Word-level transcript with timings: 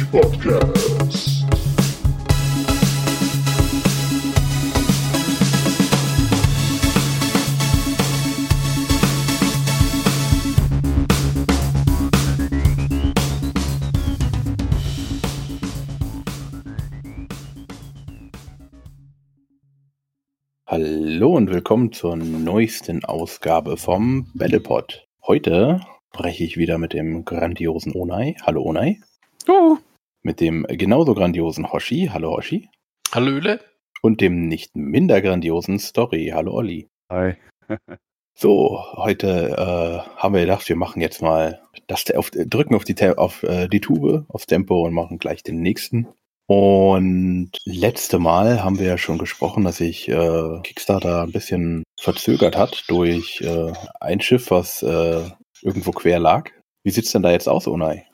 Battletech 0.00 0.10
Podcast. 0.10 1.44
Hallo 20.66 21.36
und 21.36 21.50
willkommen 21.50 21.92
zur 21.92 22.16
neuesten 22.16 23.04
Ausgabe 23.04 23.76
vom 23.76 24.30
Battlepod. 24.34 25.06
Heute 25.26 25.80
spreche 26.14 26.44
ich 26.44 26.56
wieder 26.56 26.78
mit 26.78 26.92
dem 26.92 27.24
grandiosen 27.24 27.94
Onai. 27.94 28.36
Hallo 28.42 28.62
Onai. 28.62 29.00
Oh. 29.48 29.78
Mit 30.22 30.40
dem 30.40 30.66
genauso 30.68 31.14
grandiosen 31.14 31.72
Hoshi. 31.72 32.10
Hallo 32.12 32.36
Hoshi. 32.36 32.68
Hallöle. 33.10 33.60
Und 34.02 34.20
dem 34.20 34.48
nicht 34.48 34.76
minder 34.76 35.22
grandiosen 35.22 35.78
Story. 35.78 36.32
Hallo 36.34 36.52
Olli. 36.54 36.88
Hi. 37.10 37.34
So, 38.32 38.82
heute 38.94 39.50
äh, 39.50 40.18
haben 40.18 40.32
wir 40.32 40.40
gedacht, 40.40 40.66
wir 40.66 40.76
machen 40.76 41.02
jetzt 41.02 41.20
mal 41.20 41.60
das 41.88 42.10
auf, 42.12 42.30
drücken 42.30 42.74
auf 42.74 42.84
die 42.84 42.96
auf 43.18 43.42
äh, 43.42 43.68
die 43.68 43.82
Tube, 43.82 44.24
aufs 44.28 44.46
Tempo 44.46 44.86
und 44.86 44.94
machen 44.94 45.18
gleich 45.18 45.42
den 45.42 45.60
nächsten. 45.60 46.08
Und 46.46 47.50
letzte 47.66 48.18
Mal 48.18 48.64
haben 48.64 48.78
wir 48.78 48.86
ja 48.86 48.96
schon 48.96 49.18
gesprochen, 49.18 49.64
dass 49.64 49.76
sich 49.76 50.08
äh, 50.08 50.60
Kickstarter 50.62 51.24
ein 51.24 51.32
bisschen 51.32 51.82
verzögert 52.00 52.56
hat 52.56 52.84
durch 52.88 53.42
äh, 53.42 53.72
ein 54.00 54.22
Schiff, 54.22 54.50
was 54.50 54.82
äh, 54.82 55.22
irgendwo 55.60 55.90
quer 55.90 56.18
lag. 56.18 56.50
Wie 56.82 56.92
sieht's 56.92 57.12
denn 57.12 57.22
da 57.22 57.32
jetzt 57.32 57.48
aus, 57.48 57.66
Unai? 57.66 58.06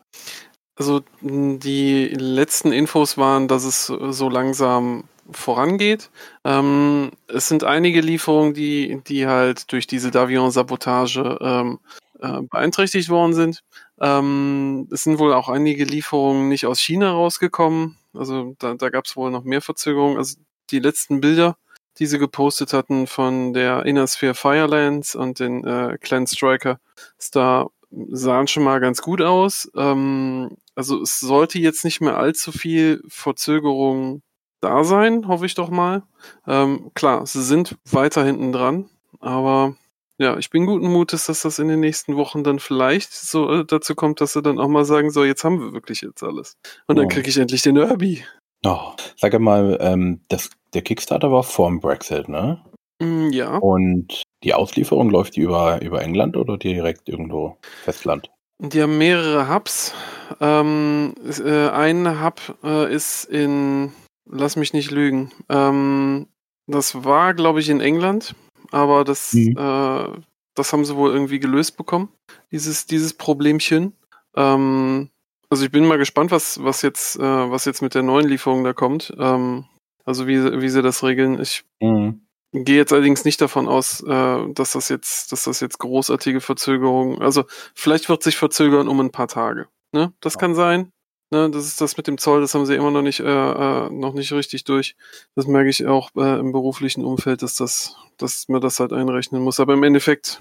Also 0.76 1.02
die 1.22 2.08
letzten 2.08 2.72
Infos 2.72 3.16
waren, 3.16 3.48
dass 3.48 3.64
es 3.64 3.86
so 3.86 4.28
langsam 4.28 5.04
vorangeht. 5.30 6.10
Ähm, 6.44 7.10
es 7.28 7.48
sind 7.48 7.64
einige 7.64 8.00
Lieferungen, 8.00 8.54
die, 8.54 9.00
die 9.06 9.26
halt 9.26 9.72
durch 9.72 9.86
diese 9.86 10.10
Davion-Sabotage 10.10 11.38
ähm, 11.40 11.78
äh, 12.20 12.42
beeinträchtigt 12.42 13.08
worden 13.08 13.34
sind. 13.34 13.62
Ähm, 14.00 14.88
es 14.92 15.04
sind 15.04 15.18
wohl 15.18 15.32
auch 15.32 15.48
einige 15.48 15.84
Lieferungen 15.84 16.48
nicht 16.48 16.66
aus 16.66 16.80
China 16.80 17.10
rausgekommen. 17.12 17.96
Also 18.14 18.54
da, 18.58 18.74
da 18.74 18.88
gab 18.88 19.06
es 19.06 19.16
wohl 19.16 19.30
noch 19.30 19.44
mehr 19.44 19.62
Verzögerungen. 19.62 20.18
Also 20.18 20.36
die 20.70 20.78
letzten 20.78 21.20
Bilder, 21.20 21.56
die 21.98 22.06
sie 22.06 22.18
gepostet 22.18 22.72
hatten 22.72 23.06
von 23.06 23.52
der 23.52 23.86
Inner 23.86 24.06
Sphere 24.06 24.34
Firelands 24.34 25.14
und 25.14 25.40
den 25.40 25.64
äh, 25.64 25.98
Clan 26.00 26.26
Striker 26.26 26.78
Star 27.20 27.70
sahen 27.90 28.48
schon 28.48 28.64
mal 28.64 28.80
ganz 28.80 29.00
gut 29.00 29.22
aus. 29.22 29.70
Ähm, 29.76 30.56
also 30.76 31.02
es 31.02 31.18
sollte 31.18 31.58
jetzt 31.58 31.84
nicht 31.84 32.00
mehr 32.00 32.16
allzu 32.16 32.52
viel 32.52 33.02
Verzögerung 33.08 34.22
da 34.60 34.84
sein, 34.84 35.26
hoffe 35.28 35.46
ich 35.46 35.54
doch 35.54 35.70
mal. 35.70 36.02
Ähm, 36.46 36.90
klar, 36.94 37.26
sie 37.26 37.42
sind 37.42 37.76
weiter 37.90 38.24
hinten 38.24 38.52
dran, 38.52 38.88
aber 39.20 39.76
ja, 40.18 40.38
ich 40.38 40.48
bin 40.50 40.64
guten 40.64 40.90
Mutes, 40.90 41.26
dass 41.26 41.42
das 41.42 41.58
in 41.58 41.68
den 41.68 41.80
nächsten 41.80 42.16
Wochen 42.16 42.42
dann 42.42 42.58
vielleicht 42.58 43.12
so 43.12 43.50
äh, 43.52 43.64
dazu 43.66 43.94
kommt, 43.94 44.20
dass 44.20 44.32
sie 44.32 44.40
dann 44.42 44.58
auch 44.58 44.68
mal 44.68 44.84
sagen, 44.86 45.10
so, 45.10 45.24
jetzt 45.24 45.44
haben 45.44 45.60
wir 45.60 45.72
wirklich 45.72 46.00
jetzt 46.00 46.22
alles. 46.22 46.56
Und 46.86 46.96
dann 46.96 47.08
Ja. 47.08 47.14
kriege 47.14 47.28
ich 47.28 47.36
endlich 47.36 47.62
den 47.62 47.74
Derby. 47.74 48.24
Oh, 48.64 48.92
sag 49.16 49.38
mal, 49.38 49.76
ähm, 49.80 50.20
das, 50.28 50.50
der 50.72 50.82
Kickstarter 50.82 51.30
war 51.30 51.42
vorm 51.42 51.80
Brexit, 51.80 52.28
ne? 52.28 52.64
Mm, 52.98 53.28
ja. 53.30 53.58
Und 53.58 54.22
die 54.42 54.54
Auslieferung 54.54 55.10
läuft 55.10 55.36
die 55.36 55.42
über, 55.42 55.82
über 55.82 56.00
England 56.02 56.36
oder 56.36 56.56
direkt 56.56 57.08
irgendwo 57.08 57.58
Festland? 57.84 58.30
Die 58.58 58.82
haben 58.82 58.98
mehrere 58.98 59.52
Hubs. 59.52 59.92
Ähm, 60.40 61.14
äh, 61.24 61.68
ein 61.68 62.22
Hub 62.22 62.58
äh, 62.64 62.92
ist 62.92 63.24
in, 63.24 63.92
lass 64.28 64.56
mich 64.56 64.72
nicht 64.72 64.90
lügen, 64.90 65.30
ähm, 65.48 66.26
das 66.66 67.04
war, 67.04 67.32
glaube 67.34 67.60
ich, 67.60 67.68
in 67.68 67.80
England, 67.80 68.34
aber 68.72 69.04
das, 69.04 69.34
Mhm. 69.34 69.56
äh, 69.56 70.20
das 70.54 70.72
haben 70.72 70.84
sie 70.84 70.96
wohl 70.96 71.12
irgendwie 71.12 71.38
gelöst 71.38 71.76
bekommen, 71.76 72.08
dieses, 72.50 72.86
dieses 72.86 73.14
Problemchen. 73.14 73.92
Ähm, 74.34 75.10
also 75.48 75.64
ich 75.64 75.70
bin 75.70 75.86
mal 75.86 75.98
gespannt, 75.98 76.32
was, 76.32 76.60
was, 76.64 76.82
jetzt, 76.82 77.16
äh, 77.16 77.22
was 77.22 77.66
jetzt 77.66 77.82
mit 77.82 77.94
der 77.94 78.02
neuen 78.02 78.26
Lieferung 78.26 78.64
da 78.64 78.72
kommt. 78.72 79.14
Ähm, 79.16 79.66
also 80.04 80.26
wie, 80.26 80.60
wie 80.60 80.68
sie 80.68 80.82
das 80.82 81.04
regeln. 81.04 81.40
Ich 81.40 81.64
Mhm. 81.80 82.25
Gehe 82.52 82.76
jetzt 82.76 82.92
allerdings 82.92 83.24
nicht 83.24 83.40
davon 83.40 83.68
aus, 83.68 84.02
äh, 84.02 84.52
dass 84.52 84.72
das 84.72 84.88
jetzt, 84.88 85.32
dass 85.32 85.44
das 85.44 85.60
jetzt 85.60 85.78
großartige 85.78 86.40
Verzögerungen, 86.40 87.20
also 87.20 87.44
vielleicht 87.74 88.08
wird 88.08 88.22
sich 88.22 88.36
verzögern 88.36 88.88
um 88.88 89.00
ein 89.00 89.10
paar 89.10 89.28
Tage. 89.28 89.68
Ne? 89.92 90.12
Das 90.20 90.38
kann 90.38 90.54
sein. 90.54 90.92
Ne? 91.30 91.50
Das 91.50 91.66
ist 91.66 91.80
das 91.80 91.96
mit 91.96 92.06
dem 92.06 92.18
Zoll, 92.18 92.40
das 92.40 92.54
haben 92.54 92.64
sie 92.64 92.74
immer 92.74 92.90
noch 92.90 93.02
nicht, 93.02 93.20
äh, 93.20 93.24
äh, 93.24 93.90
noch 93.90 94.14
nicht 94.14 94.32
richtig 94.32 94.64
durch. 94.64 94.96
Das 95.34 95.46
merke 95.46 95.68
ich 95.68 95.86
auch 95.86 96.10
äh, 96.16 96.38
im 96.38 96.52
beruflichen 96.52 97.04
Umfeld, 97.04 97.42
dass 97.42 97.56
das, 97.56 97.96
dass 98.16 98.48
man 98.48 98.60
das 98.60 98.80
halt 98.80 98.92
einrechnen 98.92 99.42
muss. 99.42 99.60
Aber 99.60 99.74
im 99.74 99.82
Endeffekt, 99.82 100.40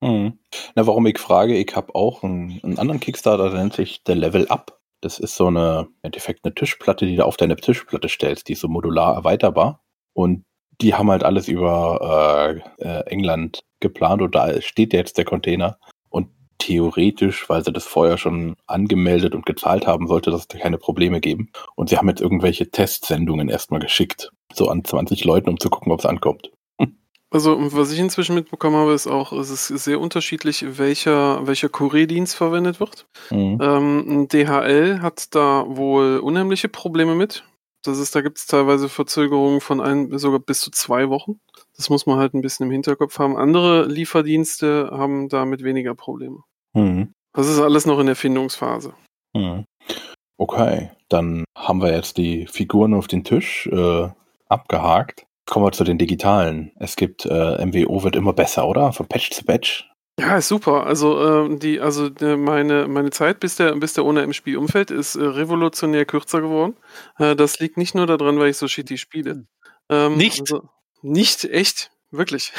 Mhm. 0.00 0.38
Na, 0.74 0.86
warum 0.86 1.06
ich 1.06 1.18
frage, 1.18 1.56
ich 1.56 1.74
habe 1.74 1.94
auch 1.94 2.22
einen, 2.22 2.60
einen 2.62 2.78
anderen 2.78 3.00
Kickstarter, 3.00 3.50
der 3.50 3.60
nennt 3.60 3.74
sich 3.74 4.02
der 4.04 4.16
Level 4.16 4.46
Up. 4.48 4.78
Das 5.00 5.18
ist 5.18 5.36
so 5.36 5.46
eine, 5.46 5.88
im 5.88 5.98
Endeffekt 6.02 6.44
eine 6.44 6.54
Tischplatte, 6.54 7.06
die 7.06 7.16
du 7.16 7.24
auf 7.24 7.36
deine 7.36 7.56
Tischplatte 7.56 8.08
stellst, 8.08 8.48
die 8.48 8.52
ist 8.52 8.60
so 8.60 8.68
modular 8.68 9.14
erweiterbar. 9.14 9.82
Und 10.14 10.44
die 10.80 10.94
haben 10.94 11.10
halt 11.10 11.24
alles 11.24 11.48
über 11.48 12.62
äh, 12.78 12.84
äh, 12.84 13.06
England 13.06 13.60
geplant 13.80 14.22
und 14.22 14.34
da 14.34 14.60
steht 14.60 14.92
jetzt 14.92 15.18
der 15.18 15.24
Container. 15.24 15.78
Und 16.10 16.28
theoretisch, 16.58 17.48
weil 17.48 17.64
sie 17.64 17.72
das 17.72 17.84
vorher 17.84 18.18
schon 18.18 18.56
angemeldet 18.66 19.34
und 19.34 19.46
gezahlt 19.46 19.86
haben, 19.86 20.06
sollte 20.06 20.30
das 20.30 20.48
keine 20.48 20.78
Probleme 20.78 21.20
geben. 21.20 21.50
Und 21.74 21.88
sie 21.88 21.98
haben 21.98 22.08
jetzt 22.08 22.20
irgendwelche 22.20 22.70
Testsendungen 22.70 23.48
erstmal 23.48 23.80
geschickt, 23.80 24.30
so 24.52 24.68
an 24.68 24.84
20 24.84 25.24
Leuten, 25.24 25.48
um 25.50 25.60
zu 25.60 25.70
gucken, 25.70 25.92
ob 25.92 26.00
es 26.00 26.06
ankommt. 26.06 26.50
also 27.30 27.56
was 27.72 27.92
ich 27.92 27.98
inzwischen 27.98 28.34
mitbekommen 28.34 28.76
habe, 28.76 28.92
ist 28.92 29.06
auch, 29.06 29.32
es 29.32 29.50
ist 29.50 29.84
sehr 29.84 30.00
unterschiedlich, 30.00 30.78
welcher, 30.78 31.46
welcher 31.46 31.68
Kurierdienst 31.68 32.34
verwendet 32.34 32.80
wird. 32.80 33.06
Mhm. 33.30 33.58
Ähm, 33.60 34.28
DHL 34.28 35.00
hat 35.00 35.34
da 35.34 35.64
wohl 35.68 36.18
unheimliche 36.18 36.68
Probleme 36.68 37.14
mit. 37.14 37.44
Das 37.86 37.98
ist, 37.98 38.14
da 38.14 38.20
gibt 38.20 38.38
es 38.38 38.46
teilweise 38.46 38.88
Verzögerungen 38.88 39.60
von 39.60 39.80
ein, 39.80 40.16
sogar 40.18 40.40
bis 40.40 40.60
zu 40.60 40.70
zwei 40.70 41.08
Wochen. 41.08 41.40
Das 41.76 41.90
muss 41.90 42.06
man 42.06 42.18
halt 42.18 42.34
ein 42.34 42.42
bisschen 42.42 42.66
im 42.66 42.72
Hinterkopf 42.72 43.18
haben. 43.18 43.36
Andere 43.36 43.86
Lieferdienste 43.86 44.90
haben 44.92 45.28
damit 45.28 45.62
weniger 45.62 45.94
Probleme. 45.94 46.40
Mhm. 46.74 47.12
Das 47.32 47.48
ist 47.48 47.60
alles 47.60 47.86
noch 47.86 47.98
in 47.98 48.06
der 48.06 48.16
Findungsphase. 48.16 48.94
Hm. 49.36 49.64
Okay, 50.38 50.90
dann 51.08 51.44
haben 51.56 51.82
wir 51.82 51.92
jetzt 51.92 52.16
die 52.16 52.46
Figuren 52.46 52.94
auf 52.94 53.08
den 53.08 53.24
Tisch 53.24 53.66
äh, 53.66 54.08
abgehakt. 54.48 55.26
Kommen 55.46 55.66
wir 55.66 55.72
zu 55.72 55.84
den 55.84 55.98
digitalen. 55.98 56.72
Es 56.76 56.96
gibt 56.96 57.26
äh, 57.26 57.64
MWO 57.64 58.02
wird 58.02 58.16
immer 58.16 58.32
besser, 58.32 58.66
oder? 58.66 58.92
Von 58.92 59.06
Patch 59.06 59.30
zu 59.30 59.44
Patch. 59.44 59.88
Ja, 60.18 60.38
ist 60.38 60.48
super. 60.48 60.86
Also 60.86 61.22
ähm, 61.22 61.58
die, 61.58 61.78
also 61.80 62.06
äh, 62.06 62.36
meine 62.36 62.88
meine 62.88 63.10
Zeit, 63.10 63.38
bis 63.38 63.56
der 63.56 63.76
bis 63.76 63.92
der 63.92 64.04
ohne 64.04 64.22
im 64.22 64.32
Spiel 64.32 64.56
umfällt, 64.56 64.90
ist 64.90 65.14
äh, 65.14 65.22
revolutionär 65.22 66.06
kürzer 66.06 66.40
geworden. 66.40 66.74
Äh, 67.18 67.36
das 67.36 67.58
liegt 67.60 67.76
nicht 67.76 67.94
nur 67.94 68.06
daran, 68.06 68.38
weil 68.38 68.48
ich 68.48 68.56
so 68.56 68.66
shitty 68.66 68.96
spiele. 68.96 69.44
Ähm, 69.90 70.16
Nicht? 70.16 70.40
Also, 70.40 70.62
nicht 71.02 71.44
echt, 71.44 71.90
wirklich. 72.10 72.52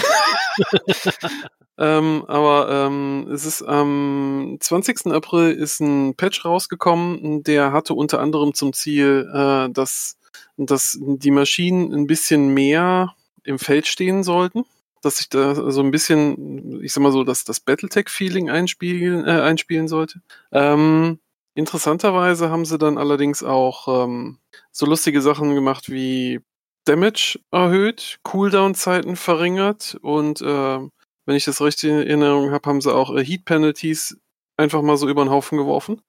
ähm, 1.80 2.26
aber 2.28 2.70
ähm, 2.70 3.28
es 3.34 3.46
ist 3.46 3.64
am 3.64 4.58
20. 4.60 5.08
April 5.08 5.52
ist 5.52 5.80
ein 5.80 6.16
Patch 6.16 6.46
rausgekommen, 6.46 7.42
der 7.44 7.72
hatte 7.72 7.96
unter 7.96 8.20
anderem 8.20 8.54
zum 8.54 8.72
Ziel, 8.74 9.28
äh, 9.34 9.70
dass 9.72 10.18
dass 10.58 10.98
die 11.02 11.32
Maschinen 11.32 11.92
ein 11.94 12.06
bisschen 12.06 12.54
mehr 12.54 13.16
im 13.44 13.58
Feld 13.58 13.88
stehen 13.88 14.24
sollten 14.24 14.66
dass 15.02 15.18
sich 15.18 15.30
da 15.30 15.72
so 15.72 15.82
ein 15.82 15.92
bisschen, 15.92 16.82
ich 16.84 16.94
sag 16.94 17.02
mal 17.02 17.12
so, 17.12 17.24
dass 17.24 17.44
das 17.44 17.60
Battletech-Feeling 17.60 18.50
einspielen, 18.50 19.26
äh, 19.26 19.42
einspielen 19.42 19.88
sollte. 19.88 20.22
Ähm, 20.52 21.20
interessanterweise 21.56 22.50
haben 22.50 22.66
sie 22.66 22.78
dann 22.78 22.98
allerdings 22.98 23.44
auch 23.44 24.06
ähm, 24.06 24.40
so 24.72 24.86
lustige 24.86 25.22
Sachen 25.22 25.56
gemacht 25.56 25.90
wie 25.90 26.42
Damage 26.86 27.40
erhöht, 27.52 28.20
Cooldown-Zeiten 28.24 29.16
verringert 29.16 29.98
und 30.02 30.42
äh, 30.42 30.80
wenn 31.28 31.36
ich 31.36 31.44
das 31.44 31.62
richtig 31.62 31.90
in 31.90 31.98
Erinnerung 31.98 32.52
habe, 32.52 32.70
haben 32.70 32.82
sie 32.82 32.94
auch 32.94 33.14
äh, 33.14 33.24
Heat-Penalties 33.24 34.18
einfach 34.56 34.82
mal 34.82 34.98
so 34.98 35.10
über 35.10 35.24
den 35.24 35.30
Haufen 35.30 35.58
geworfen. 35.58 36.02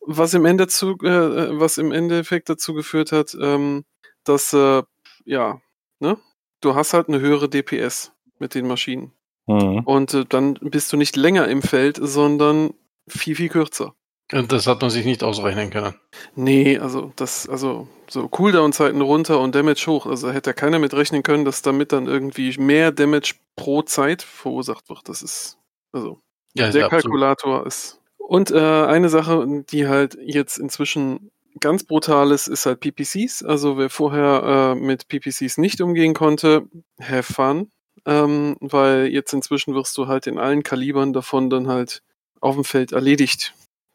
Was 0.00 0.34
im, 0.34 0.44
Ende 0.44 0.68
zu, 0.68 0.92
äh, 1.02 1.58
was 1.58 1.78
im 1.78 1.90
Endeffekt 1.90 2.48
dazu 2.48 2.72
geführt 2.72 3.10
hat, 3.10 3.36
ähm, 3.40 3.84
dass, 4.22 4.52
äh, 4.52 4.84
ja, 5.24 5.60
ne, 5.98 6.18
du 6.66 6.74
hast 6.74 6.92
halt 6.92 7.08
eine 7.08 7.20
höhere 7.20 7.48
DPS 7.48 8.12
mit 8.38 8.54
den 8.54 8.66
Maschinen. 8.66 9.12
Mhm. 9.46 9.80
Und 9.80 10.12
äh, 10.14 10.24
dann 10.28 10.54
bist 10.54 10.92
du 10.92 10.96
nicht 10.96 11.16
länger 11.16 11.48
im 11.48 11.62
Feld, 11.62 11.98
sondern 12.00 12.74
viel, 13.08 13.36
viel 13.36 13.48
kürzer. 13.48 13.94
Und 14.32 14.50
das 14.50 14.66
hat 14.66 14.80
man 14.80 14.90
sich 14.90 15.06
nicht 15.06 15.22
ausrechnen 15.22 15.70
können. 15.70 15.94
Nee, 16.34 16.78
also 16.78 17.12
das, 17.14 17.48
also 17.48 17.86
so 18.10 18.28
Cooldown-Zeiten 18.28 19.00
runter 19.00 19.38
und 19.38 19.54
Damage 19.54 19.84
hoch. 19.86 20.06
Also 20.06 20.32
hätte 20.32 20.50
ja 20.50 20.54
keiner 20.54 20.80
mit 20.80 20.94
rechnen 20.94 21.22
können, 21.22 21.44
dass 21.44 21.62
damit 21.62 21.92
dann 21.92 22.08
irgendwie 22.08 22.58
mehr 22.58 22.90
Damage 22.90 23.34
pro 23.54 23.82
Zeit 23.82 24.22
verursacht 24.22 24.88
wird. 24.88 25.08
Das 25.08 25.22
ist, 25.22 25.58
also 25.92 26.20
Ja, 26.54 26.70
der 26.70 26.86
absolut. 26.86 27.04
Kalkulator 27.04 27.66
ist 27.66 28.00
Und 28.18 28.50
äh, 28.50 28.58
eine 28.58 29.08
Sache, 29.08 29.46
die 29.70 29.86
halt 29.86 30.18
jetzt 30.20 30.58
inzwischen 30.58 31.30
ganz 31.60 31.84
brutal 31.84 32.32
ist, 32.32 32.48
ist 32.48 32.66
halt 32.66 32.80
PPCs. 32.80 33.42
Also 33.42 33.78
wer 33.78 33.90
vorher 33.90 34.74
äh, 34.76 34.80
mit 34.80 35.08
PPCs 35.08 35.58
nicht 35.58 35.80
umgehen 35.80 36.14
konnte, 36.14 36.68
have 37.00 37.32
fun. 37.32 37.70
Ähm, 38.04 38.56
weil 38.60 39.08
jetzt 39.08 39.32
inzwischen 39.32 39.74
wirst 39.74 39.96
du 39.98 40.06
halt 40.06 40.26
in 40.26 40.38
allen 40.38 40.62
Kalibern 40.62 41.12
davon 41.12 41.50
dann 41.50 41.66
halt 41.66 42.02
auf 42.40 42.54
dem 42.54 42.64
Feld 42.64 42.92
erledigt. 42.92 43.54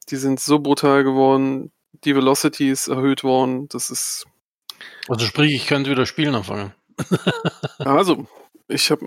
Die 0.09 0.17
sind 0.17 0.39
so 0.39 0.59
brutal 0.59 1.03
geworden, 1.03 1.71
die 2.03 2.15
Velocity 2.15 2.69
ist 2.69 2.87
erhöht 2.87 3.23
worden, 3.23 3.69
das 3.69 3.89
ist. 3.89 4.25
Also 5.07 5.25
sprich, 5.25 5.53
ich 5.53 5.67
könnte 5.67 5.91
wieder 5.91 6.05
spielen 6.05 6.35
anfangen. 6.35 6.73
also, 7.79 8.27
ich 8.71 8.91
habe, 8.91 9.06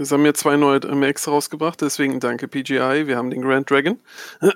äh, 0.00 0.04
sie 0.04 0.14
haben 0.14 0.22
mir 0.22 0.34
zwei 0.34 0.56
neue 0.56 0.80
Max 0.94 1.26
rausgebracht, 1.28 1.80
deswegen 1.80 2.20
danke 2.20 2.48
PGI. 2.48 3.06
Wir 3.06 3.16
haben 3.16 3.30
den 3.30 3.42
Grand 3.42 3.70
Dragon. 3.70 3.98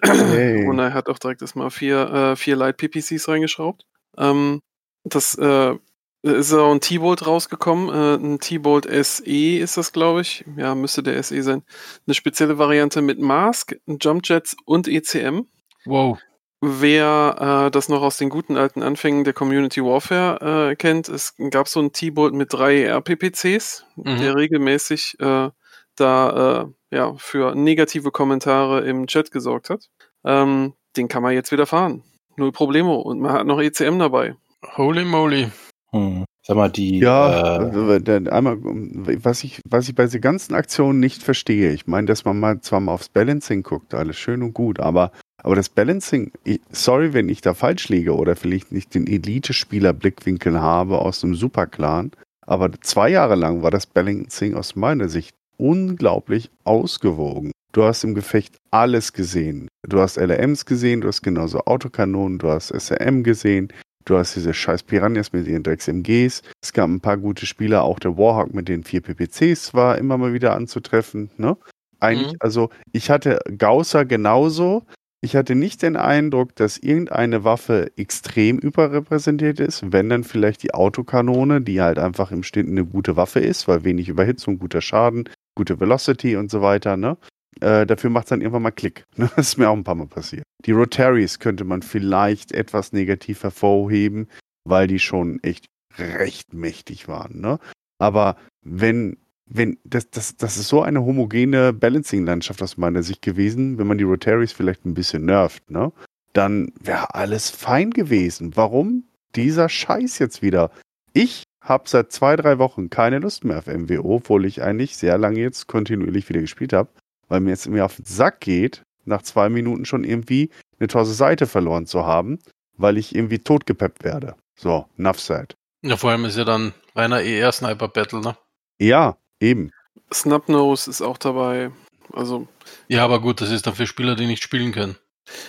Hey. 0.03 0.67
Und 0.67 0.79
er 0.79 0.95
hat 0.95 1.09
auch 1.09 1.19
direkt 1.19 1.43
erstmal 1.43 1.71
vier, 1.71 2.11
äh, 2.11 2.37
vier 2.37 2.57
Light 2.57 2.77
PPCs 2.77 3.29
reingeschraubt. 3.29 3.85
Ähm, 4.17 4.61
das 5.05 5.37
äh, 5.37 5.75
ist 6.23 6.53
auch 6.55 6.73
ein 6.73 6.81
T-Bolt 6.81 7.27
rausgekommen. 7.27 7.89
Äh, 7.89 8.25
ein 8.25 8.41
T-Bolt 8.41 8.87
SE 9.05 9.57
ist 9.59 9.77
das, 9.77 9.93
glaube 9.93 10.23
ich. 10.23 10.45
Ja, 10.57 10.75
müsste 10.75 11.03
der 11.03 11.23
SE 11.23 11.43
sein. 11.43 11.63
Eine 12.07 12.15
spezielle 12.15 12.59
Variante 12.59 13.03
mit 13.03 13.19
Mask, 13.21 13.77
Jump 13.87 14.27
Jets 14.27 14.57
und 14.65 14.89
ECM. 14.89 15.43
Wow. 15.85 16.19
Wer 16.67 17.67
äh, 17.67 17.71
das 17.71 17.91
noch 17.91 18.01
aus 18.01 18.17
den 18.17 18.31
guten 18.31 18.57
alten 18.57 18.83
Anfängen 18.83 19.25
der 19.25 19.35
Community 19.35 19.85
Warfare 19.85 20.71
äh, 20.71 20.77
kennt, 20.77 21.11
es 21.11 21.35
gab 21.51 21.69
so 21.69 21.79
einen 21.79 21.93
T-Bolt 21.93 22.33
mit 22.33 22.55
drei 22.55 22.85
RPPCs, 22.85 23.85
mhm. 23.97 24.19
der 24.19 24.35
regelmäßig 24.35 25.21
äh, 25.21 25.51
da 25.97 26.65
äh, 26.91 26.97
ja, 26.97 27.15
für 27.19 27.55
negative 27.55 28.11
Kommentare 28.11 28.81
im 28.87 29.07
Chat 29.07 29.31
gesorgt 29.31 29.69
hat. 29.69 29.91
Ähm, 30.25 30.73
den 30.97 31.09
kann 31.09 31.23
man 31.23 31.35
jetzt 31.35 31.53
wieder 31.53 31.67
fahren. 31.67 32.03
Null 32.37 32.51
Problemo. 32.51 32.95
Und 32.97 33.21
man 33.21 33.33
hat 33.33 33.47
noch 33.47 33.61
ECM 33.61 33.99
dabei. 33.99 34.35
Holy 34.79 35.05
moly. 35.05 35.51
Hm. 35.91 36.25
Sag 36.47 36.57
mal, 36.57 36.71
die. 36.71 36.99
Ja, 36.99 37.69
äh, 37.69 38.31
einmal, 38.31 38.59
was 38.63 39.45
ich, 39.45 39.61
was 39.69 39.89
ich 39.89 39.95
bei 39.95 40.05
diesen 40.05 40.23
ganzen 40.23 40.55
Aktionen 40.55 40.99
nicht 40.99 41.23
verstehe, 41.23 41.73
ich 41.73 41.87
meine, 41.87 42.07
dass 42.07 42.25
man 42.25 42.41
mal 42.41 42.61
zwar 42.61 42.81
mal 42.81 42.93
aufs 42.93 43.11
Balancing 43.11 43.63
guckt, 43.63 43.93
alles 43.93 44.17
schön 44.17 44.43
und 44.43 44.55
gut, 44.55 44.81
aber 44.81 45.13
aber 45.45 45.57
das 45.57 45.69
Balancing, 45.69 46.33
sorry, 46.73 47.13
wenn 47.13 47.29
ich 47.29 47.43
da 47.43 47.53
falsch 47.53 47.91
liege 47.91 48.17
oder 48.17 48.35
vielleicht 48.35 48.73
nicht 48.73 48.95
den 48.95 49.07
Elite-Spieler-Blickwinkel 49.07 50.59
habe 50.59 50.99
aus 50.99 51.23
einem 51.23 51.35
Superclan, 51.35 52.13
aber 52.47 52.73
zwei 52.81 53.11
Jahre 53.11 53.35
lang 53.35 53.63
war 53.63 53.71
das 53.71 53.87
Balancing 53.87 54.55
aus 54.55 54.75
meiner 54.75 55.11
Sicht 55.11 55.35
unglaublich 55.59 56.51
ausgewogen. 56.65 57.53
Du 57.73 57.85
hast 57.85 58.05
im 58.05 58.15
Gefecht 58.15 58.57
alles 58.71 59.13
gesehen. 59.13 59.69
Du 59.87 60.01
hast 60.01 60.17
LRMs 60.17 60.65
gesehen, 60.65 61.03
du 61.03 61.09
hast 61.09 61.21
genauso 61.21 61.61
Autokanonen, 61.61 62.39
du 62.39 62.49
hast 62.49 62.69
SRM 62.69 63.23
gesehen, 63.23 63.71
du 64.07 64.17
hast 64.17 64.37
diese 64.37 64.55
scheiß 64.55 64.85
Piranhas 64.85 65.35
mit 65.35 65.47
ihren 65.47 65.63
Drecks-MGs. 65.63 66.43
Es 66.63 66.73
gab 66.73 66.89
ein 66.89 67.01
paar 67.01 67.19
gute 67.19 67.45
Spieler, 67.45 67.83
auch 67.83 67.99
der 67.99 68.17
Warhawk 68.17 68.55
mit 68.55 68.69
den 68.69 68.83
vier 68.83 69.03
PPCs 69.03 69.75
war 69.75 69.99
immer 69.99 70.17
mal 70.17 70.33
wieder 70.33 70.55
anzutreffen. 70.55 71.31
Ne? 71.37 71.55
Eigentlich, 72.01 72.33
mhm. 72.33 72.39
also 72.41 72.71
ich 72.93 73.11
hatte 73.11 73.41
Gausser 73.59 74.07
genauso, 74.07 74.85
ich 75.25 75.37
hatte 75.37 75.55
nicht 75.55 75.81
den 75.83 75.97
Eindruck, 75.97 76.55
dass 76.55 76.77
irgendeine 76.77 77.45
Waffe 77.45 77.91
extrem 77.97 78.59
überrepräsentiert 78.59 79.59
ist, 79.59 79.91
wenn 79.91 80.11
dann 80.11 80.23
vielleicht 80.23 80.63
die 80.63 80.75
Autokanone, 80.75 81.63
die 81.63 81.81
halt 81.81 81.99
einfach 81.99 82.31
im 82.31 82.43
Schnitt 82.43 82.69
eine 82.69 82.85
gute 82.85 83.17
Waffe 83.17 83.41
ist, 83.41 83.67
weil 83.67 83.85
wenig 83.85 84.11
Überhitzung, 84.11 84.59
guter 84.59 84.83
Schaden, 84.83 85.29
gute 85.57 85.81
Velocity 85.81 86.37
und 86.37 86.51
so 86.51 86.61
weiter, 86.61 86.99
ne? 86.99 87.17
Äh, 87.61 87.87
dafür 87.87 88.11
macht 88.11 88.27
es 88.27 88.31
dann 88.31 88.43
irgendwann 88.43 88.63
mal 88.63 88.71
Klick. 88.71 89.05
Ne? 89.17 89.31
Das 89.37 89.49
ist 89.49 89.57
mir 89.57 89.71
auch 89.71 89.77
ein 89.77 89.85
paar 89.85 89.95
Mal 89.95 90.09
passiert. 90.09 90.45
Die 90.67 90.73
Rotaries 90.73 91.39
könnte 91.39 91.65
man 91.65 91.81
vielleicht 91.81 92.53
etwas 92.53 92.93
negativ 92.93 93.45
hervorheben, 93.45 94.29
weil 94.65 94.89
die 94.89 94.99
schon 94.99 95.43
echt 95.43 95.67
recht 95.97 96.53
mächtig 96.53 97.09
waren. 97.09 97.41
Ne? 97.41 97.61
Aber 97.99 98.37
wenn 98.63 99.17
wenn 99.47 99.79
das, 99.85 100.11
das, 100.11 100.37
das 100.37 100.57
ist 100.57 100.69
so 100.69 100.83
eine 100.83 101.05
homogene 101.05 101.73
Balancing-Landschaft 101.73 102.63
aus 102.63 102.77
meiner 102.77 103.03
Sicht 103.03 103.23
gewesen, 103.23 103.79
wenn 103.79 103.87
man 103.87 103.99
die 103.99 104.05
Rotaries 104.05 104.53
vielleicht 104.53 104.85
ein 104.85 104.95
bisschen 104.95 105.25
nervt, 105.25 105.71
ne? 105.71 105.93
Dann 106.33 106.73
wäre 106.81 107.15
alles 107.15 107.51
fein 107.51 107.91
gewesen. 107.91 108.57
Warum 108.57 109.05
dieser 109.37 109.69
Scheiß 109.69 110.19
jetzt 110.19 110.43
wieder? 110.43 110.71
Ich 111.13 111.45
habe 111.61 111.89
seit 111.89 112.11
zwei, 112.11 112.35
drei 112.37 112.59
Wochen 112.59 112.91
keine 112.91 113.21
Lust 113.21 113.45
mehr 113.45 113.59
auf 113.59 113.67
MWO, 113.67 114.17
obwohl 114.17 114.45
ich 114.45 114.63
eigentlich 114.63 114.97
sehr 114.97 115.17
lange 115.17 115.39
jetzt 115.39 115.69
kontinuierlich 115.69 116.29
wieder 116.29 116.41
gespielt 116.41 116.73
habe, 116.73 116.91
weil 117.29 117.41
mir 117.41 117.51
jetzt 117.51 117.69
mir 117.69 117.85
auf 117.85 117.97
den 117.97 118.05
Sack 118.05 118.41
geht, 118.41 118.83
nach 119.05 119.23
zwei 119.23 119.49
Minuten 119.49 119.85
schon 119.85 120.03
irgendwie 120.03 120.51
eine 120.79 120.89
tosse 120.89 121.15
Seite 121.15 121.47
verloren 121.47 121.87
zu 121.87 122.05
haben, 122.05 122.39
weil 122.77 122.99
ich 122.99 123.15
irgendwie 123.15 123.39
totgepeppt 123.39 124.03
werde. 124.03 124.35
So, 124.57 124.87
enough 124.99 125.21
said. 125.21 125.55
Ja, 125.83 125.97
vor 125.97 126.11
allem 126.11 126.25
ist 126.25 126.37
ja 126.37 126.45
dann 126.45 126.73
reiner 126.95 127.23
ER-Sniper-Battle, 127.23 128.21
ne? 128.21 128.37
Ja, 128.79 129.17
Eben. 129.41 129.71
Snubnose 130.13 130.91
ist 130.91 131.03
auch 131.03 131.19
dabei. 131.19 131.71
Also. 132.13 132.49
Ja, 132.89 133.05
aber 133.05 133.21
gut, 133.21 133.41
das 133.41 133.51
ist 133.51 133.67
dann 133.67 133.75
für 133.75 133.87
Spieler, 133.87 134.17
die 134.17 134.27
nicht 134.27 134.43
spielen 134.43 134.73
können. 134.73 134.97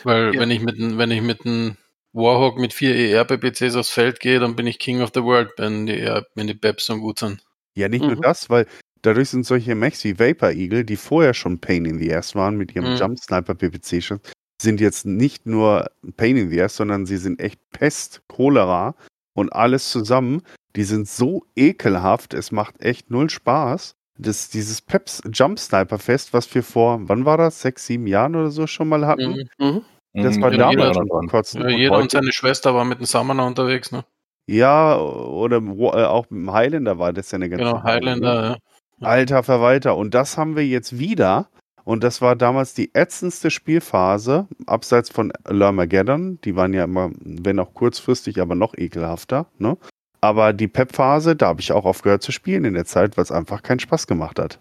Weil 0.03 0.33
ja. 0.33 0.39
wenn 0.39 0.51
ich 0.51 0.61
mit 0.61 0.77
wenn 0.79 1.11
ich 1.11 1.21
mit 1.21 1.45
einem 1.45 1.77
Warhawk 2.13 2.57
mit 2.57 2.73
vier 2.73 2.95
ER-PPCs 2.95 3.75
aufs 3.75 3.89
Feld 3.89 4.19
gehe, 4.19 4.39
dann 4.39 4.55
bin 4.55 4.67
ich 4.67 4.79
King 4.79 5.01
of 5.01 5.11
the 5.13 5.21
World, 5.21 5.51
wenn 5.57 5.85
die, 5.85 6.09
wenn 6.33 6.47
die 6.47 6.53
Babs 6.53 6.85
so 6.85 6.97
gut 6.97 7.19
sind. 7.19 7.43
Ja, 7.75 7.89
nicht 7.89 8.03
mhm. 8.03 8.13
nur 8.13 8.21
das, 8.21 8.49
weil 8.49 8.67
dadurch 9.01 9.29
sind 9.29 9.45
solche 9.45 9.75
Mechs 9.75 10.03
wie 10.05 10.17
Vapor 10.17 10.51
Eagle, 10.51 10.85
die 10.85 10.95
vorher 10.95 11.33
schon 11.33 11.59
Pain 11.59 11.83
in 11.83 11.99
the 11.99 12.13
Ass 12.13 12.33
waren 12.33 12.55
mit 12.55 12.73
ihrem 12.73 12.93
mhm. 12.93 12.97
Jump 12.97 13.19
Sniper 13.19 13.53
PPC, 13.53 14.19
sind 14.61 14.79
jetzt 14.79 15.05
nicht 15.05 15.45
nur 15.45 15.91
Pain 16.15 16.37
in 16.37 16.49
the 16.49 16.61
Ass, 16.61 16.77
sondern 16.77 17.05
sie 17.05 17.17
sind 17.17 17.41
echt 17.41 17.59
Pest, 17.71 18.21
Cholera 18.29 18.95
und 19.33 19.51
alles 19.51 19.91
zusammen, 19.91 20.41
die 20.75 20.83
sind 20.83 21.07
so 21.07 21.45
ekelhaft, 21.55 22.33
es 22.33 22.51
macht 22.51 22.81
echt 22.81 23.11
null 23.11 23.29
Spaß. 23.29 23.95
Das, 24.17 24.49
dieses 24.49 24.81
Peps 24.81 25.21
Jump 25.31 25.59
Sniper 25.59 25.99
Fest, 25.99 26.33
was 26.33 26.53
wir 26.55 26.63
vor, 26.63 26.99
wann 27.03 27.25
war 27.25 27.37
das? 27.37 27.61
Sechs, 27.61 27.85
sieben 27.85 28.07
Jahren 28.07 28.35
oder 28.35 28.49
so 28.49 28.65
schon 28.65 28.87
mal 28.87 29.05
hatten. 29.05 29.47
Mhm. 29.59 29.67
mhm. 29.67 29.81
Das 30.13 30.39
war 30.39 30.51
ja, 30.53 30.69
damals 30.71 30.95
schon 30.95 31.09
vor 31.09 31.27
kurzem. 31.27 31.61
Ja, 31.63 31.69
jeder 31.69 31.95
und, 31.95 32.03
und 32.03 32.11
seine 32.11 32.31
Schwester 32.31 32.73
war 32.73 32.85
mit 32.85 32.99
dem 32.99 33.05
Summoner 33.05 33.45
unterwegs, 33.45 33.91
ne? 33.91 34.05
Ja, 34.47 34.97
oder 34.97 35.57
äh, 35.57 36.05
auch 36.05 36.29
mit 36.29 36.41
dem 36.41 36.53
Highlander 36.53 36.99
war 36.99 37.11
das 37.11 37.31
ja 37.31 37.35
eine 37.35 37.49
ganze 37.49 37.65
Genau, 37.65 37.83
Highlander, 37.83 38.41
ne? 38.41 38.57
ja. 38.99 39.07
Alter 39.07 39.43
Verwalter. 39.43 39.97
Und 39.97 40.13
das 40.13 40.37
haben 40.37 40.55
wir 40.55 40.65
jetzt 40.65 40.97
wieder. 40.97 41.49
Und 41.83 42.03
das 42.03 42.21
war 42.21 42.35
damals 42.35 42.73
die 42.73 42.95
ätzendste 42.95 43.51
Spielphase, 43.51 44.47
abseits 44.65 45.09
von 45.09 45.31
Lermageddon. 45.47 46.39
Die 46.43 46.55
waren 46.55 46.73
ja 46.73 46.85
immer, 46.85 47.11
wenn 47.19 47.59
auch 47.59 47.73
kurzfristig, 47.73 48.41
aber 48.41 48.55
noch 48.55 48.73
ekelhafter. 48.75 49.47
Ne? 49.59 49.77
Aber 50.25 50.53
die 50.53 50.67
Pep-Phase, 50.67 51.35
da 51.35 51.47
habe 51.47 51.61
ich 51.61 51.71
auch 51.71 51.85
aufgehört 51.85 52.23
zu 52.23 52.31
spielen 52.31 52.65
in 52.65 52.73
der 52.73 52.85
Zeit, 52.85 53.15
weil 53.15 53.23
es 53.23 53.31
einfach 53.31 53.61
keinen 53.61 53.79
Spaß 53.79 54.07
gemacht 54.07 54.39
hat. 54.39 54.59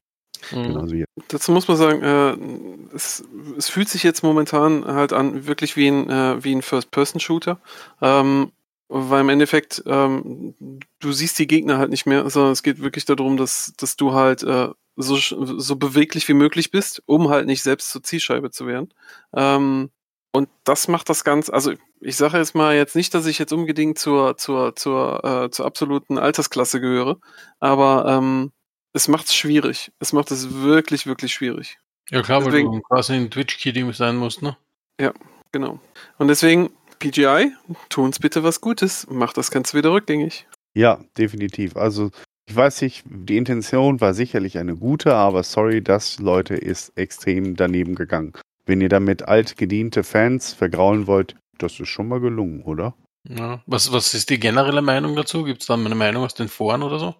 Mhm. 0.53 1.07
Dazu 1.29 1.53
muss 1.53 1.69
man 1.69 1.77
sagen, 1.79 2.03
äh, 2.03 2.95
es, 2.95 3.25
es, 3.57 3.69
fühlt 3.69 3.89
sich 3.89 4.03
jetzt 4.03 4.23
momentan 4.23 4.85
halt 4.85 5.15
an, 5.15 5.47
wirklich 5.47 5.75
wie 5.77 5.89
ein, 5.89 6.11
äh, 6.11 6.39
ein 6.45 6.61
First-Person-Shooter. 6.61 7.59
Ähm, 8.03 8.53
weil 8.89 9.23
im 9.23 9.31
Endeffekt, 9.31 9.83
ähm, 9.87 10.55
du 11.01 11.13
siehst 11.13 11.39
die 11.39 11.47
Gegner 11.47 11.79
halt 11.79 11.91
nicht 11.91 12.05
mehr, 12.05 12.29
sondern 12.29 12.53
es 12.53 12.63
geht 12.63 12.83
wirklich 12.83 13.07
darum, 13.07 13.39
dass, 13.39 13.73
dass 13.79 13.97
du 13.97 14.13
halt 14.13 14.43
äh, 14.43 14.69
so, 14.97 15.17
so 15.17 15.77
beweglich 15.77 16.29
wie 16.29 16.35
möglich 16.35 16.71
bist, 16.71 17.03
um 17.07 17.31
halt 17.31 17.47
nicht 17.47 17.63
selbst 17.63 17.91
zur 17.91 18.03
Zielscheibe 18.03 18.51
zu 18.51 18.67
werden. 18.67 18.93
Ähm, 19.35 19.91
und 20.33 20.49
das 20.65 20.89
macht 20.89 21.09
das 21.09 21.25
Ganze, 21.25 21.53
also 21.55 21.73
ich 22.05 22.17
sage 22.17 22.39
jetzt 22.39 22.55
mal 22.55 22.77
jetzt 22.77 22.95
nicht, 22.95 23.15
dass 23.15 23.27
ich 23.27 23.39
jetzt 23.39 23.53
unbedingt 23.53 23.99
zur, 23.99 24.37
zur, 24.37 24.77
zur, 24.77 25.25
äh, 25.25 25.51
zur 25.51 25.67
absoluten 25.67 26.19
Altersklasse 26.19 26.81
gehöre, 26.81 27.19
aber 27.61 28.05
ähm, 28.07 28.53
es 28.93 29.09
macht 29.09 29.27
es 29.27 29.35
schwierig. 29.35 29.91
Es 29.99 30.13
macht 30.13 30.31
es 30.31 30.63
wirklich, 30.63 31.07
wirklich 31.07 31.33
schwierig. 31.33 31.79
Ja 32.11 32.23
klar, 32.23 32.43
deswegen, 32.45 32.69
weil 32.71 32.77
du 32.77 32.83
quasi 32.83 33.15
ein 33.15 33.31
Twitch-Kitty 33.31 33.91
sein 33.93 34.17
musst, 34.17 34.43
ne? 34.43 34.57
Ja, 35.01 35.13
genau. 35.51 35.81
Und 36.19 36.29
deswegen, 36.29 36.71
PGI, 36.99 37.53
tu 37.89 38.05
uns 38.05 38.19
bitte 38.19 38.45
was 38.45 38.61
Gutes. 38.61 39.07
Mach 39.11 39.33
das 39.33 39.51
Ganze 39.51 39.77
wieder 39.77 39.93
rückgängig. 39.93 40.47
Ja, 40.75 41.01
definitiv. 41.17 41.77
Also 41.77 42.11
ich 42.47 42.55
weiß 42.55 42.83
nicht, 42.83 43.05
die 43.07 43.39
Intention 43.39 44.01
war 44.01 44.13
sicherlich 44.13 44.59
eine 44.59 44.77
gute, 44.77 45.15
aber 45.15 45.43
sorry, 45.43 45.83
das, 45.83 46.19
Leute, 46.19 46.55
ist 46.55 46.93
extrem 46.97 47.57
daneben 47.57 47.95
gegangen. 47.95 48.35
Wenn 48.67 48.81
ihr 48.81 48.91
damit 48.91 49.23
altgediente 49.23 50.05
Fans 50.05 50.53
vergraulen 50.53 51.07
wollt, 51.07 51.37
das 51.59 51.79
ist 51.81 51.89
schon 51.89 52.09
mal 52.09 52.21
gelungen, 52.21 52.63
oder? 52.63 52.95
Ja. 53.29 53.63
Was, 53.67 53.93
was 53.93 54.15
ist 54.15 54.31
die 54.31 54.39
generelle 54.39 54.83
Meinung 54.83 55.17
dazu? 55.17 55.45
Gibt 55.45 55.63
es 55.63 55.69
da 55.69 55.75
eine 55.75 55.95
Meinung 55.95 56.25
aus 56.25 56.35
den 56.35 56.49
Foren 56.49 56.83
oder 56.83 56.99
so? 56.99 57.15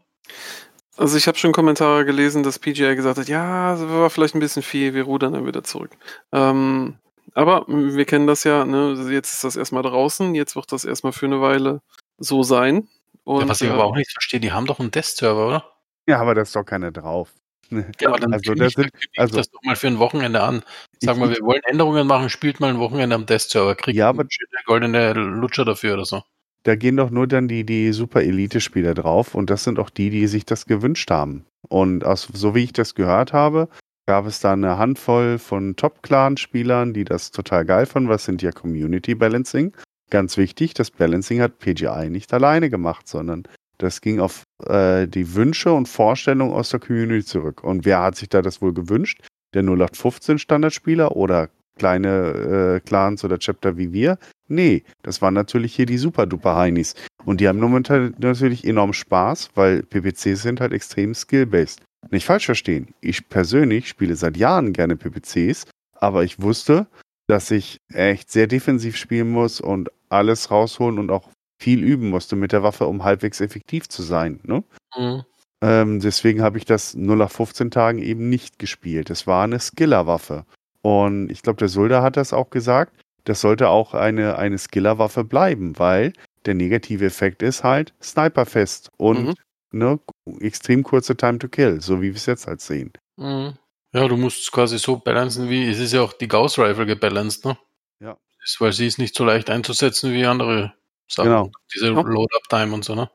Also 0.97 1.17
ich 1.17 1.27
habe 1.27 1.39
schon 1.39 1.53
Kommentare 1.53 2.05
gelesen, 2.05 2.43
dass 2.43 2.59
PGI 2.59 2.95
gesagt 2.95 3.19
hat, 3.19 3.29
ja, 3.29 3.73
das 3.73 3.89
war 3.89 4.11
vielleicht 4.11 4.35
ein 4.35 4.41
bisschen 4.41 4.63
viel, 4.63 4.95
wir 4.95 5.05
rudern 5.05 5.33
dann 5.33 5.47
wieder 5.47 5.65
zurück. 5.65 5.91
Ähm, 6.31 6.99
aber 7.35 7.65
wir 7.67 8.05
kennen 8.05 8.27
das 8.27 8.45
ja, 8.45 8.65
ne? 8.65 9.09
jetzt 9.11 9.33
ist 9.33 9.45
das 9.45 9.57
erstmal 9.57 9.83
draußen, 9.83 10.35
jetzt 10.35 10.55
wird 10.55 10.71
das 10.71 10.85
erstmal 10.85 11.13
für 11.13 11.27
eine 11.27 11.41
Weile 11.41 11.81
so 12.19 12.43
sein. 12.43 12.89
Und, 13.25 13.41
ja, 13.41 13.49
was 13.49 13.61
ich 13.61 13.69
äh, 13.69 13.73
aber 13.73 13.85
auch 13.85 13.97
nicht 13.97 14.13
verstehe, 14.13 14.39
die 14.39 14.53
haben 14.53 14.67
doch 14.67 14.79
einen 14.79 14.93
Test-Server, 14.93 15.49
oder? 15.49 15.65
Ja, 16.07 16.21
aber 16.21 16.35
da 16.35 16.43
ist 16.43 16.55
doch 16.55 16.65
keiner 16.65 16.93
drauf. 16.93 17.33
Ja, 17.71 18.09
aber 18.09 18.19
dann 18.19 18.33
Also 18.33 18.55
das 18.55 18.73
sind- 18.75 18.91
also- 19.17 19.37
das 19.37 19.51
doch 19.51 19.63
mal 19.63 19.77
für 19.77 19.87
ein 19.89 19.99
Wochenende 19.99 20.43
an. 20.43 20.63
Sag 21.01 21.17
mal, 21.19 21.31
wir 21.31 21.41
wollen 21.43 21.63
Änderungen 21.65 22.07
machen, 22.07 22.31
spielt 22.31 22.61
mal 22.61 22.71
ein 22.71 22.79
Wochenende 22.79 23.15
am 23.17 23.27
Testserver, 23.27 23.75
kriegt 23.75 23.97
Ja, 23.97 24.09
aber- 24.09 24.25
schöne 24.29 24.49
goldene 24.67 25.13
Lutscher 25.13 25.65
dafür 25.65 25.95
oder 25.95 26.05
so. 26.05 26.23
Da 26.65 26.77
gehen 26.77 26.97
doch 26.97 27.11
nur 27.11 27.27
dann 27.27 27.47
die, 27.47 27.65
die 27.65 27.93
Super-Elite-Spieler 27.93 28.95
drauf 28.95 29.35
und 29.35 29.51
das 29.51 29.65
sind 29.65 29.79
auch 29.79 29.91
die, 29.91 30.09
die 30.11 30.27
sich 30.27 30.47
das 30.47 30.65
gewünscht 30.67 31.11
haben. 31.11 31.45
Und 31.69 32.05
aus, 32.05 32.29
so 32.33 32.55
wie 32.55 32.65
ich 32.65 32.73
das 32.73 32.95
gehört 32.95 33.33
habe, 33.35 33.69
gab 34.07 34.27
es 34.27 34.41
da 34.41 34.53
eine 34.55 34.79
Handvoll 34.79 35.39
von 35.39 35.77
Top-Clan-Spielern, 35.77 36.95
die 36.95 37.05
das 37.05 37.31
total 37.31 37.65
geil 37.65 37.87
fanden. 37.87 38.09
Was 38.09 38.25
sind 38.25 38.41
ja 38.43 38.51
Community 38.53 39.15
Balancing? 39.15 39.75
Ganz 40.11 40.37
wichtig, 40.37 40.75
das 40.75 40.91
Balancing 40.91 41.41
hat 41.41 41.59
PGI 41.59 42.09
nicht 42.11 42.33
alleine 42.33 42.71
gemacht, 42.71 43.09
sondern 43.09 43.45
das 43.79 44.01
ging 44.01 44.21
auf 44.21 44.43
äh, 44.67 45.07
die 45.07 45.35
Wünsche 45.35 45.73
und 45.73 45.89
Vorstellungen 45.89 46.53
aus 46.53 46.71
der 46.71 46.81
Community 46.81 47.25
zurück. 47.25 47.65
Und 47.65 47.85
wer 47.85 48.01
hat 48.01 48.17
sich 48.17 48.29
da 48.29 48.43
das 48.43 48.63
wohl 48.63 48.73
gewünscht? 48.73 49.23
Der 49.55 49.63
0815 49.63 50.39
Standardspieler 50.39 51.17
oder 51.17 51.49
kleine 51.77 52.79
äh, 52.79 52.81
Clans 52.81 53.25
oder 53.25 53.39
Chapter 53.39 53.77
wie 53.77 53.93
wir? 53.93 54.19
Nee, 54.49 54.85
das 55.03 55.23
waren 55.23 55.35
natürlich 55.35 55.75
hier 55.75 55.87
die 55.87 55.99
super-duper 55.99 56.57
Heinis. 56.57 56.95
Und 57.25 57.41
die 57.41 57.49
haben 57.49 57.59
momentan 57.59 58.15
natürlich 58.19 58.65
enorm 58.65 58.93
Spaß, 58.93 59.51
weil 59.55 59.83
PPCs 59.83 60.43
sind 60.43 60.61
halt 60.61 60.73
extrem 60.73 61.15
skill-based. 61.15 61.81
Nicht 62.11 62.27
falsch 62.27 62.47
verstehen. 62.47 62.89
Ich 63.01 63.29
persönlich 63.29 63.89
spiele 63.89 64.17
seit 64.17 64.37
Jahren 64.37 64.73
gerne 64.73 64.97
PPCs, 64.97 65.67
aber 65.95 66.23
ich 66.25 66.41
wusste, 66.41 66.87
dass 67.27 67.51
ich 67.51 67.79
echt 67.93 68.31
sehr 68.31 68.47
defensiv 68.47 68.97
spielen 68.97 69.31
muss 69.31 69.61
und 69.61 69.91
alles 70.11 70.51
rausholen 70.51 70.99
und 70.99 71.11
auch 71.11 71.31
viel 71.65 71.83
üben 71.83 72.11
musste 72.11 72.37
mit 72.37 72.53
der 72.53 72.63
Waffe, 72.63 72.87
um 72.87 73.03
halbwegs 73.05 73.41
effektiv 73.41 73.89
zu 73.89 74.03
sein. 74.03 74.39
Ne? 74.45 74.63
Mhm. 74.97 75.23
Ähm, 75.63 76.01
deswegen 76.01 76.43
habe 76.43 76.59
ich 76.59 76.67
das 76.67 76.95
0 76.95 77.17
nach 77.17 77.31
15 77.31 77.71
Tagen 77.71 77.99
eben 78.01 78.29
nicht 78.29 78.59
gespielt. 78.59 79.09
Es 79.09 79.27
war 79.27 79.45
eine 79.45 79.59
Skiller-Waffe. 79.59 80.45
Und 80.83 81.31
ich 81.31 81.41
glaube, 81.43 81.57
der 81.59 81.69
Sulda 81.69 82.03
hat 82.03 82.19
das 82.19 82.35
auch 82.35 82.51
gesagt. 82.51 82.93
Das 83.25 83.41
sollte 83.41 83.71
auch 83.71 83.95
eine, 83.95 84.37
eine 84.37 84.59
Skiller-Waffe 84.59 85.25
bleiben, 85.25 85.79
weil 85.79 86.13
der 86.45 86.53
negative 86.55 87.07
Effekt 87.07 87.43
ist 87.43 87.65
halt 87.65 87.95
Sniperfest 88.03 88.91
und 88.99 89.29
Mhm. 89.29 89.35
ne, 89.73 89.99
extrem 90.41 90.83
kurze 90.83 91.17
Time 91.17 91.39
to 91.39 91.49
Kill, 91.49 91.81
so 91.81 92.03
wie 92.03 92.09
wir 92.09 92.17
es 92.17 92.27
jetzt 92.27 92.47
halt 92.47 92.61
sehen. 92.61 92.93
Mhm. 93.17 93.55
Ja, 93.95 94.07
du 94.09 94.17
musst 94.19 94.41
es 94.43 94.51
quasi 94.53 94.77
so 94.79 94.97
balancen, 94.99 95.49
wie 95.49 95.67
es 95.71 95.79
ist 95.79 95.93
ja 95.95 96.03
auch 96.03 96.13
die 96.13 96.29
Gauss 96.29 96.59
Rifle 96.59 96.85
gebalanced, 96.85 97.47
ne? 97.47 97.57
Ja. 98.01 98.19
Ist, 98.43 98.61
weil 98.61 98.73
sie 98.73 98.87
ist 98.89 98.99
nicht 98.99 99.15
so 99.17 99.25
leicht 99.25 99.49
einzusetzen 99.49 100.13
wie 100.13 100.27
andere 100.27 100.75
Sachen. 101.09 101.29
Genau. 101.29 101.51
Diese 101.75 101.87
Ja. 101.93 102.01
Load-Up-Time 102.01 102.75
und 102.75 102.85
so, 102.85 102.95
ne? 102.95 103.09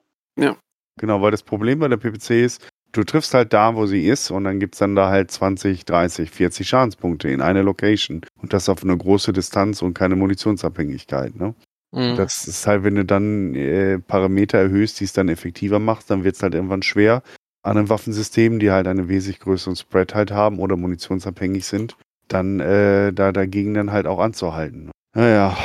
Genau, 1.00 1.22
weil 1.22 1.32
das 1.32 1.44
Problem 1.44 1.80
bei 1.80 1.88
der 1.88 1.98
PPC 1.98 2.44
ist, 2.44 2.68
du 2.92 3.04
triffst 3.04 3.34
halt 3.34 3.54
da, 3.54 3.76
wo 3.76 3.86
sie 3.86 4.08
ist 4.08 4.32
und 4.32 4.44
dann 4.44 4.60
gibt 4.60 4.76
es 4.76 4.80
dann 4.80 4.96
da 4.96 5.10
halt 5.10 5.32
20, 5.32 5.86
30, 5.86 6.30
40 6.30 6.68
Schadenspunkte 6.68 7.30
in 7.30 7.42
eine 7.42 7.62
Location. 7.62 8.22
Und 8.42 8.54
das 8.54 8.68
auf 8.70 8.84
eine 8.84 8.98
große 8.98 9.32
Distanz 9.32 9.82
und 9.82 9.94
keine 9.94 10.16
Munitionsabhängigkeit. 10.18 11.36
Ne? 11.36 11.56
Mhm. 11.92 12.18
Das 12.18 12.48
ist 12.48 12.68
halt, 12.68 12.84
wenn 12.84 12.96
du 12.96 13.06
dann 13.06 13.56
äh, 13.56 14.00
Parameter 14.00 14.58
erhöhst, 14.58 15.00
die 15.00 15.06
es 15.06 15.14
dann 15.14 15.30
effektiver 15.30 15.80
macht, 15.80 16.10
dann 16.10 16.24
wird 16.24 16.36
es 16.36 16.44
halt 16.44 16.54
irgendwann 16.54 16.84
schwer, 16.84 17.24
an 17.64 17.78
einem 17.78 17.90
Waffensystem, 17.90 18.60
die 18.60 18.72
halt 18.72 18.88
einen 18.88 19.08
wesentlich 19.08 19.40
größeren 19.40 19.76
Spread 19.76 20.16
halt 20.16 20.32
haben 20.32 20.60
oder 20.60 20.76
munitionsabhängig 20.76 21.66
sind, 21.66 21.96
dann 22.28 22.60
äh, 22.60 23.14
da 23.14 23.32
dagegen 23.32 23.74
dann 23.74 23.92
halt 23.92 24.06
auch 24.06 24.20
anzuhalten. 24.20 24.92
Naja, 25.16 25.58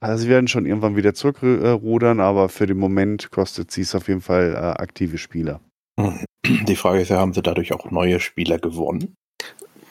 also 0.00 0.22
sie 0.24 0.28
werden 0.28 0.48
schon 0.48 0.66
irgendwann 0.66 0.96
wieder 0.96 1.14
zurückrudern, 1.14 2.20
aber 2.20 2.48
für 2.48 2.66
den 2.66 2.78
Moment 2.78 3.30
kostet 3.30 3.70
sie 3.70 3.82
es 3.82 3.94
auf 3.94 4.08
jeden 4.08 4.20
Fall 4.22 4.54
äh, 4.54 4.80
aktive 4.82 5.18
Spieler. 5.18 5.60
Die 6.46 6.76
Frage 6.76 7.00
ist 7.02 7.10
ja, 7.10 7.18
haben 7.18 7.34
sie 7.34 7.42
dadurch 7.42 7.72
auch 7.72 7.90
neue 7.90 8.18
Spieler 8.20 8.58
gewonnen? 8.58 9.14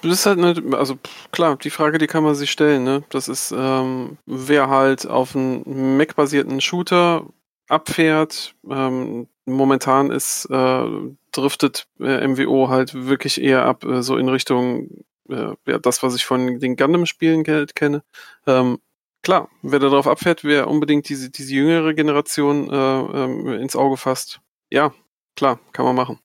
Das 0.02 0.12
ist 0.14 0.26
halt 0.26 0.40
eine, 0.40 0.78
also 0.78 0.98
klar, 1.32 1.58
die 1.58 1.70
Frage, 1.70 1.98
die 1.98 2.08
kann 2.08 2.24
man 2.24 2.34
sich 2.34 2.50
stellen, 2.52 2.86
ne? 2.86 3.04
Das 3.10 3.28
ist, 3.28 3.54
ähm, 3.56 4.18
wer 4.26 4.70
halt 4.70 5.06
auf 5.06 5.36
einen 5.36 5.98
Mac-basierten 5.98 6.62
Shooter 6.62 7.26
abfährt, 7.68 8.56
ähm, 8.70 9.28
momentan 9.46 10.10
ist, 10.10 10.46
äh, 10.50 10.86
driftet 11.34 11.88
äh, 12.00 12.26
MWO 12.28 12.70
halt 12.70 12.94
wirklich 12.94 13.42
eher 13.42 13.66
ab, 13.66 13.84
äh, 13.84 14.02
so 14.02 14.16
in 14.18 14.30
Richtung, 14.30 15.04
äh, 15.30 15.54
ja, 15.68 15.80
das, 15.80 16.02
was 16.02 16.16
ich 16.16 16.26
von 16.26 16.60
den 16.60 16.78
Gundam-Spielen 16.78 17.44
ke- 17.44 17.68
kenne. 17.76 18.02
Ähm, 18.48 18.80
klar, 19.30 19.48
wer 19.62 19.78
darauf 19.78 20.08
abfährt, 20.08 20.44
wer 20.44 20.68
unbedingt 20.68 21.08
diese, 21.08 21.30
diese 21.30 21.54
jüngere 21.54 21.94
Generation 21.94 22.68
äh, 22.68 22.76
ähm, 22.76 23.48
ins 23.62 23.76
Auge 23.76 23.96
fasst, 23.96 24.42
ja, 24.72 24.92
klar, 25.36 25.60
kann 25.72 25.86
man 25.86 25.96
machen. 25.96 26.20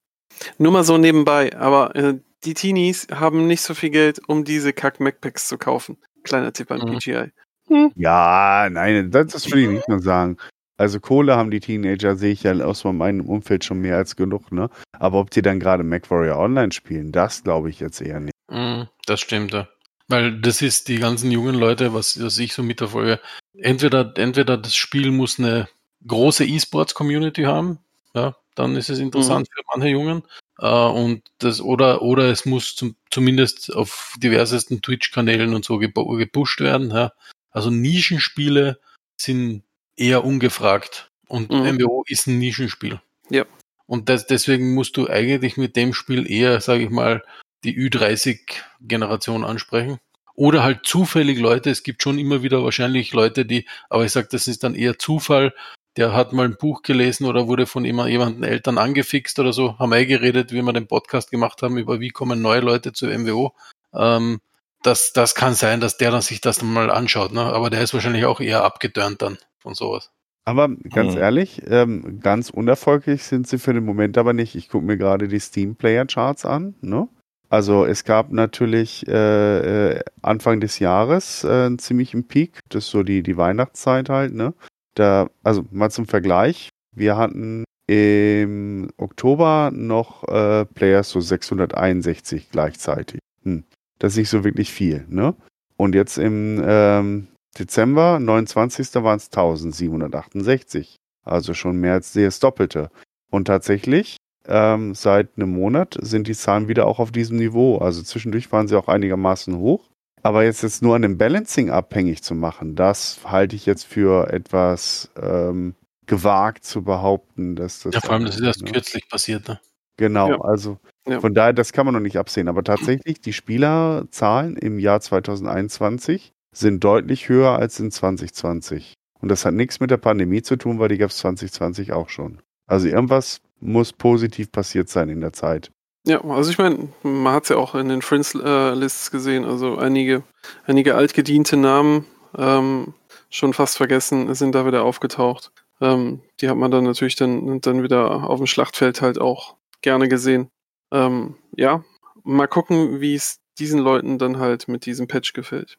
Nur 0.56 0.72
mal 0.72 0.84
so 0.84 0.96
nebenbei, 0.96 1.54
aber 1.54 1.94
äh, 1.96 2.14
die 2.44 2.54
Teenies 2.54 3.08
haben 3.12 3.46
nicht 3.46 3.60
so 3.60 3.74
viel 3.74 3.90
Geld, 3.90 4.22
um 4.26 4.44
diese 4.44 4.72
Kack-Macpacks 4.72 5.48
zu 5.48 5.58
kaufen. 5.58 5.98
Kleiner 6.22 6.54
Tipp 6.54 6.70
an 6.70 6.80
Mhm. 6.80 6.98
PGI. 6.98 7.90
Ja, 7.94 8.68
nein, 8.70 9.10
das, 9.10 9.32
das 9.32 9.52
will 9.52 9.58
ich 9.64 9.68
nicht 9.68 9.88
nur 9.88 10.00
sagen. 10.00 10.38
Also 10.78 10.98
Kohle 10.98 11.36
haben 11.36 11.50
die 11.50 11.60
Teenager, 11.60 12.16
sehe 12.16 12.32
ich 12.32 12.42
ja 12.42 12.52
aus 12.64 12.84
meinem 12.84 13.28
Umfeld 13.28 13.64
schon 13.64 13.80
mehr 13.80 13.96
als 13.98 14.16
genug, 14.16 14.50
ne? 14.50 14.70
Aber 14.98 15.20
ob 15.20 15.30
die 15.30 15.42
dann 15.42 15.60
gerade 15.60 15.84
MacWarrior 15.84 16.38
Online 16.38 16.72
spielen, 16.72 17.12
das 17.12 17.44
glaube 17.44 17.68
ich 17.68 17.80
jetzt 17.80 18.00
eher 18.00 18.20
nicht. 18.20 18.34
Mhm, 18.50 18.88
das 19.06 19.20
stimmt, 19.20 19.52
ja. 19.52 19.68
Weil 20.08 20.38
das 20.40 20.60
ist 20.60 20.88
die 20.88 20.98
ganzen 20.98 21.30
jungen 21.30 21.54
Leute, 21.54 21.94
was, 21.94 22.22
was 22.22 22.38
ich 22.38 22.52
so 22.52 22.62
mitverfolge. 22.62 23.20
Entweder, 23.56 24.12
entweder 24.16 24.58
das 24.58 24.74
Spiel 24.74 25.10
muss 25.10 25.38
eine 25.38 25.68
große 26.06 26.44
E-Sports-Community 26.44 27.42
haben, 27.44 27.78
ja, 28.14 28.36
dann 28.54 28.76
ist 28.76 28.90
es 28.90 28.98
interessant 28.98 29.48
für 29.52 29.62
manche 29.74 29.88
Jungen. 29.88 30.22
Äh, 30.58 30.66
und 30.68 31.22
das, 31.38 31.60
oder, 31.60 32.02
oder 32.02 32.30
es 32.30 32.44
muss 32.44 32.76
zum, 32.76 32.96
zumindest 33.10 33.74
auf 33.74 34.14
diversesten 34.18 34.82
Twitch-Kanälen 34.82 35.54
und 35.54 35.64
so 35.64 35.78
gepusht 35.78 36.60
werden. 36.60 36.90
Ja. 36.90 37.12
Also 37.50 37.70
Nischenspiele 37.70 38.78
sind 39.16 39.62
eher 39.96 40.24
ungefragt. 40.24 41.10
Und 41.28 41.50
Mhm. 41.50 41.76
MWO 41.76 42.04
ist 42.06 42.26
ein 42.26 42.38
Nischenspiel. 42.38 43.00
Ja. 43.30 43.46
Und 43.86 44.08
das, 44.08 44.26
deswegen 44.26 44.74
musst 44.74 44.96
du 44.96 45.08
eigentlich 45.08 45.56
mit 45.56 45.76
dem 45.76 45.94
Spiel 45.94 46.30
eher, 46.30 46.60
sage 46.60 46.84
ich 46.84 46.90
mal, 46.90 47.22
die 47.64 47.76
Ü30-Generation 47.78 49.44
ansprechen. 49.44 49.98
Oder 50.36 50.64
halt 50.64 50.80
zufällig 50.84 51.38
Leute, 51.38 51.70
es 51.70 51.82
gibt 51.82 52.02
schon 52.02 52.18
immer 52.18 52.42
wieder 52.42 52.64
wahrscheinlich 52.64 53.12
Leute, 53.12 53.46
die, 53.46 53.66
aber 53.88 54.04
ich 54.04 54.12
sage, 54.12 54.28
das 54.30 54.48
ist 54.48 54.64
dann 54.64 54.74
eher 54.74 54.98
Zufall, 54.98 55.54
der 55.96 56.12
hat 56.12 56.32
mal 56.32 56.46
ein 56.46 56.56
Buch 56.56 56.82
gelesen 56.82 57.26
oder 57.26 57.46
wurde 57.46 57.66
von 57.66 57.84
immer 57.84 58.08
jemanden 58.08 58.42
Eltern 58.42 58.78
angefixt 58.78 59.38
oder 59.38 59.52
so, 59.52 59.78
haben 59.78 59.92
wir 59.92 60.04
geredet, 60.06 60.52
wie 60.52 60.62
wir 60.62 60.72
den 60.72 60.88
Podcast 60.88 61.30
gemacht 61.30 61.62
haben, 61.62 61.78
über 61.78 62.00
wie 62.00 62.10
kommen 62.10 62.42
neue 62.42 62.60
Leute 62.60 62.92
zu 62.92 63.06
MWO. 63.06 63.52
Ähm, 63.94 64.40
das, 64.82 65.12
das 65.12 65.36
kann 65.36 65.54
sein, 65.54 65.80
dass 65.80 65.98
der 65.98 66.10
dann 66.10 66.20
sich 66.20 66.40
das 66.40 66.58
dann 66.58 66.72
mal 66.72 66.90
anschaut, 66.90 67.32
ne? 67.32 67.42
aber 67.42 67.70
der 67.70 67.80
ist 67.80 67.94
wahrscheinlich 67.94 68.24
auch 68.24 68.40
eher 68.40 68.64
abgeturnt 68.64 69.22
dann 69.22 69.38
von 69.60 69.74
sowas. 69.74 70.10
Aber 70.44 70.68
ganz 70.68 71.14
Mhm. 71.14 71.20
ehrlich, 71.20 71.62
ähm, 71.66 72.20
ganz 72.20 72.50
unerfolgreich 72.50 73.22
sind 73.22 73.46
sie 73.46 73.58
für 73.58 73.72
den 73.72 73.84
Moment 73.84 74.18
aber 74.18 74.34
nicht. 74.34 74.54
Ich 74.54 74.68
gucke 74.68 74.84
mir 74.84 74.98
gerade 74.98 75.26
die 75.26 75.40
Steam 75.40 75.74
Player 75.74 76.04
Charts 76.04 76.44
an. 76.44 76.74
Ne? 76.82 77.08
Also 77.48 77.84
es 77.84 78.04
gab 78.04 78.32
natürlich 78.32 79.06
äh, 79.06 79.92
äh, 79.96 80.00
Anfang 80.22 80.60
des 80.60 80.78
Jahres 80.78 81.44
äh, 81.44 81.66
einen 81.66 81.78
ziemlichen 81.78 82.26
Peak. 82.26 82.60
Das 82.68 82.84
ist 82.84 82.90
so 82.90 83.02
die, 83.02 83.22
die 83.22 83.36
Weihnachtszeit 83.36 84.08
halt. 84.08 84.34
Ne? 84.34 84.54
Da, 84.94 85.28
also 85.42 85.64
mal 85.70 85.90
zum 85.90 86.06
Vergleich. 86.06 86.70
Wir 86.94 87.16
hatten 87.16 87.64
im 87.86 88.88
Oktober 88.96 89.70
noch 89.72 90.26
äh, 90.28 90.64
Players 90.64 91.10
so 91.10 91.20
661 91.20 92.50
gleichzeitig. 92.50 93.20
Hm. 93.42 93.64
Das 93.98 94.12
ist 94.12 94.18
nicht 94.18 94.30
so 94.30 94.44
wirklich 94.44 94.72
viel. 94.72 95.04
Ne? 95.08 95.34
Und 95.76 95.94
jetzt 95.94 96.18
im 96.18 96.62
ähm, 96.64 97.28
Dezember, 97.58 98.18
29. 98.18 98.94
waren 98.96 99.16
es 99.16 99.26
1768. 99.26 100.96
Also 101.24 101.54
schon 101.54 101.76
mehr 101.76 101.94
als 101.94 102.12
das 102.12 102.40
Doppelte. 102.40 102.90
Und 103.30 103.46
tatsächlich, 103.46 104.16
ähm, 104.46 104.94
seit 104.94 105.30
einem 105.36 105.50
Monat 105.50 105.96
sind 106.00 106.26
die 106.28 106.34
Zahlen 106.34 106.68
wieder 106.68 106.86
auch 106.86 106.98
auf 106.98 107.12
diesem 107.12 107.36
Niveau. 107.38 107.78
Also 107.78 108.02
zwischendurch 108.02 108.50
waren 108.52 108.68
sie 108.68 108.76
auch 108.76 108.88
einigermaßen 108.88 109.56
hoch. 109.58 109.88
Aber 110.22 110.44
jetzt 110.44 110.62
jetzt 110.62 110.82
nur 110.82 110.96
an 110.96 111.02
dem 111.02 111.18
Balancing 111.18 111.70
abhängig 111.70 112.22
zu 112.22 112.34
machen, 112.34 112.76
das 112.76 113.20
halte 113.24 113.56
ich 113.56 113.66
jetzt 113.66 113.84
für 113.84 114.32
etwas 114.32 115.10
ähm, 115.20 115.74
gewagt 116.06 116.64
zu 116.64 116.82
behaupten, 116.82 117.56
dass 117.56 117.80
das. 117.80 117.94
Ja, 117.94 118.00
vor 118.00 118.12
allem, 118.12 118.24
das 118.24 118.36
ist 118.36 118.42
erst 118.42 118.62
ne? 118.62 118.72
kürzlich 118.72 119.08
passiert. 119.08 119.46
Ne? 119.48 119.60
Genau, 119.98 120.30
Ja. 120.30 120.40
also 120.40 120.78
Ja. 121.06 121.20
von 121.20 121.34
daher, 121.34 121.52
das 121.52 121.72
kann 121.72 121.84
man 121.86 121.94
noch 121.94 122.00
nicht 122.00 122.16
absehen. 122.16 122.48
Aber 122.48 122.64
tatsächlich, 122.64 123.20
die 123.20 123.32
Spielerzahlen 123.34 124.56
im 124.56 124.78
Jahr 124.78 125.00
2021 125.00 126.32
sind 126.54 126.82
deutlich 126.82 127.28
höher 127.28 127.50
als 127.58 127.78
in 127.80 127.90
2020. 127.90 128.94
Und 129.20 129.28
das 129.28 129.44
hat 129.44 129.54
nichts 129.54 129.80
mit 129.80 129.90
der 129.90 129.96
Pandemie 129.98 130.42
zu 130.42 130.56
tun, 130.56 130.78
weil 130.78 130.88
die 130.88 130.98
gab 130.98 131.10
es 131.10 131.18
2020 131.18 131.92
auch 131.92 132.08
schon. 132.08 132.40
Also 132.66 132.88
irgendwas 132.88 133.40
muss 133.60 133.92
positiv 133.92 134.52
passiert 134.52 134.88
sein 134.88 135.08
in 135.08 135.20
der 135.20 135.32
Zeit. 135.32 135.70
Ja, 136.06 136.22
also 136.24 136.50
ich 136.50 136.58
meine, 136.58 136.88
man 137.02 137.32
hat 137.32 137.44
es 137.44 137.48
ja 137.48 137.56
auch 137.56 137.74
in 137.74 137.88
den 137.88 138.02
Friends-Lists 138.02 139.10
gesehen, 139.10 139.44
also 139.44 139.78
einige, 139.78 140.22
einige 140.66 140.96
altgediente 140.96 141.56
Namen, 141.56 142.04
ähm, 142.36 142.92
schon 143.30 143.54
fast 143.54 143.78
vergessen, 143.78 144.34
sind 144.34 144.54
da 144.54 144.66
wieder 144.66 144.84
aufgetaucht. 144.84 145.50
Ähm, 145.80 146.20
die 146.40 146.48
hat 146.48 146.56
man 146.56 146.70
dann 146.70 146.84
natürlich 146.84 147.16
dann, 147.16 147.60
dann 147.60 147.82
wieder 147.82 148.28
auf 148.28 148.38
dem 148.38 148.46
Schlachtfeld 148.46 149.00
halt 149.00 149.18
auch 149.18 149.56
gerne 149.80 150.08
gesehen. 150.08 150.48
Ähm, 150.92 151.36
ja, 151.56 151.82
mal 152.22 152.48
gucken, 152.48 153.00
wie 153.00 153.14
es 153.14 153.38
diesen 153.58 153.80
Leuten 153.80 154.18
dann 154.18 154.38
halt 154.38 154.68
mit 154.68 154.86
diesem 154.86 155.08
Patch 155.08 155.32
gefällt. 155.32 155.78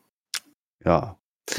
Ja. 0.83 1.17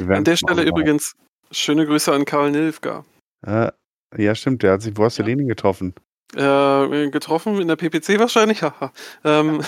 An 0.09 0.25
der 0.25 0.37
Stelle 0.37 0.63
übrigens 0.65 1.15
schöne 1.51 1.87
Grüße 1.87 2.13
an 2.13 2.25
Karl 2.25 2.51
Nilfgar. 2.51 3.05
Äh, 3.47 3.71
ja, 4.17 4.35
stimmt, 4.35 4.63
der 4.63 4.73
hat 4.73 4.83
sich, 4.83 4.97
wo 4.97 5.05
hast 5.05 5.19
du 5.19 5.23
Ja. 5.23 5.35
getroffen? 5.35 5.95
Äh, 6.35 7.11
getroffen 7.11 7.61
in 7.61 7.69
der 7.69 7.77
PPC 7.77 8.19
wahrscheinlich? 8.19 8.63
Haha. 8.63 8.93
ähm, 9.25 9.61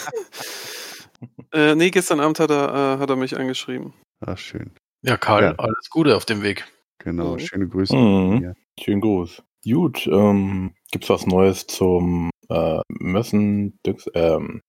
äh, 1.53 1.75
nee, 1.75 1.91
gestern 1.91 2.21
Abend 2.21 2.41
hat 2.41 2.51
er, 2.51 2.97
äh, 2.97 2.99
hat 3.01 3.11
er 3.11 3.17
mich 3.17 3.37
angeschrieben. 3.39 3.95
Ach, 4.25 4.39
schön. 4.39 4.73
Ja, 5.03 5.17
Karl, 5.17 5.43
Ja. 5.45 5.55
alles 5.57 5.89
Gute 5.91 6.17
auf 6.17 6.25
dem 6.25 6.43
Weg. 6.43 6.67
Genau, 6.99 7.35
Mhm. 7.35 7.39
schöne 7.39 7.69
Grüße. 7.69 7.95
Mhm. 7.97 8.43
Ja. 8.43 8.53
Schönen 8.81 9.01
Gruß. 9.01 9.43
Gut, 9.65 10.07
ähm, 10.09 10.73
gibt's 10.91 11.09
was 11.11 11.27
Neues 11.27 11.67
zum 11.67 12.31
äh, 12.49 12.81
Messen 12.89 13.79
ähm, 14.15 14.61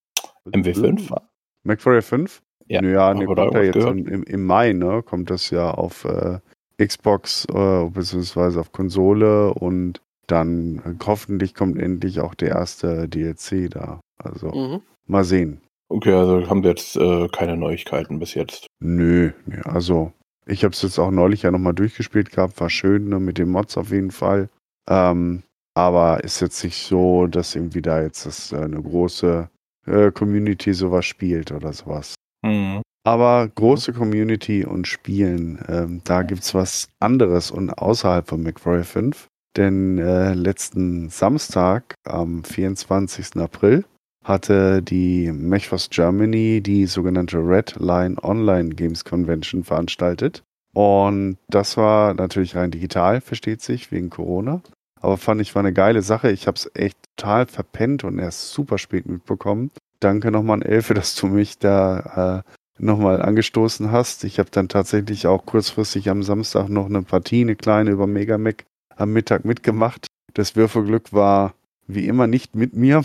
MW5? 0.46 1.15
MacWarrior 1.63 2.01
5? 2.01 2.41
Ja, 2.67 2.84
Ja, 2.84 3.13
nee, 3.13 3.25
kommt 3.25 3.53
ja 3.53 3.62
jetzt 3.63 3.75
im, 3.77 4.24
im 4.24 4.46
Mai, 4.46 4.74
ne? 4.74 5.01
Kommt 5.03 5.29
das 5.29 5.50
ja 5.50 5.72
auf 5.72 6.05
äh, 6.05 6.39
Xbox 6.84 7.46
äh, 7.46 7.89
beziehungsweise 7.89 8.60
auf 8.60 8.72
Konsole 8.72 9.53
und 9.53 10.01
dann 10.31 10.79
äh, 10.86 11.05
hoffentlich 11.05 11.53
kommt 11.53 11.77
endlich 11.77 12.19
auch 12.19 12.36
der 12.36 12.50
erste 12.50 13.07
DLC 13.07 13.69
da. 13.69 14.00
Also 14.24 14.48
Mhm. 14.50 14.81
mal 15.07 15.24
sehen. 15.24 15.62
Okay, 15.89 16.13
also 16.13 16.48
haben 16.50 16.63
wir 16.63 16.69
jetzt 16.71 16.95
äh, 16.98 17.27
keine 17.29 17.57
Neuigkeiten 17.57 18.19
bis 18.19 18.33
jetzt. 18.36 18.67
Nö, 18.79 19.31
also 19.63 20.12
ich 20.45 20.63
habe 20.63 20.74
es 20.74 20.81
jetzt 20.81 21.00
auch 21.00 21.12
neulich 21.12 21.43
ja 21.43 21.51
nochmal 21.51 21.74
durchgespielt 21.74 22.31
gehabt, 22.31 22.59
war 22.59 22.69
schön 22.69 23.09
ne, 23.09 23.19
mit 23.19 23.38
den 23.38 23.50
Mods 23.50 23.77
auf 23.77 23.91
jeden 23.91 24.12
Fall. 24.12 24.50
Ähm, 24.89 25.43
aber 25.75 26.24
ist 26.24 26.41
jetzt 26.41 26.63
nicht 26.63 26.77
so, 26.83 27.27
dass 27.27 27.55
irgendwie 27.55 27.81
da 27.81 28.01
jetzt 28.01 28.25
das, 28.25 28.51
äh, 28.51 28.57
eine 28.57 28.81
große 28.81 29.50
äh, 29.88 30.12
Community 30.12 30.74
sowas 30.74 31.05
spielt 31.05 31.51
oder 31.51 31.74
sowas. 31.74 32.15
Mhm. 32.43 32.81
Aber 33.05 33.48
große 33.48 33.93
Community 33.93 34.65
und 34.65 34.86
Spielen, 34.88 35.63
ähm, 35.67 36.01
da 36.03 36.21
gibt's 36.24 36.53
was 36.53 36.89
anderes 37.00 37.50
und 37.50 37.71
außerhalb 37.71 38.27
von 38.27 38.43
McRae 38.43 38.83
5. 38.83 39.27
Denn 39.58 39.98
äh, 39.98 40.34
letzten 40.34 41.10
Samstag, 41.10 41.96
am 42.06 42.44
24. 42.44 43.38
April, 43.38 43.86
hatte 44.24 44.84
die 44.84 45.32
MechForce 45.32 45.89
Germany 45.89 46.62
die 46.62 46.86
sogenannte 46.86 47.38
Red 47.38 47.77
Line 47.79 48.15
Online 48.22 48.70
Games 48.70 49.03
Convention 49.03 49.63
veranstaltet. 49.63 50.44
Und 50.74 51.38
das 51.48 51.77
war 51.77 52.13
natürlich 52.13 52.56
rein 52.56 52.72
digital, 52.72 53.22
versteht 53.22 53.62
sich, 53.62 53.91
wegen 53.91 54.10
Corona. 54.10 54.62
Aber 55.01 55.18
fand 55.18 55.41
ich 55.41 55.56
war 55.56 55.62
eine 55.62 55.74
geile 55.74 56.01
Sache. 56.01 56.32
Ich 56.32 56.46
habe 56.46 56.56
es 56.56 56.70
echt 56.74 56.98
total 57.15 57.48
verpennt 57.48 58.03
und 58.03 58.20
erst 58.20 58.51
super 58.51 58.77
spät 58.77 59.08
mitbekommen. 59.08 59.72
Danke 60.00 60.32
nochmal 60.32 60.56
an 60.56 60.62
Elfe, 60.62 60.94
dass 60.96 61.15
du 61.15 61.27
mich 61.27 61.58
da 61.58 62.44
äh, 62.46 62.51
nochmal 62.77 63.22
angestoßen 63.22 63.91
hast. 63.91 64.24
Ich 64.24 64.39
habe 64.39 64.50
dann 64.51 64.70
tatsächlich 64.70 65.27
auch 65.27 65.46
kurzfristig 65.46 66.10
am 66.10 66.24
Samstag 66.24 66.70
noch 66.70 66.86
eine 66.86 67.01
Partie, 67.01 67.41
eine 67.41 67.56
kleine 67.56 67.91
über 67.91 68.08
Megamac 68.08 68.65
am 69.00 69.13
Mittag 69.13 69.46
mitgemacht. 69.46 70.08
Das 70.34 70.56
Würfelglück 70.56 71.13
war 71.13 71.53
wie 71.88 72.08
immer 72.08 72.27
nicht 72.27 72.56
mit 72.56 72.75
mir. 72.75 73.03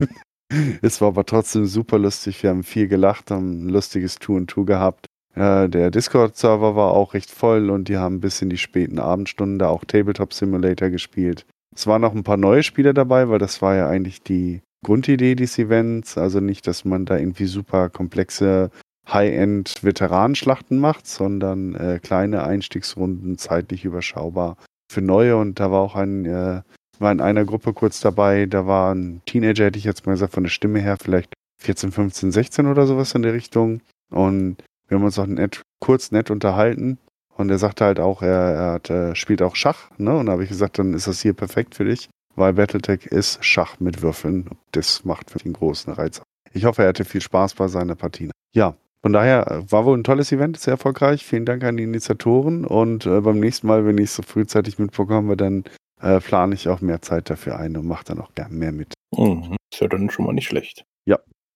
es 0.82 1.00
war 1.00 1.08
aber 1.08 1.26
trotzdem 1.26 1.66
super 1.66 1.98
lustig. 1.98 2.42
Wir 2.42 2.50
haben 2.50 2.62
viel 2.62 2.88
gelacht, 2.88 3.30
haben 3.30 3.66
ein 3.66 3.68
lustiges 3.68 4.16
Two 4.16 4.36
and 4.36 4.48
Two 4.48 4.64
gehabt. 4.64 5.06
Äh, 5.34 5.68
der 5.68 5.90
Discord-Server 5.90 6.76
war 6.76 6.92
auch 6.92 7.14
recht 7.14 7.30
voll 7.30 7.70
und 7.70 7.88
die 7.88 7.96
haben 7.96 8.20
bis 8.20 8.42
in 8.42 8.50
die 8.50 8.58
späten 8.58 8.98
Abendstunden 8.98 9.58
da 9.58 9.68
auch 9.68 9.84
Tabletop 9.84 10.32
Simulator 10.32 10.90
gespielt. 10.90 11.46
Es 11.74 11.86
waren 11.86 12.02
noch 12.02 12.14
ein 12.14 12.24
paar 12.24 12.36
neue 12.36 12.62
Spieler 12.62 12.92
dabei, 12.92 13.28
weil 13.28 13.38
das 13.38 13.62
war 13.62 13.74
ja 13.74 13.88
eigentlich 13.88 14.22
die 14.22 14.60
Grundidee 14.84 15.34
des 15.34 15.58
Events. 15.58 16.18
Also 16.18 16.40
nicht, 16.40 16.66
dass 16.66 16.84
man 16.84 17.06
da 17.06 17.16
irgendwie 17.16 17.46
super 17.46 17.88
komplexe 17.88 18.70
High-End-Veteranenschlachten 19.08 20.78
macht, 20.78 21.06
sondern 21.06 21.74
äh, 21.74 21.98
kleine 22.02 22.44
Einstiegsrunden, 22.44 23.38
zeitlich 23.38 23.84
überschaubar 23.84 24.56
für 24.92 25.02
Neue. 25.02 25.36
Und 25.36 25.60
da 25.60 25.70
war 25.70 25.80
auch 25.80 25.96
ein, 25.96 26.24
äh, 26.24 26.62
war 26.98 27.12
in 27.12 27.20
einer 27.20 27.44
Gruppe 27.44 27.72
kurz 27.72 28.00
dabei, 28.00 28.46
da 28.46 28.66
war 28.66 28.94
ein 28.94 29.22
Teenager, 29.26 29.64
hätte 29.64 29.78
ich 29.78 29.84
jetzt 29.84 30.06
mal 30.06 30.12
gesagt, 30.12 30.34
von 30.34 30.44
der 30.44 30.50
Stimme 30.50 30.80
her, 30.80 30.96
vielleicht 31.02 31.32
14, 31.62 31.92
15, 31.92 32.32
16 32.32 32.66
oder 32.66 32.86
sowas 32.86 33.14
in 33.14 33.22
der 33.22 33.32
Richtung. 33.32 33.80
Und 34.10 34.56
wir 34.88 34.98
haben 34.98 35.04
uns 35.04 35.18
auch 35.18 35.26
nett, 35.26 35.62
kurz 35.80 36.12
nett 36.12 36.30
unterhalten. 36.30 36.98
Und 37.36 37.50
er 37.50 37.58
sagte 37.58 37.84
halt 37.84 37.98
auch, 37.98 38.22
er, 38.22 38.54
er 38.54 38.72
hat, 38.72 38.90
äh, 38.90 39.14
spielt 39.14 39.42
auch 39.42 39.56
Schach, 39.56 39.90
ne? 39.98 40.16
Und 40.16 40.26
da 40.26 40.32
habe 40.32 40.42
ich 40.42 40.50
gesagt, 40.50 40.78
dann 40.78 40.92
ist 40.92 41.06
das 41.06 41.22
hier 41.22 41.32
perfekt 41.32 41.74
für 41.74 41.84
dich, 41.84 42.10
weil 42.36 42.52
Battletech 42.52 43.06
ist 43.06 43.42
Schach 43.44 43.80
mit 43.80 44.02
Würfeln. 44.02 44.50
Das 44.72 45.04
macht 45.04 45.30
für 45.30 45.38
ihn 45.40 45.54
großen 45.54 45.92
Reiz. 45.94 46.20
Ich 46.52 46.66
hoffe, 46.66 46.82
er 46.82 46.88
hatte 46.88 47.06
viel 47.06 47.22
Spaß 47.22 47.54
bei 47.54 47.68
seiner 47.68 47.94
Partie. 47.94 48.30
Ja, 48.54 48.74
von 49.02 49.12
daher 49.12 49.50
äh, 49.50 49.70
war 49.72 49.84
wohl 49.84 49.98
ein 49.98 50.04
tolles 50.04 50.32
Event, 50.32 50.58
sehr 50.58 50.72
erfolgreich. 50.72 51.24
Vielen 51.24 51.44
Dank 51.46 51.64
an 51.64 51.76
die 51.76 51.82
Initiatoren. 51.84 52.64
Und 52.64 53.06
äh, 53.06 53.20
beim 53.20 53.40
nächsten 53.40 53.66
Mal, 53.66 53.84
wenn 53.84 53.98
ich 53.98 54.04
es 54.04 54.14
so 54.16 54.22
frühzeitig 54.22 54.78
mitbekomme, 54.78 55.36
dann 55.36 55.64
äh, 56.00 56.20
plane 56.20 56.54
ich 56.54 56.68
auch 56.68 56.80
mehr 56.80 57.02
Zeit 57.02 57.28
dafür 57.30 57.58
ein 57.58 57.76
und 57.76 57.86
mache 57.86 58.04
dann 58.04 58.20
auch 58.20 58.34
gern 58.34 58.52
mehr 58.58 58.72
mit. 58.72 58.94
Mhm. 59.16 59.56
Ist 59.72 59.80
ja 59.80 59.88
dann 59.88 60.10
schon 60.10 60.24
mal 60.26 60.32
nicht 60.32 60.46
schlecht. 60.48 60.84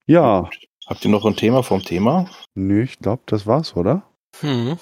Ja, 0.09 0.42
Gut. 0.42 0.66
Habt 0.87 1.04
ihr 1.04 1.11
noch 1.11 1.26
ein 1.26 1.35
Thema 1.35 1.64
vom 1.64 1.82
Thema? 1.82 2.30
nö, 2.54 2.82
ich 2.85 3.00
glaube, 3.00 3.22
das 3.26 3.44
war's, 3.44 3.74
oder? 3.74 4.02
Hm. 4.40 4.76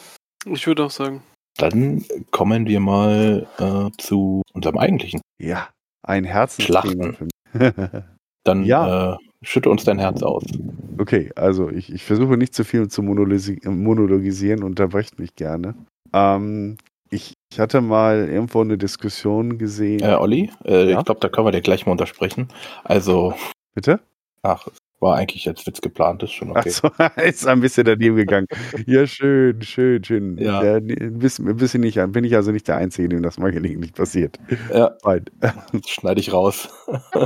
Ich 0.45 0.67
würde 0.67 0.85
auch 0.85 0.91
sagen. 0.91 1.23
Dann 1.57 2.05
kommen 2.31 2.67
wir 2.67 2.79
mal 2.81 3.47
äh, 3.59 3.91
zu 3.97 4.43
unserem 4.53 4.77
eigentlichen. 4.77 5.23
Ja, 5.41 5.71
ein 6.03 6.25
Herzensthema 6.25 6.83
Schlachten. 6.83 7.15
für 7.15 7.25
mich. 7.25 7.73
Dann 8.45 8.65
Ja. 8.65 9.15
äh, 9.15 9.17
schütte 9.43 9.71
uns 9.71 9.85
dein 9.85 9.99
Herz 9.99 10.23
aus. 10.23 10.45
Okay, 10.99 11.31
also 11.37 11.71
ich, 11.71 11.93
ich 11.93 12.05
versuche 12.05 12.37
nicht 12.37 12.55
zu 12.55 12.65
viel 12.65 12.89
zu 12.89 13.03
monologisi- 13.03 13.69
monologisieren, 13.69 14.63
unterbrecht 14.63 15.19
mich 15.19 15.35
gerne. 15.35 15.75
Ähm, 16.13 16.77
ich, 17.11 17.35
ich 17.53 17.61
hatte 17.61 17.81
mal 17.81 18.29
irgendwo 18.29 18.61
eine 18.61 18.79
Diskussion 18.79 19.59
gesehen. 19.59 20.01
Äh, 20.03 20.15
Olli, 20.15 20.51
äh, 20.65 20.91
Ja? 20.91 20.99
ich 20.99 21.05
glaube, 21.05 21.21
da 21.21 21.29
können 21.29 21.47
wir 21.47 21.53
dir 21.53 21.61
gleich 21.61 21.87
mal 21.87 21.93
untersprechen. 21.93 22.49
Also, 22.85 23.35
Bitte? 23.75 24.01
ach, 24.43 24.67
war 25.01 25.17
eigentlich 25.17 25.47
als 25.49 25.67
Witz 25.67 25.81
geplant, 25.81 26.23
ist 26.23 26.33
schon 26.33 26.51
okay. 26.51 26.71
Achso, 26.71 26.89
ist 27.23 27.47
ein 27.47 27.61
bisschen 27.61 27.85
daneben 27.85 28.17
gegangen. 28.17 28.47
Ja, 28.87 29.07
schön, 29.07 29.61
schön, 29.63 30.03
schön. 30.03 30.39
Ja. 30.39 30.63
Ja, 30.65 30.75
ein 30.77 31.19
bisschen, 31.19 31.49
ein 31.49 31.57
bisschen 31.57 31.83
nicht, 31.83 31.99
bin 32.13 32.25
ich 32.25 32.35
also 32.35 32.53
nicht 32.53 32.67
der 32.69 32.77
Einzige, 32.77 33.09
dem 33.11 33.23
das 33.23 33.39
mal 33.39 33.53
gelegentlich 33.53 33.93
passiert. 33.93 34.39
Ja, 34.73 34.97
das 35.41 35.53
schneide 35.89 36.21
ich 36.21 36.33
raus. 36.33 36.69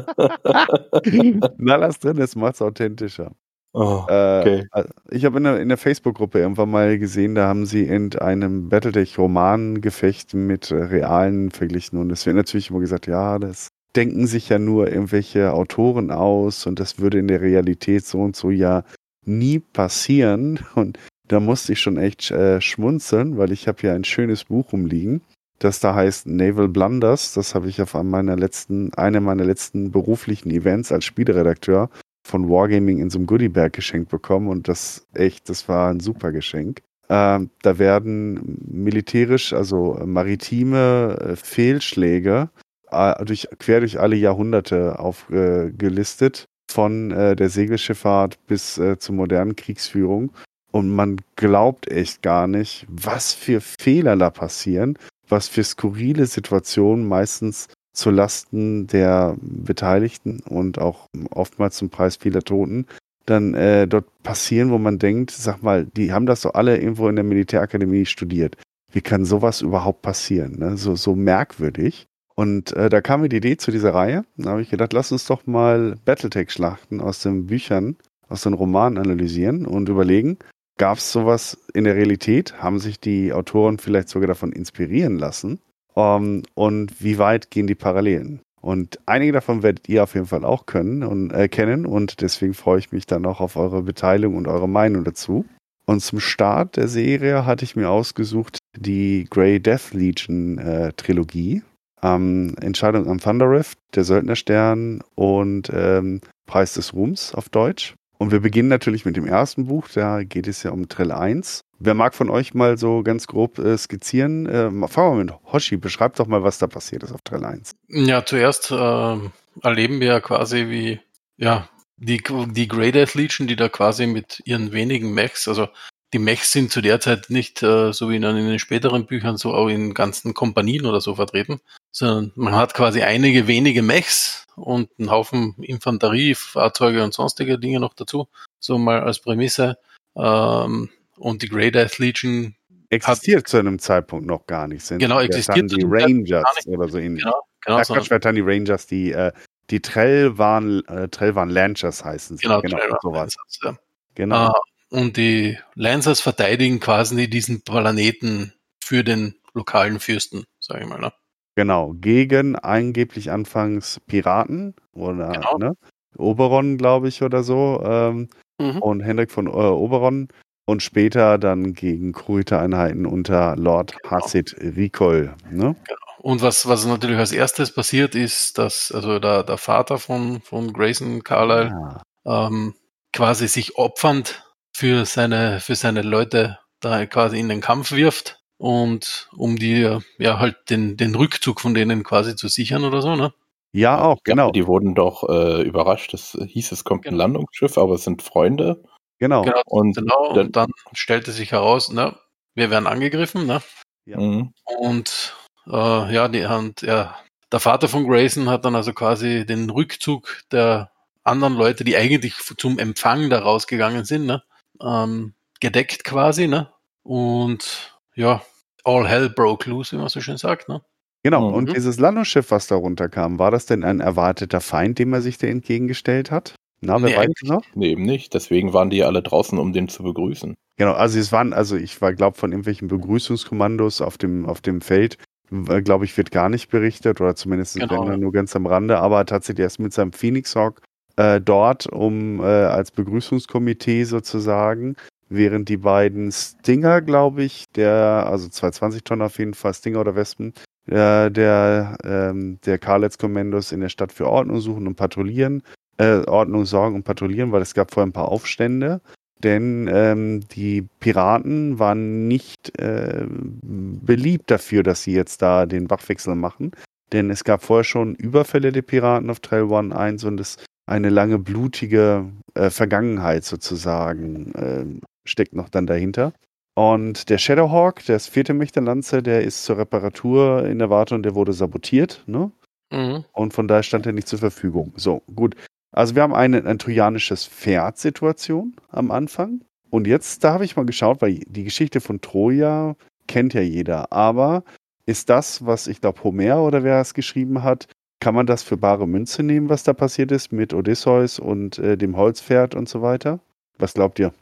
Na, 1.59 1.77
lass 1.77 1.99
drin, 2.01 2.17
das 2.17 2.35
macht's 2.35 2.61
authentischer. 2.63 3.33
Oh, 3.75 4.05
Äh, 4.09 4.41
okay. 4.41 4.67
Ich 5.11 5.25
habe 5.25 5.39
in 5.39 5.45
der, 5.45 5.61
in 5.61 5.69
der 5.69 5.77
Facebook-Gruppe 5.77 6.39
irgendwann 6.41 6.71
mal 6.71 6.99
gesehen, 6.99 7.35
da 7.35 7.47
haben 7.49 7.67
sie 7.67 7.83
in 7.85 8.15
einem 8.17 8.69
Battletech-Romangefecht 8.69 10.35
mit 10.35 10.71
äh, 10.71 10.77
realen 10.77 11.51
verglichen. 11.51 11.99
Und 11.99 12.11
es 12.11 12.25
wird 12.27 12.37
natürlich 12.37 12.71
immer 12.71 12.81
gesagt, 12.81 13.07
ja, 13.07 13.39
das 13.39 13.69
denken 13.95 14.27
sich 14.27 14.49
ja 14.49 14.59
nur 14.59 14.91
irgendwelche 14.91 15.53
Autoren 15.53 16.11
aus 16.11 16.67
und 16.67 16.81
das 16.81 16.99
würde 16.99 17.19
in 17.19 17.29
der 17.29 17.41
Realität 17.41 18.07
so 18.07 18.21
und 18.21 18.37
so 18.37 18.51
ja 18.51 18.85
nie 19.25 19.59
passieren. 19.59 20.61
Und 20.75 20.99
da 21.29 21.41
musste 21.41 21.73
ich 21.75 21.81
schon 21.81 21.99
echt 21.99 22.31
äh, 22.31 22.61
schmunzeln, 22.61 23.37
weil 23.37 23.53
ich 23.53 23.69
habe 23.69 23.81
hier 23.83 23.93
ein 23.93 24.05
schönes 24.05 24.45
Buch 24.45 24.73
rumliegen, 24.73 25.21
das 25.59 25.81
da 25.81 25.95
heißt 25.95 26.27
Naval 26.27 26.69
Blunders. 26.69 27.35
Das 27.35 27.55
habe 27.55 27.69
ich 27.69 27.83
auf 27.83 27.93
meiner 27.95 28.37
letzten, 28.37 28.95
einer 28.95 29.21
meiner 29.21 29.45
letzten 29.45 29.91
beruflichen 29.91 30.51
Events 30.51 30.91
als 30.91 31.05
Spieleredakteur 31.05 31.91
von 32.29 32.49
Wargaming 32.49 32.99
in 32.99 33.11
so 33.11 33.19
einem 33.19 33.27
Goodiebag 33.27 33.73
geschenkt 33.73 34.11
bekommen 34.11 34.49
und 34.49 34.69
das 34.69 35.07
echt, 35.15 35.49
das 35.49 35.69
war 35.69 35.91
ein 35.91 36.01
super 36.01 36.31
Geschenk. 36.33 36.83
Ähm, 37.09 37.51
da 37.63 37.79
werden 37.79 38.59
militärisch, 38.67 39.53
also 39.53 39.99
maritime 40.05 41.17
äh, 41.21 41.37
Fehlschläge 41.37 42.51
äh, 42.91 43.25
durch, 43.25 43.49
quer 43.59 43.81
durch 43.81 43.99
alle 43.99 44.17
Jahrhunderte 44.17 44.99
aufgelistet, 44.99 46.45
von 46.71 47.11
äh, 47.11 47.35
der 47.35 47.49
Segelschifffahrt 47.49 48.39
bis 48.47 48.77
äh, 48.77 48.99
zur 48.99 49.15
modernen 49.15 49.57
Kriegsführung. 49.57 50.33
Und 50.71 50.95
man 50.95 51.17
glaubt 51.37 51.91
echt 51.91 52.21
gar 52.21 52.47
nicht, 52.47 52.87
was 52.91 53.33
für 53.33 53.63
Fehler 53.63 54.17
da 54.17 54.29
passieren, 54.29 54.99
was 55.29 55.49
für 55.49 55.65
skurrile 55.65 56.27
Situationen 56.27 57.09
meistens 57.09 57.69
zu 57.99 58.11
Lasten 58.11 58.87
der 58.87 59.37
Beteiligten 59.41 60.41
und 60.49 60.79
auch 60.79 61.07
oftmals 61.31 61.77
zum 61.77 61.91
Preis 61.91 62.17
vieler 62.17 62.43
Toten 62.43 62.87
dann 63.29 63.55
äh, 63.55 63.87
dort 63.87 64.07
passieren, 64.23 64.71
wo 64.71 64.79
man 64.79 64.99
denkt, 64.99 65.31
sag 65.31 65.63
mal, 65.63 65.85
die 65.85 66.13
haben 66.13 66.27
das 66.27 66.43
doch 66.43 66.55
alle 66.55 66.79
irgendwo 66.79 67.09
in 67.09 67.17
der 67.17 67.25
Militärakademie 67.25 68.07
studiert. 68.07 68.57
Wie 68.91 69.03
kann 69.03 69.25
sowas 69.25 69.61
überhaupt 69.61 70.03
passieren? 70.03 70.59
Ne? 70.59 70.77
So, 70.77 70.97
so 70.97 71.15
merkwürdig. 71.15 72.07
Und 72.35 72.73
äh, 72.73 72.89
da 72.89 73.01
kam 73.01 73.21
mir 73.21 73.29
die 73.29 73.37
Idee 73.37 73.57
zu 73.57 73.71
dieser 73.71 73.93
Reihe. 73.93 74.25
Da 74.37 74.51
habe 74.51 74.63
ich 74.63 74.71
gedacht, 74.71 74.93
lass 74.93 75.13
uns 75.13 75.27
doch 75.27 75.47
mal 75.47 75.97
Battletech-Schlachten 76.05 77.01
aus 77.01 77.21
den 77.21 77.47
Büchern, 77.47 77.97
aus 78.29 78.43
den 78.43 78.55
Romanen 78.55 78.97
analysieren 78.97 79.67
und 79.67 79.89
überlegen, 79.89 80.39
gab 80.79 80.99
es 80.99 81.13
sowas 81.13 81.59
in 81.75 81.85
der 81.85 81.97
Realität? 81.97 82.63
Haben 82.63 82.79
sich 82.79 83.01
die 83.01 83.33
Autoren 83.33 83.79
vielleicht 83.79 84.09
sogar 84.09 84.29
davon 84.29 84.53
inspirieren 84.53 85.19
lassen? 85.19 85.61
Um, 85.99 86.45
und 86.55 87.03
wie 87.03 87.19
weit 87.19 87.51
gehen 87.51 87.67
die 87.67 87.75
Parallelen? 87.75 88.41
Und 88.61 89.01
einige 89.07 89.33
davon 89.33 89.65
werdet 89.65 89.89
ihr 89.89 90.05
auf 90.05 90.15
jeden 90.15 90.27
Fall 90.27 90.45
auch 90.45 90.65
können 90.67 91.03
und 91.03 91.33
äh, 91.33 91.49
kennen 91.49 91.87
und 91.87 92.21
deswegen 92.21 92.55
freue 92.55 92.79
ich 92.79 92.93
mich 92.93 93.07
dann 93.07 93.27
auch 93.27 93.41
auf 93.41 93.57
eure 93.57 93.83
Beteiligung 93.83 94.37
und 94.37 94.47
eure 94.47 94.69
Meinung 94.69 95.03
dazu. 95.03 95.45
Und 95.87 96.01
zum 96.01 96.21
Start 96.21 96.77
der 96.77 96.87
Serie 96.87 97.47
hatte 97.47 97.65
ich 97.65 97.75
mir 97.75 97.91
ausgesucht 97.91 98.59
die 98.77 99.27
Grey 99.29 99.59
Death 99.59 99.93
Legion 99.93 100.59
äh, 100.59 100.93
Trilogie. 100.93 101.63
Ähm, 102.01 102.55
Entscheidung 102.61 103.09
am 103.09 103.19
Thunder 103.19 103.51
Rift, 103.51 103.79
der 103.97 104.05
Söldnerstern 104.05 105.03
und 105.17 105.69
ähm, 105.75 106.21
Preis 106.47 106.75
des 106.75 106.95
Ruhms 106.95 107.35
auf 107.35 107.49
Deutsch. 107.49 107.95
Und 108.19 108.33
wir 108.33 108.41
beginnen 108.41 108.69
natürlich 108.69 109.05
mit 109.05 109.17
dem 109.17 109.27
ersten 109.27 109.67
Buch, 109.67 109.89
da 109.95 110.25
geht 110.25 110.49
es 110.49 110.65
ja 110.65 110.73
um 110.73 110.89
Trill 110.89 111.13
1. 111.13 111.61
Wer 111.79 111.95
mag 111.95 112.15
von 112.15 112.31
euch 112.31 112.53
mal 112.53 112.77
so 112.77 113.05
ganz 113.05 113.29
grob 113.29 113.59
äh, 113.59 113.79
skizzieren? 113.79 114.47
Äh, 114.47 114.89
fangen 114.89 115.19
wir 115.19 115.25
mit 115.25 115.35
Hoshi, 115.53 115.77
beschreib 115.77 116.17
doch 116.17 116.27
mal, 116.27 116.43
was 116.43 116.59
da 116.59 116.67
passiert 116.67 117.05
ist 117.05 117.13
auf 117.13 117.23
Trill 117.23 117.45
1. 117.45 117.77
Ja, 117.89 118.25
zuerst 118.27 118.73
äh, 118.73 119.17
erleben 119.63 120.01
wir 120.01 120.09
ja 120.09 120.21
quasi 120.21 120.69
wie, 120.69 121.01
ja, 121.37 121.69
die, 121.97 122.21
die 122.51 122.69
Grey 122.69 122.91
Death 122.91 123.15
Legion, 123.15 123.47
die 123.47 123.57
da 123.57 123.69
quasi 123.69 124.07
mit 124.07 124.43
ihren 124.45 124.73
wenigen 124.73 125.15
Mechs, 125.15 125.47
also 125.47 125.69
die 126.13 126.19
Mechs 126.19 126.53
sind 126.53 126.71
zu 126.71 126.81
der 126.81 127.01
Zeit 127.01 127.29
nicht 127.29 127.63
äh, 127.63 127.93
so 127.93 128.09
wie 128.09 128.17
in, 128.17 128.23
in 128.23 128.49
den 128.49 128.59
späteren 128.59 129.07
Büchern 129.07 129.37
so 129.37 129.53
auch 129.55 129.69
in 129.69 129.95
ganzen 129.95 130.35
Kompanien 130.35 130.87
oder 130.87 131.01
so 131.01 131.15
vertreten, 131.15 131.61
sondern 131.91 132.33
man 132.35 132.55
hat 132.55 132.75
quasi 132.75 133.03
einige 133.03 133.47
wenige 133.47 133.83
Mechs 133.83 134.47
und 134.57 134.91
einen 134.99 135.11
Haufen 135.11 135.55
Infanterie, 135.63 136.35
Fahrzeuge 136.35 137.05
und 137.05 137.15
sonstige 137.15 137.59
Dinge 137.59 137.81
noch 137.81 137.95
dazu, 137.95 138.29
so 138.59 138.79
mal 138.79 139.01
als 139.01 139.19
Prämisse. 139.19 139.79
Ähm, 140.17 140.91
und 141.17 141.43
die 141.43 141.49
Grey 141.49 141.71
Death 141.71 141.99
Legion 141.99 142.55
existiert 142.91 143.41
hat, 143.41 143.49
zu 143.49 143.59
einem 143.59 143.79
Zeitpunkt 143.79 144.27
noch 144.27 144.47
gar 144.47 144.67
nicht. 144.67 144.85
Sind 144.85 144.99
genau, 144.99 145.21
existiert 145.21 145.71
die 145.71 145.85
Rangers 145.87 146.67
oder 146.67 146.89
so 146.89 146.99
ähnlich. 146.99 147.23
Genau, 147.23 147.43
genau. 147.65 147.83
So 147.83 147.95
Quatsch, 147.95 148.25
dann 148.25 148.35
die 148.35 148.41
Rangers, 148.41 148.87
die, 148.87 149.13
äh, 149.13 149.33
die 149.71 149.81
Trell 149.81 150.39
waren, 150.39 150.85
äh, 150.87 151.09
Trell 151.09 151.35
waren 151.35 151.51
Lancers 151.51 152.05
heißen 152.05 152.39
sie. 152.39 152.43
Genau, 152.43 152.63
genau 152.63 152.79
sowas. 153.03 153.37
Lancers, 153.37 153.59
ja. 153.63 153.79
Genau. 154.15 154.49
Uh, 154.49 154.53
und 154.91 155.17
die 155.17 155.59
Lancers 155.75 156.21
verteidigen 156.21 156.81
quasi 156.81 157.29
diesen 157.29 157.63
Planeten 157.63 158.55
für 158.83 159.05
den 159.05 159.35
lokalen 159.55 160.01
Fürsten, 160.01 160.45
sage 160.61 160.85
ich 160.85 160.89
mal. 160.89 161.01
Ne? 161.01 161.13
Genau, 161.57 161.95
gegen 161.95 162.57
angeblich 162.57 163.31
anfangs 163.31 164.01
Piraten 164.07 164.75
oder 164.93 165.33
genau. 165.33 165.59
ne? 165.59 165.75
Oberon, 166.17 166.79
glaube 166.79 167.09
ich, 167.09 167.23
oder 167.23 167.43
so. 167.43 167.83
Ähm, 167.85 168.29
mhm. 168.59 168.83
Und 168.83 169.01
Hendrik 169.01 169.31
von 169.31 169.47
äh, 169.47 169.51
Oberon. 169.51 170.29
Und 170.67 170.83
später 170.83 171.39
dann 171.39 171.73
gegen 171.73 172.13
Kruite-Einheiten 172.13 173.07
unter 173.07 173.57
Lord 173.57 173.97
genau. 174.03 174.11
Hassid 174.11 174.55
Rikol. 174.61 175.35
Ne? 175.51 175.75
Genau. 175.87 175.99
Und 176.21 176.43
was, 176.43 176.69
was 176.69 176.85
natürlich 176.85 177.17
als 177.17 177.33
erstes 177.33 177.73
passiert 177.73 178.15
ist, 178.15 178.59
dass 178.59 178.93
also 178.93 179.19
der, 179.19 179.45
der 179.45 179.57
Vater 179.57 179.99
von, 179.99 180.41
von 180.43 180.73
Grayson 180.73 181.23
Carlyle 181.23 182.03
ah. 182.25 182.47
ähm, 182.47 182.75
quasi 183.13 183.49
sich 183.49 183.77
opfernd 183.77 184.48
für 184.79 185.07
seine, 185.07 185.59
für 185.59 185.75
seine 185.75 186.03
Leute 186.03 186.61
da 186.79 187.05
quasi 187.07 187.41
in 187.41 187.49
den 187.49 187.61
Kampf 187.61 187.91
wirft 187.91 188.41
und 188.59 189.29
um 189.37 189.57
die, 189.57 189.99
ja, 190.19 190.39
halt 190.39 190.71
den, 190.71 190.97
den 190.97 191.17
Rückzug 191.17 191.61
von 191.61 191.75
denen 191.75 192.05
quasi 192.05 192.37
zu 192.37 192.47
sichern 192.47 192.85
oder 192.85 193.03
so, 193.03 193.17
ne? 193.17 193.35
Ja, 193.73 194.01
auch, 194.01 194.19
genau. 194.23 194.47
Ja, 194.47 194.53
die 194.53 194.69
wurden 194.69 194.95
doch 194.95 195.29
äh, 195.29 195.63
überrascht. 195.63 196.15
Es 196.15 196.39
hieß, 196.41 196.71
es 196.71 196.85
kommt 196.85 197.03
genau. 197.03 197.15
ein 197.15 197.19
Landungsschiff, 197.19 197.77
aber 197.77 197.95
es 197.95 198.05
sind 198.05 198.23
Freunde. 198.23 198.85
Genau. 199.19 199.43
genau 199.43 199.63
und, 199.67 199.97
genau, 199.97 200.29
und 200.29 200.55
dann 200.55 200.71
stellte 200.93 201.33
sich 201.33 201.51
heraus, 201.51 201.91
ne, 201.91 202.15
wir 202.55 202.71
werden 202.71 202.87
angegriffen, 202.87 203.47
ne? 203.47 203.61
Ja. 204.07 204.21
Mhm. 204.21 204.53
Und 204.65 205.35
äh, 205.67 206.15
ja, 206.15 206.29
die, 206.29 206.45
und, 206.45 206.83
ja, 206.83 207.17
der 207.51 207.61
Vater 207.61 207.89
von 207.89 208.07
Grayson 208.07 208.49
hat 208.49 208.65
dann 208.65 208.77
also 208.77 208.93
quasi 208.93 209.45
den 209.45 209.71
Rückzug 209.71 210.45
der 210.53 210.93
anderen 211.25 211.55
Leute, 211.55 211.83
die 211.83 211.97
eigentlich 211.97 212.35
zum 212.59 212.79
Empfang 212.79 213.29
da 213.29 213.41
rausgegangen 213.41 214.05
sind, 214.05 214.25
ne? 214.25 214.45
Ähm, 214.83 215.35
gedeckt 215.61 216.05
quasi, 216.05 216.49
ne? 216.49 216.73
Und 217.03 217.99
ja, 218.15 218.43
all 218.85 219.07
hell 219.09 219.31
broke 219.31 219.69
loose, 219.69 219.93
wie 219.93 220.01
man 220.01 220.09
so 220.09 220.21
schön 220.21 220.37
sagt, 220.37 220.69
ne? 220.69 220.83
Genau, 221.23 221.49
mhm. 221.49 221.55
und 221.55 221.77
dieses 221.77 221.99
Landungsschiff, 221.99 222.51
was 222.51 222.69
da 222.69 222.77
runterkam, 222.77 223.39
war 223.39 223.51
das 223.51 223.67
denn 223.67 223.83
ein 223.83 224.01
erwarteter 224.01 224.61
Feind, 224.61 224.99
dem 224.99 225.13
er 225.13 225.21
sich 225.21 225.37
da 225.39 225.47
entgegengestellt 225.47 226.31
hat? 226.31 226.55
Na, 226.81 227.03
wer 227.03 227.11
nee, 227.11 227.17
weiß 227.17 227.43
noch? 227.43 227.63
Nee, 227.75 227.91
eben 227.91 228.05
nicht. 228.05 228.35
Deswegen 228.35 228.73
waren 228.73 228.89
die 228.89 229.03
alle 229.03 229.21
draußen, 229.21 229.59
um 229.59 229.73
den 229.73 229.89
zu 229.89 230.05
begrüßen. 230.05 230.55
Genau, 230.77 230.93
also 230.93 231.19
es 231.19 231.33
waren, 231.33 231.53
also 231.53 231.77
ich 231.77 232.01
war, 232.01 232.15
glaube 232.15 232.39
von 232.39 232.53
irgendwelchen 232.53 232.87
Begrüßungskommandos 232.87 234.01
auf 234.01 234.17
dem, 234.17 234.47
auf 234.47 234.61
dem 234.61 234.81
Feld, 234.81 235.19
glaube 235.51 236.05
ich, 236.05 236.17
wird 236.17 236.31
gar 236.31 236.49
nicht 236.49 236.71
berichtet 236.71 237.21
oder 237.21 237.35
zumindest 237.35 237.81
genau. 237.81 238.07
wenn 238.07 238.21
nur 238.21 238.33
ganz 238.33 238.55
am 238.55 238.67
Rande, 238.67 238.99
aber 238.99 239.27
tatsächlich 239.27 239.65
erst 239.65 239.81
mit 239.81 239.93
seinem 239.93 240.13
Phoenix 240.13 240.55
Hawk 240.55 240.83
äh, 241.19 241.41
dort, 241.41 241.87
um 241.87 242.41
äh, 242.41 242.45
als 242.45 242.91
Begrüßungskomitee 242.93 244.05
sozusagen 244.05 244.97
während 245.29 245.69
die 245.69 245.77
beiden 245.77 246.33
Stinger, 246.33 247.03
glaube 247.03 247.43
ich, 247.43 247.65
der, 247.75 248.27
also 248.31 248.49
220 248.49 249.05
Tonnen 249.05 249.23
auf 249.23 249.39
jeden 249.39 249.55
Fall, 249.55 249.75
Stinger 249.75 250.01
oder 250.01 250.17
Wespen, 250.17 250.55
äh, 250.87 251.31
der, 251.31 251.99
ähm, 252.05 252.59
der 252.65 252.79
Karlitz 252.79 253.19
Kommandos 253.19 253.73
in 253.73 253.81
der 253.81 253.89
Stadt 253.89 254.13
für 254.13 254.29
Ordnung 254.29 254.61
suchen 254.61 254.87
und 254.87 254.95
patrouillieren, 254.95 255.63
äh, 255.99 256.25
Ordnung 256.27 256.65
sorgen 256.65 256.95
und 256.95 257.05
patrouillieren, 257.05 257.53
weil 257.53 257.63
es 257.63 257.75
gab 257.75 257.93
vorher 257.93 258.09
ein 258.09 258.13
paar 258.13 258.29
Aufstände. 258.29 259.01
Denn 259.43 259.89
ähm, 259.93 260.41
die 260.49 260.83
Piraten 260.99 261.79
waren 261.79 262.27
nicht 262.27 262.77
äh, 262.79 263.25
beliebt 263.29 264.51
dafür, 264.51 264.83
dass 264.83 265.03
sie 265.03 265.13
jetzt 265.13 265.43
da 265.43 265.67
den 265.67 265.91
Wachwechsel 265.91 266.35
machen. 266.35 266.73
Denn 267.13 267.31
es 267.31 267.45
gab 267.45 267.63
vorher 267.63 267.85
schon 267.85 268.17
Überfälle 268.17 268.73
der 268.73 268.83
Piraten 268.83 269.31
auf 269.31 269.41
Trail 269.41 269.65
One 269.65 269.97
1 269.97 270.25
und 270.25 270.41
es 270.41 270.57
eine 270.89 271.11
lange 271.11 271.39
blutige 271.39 272.27
äh, 272.55 272.71
Vergangenheit 272.71 273.45
sozusagen 273.45 274.55
äh, 274.55 275.07
steckt 275.29 275.55
noch 275.55 275.69
dann 275.69 275.87
dahinter. 275.87 276.33
Und 276.75 277.29
der 277.29 277.39
Shadowhawk, 277.39 278.05
das 278.07 278.29
vierte 278.29 278.55
Mächterlanze, 278.55 279.23
der 279.23 279.43
ist 279.43 279.65
zur 279.65 279.79
Reparatur 279.79 280.65
in 280.65 280.79
der 280.79 280.91
Wartung, 280.91 281.23
der 281.23 281.35
wurde 281.35 281.53
sabotiert, 281.53 282.23
ne? 282.27 282.53
Mhm. 282.91 283.25
Und 283.33 283.53
von 283.53 283.69
daher 283.69 283.83
stand 283.83 284.07
er 284.07 284.13
nicht 284.13 284.29
zur 284.29 284.39
Verfügung. 284.39 284.93
So, 284.97 285.23
gut. 285.35 285.57
Also 285.91 286.15
wir 286.15 286.23
haben 286.23 286.35
eine, 286.35 286.65
ein 286.65 286.79
trojanisches 286.79 287.47
Pferd-Situation 287.47 288.77
am 288.91 289.11
Anfang. 289.11 289.63
Und 289.91 290.07
jetzt, 290.07 290.45
da 290.45 290.53
habe 290.53 290.65
ich 290.65 290.77
mal 290.77 290.87
geschaut, 290.87 291.21
weil 291.21 291.41
die 291.47 291.65
Geschichte 291.65 292.01
von 292.01 292.21
Troja 292.21 292.95
kennt 293.27 293.55
ja 293.55 293.61
jeder. 293.61 294.13
Aber 294.13 294.65
ist 295.07 295.31
das, 295.31 295.67
was 295.67 295.87
ich 295.87 296.01
glaube, 296.01 296.23
Homer 296.25 296.63
oder 296.63 296.85
wer 296.85 297.01
es 297.01 297.15
geschrieben 297.15 297.63
hat, 297.63 297.89
kann 298.21 298.35
man 298.35 298.47
das 298.47 298.63
für 298.63 298.77
bare 298.77 299.07
Münze 299.07 299.43
nehmen, 299.43 299.69
was 299.69 299.85
da 299.85 299.93
passiert 299.93 300.33
ist 300.33 300.53
mit 300.53 300.75
Odysseus 300.75 301.39
und 301.39 301.79
äh, 301.79 301.97
dem 301.97 302.17
Holzpferd 302.17 302.75
und 302.75 302.89
so 302.89 303.03
weiter? 303.03 303.41
Was 303.79 303.95
glaubt 303.95 304.19
ihr? 304.19 304.33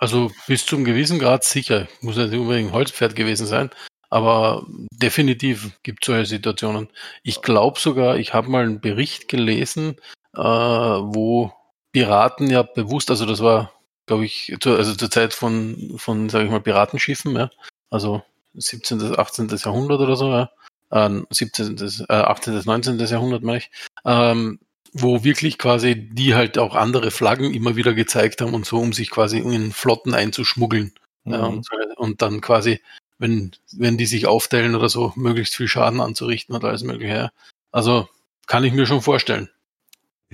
Also 0.00 0.30
bis 0.46 0.66
zum 0.66 0.84
gewissen 0.84 1.18
Grad 1.18 1.44
sicher. 1.44 1.88
Muss 2.00 2.16
ja 2.16 2.26
nicht 2.26 2.38
unbedingt 2.38 2.70
ein 2.70 2.74
Holzpferd 2.74 3.16
gewesen 3.16 3.46
sein. 3.46 3.70
Aber 4.10 4.64
definitiv 4.92 5.72
gibt 5.82 6.04
es 6.04 6.06
solche 6.06 6.26
Situationen. 6.26 6.88
Ich 7.22 7.42
glaube 7.42 7.80
sogar, 7.80 8.16
ich 8.16 8.32
habe 8.32 8.48
mal 8.48 8.64
einen 8.64 8.80
Bericht 8.80 9.28
gelesen, 9.28 9.96
äh, 10.36 10.40
wo 10.40 11.52
Piraten 11.92 12.50
ja 12.50 12.62
bewusst, 12.62 13.10
also 13.10 13.26
das 13.26 13.40
war, 13.40 13.72
glaube 14.06 14.24
ich, 14.24 14.54
zu, 14.60 14.76
also 14.76 14.94
zur 14.94 15.10
Zeit 15.10 15.32
von, 15.32 15.94
von 15.96 16.28
sage 16.28 16.44
ich 16.44 16.50
mal, 16.50 16.60
Piratenschiffen, 16.60 17.34
ja, 17.34 17.50
also 17.90 18.22
17., 18.54 19.18
18. 19.18 19.48
Jahrhundert 19.48 20.00
oder 20.00 20.16
so, 20.16 20.30
ja, 20.30 20.50
äh, 20.94 21.22
17., 21.30 21.76
äh, 22.08 22.12
18., 22.12 22.62
19. 22.64 22.98
Jahrhundert 22.98 23.42
meine 23.42 23.58
ich, 23.58 23.70
ähm, 24.04 24.60
wo 24.92 25.24
wirklich 25.24 25.58
quasi 25.58 25.96
die 25.96 26.34
halt 26.34 26.56
auch 26.56 26.76
andere 26.76 27.10
Flaggen 27.10 27.52
immer 27.52 27.76
wieder 27.76 27.94
gezeigt 27.94 28.40
haben 28.40 28.54
und 28.54 28.64
so, 28.64 28.78
um 28.78 28.92
sich 28.92 29.10
quasi 29.10 29.38
in 29.38 29.72
Flotten 29.72 30.14
einzuschmuggeln. 30.14 30.92
Mhm. 31.24 31.32
Ja, 31.32 31.46
und, 31.46 31.66
und, 31.96 32.22
dann 32.22 32.40
quasi, 32.40 32.80
wenn, 33.18 33.52
wenn 33.72 33.98
die 33.98 34.06
sich 34.06 34.26
aufteilen 34.26 34.76
oder 34.76 34.88
so, 34.88 35.12
möglichst 35.16 35.56
viel 35.56 35.68
Schaden 35.68 36.00
anzurichten 36.00 36.54
und 36.54 36.64
alles 36.64 36.84
mögliche. 36.84 37.32
Also 37.72 38.08
kann 38.46 38.62
ich 38.62 38.72
mir 38.72 38.86
schon 38.86 39.02
vorstellen. 39.02 39.50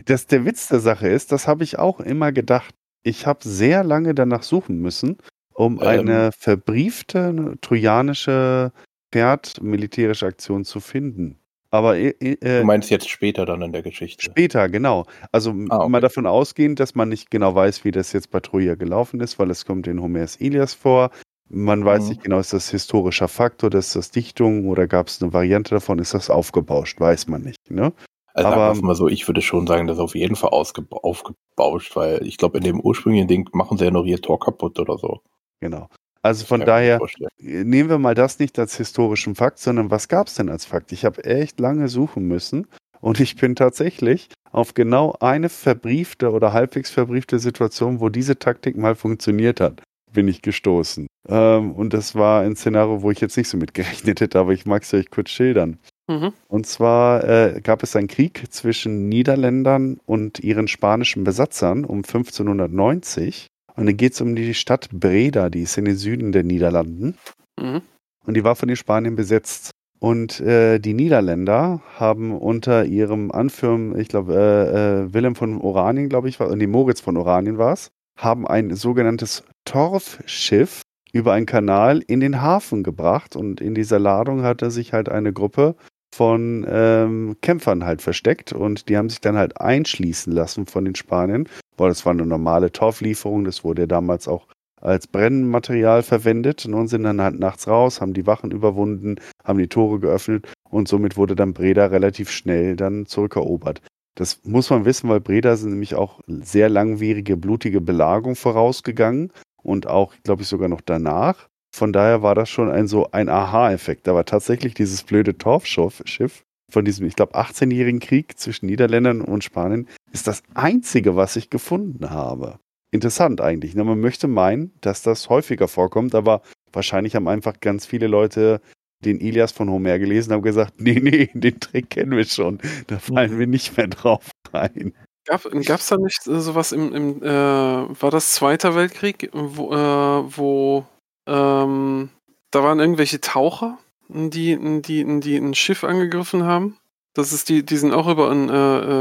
Das, 0.04 0.26
der 0.26 0.44
Witz 0.44 0.68
der 0.68 0.80
Sache 0.80 1.08
ist, 1.08 1.32
das 1.32 1.48
habe 1.48 1.64
ich 1.64 1.78
auch 1.78 2.00
immer 2.00 2.32
gedacht. 2.32 2.74
Ich 3.02 3.26
habe 3.26 3.40
sehr 3.48 3.82
lange 3.82 4.14
danach 4.14 4.42
suchen 4.42 4.78
müssen, 4.78 5.16
um 5.54 5.80
ähm. 5.80 5.86
eine 5.86 6.32
verbriefte 6.32 7.56
trojanische 7.62 8.72
Pferd-militärische 9.12 10.26
Aktion 10.26 10.64
zu 10.64 10.80
finden. 10.80 11.40
Aber 11.72 11.96
äh, 11.96 12.36
du 12.40 12.64
meinst 12.64 12.90
jetzt 12.90 13.08
später 13.08 13.46
dann 13.46 13.62
in 13.62 13.72
der 13.72 13.82
Geschichte? 13.82 14.24
Später, 14.24 14.68
genau. 14.68 15.06
Also 15.30 15.54
ah, 15.68 15.78
okay. 15.78 15.88
mal 15.88 16.00
davon 16.00 16.26
ausgehend, 16.26 16.80
dass 16.80 16.96
man 16.96 17.08
nicht 17.08 17.30
genau 17.30 17.54
weiß, 17.54 17.84
wie 17.84 17.92
das 17.92 18.12
jetzt 18.12 18.30
bei 18.30 18.40
Troja 18.40 18.74
gelaufen 18.74 19.20
ist, 19.20 19.38
weil 19.38 19.50
es 19.50 19.64
kommt 19.64 19.86
in 19.86 20.02
Homers 20.02 20.36
Ilias 20.40 20.74
vor. 20.74 21.10
Man 21.48 21.84
weiß 21.84 22.04
mhm. 22.04 22.08
nicht 22.08 22.22
genau, 22.24 22.38
ist 22.38 22.52
das 22.52 22.70
historischer 22.70 23.28
Faktor, 23.28 23.72
ist 23.74 23.94
das 23.94 24.10
Dichtung 24.10 24.68
oder 24.68 24.86
gab 24.88 25.08
es 25.08 25.22
eine 25.22 25.32
Variante 25.32 25.74
davon, 25.74 25.98
ist 25.98 26.14
das 26.14 26.30
aufgebauscht, 26.30 27.00
weiß 27.00 27.28
man 27.28 27.42
nicht. 27.42 27.70
Ne? 27.70 27.92
Also 28.34 28.48
Aber 28.48 28.74
mal 28.80 28.94
so, 28.94 29.08
ich 29.08 29.26
würde 29.28 29.42
schon 29.42 29.66
sagen, 29.66 29.86
das 29.86 29.96
ist 29.96 30.02
auf 30.02 30.14
jeden 30.14 30.36
Fall 30.36 30.50
aufgebauscht, 30.50 31.96
weil 31.96 32.24
ich 32.26 32.36
glaube, 32.36 32.58
in 32.58 32.64
dem 32.64 32.80
ursprünglichen 32.80 33.28
Ding 33.28 33.48
machen 33.52 33.78
sie 33.78 33.84
ja 33.84 33.90
noch 33.90 34.04
ihr 34.04 34.20
Tor 34.20 34.38
kaputt 34.38 34.78
oder 34.78 34.98
so. 34.98 35.20
Genau. 35.60 35.88
Also 36.22 36.44
von 36.44 36.60
daher 36.60 37.00
nehmen 37.38 37.88
wir 37.88 37.98
mal 37.98 38.14
das 38.14 38.38
nicht 38.38 38.58
als 38.58 38.76
historischen 38.76 39.34
Fakt, 39.34 39.58
sondern 39.58 39.90
was 39.90 40.08
gab 40.08 40.26
es 40.26 40.34
denn 40.34 40.50
als 40.50 40.66
Fakt? 40.66 40.92
Ich 40.92 41.04
habe 41.04 41.24
echt 41.24 41.60
lange 41.60 41.88
suchen 41.88 42.28
müssen 42.28 42.66
Und 43.00 43.20
ich 43.20 43.36
bin 43.36 43.56
tatsächlich 43.56 44.28
auf 44.52 44.74
genau 44.74 45.14
eine 45.20 45.48
verbriefte 45.48 46.30
oder 46.30 46.52
halbwegs 46.52 46.90
verbriefte 46.90 47.38
Situation, 47.38 48.00
wo 48.00 48.08
diese 48.08 48.38
Taktik 48.38 48.76
mal 48.76 48.94
funktioniert 48.94 49.60
hat, 49.60 49.82
bin 50.12 50.28
ich 50.28 50.42
gestoßen. 50.42 51.06
Ähm, 51.28 51.72
und 51.72 51.94
das 51.94 52.14
war 52.14 52.42
ein 52.42 52.56
Szenario, 52.56 53.02
wo 53.02 53.10
ich 53.10 53.20
jetzt 53.20 53.36
nicht 53.36 53.48
so 53.48 53.56
mit 53.56 53.74
gerechnet 53.74 54.20
hätte, 54.20 54.38
aber 54.38 54.52
ich 54.52 54.66
mag 54.66 54.82
es 54.82 54.92
euch 54.92 55.10
kurz 55.10 55.30
schildern. 55.30 55.78
Mhm. 56.08 56.32
Und 56.48 56.66
zwar 56.66 57.24
äh, 57.24 57.60
gab 57.62 57.82
es 57.82 57.94
einen 57.96 58.08
Krieg 58.08 58.44
zwischen 58.50 59.08
Niederländern 59.08 59.98
und 60.04 60.40
ihren 60.40 60.68
spanischen 60.68 61.24
Besatzern 61.24 61.84
um 61.84 61.98
1590. 61.98 63.46
Und 63.80 63.86
dann 63.86 63.96
geht 63.96 64.12
es 64.12 64.20
um 64.20 64.36
die 64.36 64.52
Stadt 64.52 64.90
Breda, 64.92 65.48
die 65.48 65.62
ist 65.62 65.78
in 65.78 65.86
den 65.86 65.96
Süden 65.96 66.32
der 66.32 66.44
Niederlanden. 66.44 67.16
Mhm. 67.58 67.80
Und 68.26 68.34
die 68.34 68.44
war 68.44 68.54
von 68.54 68.68
den 68.68 68.76
Spaniern 68.76 69.16
besetzt. 69.16 69.70
Und 69.98 70.38
äh, 70.40 70.78
die 70.78 70.92
Niederländer 70.92 71.80
haben 71.96 72.36
unter 72.36 72.84
ihrem 72.84 73.30
Anführer, 73.30 73.96
ich 73.96 74.08
glaube, 74.08 74.34
äh, 74.34 75.04
äh, 75.04 75.14
Willem 75.14 75.34
von 75.34 75.58
Oranien, 75.62 76.10
glaube 76.10 76.28
ich, 76.28 76.38
war, 76.38 76.54
nee, 76.54 76.66
Moritz 76.66 77.00
von 77.00 77.16
Oranien 77.16 77.56
war 77.56 77.72
es, 77.72 77.88
haben 78.18 78.46
ein 78.46 78.74
sogenanntes 78.74 79.44
Torfschiff 79.64 80.82
über 81.12 81.32
einen 81.32 81.46
Kanal 81.46 82.02
in 82.06 82.20
den 82.20 82.42
Hafen 82.42 82.82
gebracht. 82.82 83.34
Und 83.34 83.62
in 83.62 83.74
dieser 83.74 83.98
Ladung 83.98 84.42
hatte 84.42 84.70
sich 84.70 84.92
halt 84.92 85.08
eine 85.08 85.32
Gruppe 85.32 85.74
von 86.14 86.66
ähm, 86.68 87.36
Kämpfern 87.40 87.84
halt 87.84 88.02
versteckt 88.02 88.52
und 88.52 88.88
die 88.88 88.96
haben 88.96 89.08
sich 89.08 89.20
dann 89.20 89.36
halt 89.36 89.60
einschließen 89.60 90.32
lassen 90.32 90.66
von 90.66 90.84
den 90.84 90.94
Spaniern, 90.94 91.48
weil 91.80 91.88
das 91.88 92.04
war 92.04 92.12
eine 92.12 92.26
normale 92.26 92.70
Torflieferung, 92.70 93.44
das 93.44 93.64
wurde 93.64 93.82
ja 93.82 93.86
damals 93.86 94.28
auch 94.28 94.46
als 94.80 95.06
Brennmaterial 95.06 96.02
verwendet 96.02 96.64
und 96.66 96.88
sind 96.88 97.02
dann 97.02 97.20
halt 97.20 97.38
nachts 97.38 97.68
raus, 97.68 98.00
haben 98.00 98.14
die 98.14 98.26
Wachen 98.26 98.50
überwunden, 98.50 99.16
haben 99.44 99.58
die 99.58 99.68
Tore 99.68 100.00
geöffnet 100.00 100.52
und 100.68 100.88
somit 100.88 101.16
wurde 101.16 101.34
dann 101.34 101.52
Breda 101.52 101.86
relativ 101.86 102.30
schnell 102.30 102.76
dann 102.76 103.06
zurückerobert. 103.06 103.82
Das 104.14 104.40
muss 104.44 104.70
man 104.70 104.84
wissen, 104.84 105.08
weil 105.08 105.20
Breda 105.20 105.56
sind 105.56 105.70
nämlich 105.70 105.94
auch 105.94 106.20
sehr 106.26 106.68
langwierige, 106.68 107.36
blutige 107.36 107.80
Belagerung 107.80 108.36
vorausgegangen 108.36 109.32
und 109.62 109.86
auch, 109.86 110.14
glaube 110.24 110.42
ich, 110.42 110.48
sogar 110.48 110.68
noch 110.68 110.80
danach. 110.80 111.48
Von 111.74 111.92
daher 111.92 112.22
war 112.22 112.34
das 112.34 112.48
schon 112.48 112.70
ein 112.70 112.88
so 112.88 113.10
ein 113.12 113.28
Aha-Effekt. 113.28 114.06
Da 114.06 114.14
war 114.14 114.24
tatsächlich 114.24 114.74
dieses 114.74 115.04
blöde 115.04 115.38
Torfschiff 115.38 116.42
von 116.70 116.84
diesem, 116.84 117.06
ich 117.06 117.16
glaube, 117.16 117.34
18-jährigen 117.34 118.00
Krieg 118.00 118.38
zwischen 118.38 118.66
Niederländern 118.66 119.20
und 119.20 119.44
Spanien 119.44 119.88
ist 120.12 120.26
das 120.26 120.42
einzige, 120.54 121.16
was 121.16 121.36
ich 121.36 121.50
gefunden 121.50 122.10
habe. 122.10 122.58
Interessant 122.92 123.40
eigentlich. 123.40 123.74
Ne? 123.74 123.84
Man 123.84 124.00
möchte 124.00 124.28
meinen, 124.28 124.72
dass 124.80 125.02
das 125.02 125.28
häufiger 125.28 125.68
vorkommt, 125.68 126.14
aber 126.14 126.42
wahrscheinlich 126.72 127.14
haben 127.14 127.28
einfach 127.28 127.60
ganz 127.60 127.86
viele 127.86 128.06
Leute 128.06 128.60
den 129.04 129.20
Ilias 129.20 129.52
von 129.52 129.70
Homer 129.70 129.98
gelesen 129.98 130.30
und 130.30 130.36
haben 130.36 130.42
gesagt, 130.42 130.74
nee, 130.80 131.00
nee, 131.00 131.30
den 131.34 131.60
Trick 131.60 131.90
kennen 131.90 132.12
wir 132.12 132.24
schon. 132.24 132.58
Da 132.88 132.98
fallen 132.98 133.38
wir 133.38 133.46
nicht 133.46 133.76
mehr 133.76 133.88
drauf 133.88 134.30
rein. 134.52 134.92
Gab 135.26 135.44
es 135.44 135.88
da 135.88 135.96
nicht 135.96 136.26
äh, 136.26 136.40
sowas 136.40 136.72
im, 136.72 136.92
im 136.92 137.22
äh, 137.22 137.26
war 137.28 138.10
das 138.10 138.32
Zweiter 138.32 138.74
Weltkrieg, 138.74 139.30
wo, 139.32 139.72
äh, 139.72 140.36
wo 140.36 140.86
ähm, 141.28 142.10
da 142.50 142.62
waren 142.62 142.80
irgendwelche 142.80 143.20
Taucher, 143.20 143.78
die, 144.12 144.80
die, 144.82 145.20
die 145.20 145.36
ein 145.36 145.54
Schiff 145.54 145.84
angegriffen 145.84 146.44
haben? 146.44 146.78
Das 147.14 147.32
ist 147.32 147.48
die, 147.48 147.64
die 147.64 147.76
sind 147.76 147.92
auch 147.92 148.08
über 148.08 148.30
ein, 148.30 148.48
äh, 148.48 148.54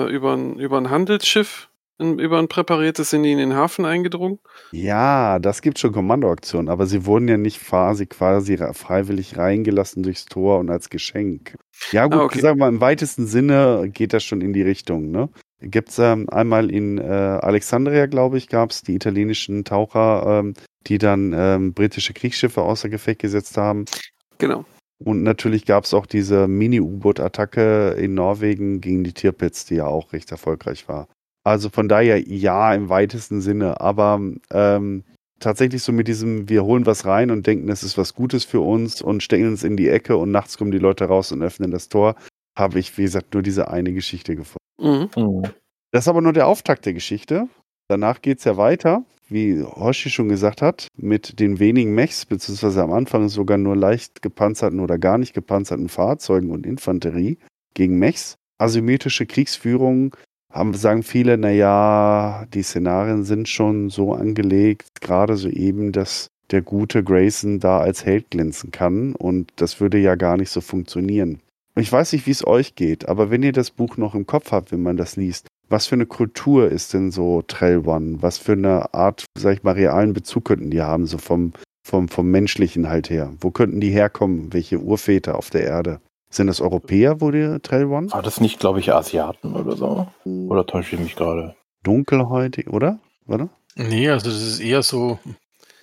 äh 0.05 0.09
über 0.09 0.33
ein, 0.33 0.57
über 0.57 0.77
ein 0.77 0.89
Handelsschiff 0.89 1.69
über 1.99 2.39
ein 2.39 2.47
präpariertes 2.47 3.09
sind 3.09 3.23
die 3.23 3.31
in 3.33 3.37
den 3.37 3.53
Hafen 3.53 3.85
eingedrungen? 3.85 4.39
Ja, 4.71 5.37
das 5.39 5.61
gibt 5.61 5.79
schon 5.79 5.91
Kommandoaktionen, 5.91 6.69
aber 6.69 6.85
sie 6.85 7.05
wurden 7.05 7.27
ja 7.27 7.37
nicht 7.37 7.61
quasi, 7.65 8.05
quasi 8.05 8.57
freiwillig 8.57 9.37
reingelassen 9.37 10.03
durchs 10.03 10.25
Tor 10.25 10.59
und 10.59 10.69
als 10.69 10.89
Geschenk. 10.89 11.57
Ja, 11.91 12.05
gut, 12.05 12.13
ah, 12.13 12.23
okay. 12.23 12.39
sagen 12.39 12.57
wir 12.57 12.65
mal, 12.65 12.73
im 12.73 12.81
weitesten 12.81 13.27
Sinne 13.27 13.89
geht 13.93 14.13
das 14.13 14.23
schon 14.23 14.41
in 14.41 14.53
die 14.53 14.61
Richtung, 14.61 15.11
ne? 15.11 15.29
Gibt 15.61 15.89
es 15.89 15.99
ähm, 15.99 16.29
einmal 16.29 16.71
in 16.71 16.99
äh, 16.99 17.01
Alexandria, 17.01 18.05
glaube 18.05 18.37
ich, 18.37 18.47
gab 18.47 18.71
es 18.71 18.81
die 18.81 18.95
italienischen 18.95 19.65
Taucher, 19.65 20.39
ähm, 20.39 20.53
die 20.87 20.99
dann 20.99 21.33
ähm, 21.35 21.73
britische 21.73 22.13
Kriegsschiffe 22.13 22.61
außer 22.61 22.87
Gefecht 22.87 23.19
gesetzt 23.19 23.57
haben. 23.57 23.83
Genau. 24.37 24.63
Und 25.03 25.23
natürlich 25.23 25.65
gab 25.65 25.85
es 25.85 25.93
auch 25.93 26.05
diese 26.05 26.47
Mini-U-Boot-Attacke 26.47 27.91
in 27.91 28.15
Norwegen 28.15 28.81
gegen 28.81 29.03
die 29.03 29.13
Tirpitz, 29.13 29.65
die 29.65 29.75
ja 29.75 29.87
auch 29.87 30.11
recht 30.11 30.31
erfolgreich 30.31 30.89
war. 30.89 31.07
Also 31.45 31.69
von 31.69 31.87
daher 31.87 32.21
ja 32.21 32.73
im 32.73 32.89
weitesten 32.89 33.39
Sinne, 33.41 33.79
aber 33.79 34.21
ähm, 34.51 35.03
tatsächlich 35.39 35.83
so 35.83 35.93
mit 35.93 36.07
diesem, 36.07 36.49
wir 36.49 36.65
holen 36.65 36.85
was 36.85 37.05
rein 37.05 37.31
und 37.31 37.47
denken, 37.47 37.67
das 37.67 37.81
ist 37.83 37.97
was 37.97 38.13
Gutes 38.13 38.43
für 38.43 38.59
uns 38.59 39.01
und 39.01 39.23
stecken 39.23 39.47
uns 39.47 39.63
in 39.63 39.77
die 39.77 39.87
Ecke 39.87 40.17
und 40.17 40.31
nachts 40.31 40.57
kommen 40.57 40.71
die 40.71 40.79
Leute 40.79 41.05
raus 41.05 41.31
und 41.31 41.41
öffnen 41.41 41.71
das 41.71 41.87
Tor, 41.87 42.15
habe 42.57 42.79
ich, 42.79 42.97
wie 42.97 43.03
gesagt, 43.03 43.33
nur 43.33 43.41
diese 43.41 43.69
eine 43.69 43.93
Geschichte 43.93 44.35
gefunden. 44.35 45.09
Mhm. 45.15 45.43
Das 45.91 46.03
ist 46.03 46.07
aber 46.09 46.21
nur 46.21 46.33
der 46.33 46.47
Auftakt 46.47 46.85
der 46.85 46.93
Geschichte. 46.93 47.47
Danach 47.87 48.21
geht 48.21 48.39
es 48.39 48.43
ja 48.43 48.57
weiter, 48.57 49.03
wie 49.31 49.63
Hoshi 49.63 50.09
schon 50.09 50.29
gesagt 50.29 50.61
hat, 50.61 50.87
mit 50.97 51.39
den 51.39 51.59
wenigen 51.59 51.93
Mechs, 51.93 52.25
beziehungsweise 52.25 52.83
am 52.83 52.91
Anfang 52.91 53.29
sogar 53.29 53.57
nur 53.57 53.75
leicht 53.75 54.21
gepanzerten 54.21 54.79
oder 54.79 54.97
gar 54.97 55.17
nicht 55.17 55.33
gepanzerten 55.33 55.89
Fahrzeugen 55.89 56.51
und 56.51 56.65
Infanterie 56.65 57.37
gegen 57.73 57.99
Mechs. 57.99 58.35
Asymmetrische 58.57 59.25
Kriegsführung, 59.25 60.15
haben, 60.51 60.73
sagen 60.73 61.03
viele, 61.03 61.37
naja, 61.37 62.45
die 62.53 62.63
Szenarien 62.63 63.23
sind 63.23 63.47
schon 63.47 63.89
so 63.89 64.13
angelegt, 64.13 65.01
gerade 65.01 65.37
so 65.37 65.47
eben, 65.47 65.91
dass 65.91 66.27
der 66.51 66.61
gute 66.61 67.03
Grayson 67.03 67.59
da 67.59 67.79
als 67.79 68.05
Held 68.05 68.31
glänzen 68.31 68.71
kann 68.71 69.13
und 69.13 69.51
das 69.57 69.79
würde 69.79 69.99
ja 69.99 70.15
gar 70.15 70.37
nicht 70.37 70.49
so 70.49 70.61
funktionieren. 70.61 71.39
Ich 71.75 71.91
weiß 71.91 72.13
nicht, 72.13 72.25
wie 72.25 72.31
es 72.31 72.45
euch 72.45 72.75
geht, 72.75 73.07
aber 73.07 73.29
wenn 73.29 73.43
ihr 73.43 73.51
das 73.51 73.69
Buch 73.71 73.97
noch 73.97 74.15
im 74.15 74.25
Kopf 74.25 74.51
habt, 74.51 74.71
wenn 74.71 74.81
man 74.81 74.97
das 74.97 75.15
liest, 75.15 75.47
was 75.69 75.87
für 75.87 75.95
eine 75.95 76.05
Kultur 76.05 76.69
ist 76.69 76.93
denn 76.93 77.11
so 77.11 77.41
Trail 77.43 77.79
One? 77.85 78.17
Was 78.21 78.37
für 78.37 78.53
eine 78.53 78.93
Art, 78.93 79.25
sag 79.37 79.53
ich 79.53 79.63
mal, 79.63 79.73
realen 79.73 80.13
Bezug 80.13 80.45
könnten 80.45 80.71
die 80.71 80.81
haben, 80.81 81.05
so 81.05 81.17
vom, 81.17 81.53
vom, 81.83 82.07
vom 82.07 82.29
Menschlichen 82.29 82.89
halt 82.89 83.09
her? 83.09 83.33
Wo 83.39 83.51
könnten 83.51 83.79
die 83.79 83.91
herkommen? 83.91 84.51
Welche 84.53 84.79
Urväter 84.79 85.37
auf 85.37 85.49
der 85.49 85.63
Erde? 85.63 86.01
Sind 86.31 86.47
das 86.47 86.61
Europäer, 86.61 87.21
wo 87.21 87.31
die 87.31 87.59
Trail 87.61 87.85
One? 87.85 88.11
War 88.11 88.21
das 88.21 88.39
nicht, 88.39 88.59
glaube 88.59 88.79
ich, 88.79 88.93
Asiaten 88.93 89.55
oder 89.55 89.75
so? 89.75 90.07
Oder 90.25 90.65
täusche 90.65 90.95
ich 90.95 91.01
mich 91.01 91.15
gerade? 91.15 91.55
Dunkelhäutig, 91.83 92.69
oder? 92.69 92.99
Oder? 93.27 93.49
Nee, 93.75 94.09
also 94.09 94.29
das 94.29 94.41
ist 94.41 94.59
eher 94.59 94.83
so. 94.83 95.19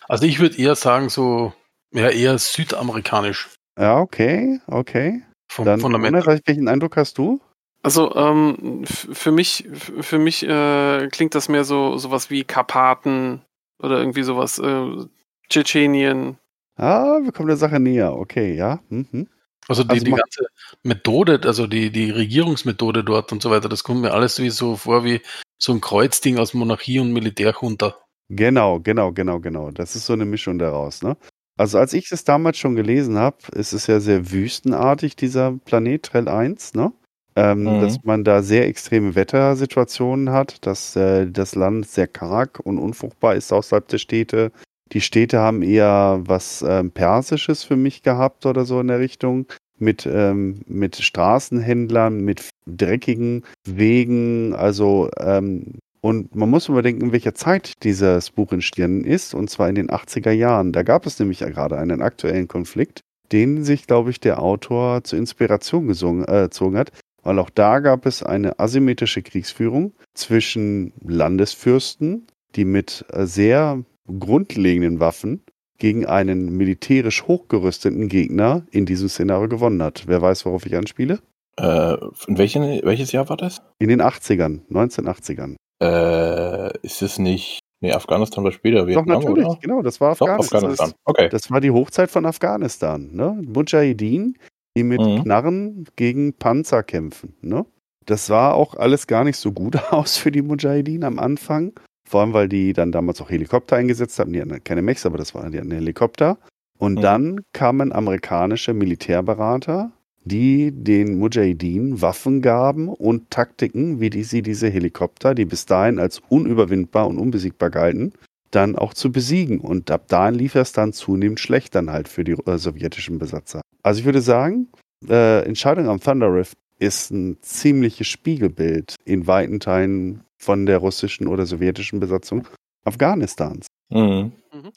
Also 0.09 0.27
ich 0.27 0.39
würde 0.39 0.59
eher 0.59 0.77
sagen, 0.77 1.09
so, 1.09 1.53
ja, 1.93 2.09
eher 2.09 2.39
südamerikanisch. 2.39 3.49
Ja, 3.79 3.99
okay, 3.99 4.61
okay. 4.67 5.23
Vom 5.49 5.65
Dann, 5.65 5.81
Fundament. 5.81 6.27
welchen 6.27 6.69
Eindruck 6.69 6.97
hast 6.97 7.19
du? 7.19 7.41
Also 7.87 8.13
ähm, 8.17 8.83
für 8.85 9.31
mich, 9.31 9.69
für 9.73 10.19
mich 10.19 10.43
äh, 10.43 11.07
klingt 11.07 11.37
das 11.37 11.49
mehr 11.49 11.63
so 11.63 11.99
sowas 11.99 12.31
wie 12.31 12.43
Karpaten 12.43 13.43
oder 13.81 14.01
irgendwie 14.01 14.25
sowas, 14.25 14.59
äh, 14.59 15.05
Tschetschenien. 15.49 16.37
Ah, 16.75 17.21
wir 17.23 17.31
kommen 17.31 17.47
der 17.47 17.57
Sache 17.57 17.79
näher. 17.79 18.13
Okay, 18.15 18.57
ja. 18.57 18.81
Mhm. 18.89 19.29
Also 19.69 19.85
die, 19.85 19.91
also 19.91 20.05
die 20.05 20.11
ganze 20.11 20.47
Methode, 20.83 21.41
also 21.45 21.69
die, 21.69 21.93
die 21.93 22.11
Regierungsmethode 22.11 23.05
dort 23.05 23.31
und 23.31 23.41
so 23.41 23.53
weiter, 23.53 23.69
das 23.69 23.85
kommt 23.85 24.01
mir 24.01 24.11
alles 24.11 24.43
wie 24.43 24.51
so 24.51 24.75
vor 24.75 25.05
wie 25.05 25.21
so 25.57 25.73
ein 25.73 25.81
Kreuzding 25.81 26.39
aus 26.39 26.55
Monarchie 26.55 26.99
und 26.99 27.13
Militärjunta. 27.13 27.95
Genau, 28.29 28.81
genau, 28.81 29.13
genau, 29.13 29.39
genau. 29.39 29.71
Das 29.71 29.95
ist 29.95 30.07
so 30.07 30.13
eine 30.13 30.25
Mischung 30.25 30.59
daraus, 30.59 31.05
ne? 31.05 31.17
Also 31.57 31.79
als 31.79 31.93
ich 31.93 32.09
das 32.09 32.25
damals 32.25 32.59
schon 32.59 32.75
gelesen 32.75 33.17
habe, 33.17 33.37
ist 33.53 33.73
es 33.73 33.87
ja 33.87 34.01
sehr 34.01 34.33
wüstenartig, 34.33 35.15
dieser 35.15 35.53
Planet 35.65 36.03
Trell 36.03 36.27
1, 36.27 36.75
ne? 36.75 36.93
Ähm, 37.37 37.65
mhm. 37.65 37.81
Dass 37.83 38.03
man 38.03 38.25
da 38.25 38.43
sehr 38.43 38.67
extreme 38.67 39.15
Wettersituationen 39.15 40.31
hat, 40.31 40.65
dass 40.67 40.97
äh, 40.97 41.31
das 41.31 41.55
Land 41.55 41.87
sehr 41.87 42.09
karg 42.09 42.61
und 42.61 42.79
unfruchtbar 42.79 43.35
ist 43.35 43.53
außerhalb 43.53 43.87
der 43.89 43.99
Städte, 43.99 44.53
die 44.93 45.01
Städte 45.01 45.39
haben 45.39 45.63
eher 45.63 46.21
was 46.25 46.65
ähm, 46.67 46.91
Persisches 46.91 47.65
für 47.65 47.77
mich 47.77 48.03
gehabt 48.03 48.47
oder 48.47 48.65
so 48.65 48.81
in 48.81 48.89
der 48.89 49.01
Richtung. 49.01 49.47
Mit, 49.79 50.09
ähm, 50.11 50.63
mit 50.67 50.97
Straßenhändlern, 50.97 52.21
mit 52.21 52.49
dreckigen 52.67 53.45
Wegen, 53.67 54.55
also 54.55 55.11
ähm, 55.21 55.75
und 56.01 56.35
man 56.35 56.49
muss 56.49 56.71
überdenken, 56.71 57.03
in 57.03 57.13
welcher 57.13 57.35
Zeit 57.35 57.73
dieses 57.83 58.31
Buch 58.31 58.53
entstanden 58.53 59.05
ist, 59.05 59.35
und 59.35 59.51
zwar 59.51 59.69
in 59.69 59.75
den 59.75 59.91
80er 59.91 60.31
Jahren. 60.31 60.73
Da 60.73 60.83
gab 60.83 61.05
es 61.05 61.19
nämlich 61.19 61.41
ja 61.41 61.51
gerade 61.51 61.77
einen 61.77 62.01
aktuellen 62.01 62.49
Konflikt, 62.49 63.01
den 63.33 63.65
sich, 63.65 63.87
glaube 63.87 64.09
ich, 64.09 64.21
der 64.21 64.41
Autor 64.41 65.05
zur 65.05 65.19
Inspiration 65.19 65.89
gesungen, 65.89 66.25
äh, 66.25 66.45
gezogen 66.45 66.79
hat, 66.79 66.93
weil 67.27 67.41
auch 67.41 67.51
da 67.51 67.81
gab 67.81 68.07
es 68.07 68.23
eine 68.23 68.61
asymmetrische 68.61 69.21
Kriegsführung 69.21 69.93
zwischen 70.15 70.93
Landesfürsten, 71.05 72.29
die 72.55 72.65
mit 72.65 73.05
äh, 73.11 73.27
sehr 73.27 73.83
grundlegenden 74.07 75.01
Waffen 75.01 75.43
gegen 75.79 76.07
einen 76.07 76.57
militärisch 76.57 77.25
hochgerüsteten 77.25 78.09
Gegner 78.09 78.65
in 78.71 78.87
diesem 78.87 79.09
Szenario 79.09 79.49
gewonnen 79.49 79.83
hat. 79.83 80.05
Wer 80.07 80.23
weiß, 80.23 80.47
worauf 80.47 80.67
ich 80.67 80.77
anspiele? 80.77 81.19
Äh, 81.59 81.97
in 82.29 82.39
welchen, 82.39 82.63
welches 82.85 83.11
Jahr 83.11 83.29
war 83.29 83.37
das? 83.37 83.61
In 83.81 83.89
den 83.89 84.01
80ern, 84.01 84.61
1980ern. 84.71 85.57
Äh, 85.83 86.79
ist 86.83 87.03
es 87.03 87.19
nicht. 87.19 87.59
Nee, 87.81 87.93
Afghanistan 87.93 88.45
war 88.45 88.53
später. 88.53 88.87
Vietnam, 88.87 89.07
Doch, 89.07 89.21
natürlich, 89.25 89.47
oder? 89.47 89.59
genau, 89.61 89.83
das 89.83 90.01
war 90.01 90.13
Afghanistan. 90.13 90.61
Doch, 90.61 90.69
Afghanistan. 90.69 90.93
okay. 91.05 91.29
Das 91.29 91.51
war 91.51 91.61
die 91.61 91.73
Hochzeit 91.73 92.09
von 92.09 92.25
Afghanistan. 92.25 93.11
Ne? 93.13 93.43
Mujahideen, 93.45 94.39
die 94.77 94.85
mit 94.85 95.01
mhm. 95.01 95.23
Knarren 95.23 95.85
gegen 95.97 96.35
Panzer 96.35 96.83
kämpfen. 96.83 97.35
Ne? 97.41 97.65
Das 98.05 98.27
sah 98.27 98.53
auch 98.53 98.75
alles 98.75 99.07
gar 99.07 99.25
nicht 99.25 99.37
so 99.39 99.53
gut 99.53 99.77
aus 99.91 100.17
für 100.17 100.31
die 100.31 100.43
Mujahideen 100.43 101.03
am 101.03 101.19
Anfang. 101.19 101.73
Vor 102.09 102.21
allem, 102.21 102.33
weil 102.35 102.49
die 102.49 102.73
dann 102.73 102.93
damals 102.93 103.21
auch 103.21 103.31
Helikopter 103.31 103.77
eingesetzt 103.77 104.19
haben. 104.21 104.33
Die 104.33 104.41
hatten 104.41 104.63
keine 104.63 104.83
Mechs, 104.83 105.05
aber 105.07 105.19
das 105.19 105.35
waren 105.35 105.51
die 105.51 105.59
hatten 105.59 105.73
Helikopter. 105.73 106.39
Und 106.79 106.97
Mhm. 106.97 107.01
dann 107.01 107.41
kamen 107.53 107.91
amerikanische 107.93 108.75
Militärberater, 108.75 109.91
die 110.25 110.73
den 110.73 111.19
Mujahideen 111.19 112.03
Waffen 112.03 112.43
gaben 112.43 112.89
und 112.89 113.31
Taktiken, 113.31 114.01
wie 114.01 114.11
die 114.11 114.25
sie 114.25 114.43
diese 114.43 114.69
Helikopter, 114.69 115.35
die 115.35 115.45
bis 115.45 115.67
dahin 115.67 115.99
als 115.99 116.21
unüberwindbar 116.29 117.09
und 117.09 117.19
unbesiegbar 117.19 117.71
galten, 117.71 118.13
dann 118.51 118.77
auch 118.77 118.93
zu 118.93 119.11
besiegen. 119.11 119.61
Und 119.61 119.91
ab 119.91 120.09
dahin 120.09 120.35
lief 120.35 120.55
es 120.55 120.73
dann 120.73 120.93
zunehmend 120.93 121.41
schlecht 121.41 121.75
dann 121.75 121.91
halt 121.91 122.09
für 122.09 122.25
die 122.25 122.33
äh, 122.33 122.59
sowjetischen 122.59 123.19
Besatzer. 123.19 123.63
Also 123.87 124.01
ich 124.01 124.05
würde 124.05 124.21
sagen, 124.21 124.67
äh, 125.09 125.45
Entscheidung 125.45 125.89
am 125.89 126.01
Thunder 126.01 126.35
Rift 126.35 126.59
ist 126.81 127.13
ein 127.13 127.39
ziemliches 127.41 128.09
Spiegelbild 128.09 128.97
in 129.05 129.29
weiten 129.29 129.61
Teilen 129.61 130.25
von 130.39 130.67
der 130.67 130.79
russischen 130.79 131.29
oder 131.29 131.47
sowjetischen 131.47 132.01
Besatzung 132.01 132.49
Afghanistans. 132.85 133.69
Mhm. 133.91 134.33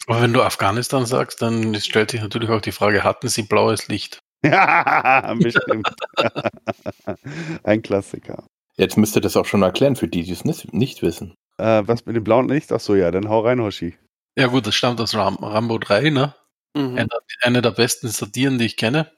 Aber 0.06 0.22
wenn 0.22 0.32
du 0.32 0.44
Afghanistan 0.44 1.08
sagst, 1.08 1.42
dann 1.42 1.74
stellt 1.82 2.12
sich 2.12 2.22
natürlich 2.22 2.52
auch 2.52 2.62
die 2.62 2.72
Frage, 2.72 3.04
hatten 3.04 3.30
sie 3.30 3.42
blaues 3.42 3.88
Licht? 3.88 4.20
Ja, 4.46 5.34
bestimmt. 5.40 5.90
Ein 7.64 7.82
Klassiker. 7.82 8.44
Jetzt 8.78 8.96
müsst 8.96 9.16
ihr 9.16 9.24
das 9.24 9.36
auch 9.36 9.48
schon 9.48 9.64
erklären 9.64 9.96
für 9.96 10.08
die, 10.08 10.22
die 10.22 10.34
es 10.34 10.46
nicht, 10.46 10.72
nicht 10.72 11.02
wissen. 11.02 11.34
Äh, 11.58 11.82
was 11.84 12.06
mit 12.06 12.16
dem 12.16 12.24
blauen 12.24 12.48
Licht? 12.48 12.72
Ach 12.72 12.80
so, 12.80 12.94
ja, 12.94 13.10
dann 13.10 13.28
hau 13.28 13.40
rein, 13.40 13.60
Hoshi. 13.60 13.98
Ja 14.38 14.46
gut, 14.46 14.68
das 14.68 14.76
stammt 14.76 15.02
aus 15.02 15.16
Ram 15.16 15.38
Rambo 15.38 15.80
3, 15.80 16.12
ne? 16.12 16.36
Mhm. 16.76 16.98
Eine, 16.98 17.08
eine 17.42 17.62
der 17.62 17.72
besten 17.72 18.08
Satiren, 18.10 18.58
die 18.58 18.66
ich 18.66 18.78
kenne. 18.78 19.12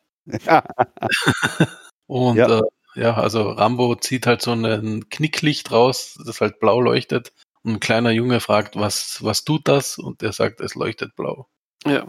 Ja, 0.46 0.64
Und 2.08 2.38
Ja. 2.38 2.48
ja. 2.50 2.60
Äh, 2.60 2.62
ja, 2.96 3.14
also 3.16 3.52
Rambo 3.52 3.96
zieht 3.96 4.28
halt 4.28 4.42
so 4.42 4.52
ein 4.52 5.10
Knicklicht 5.10 5.72
raus, 5.72 6.20
das 6.26 6.42
halt 6.42 6.60
blau 6.60 6.82
leuchtet. 6.82 7.32
Und 7.64 7.76
ein 7.76 7.80
kleiner 7.80 8.12
Junge 8.12 8.42
fragt, 8.42 8.76
was, 8.76 9.24
was 9.24 9.46
tut 9.46 9.68
das? 9.70 9.98
Und 9.98 10.22
der 10.22 10.34
sagt, 10.34 10.60
es 10.60 10.76
leuchtet 10.76 11.16
blau. 11.16 11.48
Ja. 11.86 12.06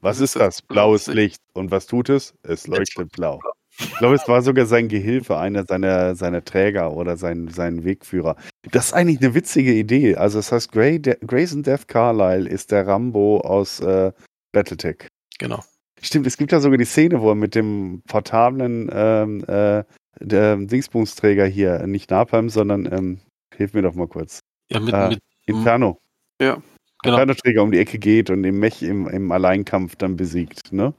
was 0.00 0.20
ist 0.20 0.36
das? 0.36 0.60
Blaues 0.60 1.06
Licht. 1.06 1.40
Und 1.54 1.70
was 1.70 1.86
tut 1.86 2.10
es? 2.10 2.34
Es 2.42 2.66
leuchtet 2.66 3.10
blau. 3.12 3.40
Ich 3.80 3.96
glaube, 3.96 4.16
es 4.16 4.28
war 4.28 4.42
sogar 4.42 4.66
sein 4.66 4.88
Gehilfe, 4.88 5.38
einer 5.38 5.64
seiner, 5.64 6.14
seiner 6.14 6.44
Träger 6.44 6.92
oder 6.92 7.16
sein, 7.16 7.48
sein 7.48 7.84
Wegführer. 7.84 8.36
Das 8.72 8.86
ist 8.86 8.92
eigentlich 8.92 9.20
eine 9.20 9.34
witzige 9.34 9.72
Idee. 9.72 10.16
Also, 10.16 10.38
das 10.40 10.52
heißt, 10.52 10.72
Grayson 10.72 11.62
Death 11.62 11.88
Carlyle 11.88 12.48
ist 12.48 12.70
der 12.72 12.86
Rambo 12.86 13.40
aus 13.40 13.80
äh, 13.80 14.12
Battletech. 14.52 15.08
Genau. 15.38 15.62
Stimmt, 16.00 16.26
es 16.26 16.36
gibt 16.36 16.52
ja 16.52 16.60
sogar 16.60 16.78
die 16.78 16.84
Szene, 16.84 17.20
wo 17.20 17.30
er 17.30 17.34
mit 17.34 17.54
dem 17.54 18.02
portablen 18.06 18.88
ähm, 18.92 19.44
äh, 19.48 19.84
Dingsbumsträger 20.20 21.46
hier, 21.46 21.86
nicht 21.86 22.10
Napalm, 22.10 22.48
sondern, 22.48 22.86
ähm, 22.92 23.20
hilf 23.56 23.72
mir 23.74 23.82
doch 23.82 23.94
mal 23.94 24.06
kurz, 24.08 24.40
Ja, 24.70 24.80
mit, 24.80 24.94
Ah. 24.94 25.08
mit 25.08 25.20
Inferno. 25.46 25.98
Ja. 26.40 26.62
genau, 27.02 27.16
Inferno-Träger 27.16 27.62
um 27.62 27.72
die 27.72 27.78
Ecke 27.78 27.98
geht 27.98 28.30
und 28.30 28.42
den 28.42 28.58
Mech 28.58 28.82
im, 28.82 29.08
im 29.08 29.32
Alleinkampf 29.32 29.96
dann 29.96 30.16
besiegt, 30.16 30.72
ne? 30.72 30.94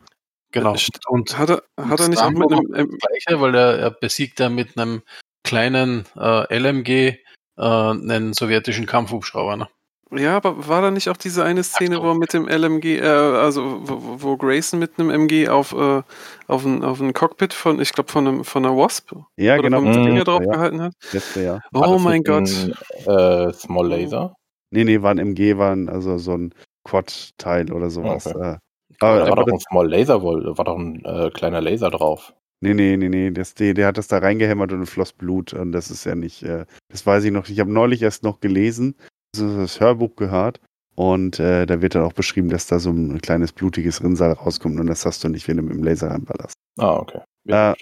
genau. 0.52 0.76
Und 1.08 1.38
Hat 1.38 1.50
er, 1.50 1.64
hat 1.78 2.00
er 2.00 2.10
nicht 2.10 2.22
auch 2.22 2.32
mit 2.32 2.52
einem. 2.52 2.74
Ähm, 2.76 2.98
Gleiche, 2.98 3.40
weil 3.42 3.56
er, 3.56 3.80
er 3.80 3.92
besiegt 3.92 4.40
ja 4.40 4.50
mit 4.50 4.78
einem 4.78 5.02
kleinen 5.44 6.06
äh, 6.18 6.58
LMG 6.58 6.90
äh, 6.90 7.18
einen 7.58 8.34
sowjetischen 8.34 8.86
Kampfhubschrauber. 8.86 9.56
Ne? 9.58 9.68
Ja, 10.12 10.36
aber 10.38 10.68
war 10.68 10.82
da 10.82 10.92
nicht 10.92 11.10
auch 11.10 11.18
diese 11.18 11.44
eine 11.44 11.64
Szene, 11.64 11.98
so. 11.98 12.04
wo 12.04 12.08
er 12.10 12.16
mit 12.16 12.34
dem 12.34 12.48
LMG, 12.48 12.98
äh, 13.00 13.04
also 13.08 13.80
wo, 13.84 14.22
wo 14.24 14.38
Grayson 14.38 14.80
mit 14.80 14.98
einem 15.00 15.10
MG 15.10 15.48
auf, 15.50 15.74
äh, 15.74 16.02
auf, 16.48 16.66
ein, 16.66 16.84
auf 16.84 17.00
ein 17.00 17.14
Cockpit 17.14 17.54
von, 17.54 17.80
ich 17.80 17.94
glaube, 17.94 18.12
von, 18.12 18.28
einem, 18.28 18.44
von 18.44 18.66
einer 18.66 18.76
Wasp 18.76 19.12
Ja, 19.38 19.58
oder 19.58 19.64
genau. 19.64 19.78
vom 19.82 19.90
Mhm. 19.90 19.94
Finger 19.94 20.18
ja, 20.18 20.24
drauf 20.24 20.42
ja, 20.46 20.52
gehalten 20.54 20.82
hat? 20.82 20.94
letzte. 21.12 21.62
War 21.72 21.90
Oh 21.90 21.94
das 21.94 22.02
mein 22.04 22.24
Gott. 22.24 22.50
Ein, 22.50 22.74
äh, 23.06 23.54
Small 23.54 23.88
Laser. 23.88 24.36
Nee, 24.72 24.84
nee, 24.84 25.02
war 25.02 25.12
ein 25.12 25.20
MG, 25.20 25.58
war 25.58 25.72
ein, 25.76 25.90
also 25.90 26.18
so 26.18 26.34
ein 26.38 26.54
Quad-Teil 26.84 27.72
oder 27.72 27.90
sowas. 27.90 28.28
Okay. 28.28 28.54
Äh, 28.54 28.58
Da 29.00 29.08
aber, 29.08 29.22
war 29.22 29.32
aber 29.32 29.46
doch 29.46 29.54
ein 29.54 29.60
Small 29.60 29.90
Laser, 29.90 30.22
wohl, 30.22 30.58
war 30.58 30.66
doch 30.66 30.78
ein 30.78 31.04
äh, 31.06 31.30
kleiner 31.32 31.62
Laser 31.62 31.90
drauf. 31.92 32.34
nee, 32.62 32.74
nee, 32.74 32.98
nee, 32.98 33.10
nee, 33.10 33.32
das, 33.32 33.54
der, 33.54 33.74
der 33.74 33.88
hat 33.88 33.98
das 33.98 34.08
da 34.08 34.18
reingehämmert 34.18 34.72
und 34.74 34.86
floss 34.88 35.14
Blut. 35.14 35.54
Und 35.54 35.72
das 35.72 35.90
ist 35.92 36.04
ja 36.06 36.16
nicht, 36.16 36.44
äh, 36.44 36.66
das 36.90 37.06
weiß 37.06 37.24
ich 37.24 37.32
noch. 37.32 37.48
Ich 37.50 37.60
habe 37.60 37.72
neulich 37.72 38.02
erst 38.02 38.24
noch 38.24 38.40
gelesen, 38.42 38.96
das 39.38 39.80
Hörbuch 39.80 40.16
gehört. 40.16 40.60
Und 40.96 41.40
äh, 41.40 41.66
da 41.66 41.82
wird 41.82 41.96
dann 41.96 42.04
auch 42.04 42.14
beschrieben, 42.14 42.50
dass 42.50 42.68
da 42.68 42.80
so 42.80 42.92
ein 42.92 43.22
kleines 43.22 43.54
blutiges 43.54 44.04
Rinnsal 44.04 44.34
rauskommt 44.34 44.80
und 44.80 44.88
das 44.88 45.06
hast 45.06 45.24
du 45.24 45.30
nicht, 45.30 45.48
wenn 45.48 45.56
du 45.56 45.64
mit 45.64 45.74
dem 45.74 45.84
Laser 45.84 46.12
reinballerst. 46.12 46.56
Ah, 46.78 46.98
okay. 46.98 47.22
Äh, 47.48 47.74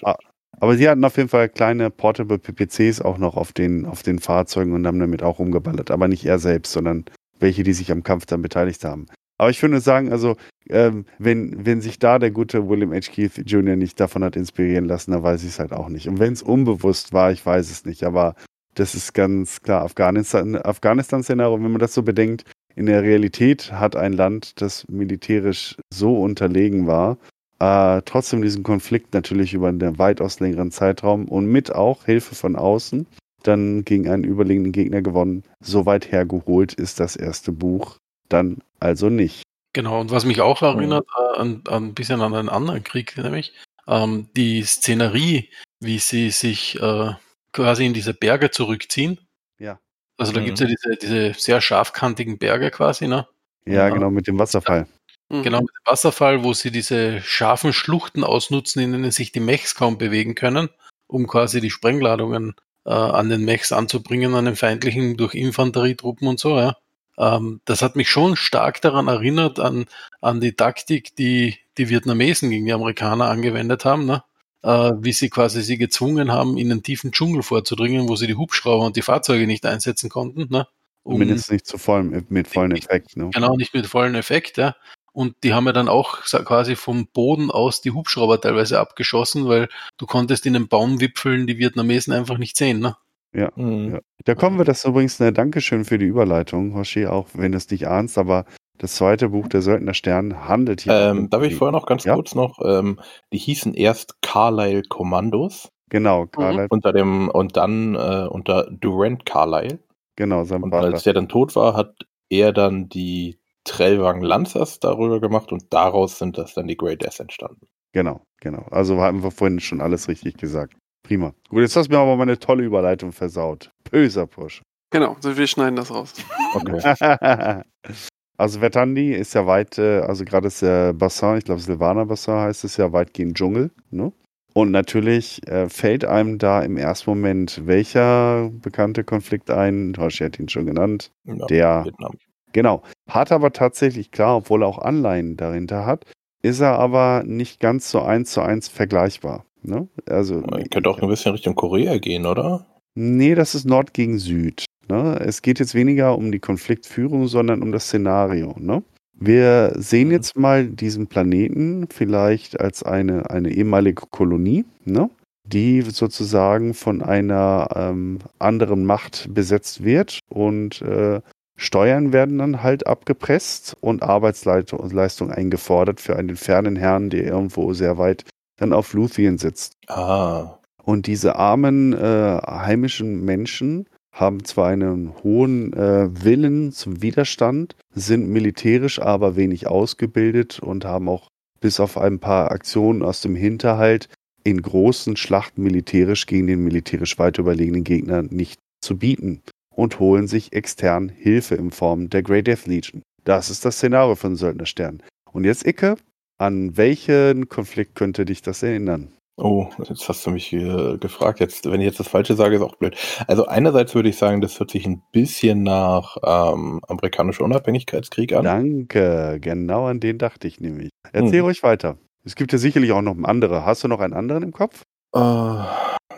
aber 0.60 0.76
sie 0.76 0.88
hatten 0.88 1.04
auf 1.04 1.16
jeden 1.16 1.28
Fall 1.28 1.48
kleine 1.48 1.90
Portable 1.90 2.38
PPCs 2.38 3.00
auch 3.00 3.18
noch 3.18 3.36
auf 3.36 3.52
den, 3.52 3.86
auf 3.86 4.02
den 4.02 4.18
Fahrzeugen 4.18 4.72
und 4.72 4.86
haben 4.86 4.98
damit 5.00 5.22
auch 5.22 5.38
rumgeballert. 5.38 5.90
Aber 5.90 6.08
nicht 6.08 6.24
er 6.24 6.38
selbst, 6.38 6.72
sondern 6.72 7.04
welche, 7.38 7.62
die 7.62 7.72
sich 7.72 7.90
am 7.92 8.02
Kampf 8.02 8.26
dann 8.26 8.42
beteiligt 8.42 8.84
haben. 8.84 9.06
Aber 9.38 9.50
ich 9.50 9.62
würde 9.62 9.80
sagen, 9.80 10.10
also, 10.10 10.36
ähm, 10.68 11.04
wenn, 11.18 11.64
wenn 11.64 11.80
sich 11.80 12.00
da 12.00 12.18
der 12.18 12.32
gute 12.32 12.68
William 12.68 12.92
H. 12.92 13.12
Keith 13.12 13.38
Jr. 13.46 13.76
nicht 13.76 14.00
davon 14.00 14.24
hat 14.24 14.34
inspirieren 14.34 14.84
lassen, 14.84 15.12
dann 15.12 15.22
weiß 15.22 15.44
ich 15.44 15.50
es 15.50 15.58
halt 15.60 15.72
auch 15.72 15.88
nicht. 15.88 16.08
Und 16.08 16.18
wenn 16.18 16.32
es 16.32 16.42
unbewusst 16.42 17.12
war, 17.12 17.30
ich 17.30 17.44
weiß 17.46 17.70
es 17.70 17.84
nicht. 17.84 18.02
Aber 18.02 18.34
das 18.78 18.94
ist 18.94 19.14
ganz 19.14 19.60
klar 19.60 19.82
Afghanistan, 19.82 20.56
Afghanistan-Szenario, 20.56 21.62
wenn 21.62 21.72
man 21.72 21.80
das 21.80 21.94
so 21.94 22.02
bedenkt. 22.02 22.44
In 22.74 22.86
der 22.86 23.02
Realität 23.02 23.72
hat 23.72 23.96
ein 23.96 24.12
Land, 24.12 24.60
das 24.60 24.86
militärisch 24.88 25.76
so 25.92 26.20
unterlegen 26.20 26.86
war, 26.86 27.18
äh, 27.58 28.02
trotzdem 28.04 28.40
diesen 28.42 28.62
Konflikt 28.62 29.14
natürlich 29.14 29.52
über 29.52 29.68
einen 29.68 29.98
weitaus 29.98 30.38
längeren 30.38 30.70
Zeitraum 30.70 31.26
und 31.26 31.46
mit 31.46 31.74
auch 31.74 32.04
Hilfe 32.04 32.34
von 32.34 32.54
außen 32.54 33.06
dann 33.42 33.84
gegen 33.84 34.08
einen 34.08 34.24
überlegenen 34.24 34.72
Gegner 34.72 35.02
gewonnen. 35.02 35.44
So 35.60 35.86
weit 35.86 36.12
hergeholt 36.12 36.74
ist 36.74 37.00
das 37.00 37.16
erste 37.16 37.52
Buch 37.52 37.96
dann 38.28 38.58
also 38.80 39.08
nicht. 39.08 39.42
Genau, 39.72 40.00
und 40.00 40.10
was 40.10 40.24
mich 40.24 40.40
auch 40.40 40.62
erinnert 40.62 41.06
äh, 41.16 41.40
an, 41.40 41.62
an 41.68 41.84
ein 41.86 41.94
bisschen 41.94 42.20
an 42.20 42.34
einen 42.34 42.48
anderen 42.48 42.82
Krieg, 42.84 43.16
nämlich 43.16 43.52
ähm, 43.86 44.28
die 44.36 44.62
Szenerie, 44.62 45.48
wie 45.80 45.98
sie 45.98 46.30
sich 46.30 46.80
äh, 46.80 47.12
quasi 47.52 47.86
in 47.86 47.94
diese 47.94 48.14
Berge 48.14 48.50
zurückziehen. 48.50 49.18
Ja. 49.58 49.78
Also 50.16 50.32
da 50.32 50.40
Mhm. 50.40 50.44
gibt's 50.46 50.60
ja 50.60 50.66
diese, 50.66 50.96
diese 51.00 51.34
sehr 51.34 51.60
scharfkantigen 51.60 52.38
Berge 52.38 52.70
quasi, 52.70 53.06
ne? 53.08 53.26
Ja, 53.66 53.88
Ja. 53.88 53.90
genau, 53.90 54.10
mit 54.10 54.26
dem 54.26 54.38
Wasserfall. 54.38 54.86
Mhm. 55.28 55.42
Genau, 55.42 55.60
mit 55.60 55.68
dem 55.70 55.86
Wasserfall, 55.92 56.42
wo 56.44 56.52
sie 56.54 56.70
diese 56.70 57.20
scharfen 57.22 57.72
Schluchten 57.72 58.24
ausnutzen, 58.24 58.82
in 58.82 58.92
denen 58.92 59.10
sich 59.10 59.32
die 59.32 59.40
Mechs 59.40 59.74
kaum 59.74 59.98
bewegen 59.98 60.34
können, 60.34 60.68
um 61.06 61.26
quasi 61.26 61.60
die 61.60 61.70
Sprengladungen 61.70 62.54
äh, 62.86 62.90
an 62.90 63.28
den 63.28 63.44
Mechs 63.44 63.70
anzubringen, 63.72 64.34
an 64.34 64.46
den 64.46 64.56
feindlichen 64.56 65.16
durch 65.18 65.34
Infanterietruppen 65.34 66.26
und 66.28 66.40
so, 66.40 66.58
ja. 66.58 66.76
Ähm, 67.18 67.60
das 67.64 67.82
hat 67.82 67.96
mich 67.96 68.08
schon 68.08 68.36
stark 68.36 68.80
daran 68.80 69.08
erinnert, 69.08 69.58
an, 69.58 69.86
an 70.22 70.40
die 70.40 70.52
Taktik, 70.54 71.14
die 71.16 71.56
die 71.76 71.88
Vietnamesen 71.90 72.48
gegen 72.50 72.64
die 72.64 72.72
Amerikaner 72.72 73.28
angewendet 73.28 73.84
haben, 73.84 74.06
ne? 74.06 74.22
Äh, 74.68 74.92
wie 75.02 75.12
sie 75.12 75.30
quasi 75.30 75.62
sie 75.62 75.78
gezwungen 75.78 76.30
haben, 76.30 76.58
in 76.58 76.68
den 76.68 76.82
tiefen 76.82 77.10
Dschungel 77.10 77.42
vorzudringen, 77.42 78.06
wo 78.08 78.16
sie 78.16 78.26
die 78.26 78.34
Hubschrauber 78.34 78.84
und 78.84 78.96
die 78.96 79.02
Fahrzeuge 79.02 79.46
nicht 79.46 79.64
einsetzen 79.64 80.10
konnten, 80.10 80.48
ne? 80.50 80.68
um 81.04 81.14
Zumindest 81.14 81.50
nicht 81.50 81.66
zu 81.66 81.78
vollem, 81.78 82.26
mit 82.28 82.48
vollem 82.48 82.72
Effekt. 82.72 83.16
Ne? 83.16 83.30
Genau, 83.32 83.56
nicht 83.56 83.72
mit 83.72 83.86
vollen 83.86 84.14
Effekt, 84.14 84.58
ja. 84.58 84.76
Und 85.12 85.36
die 85.42 85.54
haben 85.54 85.64
ja 85.64 85.72
dann 85.72 85.88
auch 85.88 86.20
quasi 86.20 86.76
vom 86.76 87.08
Boden 87.08 87.50
aus 87.50 87.80
die 87.80 87.92
Hubschrauber 87.92 88.40
teilweise 88.40 88.78
abgeschossen, 88.78 89.48
weil 89.48 89.68
du 89.96 90.04
konntest 90.04 90.44
in 90.44 90.52
den 90.52 90.68
Baumwipfeln 90.68 91.46
die 91.46 91.56
Vietnamesen 91.56 92.12
einfach 92.12 92.36
nicht 92.36 92.58
sehen, 92.58 92.80
ne? 92.80 92.96
Mhm. 93.32 93.92
Ja. 93.94 94.00
Da 94.24 94.34
kommen 94.34 94.58
wir, 94.58 94.64
das 94.64 94.78
ist 94.78 94.84
übrigens 94.84 95.20
eine 95.20 95.32
Dankeschön 95.32 95.84
für 95.84 95.98
die 95.98 96.06
Überleitung, 96.06 96.74
Hoshi, 96.74 97.06
auch 97.06 97.28
wenn 97.32 97.52
du 97.52 97.58
es 97.58 97.70
nicht 97.70 97.86
ahnst, 97.88 98.18
aber 98.18 98.44
das 98.78 98.94
zweite 98.94 99.30
Buch, 99.30 99.48
der 99.48 99.62
Söldner 99.62 99.94
Stern, 99.94 100.48
handelt 100.48 100.82
hier. 100.82 100.92
Ähm, 100.92 101.18
um 101.18 101.30
darf 101.30 101.42
ich 101.42 101.56
vorher 101.56 101.72
noch 101.72 101.86
ganz 101.86 102.04
Ja? 102.04 102.14
kurz 102.14 102.34
noch, 102.34 102.58
ähm, 102.64 103.00
die 103.32 103.38
hießen 103.38 103.74
erst 103.74 104.20
Carlyle 104.22 104.82
Kommandos 104.88 105.68
Genau, 105.90 106.26
Carlyle, 106.26 106.66
unter 106.70 106.92
dem 106.92 107.28
und 107.28 107.56
dann 107.56 107.94
äh, 107.94 108.26
unter 108.28 108.68
Durant 108.70 109.24
Carlyle. 109.26 109.78
genau, 110.16 110.44
sein 110.44 110.62
Und 110.62 110.70
Vater. 110.70 110.86
als 110.88 111.02
der 111.02 111.14
dann 111.14 111.28
tot 111.28 111.56
war, 111.56 111.74
hat 111.74 111.94
er 112.28 112.52
dann 112.52 112.88
die 112.88 113.38
Trellwang 113.64 114.20
Lancers 114.22 114.80
darüber 114.80 115.20
gemacht 115.20 115.50
und 115.52 115.72
daraus 115.72 116.18
sind 116.18 116.36
das 116.38 116.54
dann 116.54 116.66
die 116.68 116.76
Grey 116.76 116.96
Death 116.96 117.20
entstanden. 117.20 117.66
Genau, 117.92 118.22
genau. 118.40 118.66
Also 118.70 119.00
haben 119.00 119.22
wir 119.22 119.30
vorhin 119.30 119.60
schon 119.60 119.80
alles 119.80 120.08
richtig 120.08 120.36
gesagt. 120.36 120.74
Prima. 121.02 121.32
Gut, 121.48 121.60
jetzt 121.60 121.74
hast 121.74 121.88
du 121.88 121.94
mir 121.94 122.00
aber 122.00 122.16
meine 122.16 122.38
tolle 122.38 122.64
Überleitung 122.64 123.12
versaut. 123.12 123.70
Böser 123.90 124.26
Push. 124.26 124.60
Genau, 124.90 125.16
so 125.20 125.36
wir 125.36 125.46
schneiden 125.46 125.76
das 125.76 125.90
raus. 125.90 126.12
Okay. 126.54 127.62
also 128.38 128.60
Vertandi 128.60 129.12
ist 129.12 129.34
ja 129.34 129.46
weit, 129.46 129.78
äh, 129.78 129.98
also 130.00 130.24
gerade 130.24 130.46
ist 130.46 130.62
der 130.62 130.94
Bassin, 130.94 131.36
ich 131.36 131.44
glaube 131.44 131.60
Silvaner 131.60 132.06
Bassin 132.06 132.34
heißt 132.34 132.64
es 132.64 132.76
ja, 132.76 132.92
weitgehend 132.92 133.36
Dschungel. 133.36 133.70
Ne? 133.90 134.12
Und 134.54 134.70
natürlich 134.70 135.46
äh, 135.46 135.68
fällt 135.68 136.04
einem 136.04 136.38
da 136.38 136.62
im 136.62 136.76
ersten 136.76 137.10
Moment 137.10 137.66
welcher 137.66 138.50
bekannte 138.50 139.04
Konflikt 139.04 139.50
ein? 139.50 139.92
Hoshi 139.98 140.24
hat 140.24 140.38
ihn 140.38 140.48
schon 140.48 140.66
genannt. 140.66 141.10
Ja, 141.24 141.46
Der 141.46 141.84
Vietnam. 141.84 142.16
Genau. 142.52 142.82
Hat 143.08 143.30
aber 143.30 143.52
tatsächlich, 143.52 144.10
klar, 144.10 144.36
obwohl 144.36 144.62
er 144.62 144.68
auch 144.68 144.78
Anleihen 144.78 145.36
dahinter 145.36 145.84
hat, 145.84 146.06
ist 146.42 146.60
er 146.60 146.78
aber 146.78 147.22
nicht 147.26 147.60
ganz 147.60 147.90
so 147.90 148.00
eins 148.00 148.32
zu 148.32 148.40
eins 148.40 148.68
vergleichbar. 148.68 149.44
Ne? 149.62 149.88
Also, 150.06 150.42
Könnte 150.70 150.88
auch 150.88 151.00
ein 151.00 151.08
bisschen 151.08 151.32
Richtung 151.32 151.54
Korea 151.54 151.98
gehen, 151.98 152.24
oder? 152.24 152.66
Nee, 152.94 153.34
das 153.34 153.54
ist 153.54 153.64
Nord 153.64 153.92
gegen 153.92 154.18
Süd. 154.18 154.64
Ne? 154.88 155.18
Es 155.20 155.42
geht 155.42 155.58
jetzt 155.58 155.74
weniger 155.74 156.16
um 156.16 156.32
die 156.32 156.38
Konfliktführung, 156.38 157.28
sondern 157.28 157.62
um 157.62 157.72
das 157.72 157.84
Szenario. 157.86 158.54
Ne? 158.58 158.82
Wir 159.18 159.72
sehen 159.76 160.08
Mhm. 160.08 160.12
jetzt 160.14 160.36
mal 160.36 160.66
diesen 160.66 161.06
Planeten 161.08 161.88
vielleicht 161.90 162.60
als 162.60 162.82
eine, 162.82 163.30
eine 163.30 163.50
ehemalige 163.50 164.04
Kolonie, 164.10 164.64
ne? 164.84 165.10
die 165.44 165.82
sozusagen 165.82 166.74
von 166.74 167.02
einer 167.02 167.68
ähm, 167.74 168.18
anderen 168.38 168.84
Macht 168.84 169.28
besetzt 169.32 169.84
wird 169.84 170.20
und 170.28 170.82
äh, 170.82 171.20
Steuern 171.60 172.12
werden 172.12 172.38
dann 172.38 172.62
halt 172.62 172.86
abgepresst 172.86 173.76
und 173.80 174.04
Arbeitsleistung 174.04 175.32
eingefordert 175.32 176.00
für 176.00 176.14
einen 176.16 176.36
fernen 176.36 176.76
Herrn, 176.76 177.10
der 177.10 177.24
irgendwo 177.24 177.72
sehr 177.72 177.98
weit 177.98 178.24
dann 178.58 178.72
auf 178.72 178.92
Luthien 178.92 179.38
sitzt. 179.38 179.72
Ah. 179.88 180.58
Und 180.84 181.06
diese 181.08 181.34
armen 181.34 181.92
äh, 181.94 182.38
heimischen 182.46 183.24
Menschen 183.24 183.88
haben 184.18 184.44
zwar 184.44 184.68
einen 184.68 185.14
hohen 185.22 185.72
äh, 185.72 186.08
Willen 186.24 186.72
zum 186.72 187.02
Widerstand, 187.02 187.76
sind 187.94 188.28
militärisch 188.28 189.00
aber 189.00 189.36
wenig 189.36 189.66
ausgebildet 189.66 190.58
und 190.58 190.84
haben 190.84 191.08
auch 191.08 191.28
bis 191.60 191.80
auf 191.80 191.96
ein 191.96 192.18
paar 192.18 192.50
Aktionen 192.50 193.02
aus 193.02 193.20
dem 193.20 193.36
Hinterhalt 193.36 194.08
in 194.44 194.62
großen 194.62 195.16
Schlachten 195.16 195.62
militärisch 195.62 196.26
gegen 196.26 196.46
den 196.46 196.64
militärisch 196.64 197.18
weit 197.18 197.38
überlegenen 197.38 197.84
Gegner 197.84 198.22
nicht 198.22 198.58
zu 198.80 198.96
bieten 198.96 199.42
und 199.74 200.00
holen 200.00 200.26
sich 200.26 200.52
extern 200.52 201.08
Hilfe 201.08 201.54
in 201.54 201.70
Form 201.70 202.10
der 202.10 202.22
Grey 202.22 202.42
Death 202.42 202.66
Legion. 202.66 203.02
Das 203.24 203.50
ist 203.50 203.64
das 203.64 203.76
Szenario 203.76 204.14
von 204.14 204.36
Söldnerstern. 204.36 205.02
Und 205.32 205.44
jetzt, 205.44 205.66
Icke, 205.66 205.96
an 206.38 206.76
welchen 206.76 207.48
Konflikt 207.48 207.94
könnte 207.94 208.24
dich 208.24 208.42
das 208.42 208.62
erinnern? 208.62 209.12
Oh, 209.40 209.68
jetzt 209.88 210.08
hast 210.08 210.26
du 210.26 210.30
mich 210.30 210.52
äh, 210.52 210.98
gefragt. 210.98 211.38
Jetzt, 211.38 211.70
wenn 211.70 211.80
ich 211.80 211.86
jetzt 211.86 212.00
das 212.00 212.08
Falsche 212.08 212.34
sage, 212.34 212.56
ist 212.56 212.62
auch 212.62 212.74
blöd. 212.74 212.96
Also 213.28 213.46
einerseits 213.46 213.94
würde 213.94 214.08
ich 214.08 214.16
sagen, 214.16 214.40
das 214.40 214.58
hört 214.58 214.72
sich 214.72 214.84
ein 214.84 215.00
bisschen 215.12 215.62
nach 215.62 216.16
ähm, 216.24 216.80
amerikanischer 216.88 217.44
Unabhängigkeitskrieg 217.44 218.32
an. 218.32 218.42
Danke, 218.44 219.38
genau 219.40 219.86
an 219.86 220.00
den 220.00 220.18
dachte 220.18 220.48
ich 220.48 220.60
nämlich. 220.60 220.90
Erzähl 221.12 221.38
Hm. 221.38 221.44
ruhig 221.44 221.62
weiter. 221.62 221.98
Es 222.24 222.34
gibt 222.34 222.50
ja 222.52 222.58
sicherlich 222.58 222.90
auch 222.90 223.00
noch 223.00 223.16
andere. 223.22 223.64
Hast 223.64 223.84
du 223.84 223.88
noch 223.88 224.00
einen 224.00 224.12
anderen 224.12 224.42
im 224.42 224.52
Kopf? 224.52 224.82
Äh, 225.14 225.20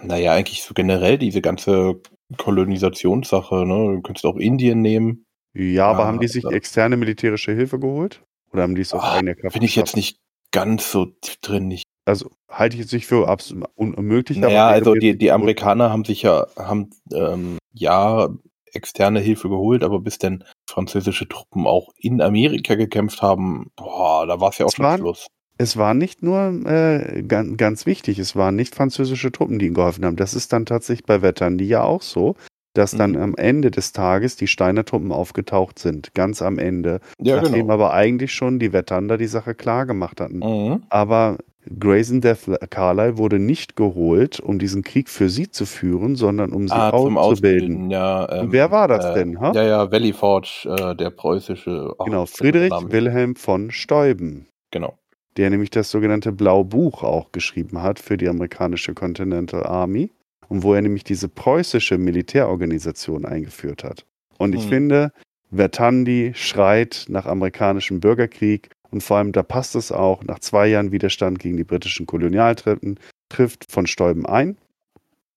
naja, 0.03 0.33
eigentlich 0.33 0.62
so 0.62 0.73
generell 0.73 1.18
diese 1.18 1.43
ganze 1.43 2.01
Kolonisationssache. 2.39 3.66
Ne? 3.66 3.97
Du 3.97 4.01
könntest 4.03 4.25
auch 4.25 4.37
Indien 4.37 4.81
nehmen. 4.81 5.25
Ja, 5.53 5.87
aber 5.89 6.05
Ah, 6.05 6.07
haben 6.07 6.21
die 6.21 6.29
sich 6.29 6.45
ja. 6.45 6.51
externe 6.51 6.97
militärische 6.97 7.53
Hilfe 7.53 7.79
geholt? 7.79 8.23
Oder 8.53 8.62
haben 8.62 8.75
die 8.75 8.81
es 8.83 8.95
auf 8.95 9.03
Ah, 9.03 9.14
eigene 9.16 9.35
Kraft 9.35 9.55
Bin 9.55 9.62
ich 9.62 9.77
jetzt 9.77 9.95
nicht 9.97 10.16
ganz 10.53 10.91
so 10.91 11.07
tief 11.21 11.37
drin. 11.43 11.71
Ich, 11.71 11.83
Also 12.11 12.31
halte 12.49 12.77
ich 12.77 12.83
jetzt 12.83 12.93
nicht 12.93 13.07
für 13.07 13.29
absolut 13.29 13.69
un 13.77 13.95
unmöglich. 13.95 14.43
aber- 14.45 14.65
also 14.67 14.95
die, 14.95 15.17
die 15.17 15.31
Amerikaner 15.33 15.91
haben 15.91 16.05
sich 16.05 16.23
ja, 16.23 16.47
haben 16.59 16.91
ähm, 17.15 17.59
ja 17.73 18.29
externe 18.73 19.21
Hilfe 19.21 19.49
geholt, 19.49 19.83
aber 19.83 19.99
bis 20.01 20.19
denn 20.19 20.45
französische 20.69 21.27
Truppen 21.29 21.67
auch 21.67 21.89
in 21.97 22.21
Amerika 22.21 22.75
gekämpft 22.77 23.23
haben, 23.23 23.71
boah, 23.77 24.27
da 24.27 24.41
war 24.41 24.51
es 24.51 24.59
ja 24.59 24.67
auch 24.67 24.71
Es 24.71 24.75
schon 24.77 24.85
waren- 24.85 24.99
Schluss. 25.01 25.27
Es 25.59 25.77
war 25.77 25.93
nicht 25.93 26.23
nur 26.23 26.39
äh, 26.67 27.23
ganz, 27.23 27.57
ganz 27.59 27.85
wichtig, 27.85 28.19
es 28.19 28.35
waren 28.35 28.57
nicht 28.57 28.75
französische 28.75 29.31
Truppen, 29.31 29.59
die 29.59 29.67
ihnen 29.67 29.75
geholfen 29.75 30.05
haben. 30.07 30.17
Das 30.17 30.33
ist 30.35 30.53
dann 30.55 30.65
tatsächlich 30.67 31.05
bei 31.05 31.21
Wettern 31.21 31.59
ja 31.59 31.83
auch 31.83 32.01
so, 32.01 32.35
dass 32.73 32.93
dann 32.93 33.11
Mhm. 33.13 33.21
am 33.23 33.35
Ende 33.35 33.71
des 33.71 33.93
Tages 33.93 34.37
die 34.37 34.47
Steiner 34.47 34.85
Truppen 34.87 35.13
aufgetaucht 35.13 35.79
sind, 35.79 36.15
ganz 36.15 36.41
am 36.41 36.59
Ende. 36.59 37.01
Ja, 37.21 37.37
nachdem 37.37 37.53
genau. 37.63 37.75
aber 37.75 37.93
eigentlich 37.93 38.33
schon 38.33 38.59
die 38.59 38.73
Wettander 38.73 39.19
die 39.19 39.27
Sache 39.27 39.55
klar 39.55 39.85
gemacht 39.85 40.21
hatten. 40.23 40.39
Mhm. 40.39 40.83
Aber 40.89 41.37
Grayson 41.79 42.21
Death 42.21 42.49
Carlyle 42.71 43.19
wurde 43.19 43.39
nicht 43.39 43.77
geholt, 43.77 44.41
um 44.41 44.59
diesen 44.59 44.83
Krieg 44.83 45.09
für 45.09 45.29
sie 45.29 45.51
zu 45.51 45.67
führen, 45.67 46.17
sondern 46.17 46.53
um 46.53 46.67
sie 46.67 46.75
Ah, 46.75 46.89
auszubilden. 46.91 47.91
Ja. 47.91 48.29
ähm, 48.31 48.53
wer 48.53 48.71
war 48.71 48.89
das 48.89 49.05
äh, 49.05 49.15
denn? 49.15 49.41
Ha? 49.41 49.53
Ja, 49.55 49.63
ja, 49.65 49.93
Valley 49.93 50.13
Forge, 50.13 50.65
äh, 50.67 50.97
der 50.97 51.11
preußische. 51.11 51.95
ach, 51.99 52.05
genau, 52.07 52.27
Friedrich. 52.27 52.73
Wilhelm 52.73 53.37
von 53.37 53.71
Steuben, 53.71 54.47
Genau. 54.71 54.99
der 55.37 55.51
nämlich 55.51 55.71
das 55.71 55.91
sogenannte 55.91 56.33
Blaue 56.33 56.65
Buch 56.65 57.03
auch 57.03 57.31
geschrieben 57.33 57.83
hat 57.83 57.99
für 57.99 58.17
die 58.17 58.29
amerikanische 58.29 58.95
Continental 58.95 59.65
Army 59.67 60.11
und 60.49 60.63
wo 60.63 60.73
er 60.75 60.81
nämlich 60.83 61.05
diese 61.05 61.29
preußische 61.29 61.99
Militärorganisation 61.99 63.25
eingeführt 63.27 63.85
hat. 63.85 64.07
Und 64.39 64.55
ich 64.55 64.63
Hm. 64.63 64.69
finde, 64.71 65.13
Vertandi 65.53 66.33
schreit 66.35 67.05
nach 67.09 67.27
amerikanischem 67.27 68.01
Bürgerkrieg 68.01 68.71
und 68.91 69.03
vor 69.03 69.18
allem 69.18 69.32
da 69.32 69.43
passt 69.43 69.74
es 69.74 69.93
auch, 69.93 70.22
nach 70.24 70.38
zwei 70.38 70.68
Jahren 70.68 70.93
Widerstand 70.93 71.38
gegen 71.38 71.57
die 71.57 71.64
britischen 71.64 72.07
Kolonialtruppen 72.07 72.99
trifft 73.28 73.70
von 73.70 73.86
Steuben 73.86 74.26
ein. 74.26 74.57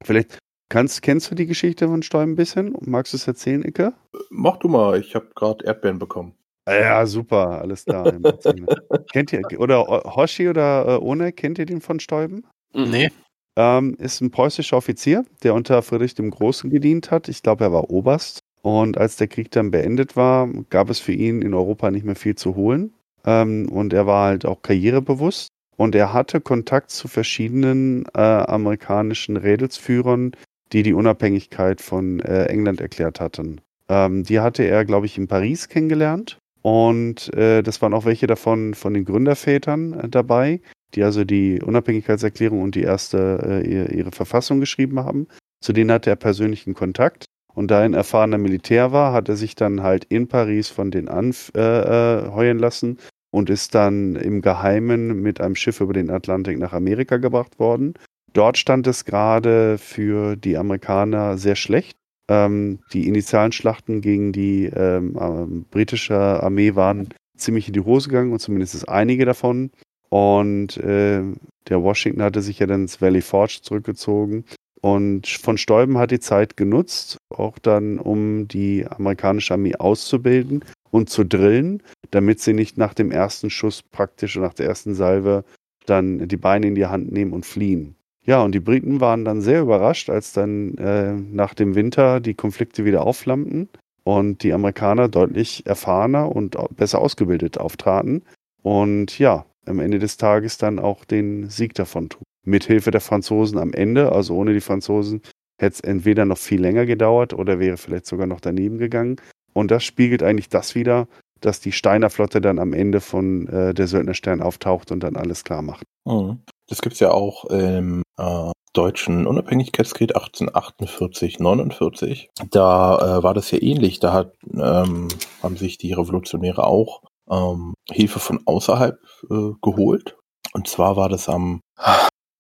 Vielleicht 0.04 0.40
kannst, 0.70 1.02
kennst 1.02 1.32
du 1.32 1.36
die 1.36 1.46
Geschichte 1.46 1.88
von 1.88 2.04
Steuben 2.04 2.34
ein 2.34 2.36
bisschen? 2.36 2.76
Magst 2.82 3.14
du 3.14 3.18
es 3.18 3.28
erzählen, 3.28 3.64
Icke? 3.64 3.94
Mach 4.30 4.58
du 4.58 4.68
mal, 4.68 5.00
ich 5.00 5.16
habe 5.16 5.28
gerade 5.36 5.66
Erdbeeren 5.66 6.00
bekommen. 6.00 6.34
Ja, 6.68 7.06
super, 7.06 7.62
alles 7.62 7.86
klar. 7.86 8.14
kennt 9.12 9.34
ihr, 9.34 9.42
oder 9.60 9.86
Hoshi 9.86 10.48
oder 10.48 10.86
äh, 10.88 10.98
One, 10.98 11.32
kennt 11.34 11.60
ihr 11.60 11.66
den 11.66 11.82
von 11.82 12.00
Steuben? 12.00 12.46
Nee. 12.74 13.12
Ähm, 13.56 13.96
ist 14.00 14.22
ein 14.22 14.32
preußischer 14.32 14.78
Offizier, 14.78 15.26
der 15.44 15.54
unter 15.54 15.82
Friedrich 15.82 16.16
dem 16.16 16.32
Großen 16.32 16.70
gedient 16.70 17.12
hat. 17.12 17.28
Ich 17.28 17.44
glaube, 17.44 17.66
er 17.66 17.74
war 17.74 17.90
Oberst. 17.90 18.40
Und 18.62 18.98
als 18.98 19.18
der 19.18 19.28
Krieg 19.28 19.52
dann 19.52 19.72
beendet 19.72 20.16
war, 20.16 20.48
gab 20.70 20.90
es 20.90 21.00
für 21.00 21.12
ihn 21.12 21.42
in 21.42 21.54
Europa 21.54 21.92
nicht 21.92 22.06
mehr 22.06 22.16
viel 22.16 22.36
zu 22.36 22.56
holen. 22.56 22.94
Ähm, 23.26 23.70
und 23.70 23.94
er 23.94 24.06
war 24.06 24.28
halt 24.28 24.46
auch 24.46 24.62
karrierebewusst. 24.62 25.50
Und 25.76 25.96
er 25.96 26.14
hatte 26.14 26.40
Kontakt 26.40 26.92
zu 26.92 27.08
verschiedenen 27.08 28.06
äh, 28.14 28.20
amerikanischen 28.22 29.38
Rädelsführern, 29.38 30.32
die 30.72 30.84
die 30.84 30.94
Unabhängigkeit 30.94 31.82
von 31.82 32.20
äh, 32.20 32.46
England 32.46 32.80
erklärt 32.80 33.20
hatten. 33.20 33.62
Ähm, 33.90 34.24
die 34.24 34.40
hatte 34.40 34.64
er, 34.64 34.86
glaube 34.86 35.08
ich, 35.08 35.18
in 35.18 35.28
Paris 35.28 35.70
kennengelernt. 35.70 36.38
Und 36.62 37.34
äh, 37.34 37.62
das 37.62 37.82
waren 37.82 37.94
auch 37.94 38.06
welche 38.06 38.28
davon 38.28 38.74
von 38.74 38.94
den 38.94 39.04
Gründervätern 39.04 39.94
äh, 39.94 40.10
dabei, 40.10 40.62
die 40.96 41.04
also 41.04 41.26
die 41.26 41.62
Unabhängigkeitserklärung 41.62 42.62
und 42.62 42.76
die 42.76 42.84
erste 42.84 43.62
äh, 43.66 43.98
ihre, 43.98 44.12
Verfassung 44.12 44.60
geschrieben 44.60 45.00
haben. 45.00 45.28
Zu 45.60 45.74
denen 45.74 45.92
hatte 45.92 46.10
er 46.10 46.16
persönlichen 46.16 46.74
Kontakt. 46.74 47.26
Und 47.54 47.70
da 47.70 47.80
er 47.80 47.86
ein 47.86 47.94
erfahrener 47.94 48.38
Militär 48.38 48.92
war, 48.92 49.14
hat 49.14 49.30
er 49.30 49.36
sich 49.36 49.56
dann 49.56 49.84
halt 49.84 50.06
in 50.06 50.28
Paris 50.28 50.70
von 50.70 50.90
denen 50.90 51.08
anheuern 51.08 52.58
lassen 52.58 52.98
und 53.34 53.50
ist 53.50 53.74
dann 53.74 54.16
im 54.16 54.42
Geheimen 54.42 55.22
mit 55.24 55.42
einem 55.42 55.56
Schiff 55.56 55.82
über 55.82 55.94
den 55.94 56.12
Atlantik 56.12 56.60
nach 56.60 56.72
Amerika 56.72 57.18
gebracht 57.18 57.58
worden. 57.58 57.96
Dort 58.32 58.60
stand 58.60 58.86
es 58.86 59.06
gerade 59.06 59.80
für 59.80 60.36
die 60.36 60.56
Amerikaner 60.56 61.40
sehr 61.40 61.56
schlecht. 61.56 61.98
Ähm, 62.30 62.80
die 62.94 63.08
initialen 63.08 63.52
Schlachten 63.52 64.02
gegen 64.02 64.34
die 64.34 64.66
ähm, 64.66 65.18
ähm, 65.20 65.66
britische 65.72 66.16
Armee 66.16 66.76
waren 66.76 67.10
ziemlich 67.36 67.68
in 67.68 67.74
die 67.74 67.82
Hose 67.82 68.10
gegangen 68.10 68.34
und 68.34 68.40
zumindest 68.40 68.88
einige 68.88 69.26
davon. 69.26 69.72
Und 70.10 70.78
äh, 70.78 71.24
der 71.70 71.82
Washington 71.82 72.22
hatte 72.22 72.44
sich 72.44 72.60
ja 72.60 72.68
dann 72.68 72.84
ins 72.84 73.02
Valley 73.02 73.22
Forge 73.22 73.62
zurückgezogen. 73.64 74.46
Und 74.80 75.26
von 75.28 75.58
Steuben 75.58 75.98
hat 75.98 76.12
die 76.12 76.20
Zeit 76.20 76.56
genutzt, 76.56 77.18
auch 77.30 77.58
dann, 77.58 77.98
um 77.98 78.48
die 78.48 78.86
amerikanische 78.86 79.56
Armee 79.56 79.76
auszubilden 79.76 80.64
und 80.94 81.10
zu 81.10 81.24
drillen, 81.24 81.82
damit 82.12 82.40
sie 82.40 82.54
nicht 82.54 82.78
nach 82.78 82.94
dem 82.94 83.10
ersten 83.10 83.50
Schuss 83.50 83.82
praktisch, 83.82 84.36
nach 84.36 84.54
der 84.54 84.68
ersten 84.68 84.94
Salve, 84.94 85.44
dann 85.88 86.28
die 86.28 86.38
Beine 86.38 86.68
in 86.68 86.76
die 86.76 86.86
Hand 86.86 87.12
nehmen 87.12 87.34
und 87.34 87.48
fliehen. 87.48 87.96
Ja, 88.26 88.44
und 88.44 88.54
die 88.54 88.60
Briten 88.60 89.02
waren 89.02 89.26
dann 89.26 89.42
sehr 89.42 89.62
überrascht, 89.62 90.12
als 90.12 90.34
dann 90.34 90.78
äh, 90.78 91.14
nach 91.14 91.56
dem 91.56 91.74
Winter 91.74 92.20
die 92.20 92.36
Konflikte 92.36 92.86
wieder 92.86 93.06
aufflammten 93.06 93.70
und 94.04 94.44
die 94.44 94.54
Amerikaner 94.54 95.10
deutlich 95.10 95.66
erfahrener 95.66 96.34
und 96.34 96.56
besser 96.76 97.00
ausgebildet 97.00 97.58
auftraten. 97.58 98.24
Und 98.62 99.18
ja, 99.18 99.46
am 99.66 99.80
Ende 99.80 99.98
des 99.98 100.18
Tages 100.18 100.60
dann 100.60 100.78
auch 100.78 101.06
den 101.06 101.50
Sieg 101.50 101.74
davon 101.74 102.10
trug. 102.10 102.24
Mithilfe 102.46 102.92
der 102.92 103.02
Franzosen 103.02 103.58
am 103.58 103.74
Ende, 103.74 104.12
also 104.12 104.36
ohne 104.36 104.54
die 104.54 104.62
Franzosen, 104.62 105.22
hätte 105.58 105.74
es 105.74 105.80
entweder 105.80 106.26
noch 106.26 106.38
viel 106.38 106.62
länger 106.62 106.86
gedauert 106.86 107.34
oder 107.34 107.60
wäre 107.60 107.78
vielleicht 107.78 108.06
sogar 108.06 108.28
noch 108.28 108.42
daneben 108.42 108.78
gegangen. 108.78 109.16
Und 109.54 109.72
das 109.72 109.84
spiegelt 109.84 110.24
eigentlich 110.24 110.50
das 110.50 110.76
wieder, 110.76 111.08
dass 111.42 111.60
die 111.60 111.72
Steiner 111.72 112.10
Flotte 112.10 112.42
dann 112.42 112.60
am 112.60 112.74
Ende 112.74 113.02
von 113.02 113.48
äh, 113.48 113.74
der 113.74 113.88
Söldnerstern 113.88 114.42
auftaucht 114.42 114.92
und 114.92 115.02
dann 115.02 115.16
alles 115.16 115.44
klar 115.44 115.62
macht. 115.62 115.84
Mhm. 116.06 116.42
Das 116.68 116.82
gibt's 116.82 117.00
ja 117.00 117.12
auch 117.12 117.46
im 117.46 118.04
äh, 118.18 118.52
deutschen 118.74 119.28
Unabhängigkeitskrieg 119.28 120.16
1848, 120.16 121.40
49. 121.40 122.30
Da 122.50 123.20
äh, 123.20 123.24
war 123.24 123.34
das 123.34 123.52
ja 123.52 123.62
ähnlich. 123.62 124.00
Da 124.00 124.14
hat, 124.14 124.34
ähm, 124.54 125.10
haben 125.42 125.58
sich 125.58 125.78
die 125.78 125.94
Revolutionäre 125.94 126.66
auch 126.66 127.02
ähm, 127.30 127.74
Hilfe 127.90 128.20
von 128.20 128.42
außerhalb 128.46 129.00
äh, 129.30 129.52
geholt. 129.62 130.18
Und 130.54 130.68
zwar 130.68 130.96
war 130.96 131.10
das 131.10 131.30
am, 131.30 131.62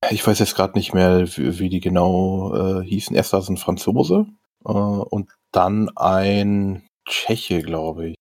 ich 0.10 0.26
weiß 0.26 0.40
jetzt 0.40 0.56
gerade 0.56 0.78
nicht 0.78 0.94
mehr, 0.94 1.28
wie, 1.38 1.60
wie 1.60 1.70
die 1.70 1.80
genau 1.80 2.56
äh, 2.56 2.84
hießen. 2.86 3.16
Erst 3.16 3.34
war 3.34 3.40
es 3.40 3.50
ein 3.50 3.58
Franzose 3.58 4.26
äh, 4.66 4.72
und 4.72 5.30
dann 5.52 5.90
ein 5.96 6.88
Tscheche, 7.06 7.62
glaube 7.62 8.10
ich. 8.10 8.16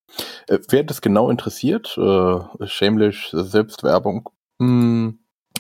Äh, 0.49 0.59
wer 0.69 0.85
das 0.85 1.01
genau 1.01 1.31
interessiert, 1.31 1.97
äh, 1.97 2.67
shameless 2.67 3.31
Selbstwerbung, 3.31 4.29
mh, 4.59 5.15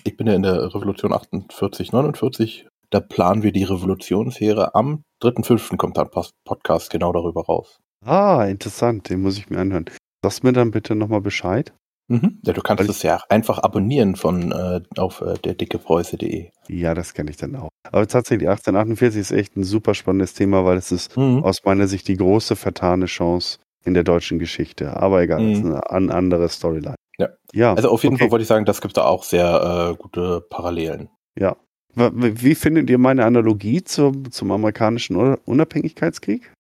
ich 0.05 0.17
bin 0.17 0.27
ja 0.27 0.35
in 0.35 0.43
der 0.43 0.75
Revolution 0.75 1.13
48, 1.13 1.93
49. 1.93 2.69
Da 2.91 3.01
planen 3.01 3.43
wir 3.43 3.53
die 3.53 3.65
Revolutionsheere. 3.65 4.75
Am 4.75 5.03
3.5. 5.23 5.77
kommt 5.77 5.97
dann 5.97 6.09
ein 6.13 6.25
Podcast 6.45 6.91
genau 6.91 7.13
darüber 7.13 7.45
raus. 7.45 7.81
Ah, 8.05 8.45
interessant. 8.45 9.09
Den 9.09 9.23
muss 9.23 9.39
ich 9.39 9.49
mir 9.49 9.59
anhören. 9.59 9.87
Sagst 10.23 10.45
mir 10.45 10.53
dann 10.53 10.73
bitte 10.73 10.95
nochmal 10.95 11.21
Bescheid. 11.21 11.73
Mhm. 12.13 12.39
Ja, 12.45 12.53
du 12.53 12.61
kannst 12.63 12.89
es 12.89 13.03
ja 13.03 13.21
einfach 13.29 13.59
abonnieren 13.59 14.17
von 14.17 14.53
äh, 14.53 14.81
auf 14.99 15.21
äh, 15.21 15.35
der 15.45 15.55
dickepreuße.de. 15.55 16.51
Ja, 16.69 16.95
das 16.95 17.15
kenne 17.15 17.31
ich 17.31 17.37
dann 17.37 17.57
auch. 17.57 17.69
Aber 17.91 18.07
tatsächlich, 18.07 18.49
1848 18.49 19.21
ist 19.21 19.31
echt 19.33 19.57
ein 19.57 19.65
super 19.65 19.95
spannendes 19.95 20.35
Thema, 20.35 20.65
weil 20.65 20.77
es 20.77 20.93
ist 20.93 21.17
Mhm. 21.17 21.43
aus 21.45 21.65
meiner 21.65 21.87
Sicht 21.87 22.09
die 22.09 22.17
große 22.17 22.57
vertane 22.57 23.07
Chance 23.07 23.59
in 23.85 23.95
der 23.95 24.05
deutschen 24.05 24.39
Geschichte. 24.39 24.97
Aber 24.97 25.23
egal, 25.23 25.43
das 25.47 25.59
ist 25.59 25.65
Mhm. 25.65 25.73
eine 25.73 25.91
an 25.91 26.11
andere 26.11 26.49
Storyline. 26.49 26.95
Ja. 27.19 27.29
Ja. 27.53 27.75
Also 27.75 27.91
auf 27.91 28.03
jeden 28.03 28.15
okay. 28.17 28.25
Fall 28.25 28.31
wollte 28.33 28.43
ich 28.43 28.49
sagen, 28.49 28.65
das 28.65 28.81
gibt 28.81 28.97
da 28.97 29.05
auch 29.05 29.25
sehr 29.25 29.91
äh, 29.93 29.97
gute 30.01 30.41
Parallelen. 30.51 31.09
W- 31.95 32.11
Wie 32.15 32.55
findet 32.55 32.89
ihr 32.89 32.97
meine 32.97 33.27
Analogie 33.27 33.85
zum, 33.85 34.31
zum 34.33 34.51
amerikanischen 34.51 35.15
Un- 35.17 35.37
Unabhängigkeitskrieg? 35.45 36.51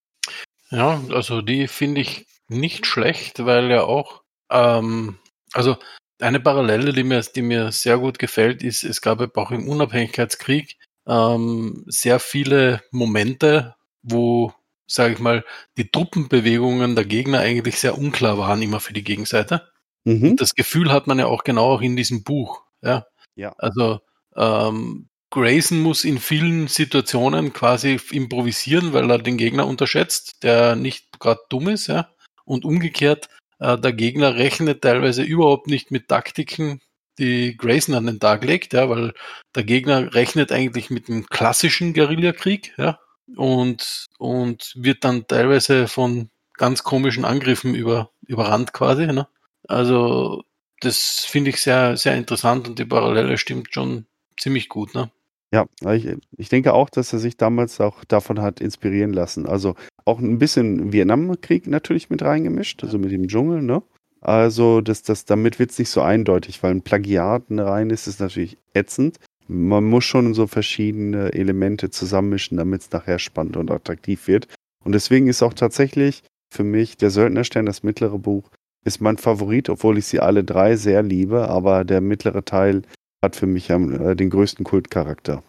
Ja, 0.70 1.00
also 1.10 1.40
die 1.40 1.68
finde 1.68 2.02
ich 2.02 2.26
nicht 2.48 2.84
schlecht, 2.86 3.44
weil 3.46 3.70
ja 3.70 3.84
auch, 3.84 4.22
ähm, 4.50 5.16
also 5.52 5.76
eine 6.20 6.40
Parallele, 6.40 6.92
die 6.92 7.02
mir, 7.02 7.20
die 7.20 7.42
mir 7.42 7.72
sehr 7.72 7.98
gut 7.98 8.18
gefällt, 8.18 8.62
ist, 8.62 8.84
es 8.84 9.00
gab 9.00 9.36
auch 9.36 9.50
im 9.50 9.68
Unabhängigkeitskrieg 9.68 10.76
ähm, 11.06 11.84
sehr 11.86 12.20
viele 12.20 12.82
Momente, 12.90 13.74
wo, 14.02 14.52
sage 14.86 15.14
ich 15.14 15.18
mal, 15.18 15.44
die 15.76 15.90
Truppenbewegungen 15.90 16.94
der 16.94 17.04
Gegner 17.04 17.40
eigentlich 17.40 17.78
sehr 17.78 17.98
unklar 17.98 18.38
waren, 18.38 18.62
immer 18.62 18.80
für 18.80 18.92
die 18.92 19.04
Gegenseite. 19.04 19.68
Mhm. 20.04 20.30
Und 20.30 20.40
das 20.40 20.54
Gefühl 20.54 20.92
hat 20.92 21.06
man 21.06 21.18
ja 21.18 21.26
auch 21.26 21.44
genau 21.44 21.72
auch 21.72 21.82
in 21.82 21.96
diesem 21.96 22.22
Buch. 22.22 22.62
Ja. 22.82 23.06
Ja. 23.34 23.54
Also 23.58 24.00
ähm, 24.36 25.08
Grayson 25.30 25.80
muss 25.80 26.04
in 26.04 26.18
vielen 26.18 26.68
Situationen 26.68 27.52
quasi 27.52 27.98
improvisieren, 28.10 28.92
weil 28.92 29.10
er 29.10 29.18
den 29.18 29.38
Gegner 29.38 29.66
unterschätzt, 29.66 30.42
der 30.42 30.76
nicht 30.76 31.18
gerade 31.18 31.40
dumm 31.48 31.68
ist, 31.68 31.86
ja. 31.86 32.10
Und 32.44 32.64
umgekehrt, 32.64 33.28
äh, 33.62 33.78
der 33.78 33.92
Gegner 33.92 34.34
rechnet 34.34 34.82
teilweise 34.82 35.22
überhaupt 35.22 35.68
nicht 35.68 35.90
mit 35.90 36.08
Taktiken, 36.08 36.80
die 37.18 37.56
Grayson 37.56 37.94
an 37.94 38.06
den 38.06 38.18
Tag 38.18 38.44
legt, 38.44 38.72
ja, 38.72 38.88
weil 38.88 39.14
der 39.54 39.64
Gegner 39.64 40.14
rechnet 40.14 40.50
eigentlich 40.50 40.90
mit 40.90 41.08
einem 41.08 41.26
klassischen 41.26 41.94
Guerillakrieg, 41.94 42.74
ja, 42.76 42.98
und, 43.36 44.06
und 44.18 44.72
wird 44.76 45.04
dann 45.04 45.26
teilweise 45.26 45.86
von 45.86 46.30
ganz 46.54 46.82
komischen 46.82 47.24
Angriffen 47.24 47.74
über, 47.74 48.10
überrannt 48.26 48.72
quasi, 48.72 49.06
ne? 49.06 49.28
Also, 49.68 50.42
das 50.80 51.24
finde 51.24 51.50
ich 51.50 51.62
sehr, 51.62 51.96
sehr 51.96 52.16
interessant 52.16 52.66
und 52.68 52.78
die 52.78 52.84
Parallele 52.84 53.38
stimmt 53.38 53.72
schon 53.72 54.06
ziemlich 54.38 54.68
gut, 54.68 54.94
ne? 54.94 55.10
Ja, 55.52 55.66
ich, 55.92 56.08
ich 56.36 56.48
denke 56.48 56.72
auch, 56.72 56.88
dass 56.88 57.12
er 57.12 57.18
sich 57.18 57.36
damals 57.36 57.80
auch 57.80 58.04
davon 58.04 58.40
hat 58.40 58.60
inspirieren 58.60 59.12
lassen. 59.12 59.46
Also 59.46 59.74
auch 60.04 60.18
ein 60.18 60.38
bisschen 60.38 60.92
Vietnamkrieg 60.92 61.66
natürlich 61.66 62.10
mit 62.10 62.22
reingemischt, 62.22 62.82
also 62.84 62.98
mit 62.98 63.12
dem 63.12 63.28
Dschungel, 63.28 63.62
ne? 63.62 63.82
Also 64.20 64.80
das, 64.80 65.02
das, 65.02 65.24
damit 65.24 65.58
wird 65.58 65.70
es 65.72 65.78
nicht 65.78 65.90
so 65.90 66.00
eindeutig, 66.00 66.62
weil 66.62 66.70
ein 66.72 66.82
Plagiat 66.82 67.44
rein 67.50 67.90
ist, 67.90 68.06
ist 68.06 68.20
natürlich 68.20 68.56
ätzend. 68.72 69.18
Man 69.48 69.84
muss 69.84 70.04
schon 70.04 70.34
so 70.34 70.46
verschiedene 70.46 71.32
Elemente 71.32 71.90
zusammenmischen, 71.90 72.56
damit 72.56 72.82
es 72.82 72.90
nachher 72.92 73.18
spannend 73.18 73.56
und 73.56 73.70
attraktiv 73.70 74.28
wird. 74.28 74.46
Und 74.84 74.92
deswegen 74.92 75.26
ist 75.26 75.42
auch 75.42 75.54
tatsächlich 75.54 76.22
für 76.54 76.62
mich 76.62 76.96
der 76.96 77.10
Söldnerstern, 77.10 77.66
das 77.66 77.82
mittlere 77.82 78.18
Buch, 78.18 78.48
ist 78.84 79.00
mein 79.00 79.16
Favorit, 79.18 79.68
obwohl 79.68 79.98
ich 79.98 80.06
sie 80.06 80.20
alle 80.20 80.44
drei 80.44 80.76
sehr 80.76 81.02
liebe, 81.02 81.48
aber 81.48 81.84
der 81.84 82.00
mittlere 82.00 82.44
Teil 82.44 82.82
hat 83.24 83.34
für 83.36 83.46
mich 83.46 83.72
am, 83.72 83.92
äh, 83.92 84.14
den 84.16 84.30
größten 84.30 84.64
Kultcharakter. 84.64 85.42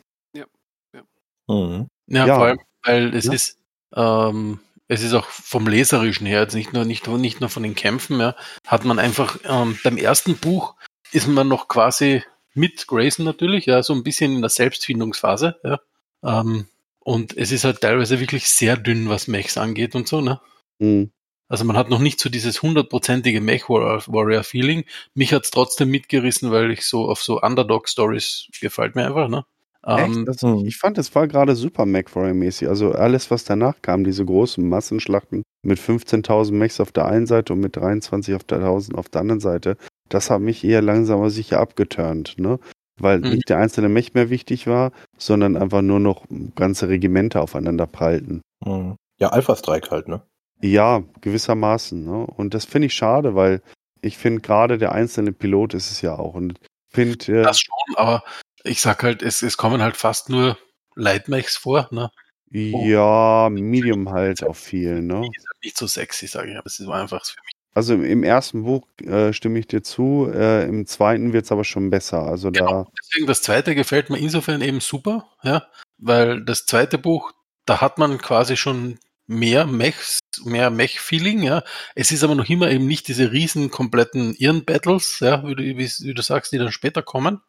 Mhm. 1.50 1.88
Ja, 2.08 2.26
Ja. 2.28 2.36
vor 2.36 2.46
allem, 2.46 2.60
weil 2.84 3.16
es 3.16 3.26
Ja. 3.26 3.34
ist, 3.34 3.58
ähm, 3.96 4.60
es 4.88 5.02
ist 5.04 5.14
auch 5.14 5.26
vom 5.28 5.68
Leserischen 5.68 6.28
her, 6.28 6.42
jetzt 6.42 6.56
nicht 6.56 6.74
nur, 6.74 6.86
nicht, 6.86 7.08
nur- 7.08 7.18
nicht 7.18 7.40
nur 7.40 7.50
von 7.50 7.64
den 7.64 7.76
Kämpfen, 7.76 8.20
ja, 8.20 8.36
hat 8.68 8.86
man 8.86 9.00
einfach, 9.00 9.38
ähm, 9.46 9.78
beim 9.84 9.98
ersten 9.98 10.36
Buch 10.38 10.76
ist 11.12 11.28
man 11.28 11.48
noch 11.48 11.68
quasi 11.68 12.24
mit 12.54 12.88
Grayson 12.88 13.26
natürlich, 13.26 13.66
ja, 13.66 13.82
so 13.84 13.94
ein 13.94 14.04
bisschen 14.04 14.36
in 14.36 14.42
der 14.42 14.50
Selbstfindungsphase, 14.50 15.60
ja. 15.64 15.80
Ähm, 16.24 16.68
und 17.00 17.36
es 17.38 17.52
ist 17.52 17.66
halt 17.66 17.82
teilweise 17.82 18.20
wirklich 18.20 18.48
sehr 18.48 18.78
dünn, 18.78 19.10
was 19.10 19.28
Mechs 19.28 19.58
angeht 19.58 19.96
und 19.96 20.08
so, 20.08 20.22
ne? 20.22 20.40
Mhm. 20.80 21.12
Also 21.50 21.66
man 21.66 21.78
hat 21.78 21.90
noch 21.90 22.00
nicht 22.00 22.20
so 22.20 22.30
dieses 22.30 22.62
hundertprozentige 22.62 23.42
Mech-Warrior-Feeling. 23.42 24.86
Mich 25.14 25.34
hat's 25.34 25.52
trotzdem 25.52 25.90
mitgerissen, 25.90 26.52
weil 26.52 26.72
ich 26.72 26.86
so 26.86 27.10
auf 27.10 27.22
so 27.22 27.42
Underdog-Stories 27.42 28.48
gefällt 28.60 28.96
mir 28.96 29.06
einfach, 29.06 29.28
ne? 29.28 29.46
Ähm, 29.86 29.98
Echt? 30.20 30.28
Das, 30.28 30.42
Mhm. 30.44 30.66
Ich 30.66 30.78
fand, 30.78 30.98
es 30.98 31.14
war 31.16 31.28
gerade 31.28 31.56
super 31.56 31.84
MacWarrior-mäßig. 31.86 32.68
Also 32.70 32.92
alles, 32.94 33.30
was 33.32 33.44
danach 33.44 33.82
kam, 33.82 34.04
diese 34.04 34.26
großen 34.26 34.68
Massenschlachten 34.68 35.44
mit 35.66 35.80
15.000 35.80 36.58
Mechs 36.58 36.80
auf 36.80 36.92
der 36.92 37.06
einen 37.06 37.26
Seite 37.28 37.54
und 37.54 37.60
mit 37.60 37.76
23 37.76 38.36
auf 38.36 38.44
der 38.44 38.60
1000 38.60 38.98
auf 38.98 39.10
der 39.10 39.22
anderen 39.22 39.40
Seite, 39.42 39.78
das 40.10 40.30
hat 40.30 40.42
mich 40.42 40.64
eher 40.64 40.82
langsam 40.82 41.20
aber 41.20 41.30
sicher 41.30 41.60
abgeturnt, 41.60 42.36
ne? 42.38 42.60
Weil 43.00 43.20
Mhm. 43.20 43.30
nicht 43.32 43.50
der 43.50 43.58
einzelne 43.58 43.90
Mech 43.90 44.14
mehr 44.14 44.30
wichtig 44.30 44.68
war, 44.68 44.92
sondern 45.18 45.58
einfach 45.58 45.82
nur 45.82 46.00
noch 46.00 46.26
ganze 46.56 46.88
Regimenter 46.90 47.42
aufeinander 47.42 47.88
prallten. 47.88 48.42
Mhm. 48.66 48.96
Ja, 49.20 49.30
Alpha-Strike 49.30 49.90
halt, 49.92 50.08
ne? 50.08 50.22
Ja, 50.62 51.04
gewissermaßen. 51.22 52.06
Ne? 52.06 52.26
Und 52.26 52.54
das 52.54 52.66
finde 52.66 52.86
ich 52.86 52.94
schade, 52.94 53.36
weil 53.36 53.62
ich 54.02 54.18
finde 54.18 54.42
gerade 54.42 54.78
der 54.78 54.92
einzelne 54.94 55.32
Pilot 55.34 55.74
ist 55.74 55.92
es 55.92 56.02
ja 56.02 56.18
auch. 56.18 56.36
Und 56.36 56.60
finde, 56.94 57.18
äh, 57.40 57.44
Das 57.44 57.60
schon, 57.60 57.74
aber 57.96 58.24
ich 58.64 58.82
sag 58.82 59.04
halt, 59.04 59.22
es, 59.22 59.42
es 59.42 59.58
kommen 59.58 59.82
halt 59.82 59.98
fast 59.98 60.30
nur 60.30 60.58
Lightmechs 60.96 61.58
vor, 61.58 61.88
ne? 61.92 62.12
ja, 62.54 63.50
Medium 63.52 64.10
halt 64.12 64.44
auf 64.44 64.58
viel. 64.58 65.02
Ne? 65.02 65.28
Nicht 65.64 65.78
so 65.78 65.88
sexy, 65.88 66.28
sage 66.28 66.52
ich. 66.52 66.58
Aber 66.58 66.68
es 66.68 66.80
ist 66.80 66.88
einfach 66.88 67.26
für 67.26 67.40
mich. 67.44 67.54
Also 67.74 67.96
im, 67.96 68.04
im 68.04 68.24
ersten 68.24 68.64
Buch 68.64 68.88
äh, 69.02 69.34
stimme 69.34 69.58
ich 69.58 69.68
dir 69.68 69.82
zu, 69.82 70.30
äh, 70.32 70.68
im 70.68 70.86
zweiten 70.86 71.34
wird 71.34 71.46
es 71.46 71.52
aber 71.52 71.64
schon 71.64 71.90
besser. 71.90 72.22
Also 72.22 72.52
da, 72.52 72.66
Genau. 72.66 72.92
Deswegen 73.02 73.28
das 73.28 73.42
zweite 73.42 73.74
gefällt 73.74 74.12
mir 74.12 74.20
insofern 74.20 74.62
eben 74.62 74.80
super, 74.80 75.32
ja, 75.42 75.66
weil 75.98 76.44
das 76.46 76.68
zweite 76.68 77.00
Buch, 77.00 77.32
da 77.66 77.82
hat 77.82 77.98
man 77.98 78.20
quasi 78.20 78.58
schon 78.58 79.00
mehr 79.26 79.66
Mechs, 79.66 80.20
mehr 80.44 80.70
Mech-Feeling, 80.70 81.42
ja. 81.42 81.64
Es 81.96 82.12
ist 82.12 82.24
aber 82.24 82.36
noch 82.36 82.48
immer 82.48 82.70
eben 82.70 82.86
nicht 82.86 83.08
diese 83.08 83.32
riesen 83.32 83.72
kompletten 83.72 84.36
Irren-Battles, 84.36 85.22
ja, 85.22 85.44
wie 85.44 85.58
wie, 85.58 85.90
wie 85.90 86.14
du 86.14 86.22
sagst, 86.22 86.52
die 86.52 86.60
dann 86.60 86.72
später 86.72 87.02
kommen. 87.02 87.42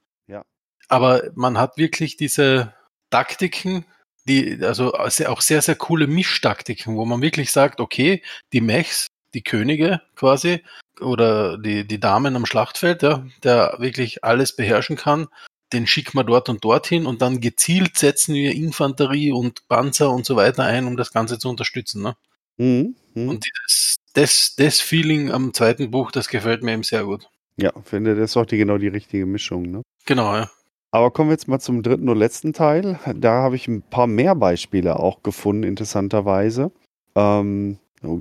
Aber 0.88 1.30
man 1.34 1.58
hat 1.58 1.76
wirklich 1.76 2.16
diese 2.16 2.74
Taktiken, 3.10 3.84
die, 4.26 4.58
also 4.62 4.94
auch 4.94 5.40
sehr, 5.40 5.62
sehr 5.62 5.76
coole 5.76 6.06
Mischtaktiken, 6.06 6.96
wo 6.96 7.04
man 7.04 7.22
wirklich 7.22 7.52
sagt, 7.52 7.80
okay, 7.80 8.22
die 8.52 8.60
Mechs, 8.60 9.06
die 9.34 9.42
Könige 9.42 10.00
quasi, 10.16 10.62
oder 11.00 11.58
die, 11.58 11.86
die 11.86 12.00
Damen 12.00 12.36
am 12.36 12.46
Schlachtfeld, 12.46 13.02
ja, 13.02 13.26
der 13.42 13.76
wirklich 13.78 14.24
alles 14.24 14.54
beherrschen 14.54 14.96
kann, 14.96 15.28
den 15.72 15.86
schicken 15.86 16.16
wir 16.16 16.24
dort 16.24 16.48
und 16.48 16.64
dorthin 16.64 17.06
und 17.06 17.20
dann 17.20 17.40
gezielt 17.40 17.96
setzen 17.96 18.34
wir 18.34 18.54
Infanterie 18.54 19.32
und 19.32 19.66
Panzer 19.68 20.10
und 20.10 20.24
so 20.24 20.36
weiter 20.36 20.64
ein, 20.64 20.86
um 20.86 20.96
das 20.96 21.12
Ganze 21.12 21.38
zu 21.38 21.48
unterstützen. 21.48 22.02
Ne? 22.02 22.16
Mhm, 22.58 22.96
mhm. 23.14 23.28
Und 23.28 23.44
dieses, 23.44 23.96
das, 24.12 24.54
das 24.56 24.80
Feeling 24.80 25.32
am 25.32 25.52
zweiten 25.52 25.90
Buch, 25.90 26.12
das 26.12 26.28
gefällt 26.28 26.62
mir 26.62 26.72
eben 26.72 26.84
sehr 26.84 27.04
gut. 27.04 27.28
ja, 27.56 27.72
finde, 27.84 28.14
das 28.14 28.30
ist 28.30 28.36
auch 28.36 28.46
die, 28.46 28.58
genau 28.58 28.78
die 28.78 28.88
richtige 28.88 29.26
Mischung. 29.26 29.70
Ne? 29.70 29.82
Genau, 30.06 30.34
ja. 30.36 30.50
Aber 30.94 31.10
kommen 31.10 31.28
wir 31.28 31.34
jetzt 31.34 31.48
mal 31.48 31.58
zum 31.58 31.82
dritten 31.82 32.08
und 32.08 32.18
letzten 32.18 32.52
Teil. 32.52 33.00
Da 33.16 33.42
habe 33.42 33.56
ich 33.56 33.66
ein 33.66 33.82
paar 33.82 34.06
mehr 34.06 34.36
Beispiele 34.36 35.00
auch 35.00 35.24
gefunden, 35.24 35.64
interessanterweise. 35.64 36.70
Ähm, 37.16 37.78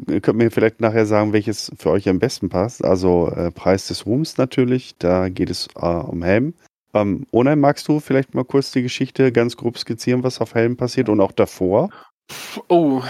ihr 0.08 0.22
könnt 0.22 0.40
mir 0.40 0.50
vielleicht 0.50 0.82
nachher 0.82 1.06
sagen, 1.06 1.34
welches 1.34 1.72
für 1.78 1.92
euch 1.92 2.10
am 2.10 2.18
besten 2.18 2.50
passt. 2.50 2.84
Also 2.84 3.30
äh, 3.30 3.52
Preis 3.52 3.90
des 3.90 4.08
Ruhms 4.08 4.40
natürlich, 4.40 4.96
da 4.98 5.30
geht 5.30 5.52
es 5.52 5.68
äh, 5.76 5.86
um 5.86 6.24
Helm. 6.24 6.56
Ähm, 6.96 7.28
Onay, 7.32 7.56
magst 7.56 7.88
du 7.90 8.00
vielleicht 8.00 8.34
mal 8.34 8.44
kurz 8.44 8.72
die 8.72 8.82
Geschichte 8.82 9.32
ganz 9.32 9.56
grob 9.56 9.78
skizzieren, 9.78 10.24
was 10.24 10.42
auf 10.42 10.56
Helm 10.56 10.76
passiert 10.76 11.10
und 11.10 11.22
auch 11.22 11.32
davor? 11.32 11.92
Oh, 12.70 13.04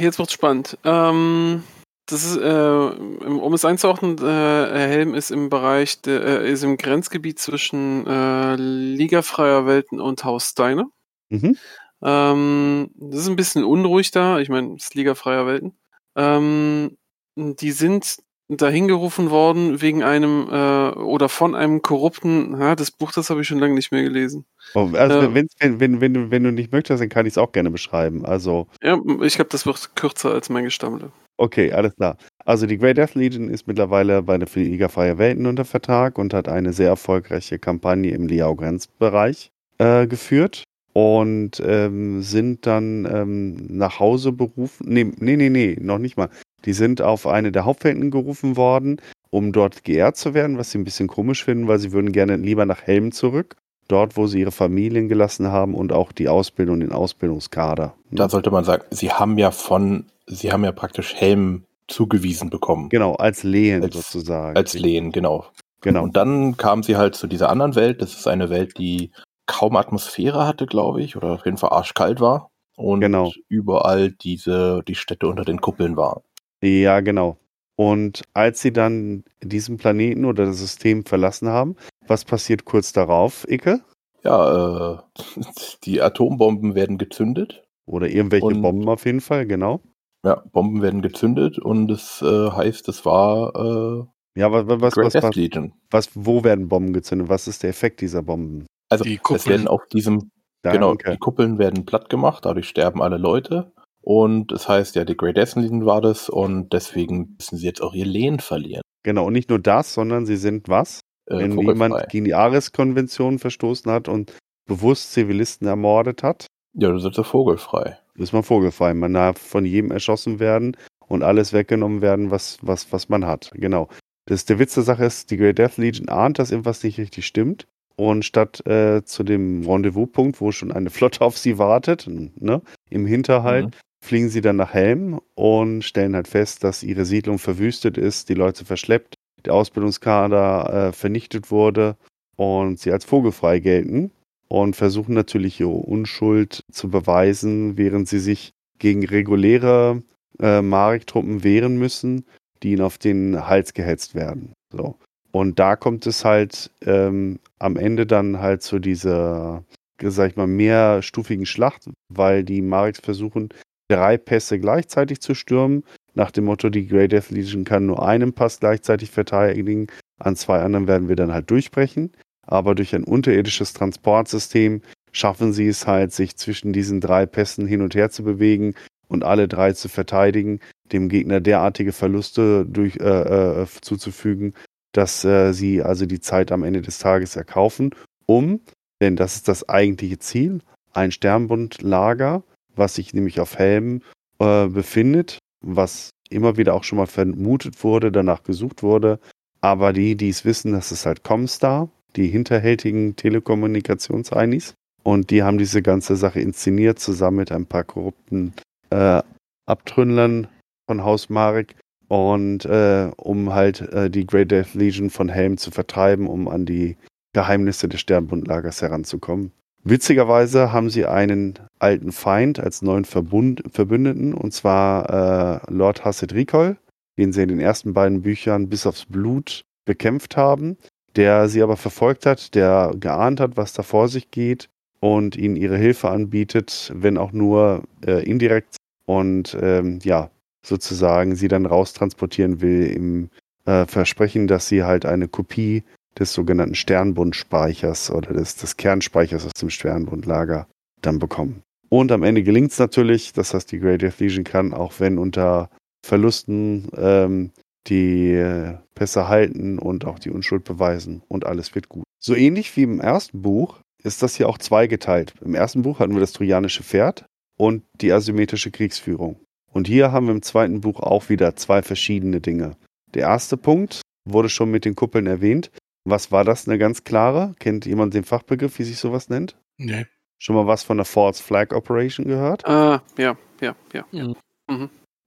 jetzt 0.00 0.18
wird's 0.18 0.32
spannend. 0.32 0.76
Ähm, 0.82 1.62
das 2.06 2.24
ist, 2.24 2.36
äh, 2.38 3.24
um 3.24 3.52
es 3.54 3.64
einzuordnen, 3.64 4.18
äh, 4.18 4.88
Helm 4.88 5.14
ist 5.14 5.30
im 5.30 5.48
Bereich, 5.48 6.00
der, 6.02 6.42
äh, 6.42 6.50
ist 6.50 6.64
im 6.64 6.76
Grenzgebiet 6.76 7.38
zwischen 7.38 8.06
äh, 8.06 8.56
Liga 8.56 9.22
Freier 9.22 9.66
Welten 9.66 10.00
und 10.00 10.24
Haus 10.24 10.50
Steiner. 10.50 10.86
Mhm. 11.28 11.56
Ähm, 12.02 12.90
das 12.96 13.20
ist 13.20 13.28
ein 13.28 13.36
bisschen 13.36 13.64
unruhig 13.64 14.10
da. 14.10 14.38
Ich 14.40 14.48
meine, 14.48 14.74
es 14.74 14.84
ist 14.84 14.94
Liga 14.94 15.14
Freier 15.14 15.46
Welten. 15.46 15.76
Ähm, 16.16 16.96
die 17.36 17.70
sind 17.70 18.18
dahin 18.48 18.88
gerufen 18.88 19.30
worden 19.30 19.80
wegen 19.80 20.02
einem 20.02 20.48
äh, 20.50 20.90
oder 20.98 21.28
von 21.28 21.54
einem 21.54 21.82
korrupten, 21.82 22.60
ja, 22.60 22.74
das 22.74 22.90
Buch, 22.90 23.12
das 23.12 23.30
habe 23.30 23.42
ich 23.42 23.46
schon 23.46 23.60
lange 23.60 23.74
nicht 23.74 23.92
mehr 23.92 24.02
gelesen. 24.02 24.44
Oh, 24.74 24.90
also 24.94 25.20
Ähm. 25.20 25.34
wenn, 25.34 25.46
wenn, 25.60 25.80
wenn, 25.80 26.00
wenn, 26.00 26.14
du, 26.14 26.30
wenn 26.32 26.42
du 26.42 26.50
nicht 26.50 26.72
möchtest, 26.72 27.00
dann 27.00 27.08
kann 27.08 27.26
ich 27.26 27.34
es 27.34 27.38
auch 27.38 27.52
gerne 27.52 27.70
beschreiben. 27.70 28.24
Also, 28.26 28.66
Ja, 28.82 29.00
ich 29.22 29.36
glaube, 29.36 29.50
das 29.50 29.66
wird 29.66 29.94
kürzer 29.94 30.32
als 30.32 30.48
mein 30.48 30.64
Gestammle. 30.64 31.12
Okay, 31.40 31.72
alles 31.72 31.96
klar. 31.96 32.18
Also 32.44 32.66
die 32.66 32.76
Great 32.76 32.98
Death 32.98 33.14
Legion 33.14 33.48
ist 33.48 33.66
mittlerweile 33.66 34.22
bei 34.22 34.36
der 34.36 34.46
Liga 34.56 34.88
Freier 34.90 35.16
Welten 35.16 35.46
unter 35.46 35.64
Vertrag 35.64 36.18
und 36.18 36.34
hat 36.34 36.48
eine 36.48 36.74
sehr 36.74 36.88
erfolgreiche 36.88 37.58
Kampagne 37.58 38.10
im 38.10 38.26
Liao-Grenzbereich 38.26 39.50
äh, 39.78 40.06
geführt 40.06 40.64
und 40.92 41.62
ähm, 41.64 42.20
sind 42.20 42.66
dann 42.66 43.08
ähm, 43.10 43.56
nach 43.70 44.00
Hause 44.00 44.32
berufen. 44.32 44.86
Nee, 44.86 45.12
nee, 45.18 45.36
nee, 45.36 45.48
nee, 45.48 45.78
noch 45.80 45.96
nicht 45.96 46.18
mal. 46.18 46.28
Die 46.66 46.74
sind 46.74 47.00
auf 47.00 47.26
eine 47.26 47.52
der 47.52 47.64
Hauptfelden 47.64 48.10
gerufen 48.10 48.58
worden, 48.58 49.00
um 49.30 49.52
dort 49.52 49.82
geehrt 49.82 50.18
zu 50.18 50.34
werden, 50.34 50.58
was 50.58 50.72
sie 50.72 50.78
ein 50.78 50.84
bisschen 50.84 51.08
komisch 51.08 51.42
finden, 51.42 51.68
weil 51.68 51.78
sie 51.78 51.92
würden 51.92 52.12
gerne 52.12 52.36
lieber 52.36 52.66
nach 52.66 52.82
Helm 52.82 53.12
zurück. 53.12 53.56
Dort, 53.88 54.18
wo 54.18 54.26
sie 54.26 54.40
ihre 54.40 54.52
Familien 54.52 55.08
gelassen 55.08 55.48
haben 55.48 55.74
und 55.74 55.90
auch 55.90 56.12
die 56.12 56.28
Ausbildung, 56.28 56.80
den 56.80 56.92
Ausbildungskader. 56.92 57.94
Da 58.10 58.28
sollte 58.28 58.50
man 58.50 58.64
sagen, 58.64 58.84
sie 58.90 59.10
haben 59.10 59.38
ja 59.38 59.50
von, 59.50 60.04
sie 60.30 60.52
haben 60.52 60.64
ja 60.64 60.72
praktisch 60.72 61.14
Helm 61.14 61.64
zugewiesen 61.88 62.50
bekommen. 62.50 62.88
Genau, 62.88 63.14
als 63.14 63.42
Lehen 63.42 63.82
Als- 63.82 63.94
sozusagen. 63.96 64.56
Als 64.56 64.74
Lehen, 64.74 65.12
genau. 65.12 65.44
Genau. 65.82 66.02
Und 66.02 66.16
dann 66.16 66.56
kam 66.56 66.82
sie 66.82 66.96
halt 66.96 67.14
zu 67.14 67.26
dieser 67.26 67.48
anderen 67.48 67.74
Welt. 67.74 68.02
Das 68.02 68.14
ist 68.14 68.26
eine 68.26 68.50
Welt, 68.50 68.78
die 68.78 69.10
kaum 69.46 69.76
Atmosphäre 69.76 70.46
hatte, 70.46 70.66
glaube 70.66 71.02
ich, 71.02 71.16
oder 71.16 71.32
auf 71.32 71.44
jeden 71.46 71.56
Fall 71.56 71.70
arschkalt 71.70 72.20
war. 72.20 72.50
Und 72.76 73.00
Genau. 73.00 73.32
überall 73.48 74.10
diese, 74.12 74.82
die 74.86 74.94
Städte 74.94 75.26
unter 75.26 75.44
den 75.44 75.60
Kuppeln 75.60 75.96
waren. 75.96 76.22
Ja, 76.62 77.00
genau. 77.00 77.38
Und 77.76 78.22
als 78.34 78.60
sie 78.60 78.72
dann 78.72 79.24
diesen 79.42 79.78
Planeten 79.78 80.26
oder 80.26 80.44
das 80.46 80.58
System 80.58 81.04
verlassen 81.06 81.48
haben, 81.48 81.76
was 82.06 82.24
passiert 82.26 82.66
kurz 82.66 82.92
darauf, 82.92 83.46
Icke? 83.48 83.80
Ja, 84.22 84.92
äh, 84.94 84.98
die 85.84 86.02
Atombomben 86.02 86.74
werden 86.74 86.98
gezündet. 86.98 87.64
Oder 87.86 88.08
irgendwelche 88.08 88.54
Bomben 88.54 88.88
auf 88.88 89.06
jeden 89.06 89.22
Fall, 89.22 89.46
genau. 89.46 89.80
Ja, 90.24 90.42
Bomben 90.52 90.82
werden 90.82 91.00
gezündet 91.02 91.58
und 91.58 91.90
es 91.90 92.20
äh, 92.22 92.50
heißt, 92.50 92.88
es 92.88 93.04
war 93.06 93.54
äh, 93.54 94.04
Ja, 94.40 94.52
was, 94.52 94.64
was, 94.66 94.94
Great 94.94 95.14
was, 95.14 95.22
was, 95.22 95.34
Legion. 95.34 95.72
was, 95.90 96.10
wo 96.14 96.44
werden 96.44 96.68
Bomben 96.68 96.92
gezündet? 96.92 97.28
Was 97.28 97.48
ist 97.48 97.62
der 97.62 97.70
Effekt 97.70 98.00
dieser 98.00 98.22
Bomben? 98.22 98.66
Also 98.90 99.04
Die 99.04 99.14
es 99.14 99.22
Kuppeln. 99.22 99.46
werden 99.46 99.68
auf 99.68 99.86
diesem, 99.86 100.30
genau, 100.62 100.88
Danke. 100.94 101.12
die 101.12 101.18
Kuppeln 101.18 101.58
werden 101.58 101.86
platt 101.86 102.10
gemacht, 102.10 102.44
dadurch 102.44 102.68
sterben 102.68 103.00
alle 103.02 103.16
Leute. 103.16 103.72
Und 104.02 104.50
es 104.52 104.68
heißt 104.68 104.94
ja, 104.96 105.04
die 105.04 105.16
Great 105.16 105.36
Legion 105.36 105.84
war 105.86 106.00
das 106.00 106.28
und 106.28 106.72
deswegen 106.72 107.36
müssen 107.38 107.56
sie 107.58 107.66
jetzt 107.66 107.82
auch 107.82 107.92
ihr 107.94 108.06
Lehen 108.06 108.40
verlieren. 108.40 108.82
Genau, 109.02 109.26
und 109.26 109.32
nicht 109.34 109.48
nur 109.50 109.58
das, 109.58 109.94
sondern 109.94 110.26
sie 110.26 110.36
sind 110.36 110.68
was? 110.68 111.00
Äh, 111.26 111.38
Wenn 111.38 111.52
vogelfrei. 111.52 111.72
jemand 111.86 112.08
gegen 112.10 112.24
die 112.26 112.34
Ares-Konvention 112.34 113.38
verstoßen 113.38 113.90
hat 113.92 114.08
und 114.08 114.36
bewusst 114.66 115.12
Zivilisten 115.12 115.66
ermordet 115.66 116.22
hat, 116.22 116.46
Ja, 116.74 116.90
du 116.90 116.98
sind 116.98 117.14
so 117.14 117.22
vogelfrei. 117.22 117.98
Ist 118.16 118.32
man 118.32 118.42
vogelfrei. 118.42 118.94
Man 118.94 119.14
darf 119.14 119.38
von 119.38 119.64
jedem 119.64 119.90
erschossen 119.90 120.38
werden 120.38 120.76
und 121.06 121.22
alles 121.22 121.52
weggenommen 121.52 122.02
werden, 122.02 122.30
was, 122.30 122.58
was, 122.62 122.92
was 122.92 123.08
man 123.08 123.26
hat. 123.26 123.50
Genau. 123.54 123.88
Das, 124.26 124.44
der 124.44 124.58
Witz 124.58 124.74
der 124.74 124.84
Sache 124.84 125.04
ist, 125.04 125.30
die 125.30 125.36
Great 125.36 125.58
Death 125.58 125.76
Legion 125.76 126.08
ahnt, 126.08 126.38
dass 126.38 126.50
irgendwas 126.50 126.82
nicht 126.84 126.98
richtig 126.98 127.26
stimmt. 127.26 127.66
Und 127.96 128.24
statt 128.24 128.64
äh, 128.66 129.04
zu 129.04 129.24
dem 129.24 129.66
Rendezvouspunkt, 129.68 130.40
wo 130.40 130.52
schon 130.52 130.72
eine 130.72 130.88
Flotte 130.90 131.20
auf 131.22 131.36
sie 131.36 131.58
wartet, 131.58 132.06
ne, 132.08 132.62
im 132.88 133.04
Hinterhalt, 133.06 133.66
Mhm. 133.66 133.70
fliegen 134.02 134.28
sie 134.30 134.40
dann 134.40 134.56
nach 134.56 134.72
Helm 134.72 135.20
und 135.34 135.82
stellen 135.82 136.14
halt 136.14 136.28
fest, 136.28 136.64
dass 136.64 136.82
ihre 136.82 137.04
Siedlung 137.04 137.38
verwüstet 137.38 137.98
ist, 137.98 138.30
die 138.30 138.34
Leute 138.34 138.64
verschleppt, 138.64 139.16
der 139.44 139.52
Ausbildungskader 139.52 140.88
äh, 140.88 140.92
vernichtet 140.92 141.50
wurde 141.50 141.96
und 142.36 142.78
sie 142.78 142.92
als 142.92 143.04
vogelfrei 143.04 143.58
gelten 143.58 144.12
und 144.50 144.74
versuchen 144.74 145.14
natürlich 145.14 145.60
ihre 145.60 145.70
Unschuld 145.70 146.64
zu 146.72 146.90
beweisen, 146.90 147.78
während 147.78 148.08
sie 148.08 148.18
sich 148.18 148.50
gegen 148.78 149.06
reguläre 149.06 150.02
äh, 150.40 150.60
Marek-Truppen 150.60 151.44
wehren 151.44 151.78
müssen, 151.78 152.24
die 152.62 152.72
ihnen 152.72 152.82
auf 152.82 152.98
den 152.98 153.46
Hals 153.46 153.74
gehetzt 153.74 154.14
werden. 154.14 154.52
So. 154.72 154.96
Und 155.30 155.60
da 155.60 155.76
kommt 155.76 156.06
es 156.06 156.24
halt 156.24 156.72
ähm, 156.84 157.38
am 157.60 157.76
Ende 157.76 158.06
dann 158.06 158.40
halt 158.40 158.62
zu 158.62 158.80
dieser, 158.80 159.62
sag 160.02 160.30
ich 160.30 160.36
mal, 160.36 160.48
mehrstufigen 160.48 161.46
Schlacht, 161.46 161.88
weil 162.12 162.42
die 162.42 162.60
Mareks 162.60 162.98
versuchen, 162.98 163.50
drei 163.88 164.18
Pässe 164.18 164.58
gleichzeitig 164.58 165.20
zu 165.20 165.34
stürmen. 165.34 165.84
Nach 166.14 166.32
dem 166.32 166.46
Motto, 166.46 166.70
die 166.70 166.88
Grey 166.88 167.06
Death 167.06 167.30
Legion 167.30 167.62
kann 167.62 167.86
nur 167.86 168.04
einen 168.04 168.32
Pass 168.32 168.58
gleichzeitig 168.58 169.12
verteidigen, 169.12 169.86
an 170.18 170.34
zwei 170.34 170.60
anderen 170.60 170.88
werden 170.88 171.08
wir 171.08 171.16
dann 171.16 171.32
halt 171.32 171.50
durchbrechen. 171.50 172.10
Aber 172.50 172.74
durch 172.74 172.94
ein 172.94 173.04
unterirdisches 173.04 173.72
Transportsystem 173.72 174.82
schaffen 175.12 175.52
sie 175.52 175.68
es 175.68 175.86
halt, 175.86 176.12
sich 176.12 176.36
zwischen 176.36 176.72
diesen 176.72 177.00
drei 177.00 177.24
Pässen 177.24 177.66
hin 177.66 177.80
und 177.80 177.94
her 177.94 178.10
zu 178.10 178.22
bewegen 178.22 178.74
und 179.08 179.24
alle 179.24 179.48
drei 179.48 179.72
zu 179.72 179.88
verteidigen, 179.88 180.60
dem 180.92 181.08
Gegner 181.08 181.40
derartige 181.40 181.92
Verluste 181.92 182.66
durch, 182.66 182.96
äh, 182.96 183.62
äh, 183.62 183.66
zuzufügen, 183.80 184.54
dass 184.92 185.24
äh, 185.24 185.52
sie 185.52 185.82
also 185.82 186.06
die 186.06 186.20
Zeit 186.20 186.52
am 186.52 186.64
Ende 186.64 186.82
des 186.82 186.98
Tages 186.98 187.36
erkaufen, 187.36 187.94
um, 188.26 188.60
denn 189.00 189.16
das 189.16 189.36
ist 189.36 189.48
das 189.48 189.68
eigentliche 189.68 190.18
Ziel, 190.18 190.60
ein 190.92 191.12
Sternbundlager, 191.12 192.42
was 192.74 192.96
sich 192.96 193.14
nämlich 193.14 193.40
auf 193.40 193.56
Helm 193.56 194.02
äh, 194.38 194.66
befindet, 194.66 195.38
was 195.60 196.10
immer 196.28 196.56
wieder 196.56 196.74
auch 196.74 196.84
schon 196.84 196.98
mal 196.98 197.06
vermutet 197.06 197.82
wurde, 197.84 198.12
danach 198.12 198.42
gesucht 198.42 198.82
wurde. 198.82 199.20
Aber 199.60 199.92
die, 199.92 200.16
die 200.16 200.28
es 200.28 200.44
wissen, 200.44 200.72
das 200.72 200.90
ist 200.90 201.06
halt 201.06 201.22
Comstar, 201.22 201.90
die 202.16 202.28
hinterhältigen 202.28 203.16
Telekommunikations-Einis. 203.16 204.74
Und 205.02 205.30
die 205.30 205.42
haben 205.42 205.58
diese 205.58 205.82
ganze 205.82 206.16
Sache 206.16 206.40
inszeniert, 206.40 206.98
zusammen 206.98 207.38
mit 207.38 207.52
ein 207.52 207.66
paar 207.66 207.84
korrupten 207.84 208.52
äh, 208.90 209.22
Abtrünnlern 209.66 210.48
von 210.86 211.04
Haus 211.04 211.30
Marek. 211.30 211.76
Und 212.08 212.64
äh, 212.64 213.10
um 213.16 213.54
halt 213.54 213.80
äh, 213.92 214.10
die 214.10 214.26
Great 214.26 214.50
Death 214.50 214.74
Legion 214.74 215.10
von 215.10 215.28
Helm 215.28 215.56
zu 215.56 215.70
vertreiben, 215.70 216.26
um 216.26 216.48
an 216.48 216.66
die 216.66 216.96
Geheimnisse 217.32 217.88
des 217.88 218.00
Sternbundlagers 218.00 218.82
heranzukommen. 218.82 219.52
Witzigerweise 219.82 220.72
haben 220.72 220.90
sie 220.90 221.06
einen 221.06 221.54
alten 221.78 222.12
Feind 222.12 222.60
als 222.60 222.82
neuen 222.82 223.06
Verbund, 223.06 223.62
Verbündeten, 223.70 224.34
und 224.34 224.52
zwar 224.52 225.62
äh, 225.68 225.72
Lord 225.72 226.04
Hassid 226.04 226.34
Rikol, 226.34 226.76
den 227.16 227.32
sie 227.32 227.42
in 227.42 227.48
den 227.48 227.60
ersten 227.60 227.94
beiden 227.94 228.22
Büchern 228.22 228.68
bis 228.68 228.86
aufs 228.86 229.06
Blut 229.06 229.62
bekämpft 229.86 230.36
haben, 230.36 230.76
der 231.16 231.48
sie 231.48 231.62
aber 231.62 231.76
verfolgt 231.76 232.26
hat, 232.26 232.54
der 232.54 232.92
geahnt 232.98 233.40
hat, 233.40 233.56
was 233.56 233.72
da 233.72 233.82
vor 233.82 234.08
sich 234.08 234.30
geht 234.30 234.68
und 235.00 235.36
ihnen 235.36 235.56
ihre 235.56 235.76
Hilfe 235.76 236.10
anbietet, 236.10 236.92
wenn 236.94 237.18
auch 237.18 237.32
nur 237.32 237.82
äh, 238.06 238.22
indirekt 238.24 238.76
und 239.06 239.56
ähm, 239.60 239.98
ja, 240.02 240.30
sozusagen 240.62 241.34
sie 241.34 241.48
dann 241.48 241.66
raustransportieren 241.66 242.60
will 242.60 242.86
im 242.86 243.30
äh, 243.64 243.86
Versprechen, 243.86 244.46
dass 244.46 244.68
sie 244.68 244.84
halt 244.84 245.06
eine 245.06 245.28
Kopie 245.28 245.82
des 246.18 246.32
sogenannten 246.32 246.74
Sternbundspeichers 246.74 248.10
oder 248.10 248.32
des, 248.32 248.56
des 248.56 248.76
Kernspeichers 248.76 249.46
aus 249.46 249.52
dem 249.52 249.70
Sternbundlager 249.70 250.66
dann 251.02 251.18
bekommen. 251.18 251.62
Und 251.88 252.12
am 252.12 252.22
Ende 252.22 252.42
gelingt 252.42 252.72
es 252.72 252.78
natürlich, 252.78 253.32
das 253.32 253.54
heißt, 253.54 253.72
die 253.72 253.80
Great 253.80 254.02
Death 254.02 254.20
Legion 254.20 254.44
kann, 254.44 254.72
auch 254.72 254.94
wenn 254.98 255.18
unter 255.18 255.70
Verlusten 256.04 256.88
ähm, 256.96 257.50
die 257.86 258.74
Pässe 258.94 259.28
halten 259.28 259.78
und 259.78 260.04
auch 260.04 260.18
die 260.18 260.30
Unschuld 260.30 260.64
beweisen 260.64 261.22
und 261.28 261.46
alles 261.46 261.74
wird 261.74 261.88
gut. 261.88 262.04
So 262.18 262.34
ähnlich 262.34 262.76
wie 262.76 262.82
im 262.82 263.00
ersten 263.00 263.42
Buch 263.42 263.80
ist 264.02 264.22
das 264.22 264.36
hier 264.36 264.48
auch 264.48 264.58
zweigeteilt. 264.58 265.34
Im 265.42 265.54
ersten 265.54 265.82
Buch 265.82 265.98
hatten 265.98 266.14
wir 266.14 266.20
das 266.20 266.32
trojanische 266.32 266.82
Pferd 266.82 267.24
und 267.56 267.82
die 268.00 268.12
asymmetrische 268.12 268.70
Kriegsführung. 268.70 269.40
Und 269.72 269.86
hier 269.86 270.12
haben 270.12 270.26
wir 270.26 270.34
im 270.34 270.42
zweiten 270.42 270.80
Buch 270.80 271.00
auch 271.00 271.28
wieder 271.28 271.56
zwei 271.56 271.82
verschiedene 271.82 272.40
Dinge. 272.40 272.76
Der 273.14 273.22
erste 273.22 273.56
Punkt 273.56 274.02
wurde 274.24 274.48
schon 274.48 274.70
mit 274.70 274.84
den 274.84 274.96
Kuppeln 274.96 275.26
erwähnt. 275.26 275.70
Was 276.04 276.32
war 276.32 276.44
das? 276.44 276.66
Eine 276.66 276.78
ganz 276.78 277.04
klare? 277.04 277.54
Kennt 277.58 277.86
jemand 277.86 278.14
den 278.14 278.24
Fachbegriff, 278.24 278.78
wie 278.78 278.84
sich 278.84 278.98
sowas 278.98 279.28
nennt? 279.28 279.56
Nee. 279.76 280.06
Schon 280.38 280.56
mal 280.56 280.66
was 280.66 280.82
von 280.82 280.96
der 280.96 281.04
False 281.04 281.42
Flag 281.42 281.72
Operation 281.72 282.26
gehört? 282.26 282.66
Ah, 282.66 283.02
ja, 283.18 283.36
ja, 283.60 283.76
ja. 283.92 284.06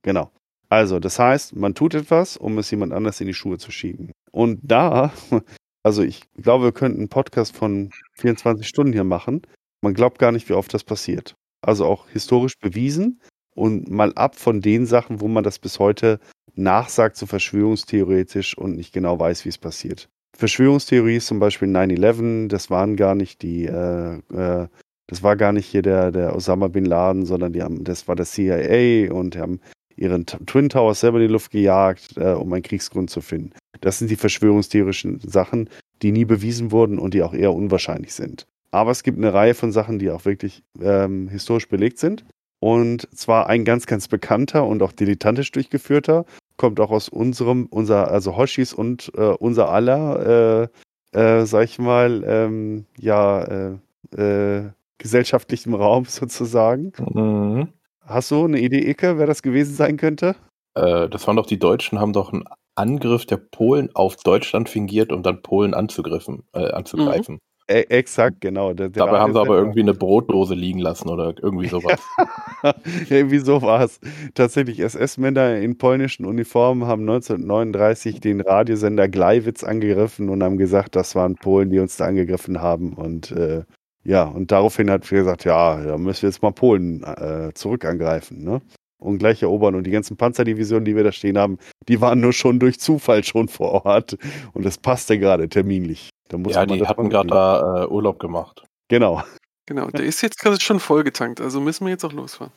Genau. 0.01 0.31
Also, 0.73 0.99
das 0.99 1.19
heißt, 1.19 1.55
man 1.55 1.75
tut 1.75 1.93
etwas, 1.93 2.35
um 2.35 2.57
es 2.57 2.71
jemand 2.71 2.93
anders 2.93 3.21
in 3.21 3.27
die 3.27 3.35
Schuhe 3.35 3.59
zu 3.59 3.69
schieben. 3.69 4.11
Und 4.31 4.59
da, 4.63 5.13
also 5.83 6.01
ich 6.01 6.23
glaube, 6.41 6.63
wir 6.63 6.71
könnten 6.71 6.97
einen 6.97 7.09
Podcast 7.09 7.55
von 7.55 7.91
24 8.13 8.67
Stunden 8.67 8.91
hier 8.91 9.03
machen. 9.03 9.43
Man 9.83 9.93
glaubt 9.93 10.17
gar 10.17 10.31
nicht, 10.31 10.49
wie 10.49 10.53
oft 10.53 10.73
das 10.73 10.83
passiert. 10.83 11.35
Also 11.61 11.85
auch 11.85 12.09
historisch 12.09 12.57
bewiesen 12.57 13.21
und 13.53 13.91
mal 13.91 14.13
ab 14.15 14.35
von 14.35 14.61
den 14.61 14.87
Sachen, 14.87 15.21
wo 15.21 15.27
man 15.27 15.43
das 15.43 15.59
bis 15.59 15.77
heute 15.77 16.19
nachsagt, 16.55 17.17
so 17.17 17.27
verschwörungstheoretisch 17.27 18.57
und 18.57 18.75
nicht 18.75 18.93
genau 18.93 19.19
weiß, 19.19 19.45
wie 19.45 19.49
es 19.49 19.59
passiert. 19.59 20.09
Verschwörungstheorie 20.35 21.17
ist 21.17 21.27
zum 21.27 21.37
Beispiel 21.37 21.67
9-11, 21.67 22.47
das 22.47 22.71
waren 22.71 22.95
gar 22.95 23.13
nicht 23.13 23.43
die, 23.43 23.65
äh, 23.65 24.15
äh, 24.33 24.67
das 25.05 25.21
war 25.21 25.35
gar 25.35 25.53
nicht 25.53 25.67
hier 25.67 25.83
der, 25.83 26.11
der 26.11 26.35
Osama 26.35 26.67
Bin 26.67 26.85
Laden, 26.85 27.27
sondern 27.27 27.53
die 27.53 27.61
haben, 27.61 27.83
das 27.83 28.07
war 28.07 28.15
der 28.15 28.25
CIA 28.25 29.13
und 29.13 29.35
die 29.35 29.39
haben 29.39 29.59
ihren 29.95 30.25
Twin 30.25 30.69
Towers 30.69 30.99
selber 30.99 31.19
in 31.19 31.27
die 31.27 31.33
Luft 31.33 31.51
gejagt, 31.51 32.17
äh, 32.17 32.31
um 32.33 32.51
einen 32.53 32.63
Kriegsgrund 32.63 33.09
zu 33.09 33.21
finden. 33.21 33.51
Das 33.81 33.99
sind 33.99 34.09
die 34.09 34.15
verschwörungstheoretischen 34.15 35.19
Sachen, 35.19 35.69
die 36.01 36.11
nie 36.11 36.25
bewiesen 36.25 36.71
wurden 36.71 36.99
und 36.99 37.13
die 37.13 37.23
auch 37.23 37.33
eher 37.33 37.53
unwahrscheinlich 37.53 38.13
sind. 38.13 38.47
Aber 38.71 38.91
es 38.91 39.03
gibt 39.03 39.17
eine 39.17 39.33
Reihe 39.33 39.53
von 39.53 39.71
Sachen, 39.71 39.99
die 39.99 40.09
auch 40.09 40.25
wirklich 40.25 40.63
ähm, 40.81 41.27
historisch 41.27 41.69
belegt 41.69 41.99
sind. 41.99 42.25
Und 42.59 43.07
zwar 43.15 43.47
ein 43.47 43.65
ganz, 43.65 43.85
ganz 43.85 44.07
bekannter 44.07 44.65
und 44.65 44.81
auch 44.81 44.93
dilettantisch 44.93 45.51
durchgeführter. 45.51 46.25
Kommt 46.55 46.79
auch 46.79 46.91
aus 46.91 47.09
unserem, 47.09 47.65
unser, 47.65 48.09
also 48.09 48.37
Hoshis 48.37 48.73
und 48.73 49.11
äh, 49.15 49.21
unser 49.21 49.69
aller, 49.69 50.69
äh, 51.13 51.19
äh, 51.19 51.45
sag 51.45 51.65
ich 51.65 51.77
mal, 51.77 52.23
ähm, 52.25 52.85
ja, 52.97 53.43
äh, 53.43 53.77
äh, 54.15 54.69
gesellschaftlichem 54.97 55.73
Raum 55.73 56.05
sozusagen. 56.07 56.93
Mhm. 57.13 57.67
Hast 58.05 58.31
du 58.31 58.45
eine 58.45 58.59
Idee, 58.59 58.89
Icke, 58.89 59.17
wer 59.17 59.27
das 59.27 59.41
gewesen 59.41 59.75
sein 59.75 59.97
könnte? 59.97 60.35
Äh, 60.75 61.07
das 61.09 61.25
waren 61.27 61.35
doch 61.35 61.45
die 61.45 61.59
Deutschen, 61.59 61.99
haben 61.99 62.13
doch 62.13 62.33
einen 62.33 62.43
Angriff 62.75 63.25
der 63.25 63.37
Polen 63.37 63.89
auf 63.93 64.17
Deutschland 64.17 64.69
fingiert, 64.69 65.11
um 65.11 65.23
dann 65.23 65.41
Polen 65.41 65.73
anzugriffen, 65.73 66.43
äh, 66.53 66.71
anzugreifen. 66.71 67.39
E 67.69 67.85
exakt, 67.87 68.41
genau. 68.41 68.73
Der, 68.73 68.89
der 68.89 69.05
Dabei 69.05 69.19
haben 69.19 69.31
sie 69.31 69.39
aber 69.39 69.55
irgendwie 69.57 69.81
eine 69.81 69.93
Brotdose 69.93 70.53
liegen 70.53 70.79
lassen 70.79 71.07
oder 71.07 71.33
irgendwie 71.41 71.69
sowas. 71.69 72.01
ja, 72.63 72.73
irgendwie 73.09 73.39
so 73.39 73.61
war 73.61 73.81
es. 73.81 74.01
Tatsächlich, 74.33 74.79
SS-Männer 74.81 75.57
in 75.59 75.77
polnischen 75.77 76.25
Uniformen 76.25 76.85
haben 76.85 77.03
1939 77.03 78.19
den 78.19 78.41
Radiosender 78.41 79.07
Gleiwitz 79.07 79.63
angegriffen 79.63 80.27
und 80.27 80.43
haben 80.43 80.57
gesagt, 80.57 80.97
das 80.97 81.15
waren 81.15 81.35
Polen, 81.35 81.69
die 81.69 81.79
uns 81.79 81.95
da 81.95 82.07
angegriffen 82.07 82.61
haben. 82.61 82.93
Und 82.95 83.31
äh, 83.31 83.63
ja, 84.03 84.23
und 84.23 84.51
daraufhin 84.51 84.89
hat 84.89 85.09
wir 85.09 85.19
gesagt, 85.19 85.45
ja, 85.45 85.81
da 85.81 85.97
müssen 85.97 86.23
wir 86.23 86.29
jetzt 86.29 86.41
mal 86.41 86.51
Polen 86.51 87.03
äh, 87.03 87.51
zurück 87.53 87.85
angreifen, 87.85 88.43
ne? 88.43 88.61
Und 88.97 89.17
gleich 89.17 89.41
erobern. 89.41 89.75
Und 89.75 89.83
die 89.83 89.91
ganzen 89.91 90.15
Panzerdivisionen, 90.15 90.85
die 90.85 90.95
wir 90.95 91.03
da 91.03 91.11
stehen 91.11 91.37
haben, 91.37 91.57
die 91.89 91.99
waren 91.99 92.21
nur 92.21 92.31
schon 92.31 92.59
durch 92.59 92.79
Zufall 92.79 93.23
schon 93.25 93.49
vor 93.49 93.85
Ort. 93.85 94.17
Und 94.53 94.65
das 94.65 94.77
passte 94.77 95.19
gerade 95.19 95.49
terminlich. 95.49 96.09
Da 96.29 96.37
muss 96.37 96.53
ja, 96.53 96.61
man 96.61 96.69
die 96.69 96.79
das 96.79 96.87
hatten 96.87 97.09
gerade 97.09 97.27
da 97.27 97.83
äh, 97.83 97.87
Urlaub 97.87 98.19
gemacht. 98.19 98.63
Genau. 98.87 99.21
Genau, 99.65 99.89
der 99.89 100.05
ist 100.05 100.21
jetzt 100.21 100.39
gerade 100.39 100.59
schon 100.59 100.79
vollgetankt, 100.79 101.39
also 101.39 101.61
müssen 101.61 101.85
wir 101.85 101.91
jetzt 101.91 102.03
auch 102.03 102.11
losfahren. 102.11 102.51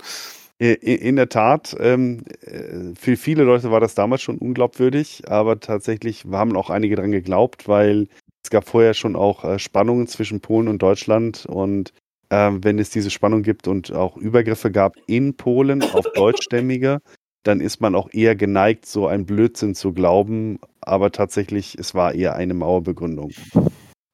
In 0.59 1.17
der 1.17 1.29
Tat, 1.29 1.77
ähm, 1.79 2.25
äh, 2.41 2.95
für 2.99 3.17
viele 3.17 3.45
Leute 3.45 3.71
war 3.71 3.79
das 3.79 3.95
damals 3.95 4.23
schon 4.23 4.39
unglaubwürdig, 4.39 5.25
aber 5.29 5.61
tatsächlich 5.61 6.25
haben 6.33 6.57
auch 6.57 6.71
einige 6.71 6.97
dran 6.97 7.13
geglaubt, 7.13 7.69
weil 7.69 8.09
es 8.47 8.51
gab 8.51 8.69
vorher 8.69 8.95
schon 8.95 9.17
auch 9.17 9.43
äh, 9.45 9.59
Spannungen 9.59 10.07
zwischen 10.07 10.41
Polen 10.41 10.69
und 10.69 10.81
Deutschland 10.81 11.47
und 11.47 11.93
ähm, 12.31 12.63
wenn 12.63 12.79
es 12.79 12.91
diese 12.91 13.11
Spannung 13.11 13.43
gibt 13.43 13.67
und 13.67 13.93
auch 13.93 14.17
Übergriffe 14.17 14.71
gab 14.71 14.95
in 15.09 15.37
Polen 15.37 15.83
auf 15.83 16.05
Deutschstämmige, 16.15 17.01
dann 17.43 17.61
ist 17.61 17.81
man 17.81 17.97
auch 17.97 18.09
eher 18.13 18.37
geneigt, 18.37 18.87
so 18.87 19.09
ein 19.09 19.27
Blödsinn 19.27 19.75
zu 19.75 19.93
glauben, 19.93 20.61
aber 20.81 21.11
tatsächlich, 21.11 21.77
es 21.77 21.93
war 21.93 22.15
eher 22.15 22.37
eine 22.37 22.55
Mauerbegründung. 22.55 23.33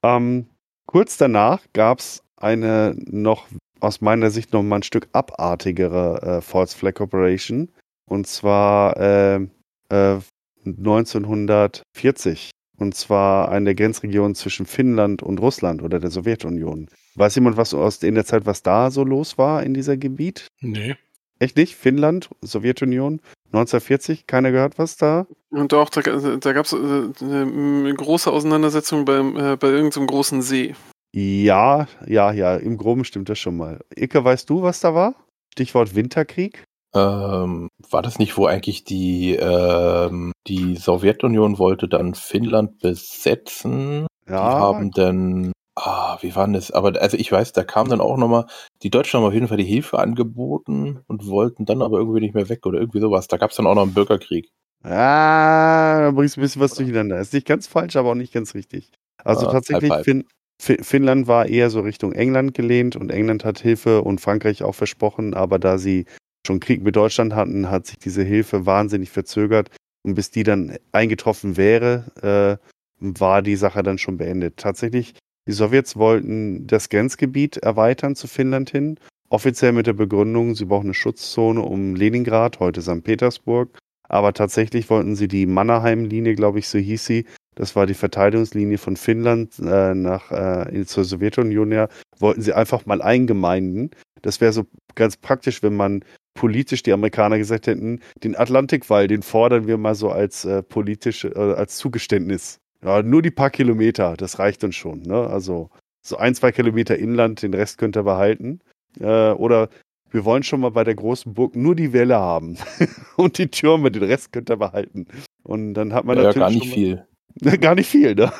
Ähm, 0.02 0.46
kurz 0.86 1.18
danach 1.18 1.62
gab 1.74 1.98
es 1.98 2.22
eine 2.36 2.96
noch 3.04 3.48
aus 3.80 4.00
meiner 4.00 4.30
Sicht 4.30 4.54
noch 4.54 4.62
mal 4.62 4.76
ein 4.76 4.82
Stück 4.82 5.08
abartigere 5.12 6.22
äh, 6.22 6.40
False 6.40 6.74
Flag 6.74 7.00
Operation. 7.00 7.70
Und 8.08 8.26
zwar 8.26 8.96
äh, 8.96 9.46
äh, 9.90 10.20
1940. 10.64 12.50
Und 12.82 12.96
zwar 12.96 13.52
an 13.52 13.64
der 13.64 13.76
Grenzregion 13.76 14.34
zwischen 14.34 14.66
Finnland 14.66 15.22
und 15.22 15.38
Russland 15.38 15.82
oder 15.82 16.00
der 16.00 16.10
Sowjetunion. 16.10 16.88
Weiß 17.14 17.36
jemand 17.36 17.56
was 17.56 17.74
aus 17.74 18.02
in 18.02 18.16
der 18.16 18.24
Zeit, 18.24 18.44
was 18.44 18.64
da 18.64 18.90
so 18.90 19.04
los 19.04 19.38
war 19.38 19.62
in 19.62 19.72
dieser 19.72 19.96
Gebiet? 19.96 20.48
Nee. 20.60 20.96
Echt 21.38 21.56
nicht? 21.56 21.76
Finnland, 21.76 22.28
Sowjetunion, 22.40 23.20
1940? 23.52 24.26
Keiner 24.26 24.50
gehört 24.50 24.80
was 24.80 24.96
da? 24.96 25.28
Und 25.50 25.72
auch, 25.74 25.90
da, 25.90 26.00
da 26.00 26.52
gab 26.52 26.64
es 26.64 26.72
äh, 26.72 26.76
eine 27.20 27.94
große 27.94 28.28
Auseinandersetzung 28.28 29.04
beim, 29.04 29.36
äh, 29.36 29.56
bei 29.56 29.68
irgendeinem 29.68 30.08
großen 30.08 30.42
See. 30.42 30.74
Ja, 31.12 31.86
ja, 32.04 32.32
ja, 32.32 32.56
im 32.56 32.78
Groben 32.78 33.04
stimmt 33.04 33.28
das 33.28 33.38
schon 33.38 33.56
mal. 33.56 33.78
Icke, 33.94 34.24
weißt 34.24 34.50
du, 34.50 34.62
was 34.62 34.80
da 34.80 34.92
war? 34.92 35.14
Stichwort 35.52 35.94
Winterkrieg? 35.94 36.64
Ähm, 36.94 37.68
war 37.90 38.02
das 38.02 38.18
nicht, 38.18 38.36
wo 38.36 38.46
eigentlich 38.46 38.84
die, 38.84 39.34
ähm, 39.36 40.32
die 40.46 40.76
Sowjetunion 40.76 41.58
wollte 41.58 41.88
dann 41.88 42.14
Finnland 42.14 42.78
besetzen? 42.80 44.06
Die 44.40 44.52
Ja, 44.52 44.56
haben 44.56 44.90
dann, 44.90 45.52
ah, 45.76 46.18
wie 46.20 46.34
war 46.36 46.44
denn 46.46 46.54
das? 46.54 46.70
Aber 46.70 47.00
also 47.00 47.16
ich 47.16 47.30
weiß, 47.32 47.52
da 47.52 47.64
kam 47.64 47.88
dann 47.88 48.00
auch 48.00 48.16
nochmal, 48.18 48.46
die 48.82 48.90
Deutschen 48.90 49.18
haben 49.20 49.26
auf 49.26 49.32
jeden 49.34 49.48
Fall 49.48 49.56
die 49.56 49.64
Hilfe 49.64 49.98
angeboten 49.98 51.00
und 51.06 51.26
wollten 51.26 51.64
dann 51.64 51.80
aber 51.82 51.98
irgendwie 51.98 52.20
nicht 52.20 52.34
mehr 52.34 52.48
weg 52.50 52.66
oder 52.66 52.78
irgendwie 52.80 53.00
sowas. 53.00 53.26
Da 53.28 53.36
gab 53.38 53.50
es 53.50 53.56
dann 53.56 53.66
auch 53.66 53.74
noch 53.74 53.82
einen 53.82 53.94
Bürgerkrieg. 53.94 54.50
Ah, 54.84 56.00
da 56.00 56.10
bringst 56.10 56.36
du 56.36 56.40
ein 56.40 56.42
bisschen 56.42 56.60
was 56.62 56.74
durcheinander. 56.74 57.18
Ist 57.20 57.32
nicht 57.32 57.46
ganz 57.46 57.66
falsch, 57.68 57.94
aber 57.96 58.10
auch 58.10 58.14
nicht 58.16 58.32
ganz 58.32 58.54
richtig. 58.54 58.90
Also 59.24 59.46
Ah, 59.46 59.52
tatsächlich, 59.52 59.94
halb, 59.94 60.04
halb. 60.04 60.04
Fin 60.04 60.24
Fi- 60.60 60.82
Finnland 60.82 61.26
war 61.26 61.46
eher 61.46 61.70
so 61.70 61.80
Richtung 61.80 62.12
England 62.12 62.54
gelehnt 62.54 62.96
und 62.96 63.10
England 63.10 63.44
hat 63.44 63.58
Hilfe 63.60 64.02
und 64.02 64.20
Frankreich 64.20 64.62
auch 64.62 64.74
versprochen, 64.74 65.34
aber 65.34 65.58
da 65.58 65.78
sie 65.78 66.06
schon 66.46 66.60
Krieg 66.60 66.82
mit 66.82 66.96
Deutschland 66.96 67.34
hatten, 67.34 67.70
hat 67.70 67.86
sich 67.86 67.98
diese 67.98 68.22
Hilfe 68.22 68.66
wahnsinnig 68.66 69.10
verzögert 69.10 69.70
und 70.02 70.14
bis 70.14 70.30
die 70.30 70.42
dann 70.42 70.76
eingetroffen 70.92 71.56
wäre, 71.56 72.58
äh, 72.60 72.72
war 72.98 73.42
die 73.42 73.56
Sache 73.56 73.82
dann 73.82 73.98
schon 73.98 74.16
beendet. 74.16 74.56
Tatsächlich, 74.56 75.14
die 75.46 75.52
Sowjets 75.52 75.96
wollten 75.96 76.66
das 76.66 76.88
Grenzgebiet 76.88 77.56
erweitern 77.58 78.14
zu 78.14 78.26
Finnland 78.26 78.70
hin, 78.70 78.98
offiziell 79.28 79.72
mit 79.72 79.86
der 79.86 79.92
Begründung, 79.92 80.54
sie 80.54 80.66
brauchen 80.66 80.86
eine 80.86 80.94
Schutzzone 80.94 81.60
um 81.60 81.94
Leningrad, 81.96 82.60
heute 82.60 82.82
St. 82.82 83.02
Petersburg, 83.02 83.78
aber 84.08 84.32
tatsächlich 84.34 84.90
wollten 84.90 85.16
sie 85.16 85.26
die 85.26 85.46
Mannerheim-Linie, 85.46 86.34
glaube 86.34 86.58
ich, 86.58 86.68
so 86.68 86.78
hieß 86.78 87.04
sie. 87.04 87.24
Das 87.54 87.76
war 87.76 87.86
die 87.86 87.94
Verteidigungslinie 87.94 88.78
von 88.78 88.96
Finnland 88.96 89.58
äh, 89.58 89.94
nach 89.94 90.30
äh, 90.30 90.84
zur 90.86 91.04
Sowjetunion 91.04 91.70
her. 91.70 91.88
Wollten 92.18 92.42
sie 92.42 92.52
einfach 92.52 92.86
mal 92.86 93.02
eingemeinden. 93.02 93.90
Das 94.22 94.40
wäre 94.40 94.52
so 94.52 94.66
ganz 94.94 95.16
praktisch, 95.16 95.62
wenn 95.62 95.76
man 95.76 96.04
politisch 96.34 96.82
die 96.82 96.92
Amerikaner 96.92 97.38
gesagt 97.38 97.66
hätten, 97.66 98.00
den 98.22 98.36
Atlantikwall, 98.36 99.06
den 99.06 99.22
fordern 99.22 99.66
wir 99.66 99.78
mal 99.78 99.94
so 99.94 100.10
als 100.10 100.44
äh, 100.44 100.62
politische, 100.62 101.28
äh, 101.28 101.54
als 101.54 101.76
Zugeständnis. 101.76 102.58
Ja, 102.82 103.02
nur 103.02 103.22
die 103.22 103.30
paar 103.30 103.50
Kilometer, 103.50 104.16
das 104.16 104.38
reicht 104.38 104.64
uns 104.64 104.74
schon. 104.74 105.02
Ne? 105.02 105.26
Also 105.26 105.70
so 106.02 106.16
ein, 106.16 106.34
zwei 106.34 106.50
Kilometer 106.52 106.98
Inland, 106.98 107.42
den 107.42 107.54
Rest 107.54 107.78
könnt 107.78 107.96
ihr 107.96 108.02
behalten. 108.02 108.60
Äh, 108.98 109.30
oder 109.32 109.68
wir 110.10 110.24
wollen 110.24 110.42
schon 110.42 110.60
mal 110.60 110.70
bei 110.70 110.84
der 110.84 110.94
großen 110.94 111.32
Burg 111.32 111.56
nur 111.56 111.74
die 111.74 111.92
Welle 111.92 112.16
haben 112.16 112.58
und 113.16 113.38
die 113.38 113.48
Türme, 113.48 113.90
den 113.90 114.02
Rest 114.02 114.32
könnt 114.32 114.50
ihr 114.50 114.56
behalten. 114.56 115.06
Und 115.42 115.74
dann 115.74 115.92
hat 115.92 116.04
man 116.04 116.16
Ja, 116.18 116.24
natürlich 116.24 116.40
gar 116.40 116.50
nicht 116.50 116.72
viel. 116.72 117.06
Mal, 117.40 117.58
gar 117.58 117.74
nicht 117.74 117.88
viel, 117.88 118.14
ne? 118.14 118.32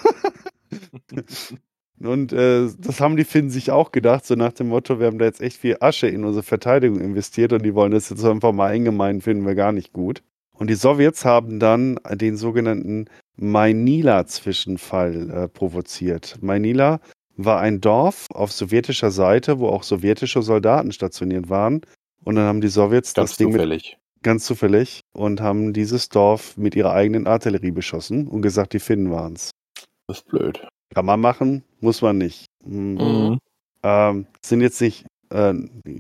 Und 2.05 2.33
äh, 2.33 2.69
das 2.79 3.01
haben 3.01 3.17
die 3.17 3.25
Finnen 3.25 3.51
sich 3.51 3.71
auch 3.71 3.93
gedacht, 3.93 4.27
so 4.27 4.35
nach 4.35 4.53
dem 4.53 4.69
Motto, 4.69 4.99
wir 4.99 5.07
haben 5.07 5.19
da 5.19 5.25
jetzt 5.25 5.41
echt 5.41 5.57
viel 5.57 5.77
Asche 5.81 6.09
in 6.09 6.25
unsere 6.25 6.43
Verteidigung 6.43 7.01
investiert 7.01 7.53
und 7.53 7.63
die 7.63 7.75
wollen 7.75 7.93
das 7.93 8.11
jetzt 8.11 8.25
einfach 8.25 8.53
mal 8.53 8.71
eingemein, 8.71 9.21
finden 9.21 9.47
wir 9.47 9.55
gar 9.55 9.73
nicht 9.73 9.93
gut. 9.93 10.23
Und 10.55 10.69
die 10.69 10.75
Sowjets 10.75 11.25
haben 11.25 11.59
dann 11.59 11.99
den 12.13 12.37
sogenannten 12.37 13.07
Mainila-Zwischenfall 13.37 15.31
äh, 15.31 15.49
provoziert. 15.49 16.39
Mainila 16.41 17.01
war 17.37 17.61
ein 17.61 17.81
Dorf 17.81 18.29
auf 18.31 18.53
sowjetischer 18.53 19.11
Seite, 19.11 19.59
wo 19.59 19.69
auch 19.69 19.83
sowjetische 19.83 20.43
Soldaten 20.43 20.93
stationiert 20.93 21.49
waren. 21.49 21.81
Und 22.25 22.37
dann 22.37 22.45
haben 22.45 22.61
die 22.61 22.69
Sowjets 22.69 23.15
Ganz 23.15 23.31
das 23.31 23.37
Ding 23.39 23.49
mit, 23.49 23.57
zufällig. 23.57 23.97
ganz 24.23 24.45
zufällig 24.45 25.01
und 25.13 25.41
haben 25.41 25.73
dieses 25.73 26.09
Dorf 26.09 26.57
mit 26.57 26.77
ihrer 26.77 26.93
eigenen 26.93 27.27
Artillerie 27.27 27.73
beschossen 27.73 28.29
und 28.29 28.43
gesagt, 28.43 28.75
die 28.75 28.81
Finnen 28.81 29.11
waren's. 29.11 29.51
Das 30.07 30.19
ist 30.19 30.29
blöd. 30.29 30.67
Kann 30.95 31.07
man 31.07 31.21
machen, 31.21 31.65
muss 31.83 32.03
man 32.03 32.19
nicht. 32.19 32.47
Hm. 32.65 32.95
Mhm. 32.95 33.39
Ähm, 33.83 34.27
es 34.43 34.49
sind 34.49 34.61
jetzt 34.61 34.81
nicht 34.81 35.05
äh, 35.31 35.55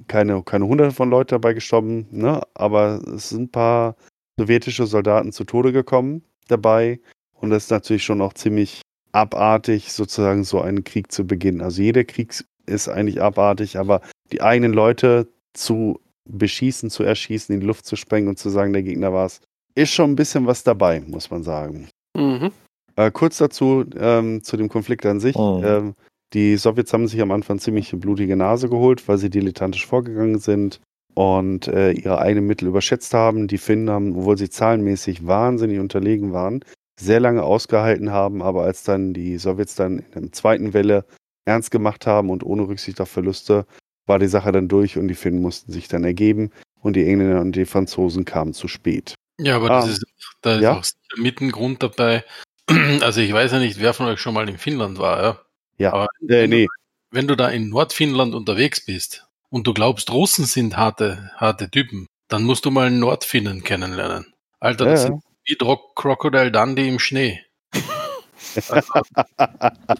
keine, 0.07 0.43
keine 0.43 0.66
hunderte 0.66 0.95
von 0.95 1.11
Leuten 1.11 1.30
dabei 1.30 1.53
gestorben, 1.53 2.07
ne? 2.11 2.41
aber 2.55 3.03
es 3.14 3.30
sind 3.30 3.43
ein 3.43 3.51
paar 3.51 3.97
sowjetische 4.39 4.87
Soldaten 4.87 5.33
zu 5.33 5.45
Tode 5.45 5.72
gekommen 5.72 6.22
dabei. 6.49 7.01
Und 7.35 7.51
das 7.51 7.64
ist 7.64 7.70
natürlich 7.70 8.05
schon 8.05 8.20
auch 8.20 8.35
ziemlich 8.35 8.83
abartig, 9.12 9.93
sozusagen 9.93 10.45
so 10.45 10.61
einen 10.61 10.85
Krieg 10.85 11.12
zu 11.12 11.26
beginnen. 11.26 11.61
Also 11.61 11.83
jeder 11.83 12.05
Krieg 12.05 12.33
ist 12.66 12.89
eigentlich 12.89 13.20
abartig, 13.20 13.78
aber 13.78 14.01
die 14.30 14.41
eigenen 14.41 14.72
Leute 14.72 15.28
zu 15.53 16.01
beschießen, 16.24 16.89
zu 16.89 17.03
erschießen, 17.03 17.53
in 17.55 17.61
die 17.61 17.66
Luft 17.66 17.85
zu 17.85 17.97
sprengen 17.97 18.28
und 18.28 18.39
zu 18.39 18.49
sagen, 18.49 18.72
der 18.72 18.83
Gegner 18.83 19.12
war 19.12 19.26
es, 19.26 19.41
ist 19.74 19.93
schon 19.93 20.12
ein 20.12 20.16
bisschen 20.16 20.47
was 20.47 20.62
dabei, 20.62 21.01
muss 21.01 21.30
man 21.30 21.43
sagen. 21.43 21.89
Mhm. 22.16 22.53
Äh, 22.97 23.11
kurz 23.11 23.38
dazu, 23.38 23.84
ähm, 23.99 24.43
zu 24.43 24.57
dem 24.57 24.68
Konflikt 24.68 25.07
an 25.07 25.20
sich. 25.20 25.36
Mhm. 25.36 25.62
Ähm, 25.64 25.95
die 26.34 26.57
Sowjets 26.57 26.93
haben 26.93 27.09
sich 27.09 27.20
am 27.20 27.30
Anfang 27.30 27.59
ziemlich 27.59 27.93
eine 27.93 28.01
blutige 28.01 28.36
Nase 28.36 28.68
geholt, 28.68 29.07
weil 29.09 29.18
sie 29.18 29.30
dilettantisch 29.30 29.86
vorgegangen 29.86 30.38
sind 30.38 30.80
und 31.14 31.68
äh, 31.68 31.93
ihre 31.93 32.18
eigenen 32.18 32.47
Mittel 32.47 32.68
überschätzt 32.68 33.12
haben. 33.14 33.49
Die 33.49 33.59
Finnen 33.59 33.90
haben, 33.90 34.16
obwohl 34.16 34.38
sie 34.38 34.49
zahlenmäßig 34.49 35.26
wahnsinnig 35.26 35.78
unterlegen 35.78 36.32
waren, 36.32 36.64
sehr 36.99 37.20
lange 37.20 37.43
ausgehalten 37.43 38.11
haben, 38.12 38.43
aber 38.43 38.62
als 38.62 38.82
dann 38.84 39.12
die 39.12 39.36
Sowjets 39.38 39.74
dann 39.74 39.99
in 40.14 40.22
der 40.22 40.32
zweiten 40.32 40.72
Welle 40.72 41.05
ernst 41.45 41.70
gemacht 41.70 42.07
haben 42.07 42.30
und 42.30 42.45
ohne 42.45 42.66
Rücksicht 42.68 43.01
auf 43.01 43.09
Verluste, 43.11 43.66
war 44.07 44.18
die 44.18 44.26
Sache 44.28 44.53
dann 44.53 44.68
durch 44.68 44.97
und 44.99 45.09
die 45.09 45.14
Finnen 45.14 45.40
mussten 45.43 45.72
sich 45.72 45.88
dann 45.88 46.05
ergeben 46.05 46.51
und 46.80 46.97
die 46.97 47.07
Engländer 47.07 47.40
und 47.40 47.57
die 47.57 47.64
Franzosen 47.66 48.24
kamen 48.24 48.53
zu 48.53 48.68
spät. 48.68 49.14
Ja, 49.40 49.57
aber 49.57 49.70
Ah. 49.70 49.80
das 49.80 49.90
ist, 49.90 50.05
da 50.40 50.57
ist 50.57 50.62
Ja. 50.62 50.78
auch 50.78 50.84
sicher 50.84 50.97
mit 51.22 51.40
ein 51.40 51.51
Grund 51.51 51.82
dabei. 51.82 52.24
Also 53.02 53.20
ich 53.20 53.32
weiß 53.32 53.52
ja 53.52 53.58
nicht, 53.58 53.80
wer 53.80 53.94
von 53.94 54.06
euch 54.06 54.20
schon 54.20 54.34
mal 54.34 54.48
in 54.48 54.58
Finnland 54.58 54.98
war, 54.98 55.22
ja. 55.22 55.38
Ja, 55.78 55.92
Aber 55.92 56.06
Äh, 56.28 56.46
nee, 56.46 56.66
wenn 57.10 57.26
du 57.28 57.36
da 57.36 57.48
in 57.48 57.68
Nordfinnland 57.68 58.34
unterwegs 58.34 58.84
bist, 58.84 59.26
und 59.50 59.66
du 59.66 59.74
glaubst, 59.74 60.10
Russen 60.10 60.46
sind 60.46 60.76
harte, 60.78 61.30
harte 61.36 61.70
Typen, 61.70 62.06
dann 62.28 62.42
musst 62.44 62.64
du 62.64 62.70
mal 62.70 62.86
einen 62.86 63.00
Nordfinnen 63.00 63.62
kennenlernen. 63.62 64.32
Alter, 64.60 64.86
das 64.86 65.00
Ja, 65.02 65.06
sind 65.08 65.22
wie 65.44 65.56
Dro- 65.56 65.92
Crocodile 65.94 66.50
Dundee 66.50 66.88
im 66.88 66.98
Schnee. 66.98 67.40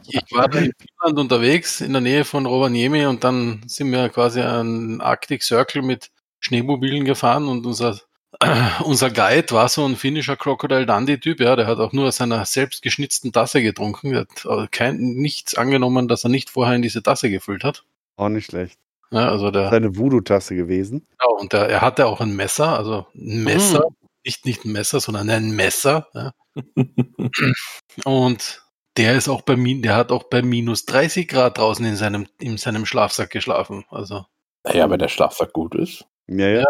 Ich 0.06 0.20
war 0.32 0.48
da 0.48 0.58
in 0.58 0.72
Finnland 0.78 1.18
unterwegs, 1.18 1.80
in 1.80 1.92
der 1.92 2.00
Nähe 2.00 2.24
von 2.24 2.46
Rovaniemi 2.46 3.06
und 3.06 3.24
dann 3.24 3.62
sind 3.66 3.90
wir 3.92 4.08
quasi 4.08 4.40
an 4.40 5.00
Arctic 5.00 5.42
Circle 5.42 5.82
mit 5.82 6.10
Schneemobilen 6.40 7.04
gefahren 7.04 7.48
und 7.48 7.66
unser, 7.66 8.00
unser 8.84 9.11
Guide 9.11 9.51
war 9.51 9.68
so 9.68 9.84
ein 9.84 9.97
finnischer 9.97 10.36
Crocodile 10.36 10.86
Dundee-Typ, 10.86 11.40
ja, 11.40 11.57
der 11.57 11.66
hat 11.66 11.78
auch 11.78 11.93
nur 11.93 12.09
aus 12.09 12.16
seiner 12.16 12.45
selbst 12.45 12.82
geschnitzten 12.82 13.32
Tasse 13.32 13.62
getrunken, 13.62 14.11
der 14.11 14.20
hat 14.20 14.72
kein, 14.72 14.97
nichts 14.97 15.55
angenommen, 15.55 16.09
dass 16.09 16.24
er 16.24 16.30
nicht 16.30 16.51
vorher 16.51 16.74
in 16.74 16.82
diese 16.82 17.03
Tasse 17.03 17.30
gefüllt 17.30 17.64
hat. 17.64 17.84
Auch 18.16 18.28
nicht 18.28 18.47
schlecht. 18.47 18.78
Ja, 19.11 19.28
also 19.28 19.51
der, 19.51 19.70
Seine 19.70 19.97
Voodoo-Tasse 19.97 20.57
gewesen. 20.57 21.07
Genau, 21.18 21.40
und 21.40 21.53
der, 21.53 21.68
er 21.68 21.80
hatte 21.82 22.07
auch 22.07 22.20
ein 22.20 22.34
Messer, 22.34 22.76
also 22.78 23.07
ein 23.14 23.45
Messer, 23.45 23.84
nicht, 24.24 24.47
nicht 24.47 24.64
ein 24.64 24.72
Messer, 24.72 25.01
sondern 25.01 25.28
ein 25.30 25.51
Messer. 25.51 26.09
Ja. 26.14 26.32
und 28.05 28.62
der 28.97 29.16
ist 29.16 29.28
auch 29.28 29.43
bei 29.43 29.57
der 29.57 29.97
hat 29.97 30.12
auch 30.12 30.24
bei 30.24 30.43
minus 30.43 30.84
30 30.86 31.28
Grad 31.28 31.59
draußen 31.59 31.84
in 31.84 31.97
seinem, 31.97 32.26
in 32.40 32.57
seinem 32.57 32.86
Schlafsack 32.86 33.30
geschlafen. 33.30 33.84
Also, 33.90 34.24
Naja, 34.64 34.88
wenn 34.90 34.99
der 34.99 35.09
Schlafsack 35.09 35.53
gut 35.53 35.74
ist. 35.74 36.07
Ja, 36.28 36.49
ja. 36.49 36.64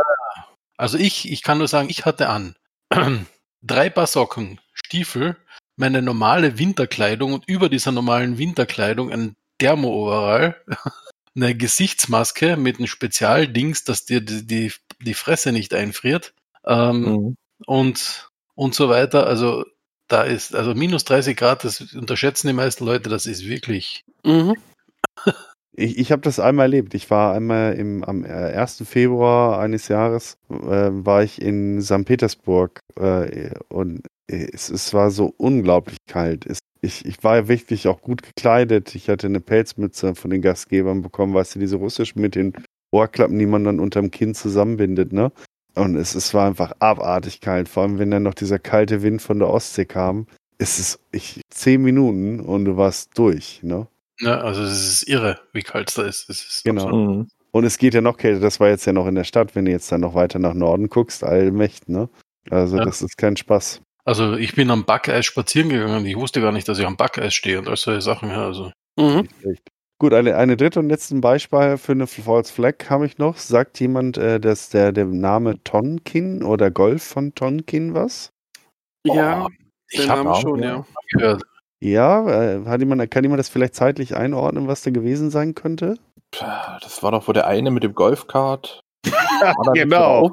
Also 0.82 0.98
ich, 0.98 1.30
ich 1.30 1.42
kann 1.42 1.58
nur 1.58 1.68
sagen, 1.68 1.88
ich 1.90 2.04
hatte 2.04 2.28
an 2.28 2.56
drei 3.62 3.88
Paar 3.88 4.08
Socken, 4.08 4.60
Stiefel, 4.74 5.36
meine 5.76 6.02
normale 6.02 6.58
Winterkleidung 6.58 7.32
und 7.34 7.48
über 7.48 7.68
dieser 7.68 7.92
normalen 7.92 8.36
Winterkleidung 8.36 9.12
ein 9.12 9.36
Thermo-Overall, 9.58 10.56
eine 11.36 11.54
Gesichtsmaske 11.56 12.56
mit 12.56 12.78
einem 12.78 12.88
Spezialdings, 12.88 13.84
dass 13.84 14.06
dir 14.06 14.20
die, 14.20 14.44
die, 14.44 14.72
die 15.00 15.14
Fresse 15.14 15.52
nicht 15.52 15.72
einfriert. 15.72 16.34
Ähm, 16.66 17.02
Mhm. 17.02 17.36
und, 17.66 18.28
und 18.56 18.74
so 18.74 18.88
weiter. 18.88 19.26
Also 19.26 19.64
da 20.08 20.24
ist, 20.24 20.54
also 20.54 20.74
minus 20.74 21.04
30 21.04 21.36
Grad, 21.36 21.62
das 21.64 21.80
unterschätzen 21.94 22.48
die 22.48 22.52
meisten 22.54 22.84
Leute, 22.84 23.08
das 23.08 23.26
ist 23.26 23.44
wirklich. 23.46 24.04
Mhm. 24.24 24.56
Ich, 25.74 25.98
ich 25.98 26.12
habe 26.12 26.22
das 26.22 26.38
einmal 26.38 26.66
erlebt. 26.66 26.94
Ich 26.94 27.10
war 27.10 27.34
einmal 27.34 27.74
im, 27.74 28.04
am 28.04 28.24
äh, 28.24 28.28
1. 28.28 28.82
Februar 28.86 29.58
eines 29.58 29.88
Jahres, 29.88 30.36
äh, 30.50 30.90
war 30.90 31.22
ich 31.22 31.40
in 31.40 31.80
St. 31.80 32.04
Petersburg 32.04 32.80
äh, 33.00 33.50
und 33.68 34.02
es, 34.26 34.70
es 34.70 34.92
war 34.94 35.10
so 35.10 35.32
unglaublich 35.36 35.98
kalt. 36.06 36.46
Es, 36.46 36.58
ich, 36.80 37.04
ich 37.06 37.22
war 37.22 37.48
wirklich 37.48 37.88
auch 37.88 38.02
gut 38.02 38.22
gekleidet. 38.22 38.94
Ich 38.94 39.08
hatte 39.08 39.26
eine 39.26 39.40
Pelzmütze 39.40 40.14
von 40.14 40.30
den 40.30 40.42
Gastgebern 40.42 41.02
bekommen, 41.02 41.34
weißt 41.34 41.54
du, 41.54 41.58
diese 41.58 41.76
russischen 41.76 42.20
mit 42.20 42.34
den 42.34 42.52
Ohrklappen, 42.90 43.38
die 43.38 43.46
man 43.46 43.64
dann 43.64 43.80
unterm 43.80 44.10
Kinn 44.10 44.34
zusammenbindet, 44.34 45.12
ne? 45.12 45.32
Und 45.74 45.96
es, 45.96 46.14
es 46.14 46.34
war 46.34 46.46
einfach 46.46 46.72
abartig 46.80 47.40
kalt, 47.40 47.68
vor 47.68 47.84
allem 47.84 47.98
wenn 47.98 48.10
dann 48.10 48.24
noch 48.24 48.34
dieser 48.34 48.58
kalte 48.58 49.02
Wind 49.02 49.22
von 49.22 49.38
der 49.38 49.48
Ostsee 49.48 49.86
kam. 49.86 50.26
Es 50.58 50.78
ist 50.78 51.00
ich, 51.12 51.40
zehn 51.48 51.82
Minuten 51.82 52.40
und 52.40 52.66
du 52.66 52.76
warst 52.76 53.16
durch, 53.18 53.62
ne? 53.62 53.86
Ne, 54.22 54.40
also 54.40 54.62
es 54.62 54.72
ist 55.02 55.08
irre, 55.08 55.38
wie 55.52 55.62
kalt 55.62 55.88
es 55.88 55.94
da 55.96 56.02
ist. 56.02 56.30
Es 56.30 56.42
ist 56.44 56.64
Genau. 56.64 56.84
absolut- 56.84 57.16
Mhm. 57.16 57.28
Und 57.50 57.64
es 57.64 57.76
geht 57.76 57.92
ja 57.92 58.00
noch 58.00 58.16
kälter, 58.16 58.40
das 58.40 58.60
war 58.60 58.68
jetzt 58.68 58.86
ja 58.86 58.92
noch 58.94 59.06
in 59.06 59.14
der 59.14 59.24
Stadt, 59.24 59.54
wenn 59.54 59.66
du 59.66 59.70
jetzt 59.72 59.92
dann 59.92 60.00
noch 60.00 60.14
weiter 60.14 60.38
nach 60.38 60.54
Norden 60.54 60.88
guckst, 60.88 61.22
allmächt, 61.22 61.88
ne? 61.88 62.08
Also 62.50 62.78
Ja. 62.78 62.84
das 62.84 63.02
ist 63.02 63.18
kein 63.18 63.36
Spaß. 63.36 63.82
Also 64.04 64.34
ich 64.34 64.54
bin 64.54 64.70
am 64.70 64.84
Backeis 64.84 65.26
spazieren 65.26 65.68
gegangen. 65.68 66.06
Ich 66.06 66.16
wusste 66.16 66.40
gar 66.40 66.50
nicht, 66.52 66.66
dass 66.68 66.78
ich 66.78 66.86
am 66.86 66.96
Backeis 66.96 67.34
stehe 67.34 67.58
und 67.58 67.68
all 67.68 67.76
solche 67.76 68.00
Sachen. 68.00 68.30
Ja, 68.30 68.46
also 68.46 68.72
Mhm. 68.98 69.28
Gut, 69.98 70.12
eine, 70.14 70.36
eine 70.36 70.56
dritte 70.56 70.80
und 70.80 70.88
letzten 70.88 71.20
Beispiel 71.20 71.76
für 71.78 71.92
eine 71.92 72.06
False 72.08 72.52
Flag 72.52 72.74
habe 72.90 73.06
ich 73.06 73.18
noch. 73.18 73.36
Sagt 73.36 73.78
jemand, 73.78 74.16
äh, 74.18 74.40
dass 74.40 74.68
der, 74.70 74.90
der 74.92 75.04
Name 75.04 75.62
Tonkin 75.62 76.42
oder 76.42 76.70
Golf 76.72 77.02
von 77.04 77.34
Tonkin 77.34 77.94
was? 77.94 78.30
Ja, 79.06 79.46
ich 79.90 80.00
den 80.00 80.10
habe 80.10 80.24
Namen 80.24 80.40
schon, 80.40 80.62
ja. 80.62 80.84
ja. 81.18 81.38
Ja, 81.82 82.28
äh, 82.28 82.64
hat 82.64 82.80
jemand, 82.80 83.10
kann 83.10 83.24
jemand 83.24 83.40
das 83.40 83.48
vielleicht 83.48 83.74
zeitlich 83.74 84.14
einordnen, 84.16 84.68
was 84.68 84.82
da 84.82 84.90
gewesen 84.90 85.30
sein 85.30 85.56
könnte? 85.56 85.96
Das 86.30 87.02
war 87.02 87.10
doch 87.10 87.26
wohl 87.26 87.34
der 87.34 87.48
eine 87.48 87.72
mit 87.72 87.82
dem 87.82 87.94
Golfkart. 87.94 88.80
Genau. 89.74 90.30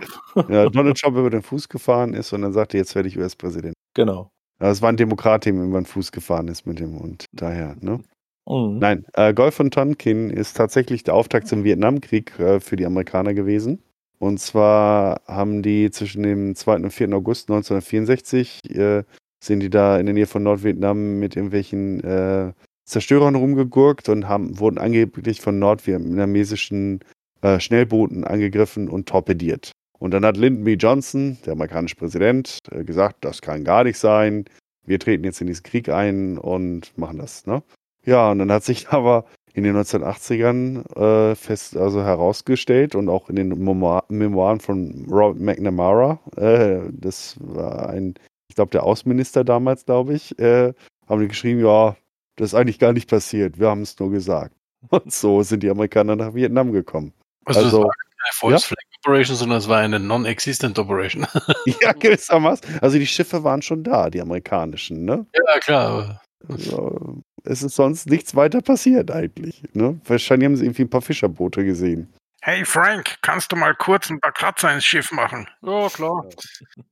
Ja, 0.49 0.69
Donald 0.69 0.99
Trump 0.99 1.17
über 1.17 1.31
den 1.31 1.41
Fuß 1.41 1.67
gefahren 1.67 2.13
ist 2.13 2.31
und 2.31 2.43
dann 2.43 2.53
sagte, 2.53 2.77
jetzt 2.77 2.93
werde 2.93 3.07
ich 3.07 3.17
US-Präsident. 3.17 3.73
Genau. 3.95 4.29
Ja, 4.61 4.69
Es 4.69 4.83
war 4.83 4.89
ein 4.89 4.97
Demokrat, 4.97 5.45
dem 5.45 5.67
über 5.67 5.81
den 5.81 5.87
Fuß 5.87 6.11
gefahren 6.11 6.47
ist 6.47 6.67
mit 6.67 6.79
dem 6.79 6.95
und 6.95 7.25
daher, 7.31 7.75
ne? 7.79 8.01
Mhm. 8.47 8.77
Nein, 8.77 9.05
äh, 9.13 9.33
Golf 9.33 9.55
von 9.55 9.71
Tonkin 9.71 10.29
ist 10.29 10.55
tatsächlich 10.55 11.03
der 11.03 11.15
Auftakt 11.15 11.47
zum 11.47 11.63
Vietnamkrieg 11.63 12.37
äh, 12.39 12.59
für 12.59 12.75
die 12.75 12.85
Amerikaner 12.85 13.33
gewesen. 13.33 13.81
Und 14.19 14.39
zwar 14.39 15.21
haben 15.25 15.63
die 15.63 15.89
zwischen 15.89 16.21
dem 16.21 16.53
2. 16.53 16.75
und 16.75 16.91
4. 16.91 17.11
August 17.13 17.49
1964 17.49 18.59
äh, 18.75 19.03
sind 19.39 19.61
die 19.61 19.69
da 19.69 19.99
in 19.99 20.05
der 20.05 20.13
Nähe 20.13 20.27
von 20.27 20.43
Nordvietnam 20.43 21.19
mit 21.19 21.35
irgendwelchen 21.35 22.03
äh, 22.03 22.53
Zerstörern 22.85 23.35
rumgegurkt 23.35 24.09
und 24.09 24.27
haben, 24.27 24.59
wurden 24.59 24.77
angeblich 24.77 25.41
von 25.41 25.59
nordvietnamesischen 25.59 26.99
äh, 27.41 27.59
Schnellbooten 27.59 28.23
angegriffen 28.23 28.89
und 28.89 29.07
torpediert. 29.07 29.71
Und 29.99 30.11
dann 30.11 30.25
hat 30.25 30.37
Lyndon 30.37 30.63
B. 30.63 30.73
Johnson, 30.73 31.37
der 31.45 31.53
amerikanische 31.53 31.95
Präsident, 31.95 32.59
äh, 32.71 32.83
gesagt, 32.83 33.17
das 33.25 33.41
kann 33.41 33.63
gar 33.63 33.83
nicht 33.83 33.97
sein. 33.97 34.45
Wir 34.85 34.99
treten 34.99 35.23
jetzt 35.23 35.41
in 35.41 35.47
diesen 35.47 35.63
Krieg 35.63 35.89
ein 35.89 36.37
und 36.37 36.97
machen 36.97 37.17
das. 37.17 37.45
Ne? 37.45 37.61
Ja, 38.05 38.31
und 38.31 38.39
dann 38.39 38.51
hat 38.51 38.63
sich 38.63 38.89
aber 38.89 39.25
in 39.53 39.63
den 39.63 39.75
1980ern 39.75 41.31
äh, 41.31 41.35
fest 41.35 41.75
also 41.75 42.01
herausgestellt 42.03 42.95
und 42.95 43.09
auch 43.09 43.29
in 43.29 43.35
den 43.35 43.49
Memoir 43.49 44.05
Memoiren 44.09 44.59
von 44.59 45.05
Robert 45.09 45.39
McNamara, 45.39 46.19
äh, 46.37 46.79
das 46.91 47.35
war 47.39 47.89
ein, 47.89 48.15
glaube, 48.59 48.71
der 48.71 48.83
Außenminister 48.83 49.45
damals, 49.45 49.85
glaube 49.85 50.13
ich, 50.13 50.37
äh, 50.37 50.73
haben 51.07 51.21
die 51.21 51.29
geschrieben, 51.29 51.61
ja, 51.61 51.95
das 52.35 52.49
ist 52.49 52.55
eigentlich 52.55 52.77
gar 52.77 52.91
nicht 52.91 53.09
passiert, 53.09 53.57
wir 53.57 53.69
haben 53.69 53.83
es 53.83 53.97
nur 53.97 54.11
gesagt. 54.11 54.53
Und 54.89 55.13
so 55.13 55.43
sind 55.43 55.63
die 55.63 55.69
Amerikaner 55.69 56.17
nach 56.17 56.33
Vietnam 56.33 56.73
gekommen. 56.73 57.13
Also, 57.45 57.61
das 57.61 57.73
Also, 57.73 57.83
war 57.83 57.93
keine 57.93 58.33
False 58.33 58.67
Flag 58.67 58.77
Operation, 59.05 59.37
sondern 59.37 59.59
es 59.59 59.69
war 59.69 59.77
eine 59.79 59.97
Non-Existent 59.97 60.77
Operation. 60.77 61.25
ja, 61.81 61.93
gewissermaßen. 61.93 62.79
Also 62.81 62.99
die 62.99 63.07
Schiffe 63.07 63.45
waren 63.45 63.61
schon 63.61 63.81
da, 63.81 64.09
die 64.09 64.19
amerikanischen, 64.19 65.05
ne? 65.05 65.25
ja, 65.33 65.59
klar. 65.59 66.21
Also, 66.49 67.21
es 67.45 67.63
ist 67.63 67.75
sonst 67.75 68.09
nichts 68.09 68.35
weiter 68.35 68.61
passiert 68.61 69.09
eigentlich. 69.09 69.63
Ne? 69.71 70.01
Wahrscheinlich 70.03 70.47
haben 70.47 70.57
sie 70.57 70.65
irgendwie 70.65 70.83
ein 70.83 70.89
paar 70.89 71.01
Fischerboote 71.01 71.63
gesehen. 71.63 72.13
Hey 72.41 72.63
Frank, 72.63 73.17
kannst 73.21 73.51
du 73.51 73.57
mal 73.57 73.75
kurz 73.75 74.09
ein 74.09 74.21
paar 74.21 74.31
Kratzer 74.31 74.73
ins 74.73 74.85
Schiff 74.85 75.11
machen? 75.11 75.47
Ja, 75.61 75.89
klar. 75.89 76.25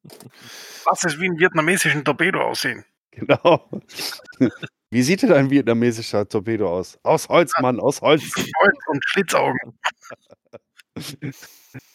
Lass 0.86 1.04
es 1.06 1.20
wie 1.20 1.26
einen 1.26 1.40
vietnamesischen 1.40 2.04
Torpedo 2.04 2.42
aussehen. 2.42 2.84
Genau. 3.12 3.70
Wie 4.90 5.02
sieht 5.02 5.22
denn 5.22 5.34
ein 5.34 5.50
vietnamesischer 5.50 6.28
Torpedo 6.30 6.70
aus? 6.70 6.98
Aus 7.04 7.28
Holz, 7.28 7.52
Mann, 7.60 7.80
aus 7.80 8.02
Holz. 8.02 8.34
Gold 8.34 8.76
und 8.88 9.04
Schlitzaugen. 9.06 9.60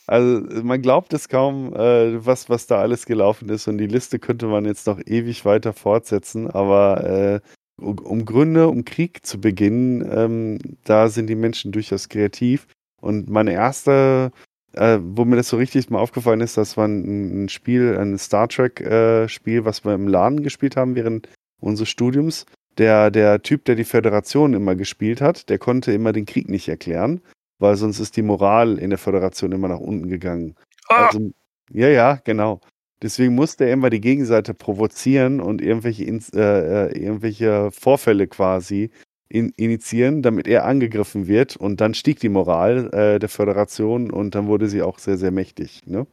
Also 0.07 0.41
man 0.63 0.83
glaubt 0.83 1.13
es 1.13 1.29
kaum, 1.29 1.75
äh, 1.75 2.25
was, 2.25 2.49
was 2.49 2.67
da 2.67 2.81
alles 2.81 3.07
gelaufen 3.07 3.49
ist. 3.49 3.67
Und 3.67 3.79
die 3.79 3.87
Liste 3.87 4.19
könnte 4.19 4.47
man 4.47 4.65
jetzt 4.65 4.87
noch 4.87 5.01
ewig 5.07 5.45
weiter 5.45 5.73
fortsetzen. 5.73 6.51
Aber 6.51 7.05
äh, 7.05 7.41
um, 7.81 7.99
um 7.99 8.25
Gründe, 8.25 8.69
um 8.69 8.85
Krieg 8.85 9.25
zu 9.25 9.41
beginnen, 9.41 10.07
ähm, 10.13 10.59
da 10.85 11.09
sind 11.09 11.29
die 11.29 11.35
Menschen 11.35 11.73
durchaus 11.73 12.09
kreativ. 12.09 12.67
Und 13.03 13.29
meine 13.29 13.53
erste, 13.53 14.33
äh, 14.73 14.99
wo 15.03 15.27
mir 15.27 15.37
das 15.37 15.49
so 15.51 15.59
richtig 15.59 15.91
mal 15.91 15.99
aufgefallen 15.99 16.41
ist, 16.41 16.57
das 16.57 16.79
war 16.79 16.89
ein, 16.89 17.45
ein 17.45 17.49
Spiel, 17.51 17.99
ein 17.99 18.17
Star 18.17 18.49
Trek-Spiel, 18.49 19.67
was 19.67 19.85
wir 19.85 19.93
im 19.93 20.09
Laden 20.09 20.43
gespielt 20.43 20.77
haben 20.77 20.95
während 20.95 21.29
unseres 21.61 21.91
Studiums. 21.91 22.47
Der, 22.79 23.11
der 23.11 23.43
Typ, 23.43 23.67
der 23.67 23.75
die 23.75 23.85
Föderation 23.85 24.55
immer 24.55 24.75
gespielt 24.75 25.21
hat, 25.21 25.51
der 25.51 25.59
konnte 25.59 25.93
immer 25.93 26.13
den 26.13 26.25
Krieg 26.25 26.49
nicht 26.49 26.71
erklären 26.71 27.21
weil 27.63 27.77
sonst 27.77 28.01
ist 28.01 28.17
die 28.17 28.23
Moral 28.23 28.79
in 28.79 28.91
der 28.91 28.99
Föderation 28.99 29.53
immer 29.53 29.69
nach 29.69 29.79
unten 29.79 30.09
gegangen. 30.09 30.57
Ah, 30.89 31.07
Also, 31.07 31.31
ja, 31.71 31.89
ja, 31.89 32.21
genau. 32.25 32.61
Deswegen 33.01 33.35
musste 33.35 33.65
er 33.65 33.73
immer 33.73 33.89
die 33.89 34.01
Gegenseite 34.01 34.53
provozieren 34.53 35.41
und 35.41 35.63
irgendwelche, 35.63 36.05
äh, 36.05 36.89
äh, 36.89 36.99
irgendwelche 36.99 37.71
Vorfälle 37.71 38.27
quasi 38.27 38.91
in, 39.33 39.51
initiieren, 39.57 40.23
damit 40.23 40.47
er 40.47 40.67
angegriffen 40.67 41.27
wird. 41.27 41.57
Und 41.57 41.81
dann 41.81 41.95
stieg 41.95 42.21
die 42.21 42.29
Moral 42.29 42.93
äh, 42.93 43.19
der 43.19 43.29
Föderation 43.29 44.11
und 44.11 44.35
dann 44.35 44.47
wurde 44.47 44.69
sie 44.69 44.83
auch 44.83 44.99
sehr, 44.99 45.17
sehr 45.17 45.31
mächtig. 45.31 45.81
Ne? 45.87 46.07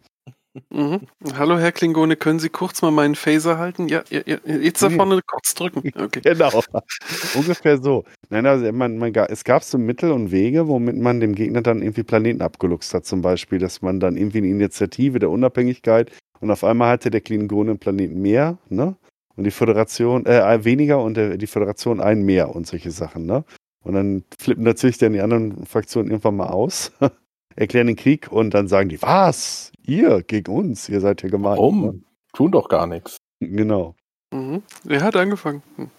Mhm. 0.72 1.02
Hallo 1.38 1.60
Herr 1.60 1.72
Klingone, 1.72 2.16
können 2.16 2.40
Sie 2.40 2.50
kurz 2.50 2.82
mal 2.82 2.92
meinen 2.92 3.16
Phaser 3.16 3.60
halten? 3.60 3.88
Ja, 3.88 4.04
ja, 4.10 4.22
ja 4.26 4.38
jetzt 4.46 4.82
da 4.82 4.90
Nee. 4.90 4.96
vorne 4.96 5.20
kurz 5.26 5.54
drücken. 5.54 5.84
Okay. 5.96 6.22
Genau. 6.24 6.64
Ungefähr 7.36 7.78
so. 7.78 8.06
Nein, 8.30 8.46
also 8.46 8.72
man, 8.72 8.98
man, 8.98 9.14
es 9.14 9.44
gab 9.44 9.64
so 9.64 9.78
Mittel 9.78 10.12
und 10.12 10.32
Wege, 10.32 10.68
womit 10.68 10.98
man 10.98 11.20
dem 11.20 11.36
Gegner 11.36 11.62
dann 11.62 11.82
irgendwie 11.82 12.04
Planeten 12.04 12.42
abgeluchst 12.42 12.94
hat, 12.94 13.06
zum 13.06 13.22
Beispiel, 13.22 13.60
dass 13.60 13.82
man 13.82 14.00
dann 14.00 14.16
irgendwie 14.16 14.40
eine 14.40 14.48
Initiative 14.48 15.20
der 15.20 15.30
Unabhängigkeit 15.30 16.12
und 16.40 16.52
auf 16.52 16.64
einmal 16.64 16.92
hatte 16.92 17.12
der 17.12 17.22
Klingone 17.22 17.72
einen 17.72 17.80
Planeten 17.80 18.22
mehr, 18.22 18.58
ne? 18.70 18.96
Und 19.40 19.46
die 19.46 19.52
Föderation, 19.52 20.26
äh, 20.26 20.66
weniger 20.66 21.02
und 21.02 21.14
der, 21.16 21.38
die 21.38 21.48
Föderation 21.48 22.02
einen 22.02 22.24
mehr 22.24 22.54
und 22.54 22.68
solche 22.68 22.92
Sachen, 22.92 23.26
ne? 23.26 23.46
Und 23.82 23.94
dann 23.94 24.26
flippen 24.38 24.66
natürlich 24.66 24.98
dann 24.98 25.14
die 25.14 25.22
anderen 25.22 25.66
Fraktionen 25.66 26.12
irgendwann 26.12 26.36
mal 26.36 26.50
aus. 26.50 26.92
erklären 27.56 27.88
den 27.88 27.96
Krieg 27.96 28.30
und 28.30 28.54
dann 28.54 28.68
sagen 28.68 28.90
die, 28.90 29.02
was? 29.02 29.72
Ihr 29.86 30.24
gegen 30.24 30.52
uns? 30.52 30.90
Ihr 30.90 31.00
seid 31.00 31.24
ja 31.24 31.30
gemein. 31.30 31.54
Warum? 31.54 32.04
Tun 32.34 32.52
doch 32.52 32.68
gar 32.68 32.86
nichts. 32.86 33.16
Genau. 33.40 33.96
Mhm. 34.34 34.62
Er 34.90 35.04
hat 35.04 35.16
angefangen. 35.16 35.64
Hm. 35.78 35.90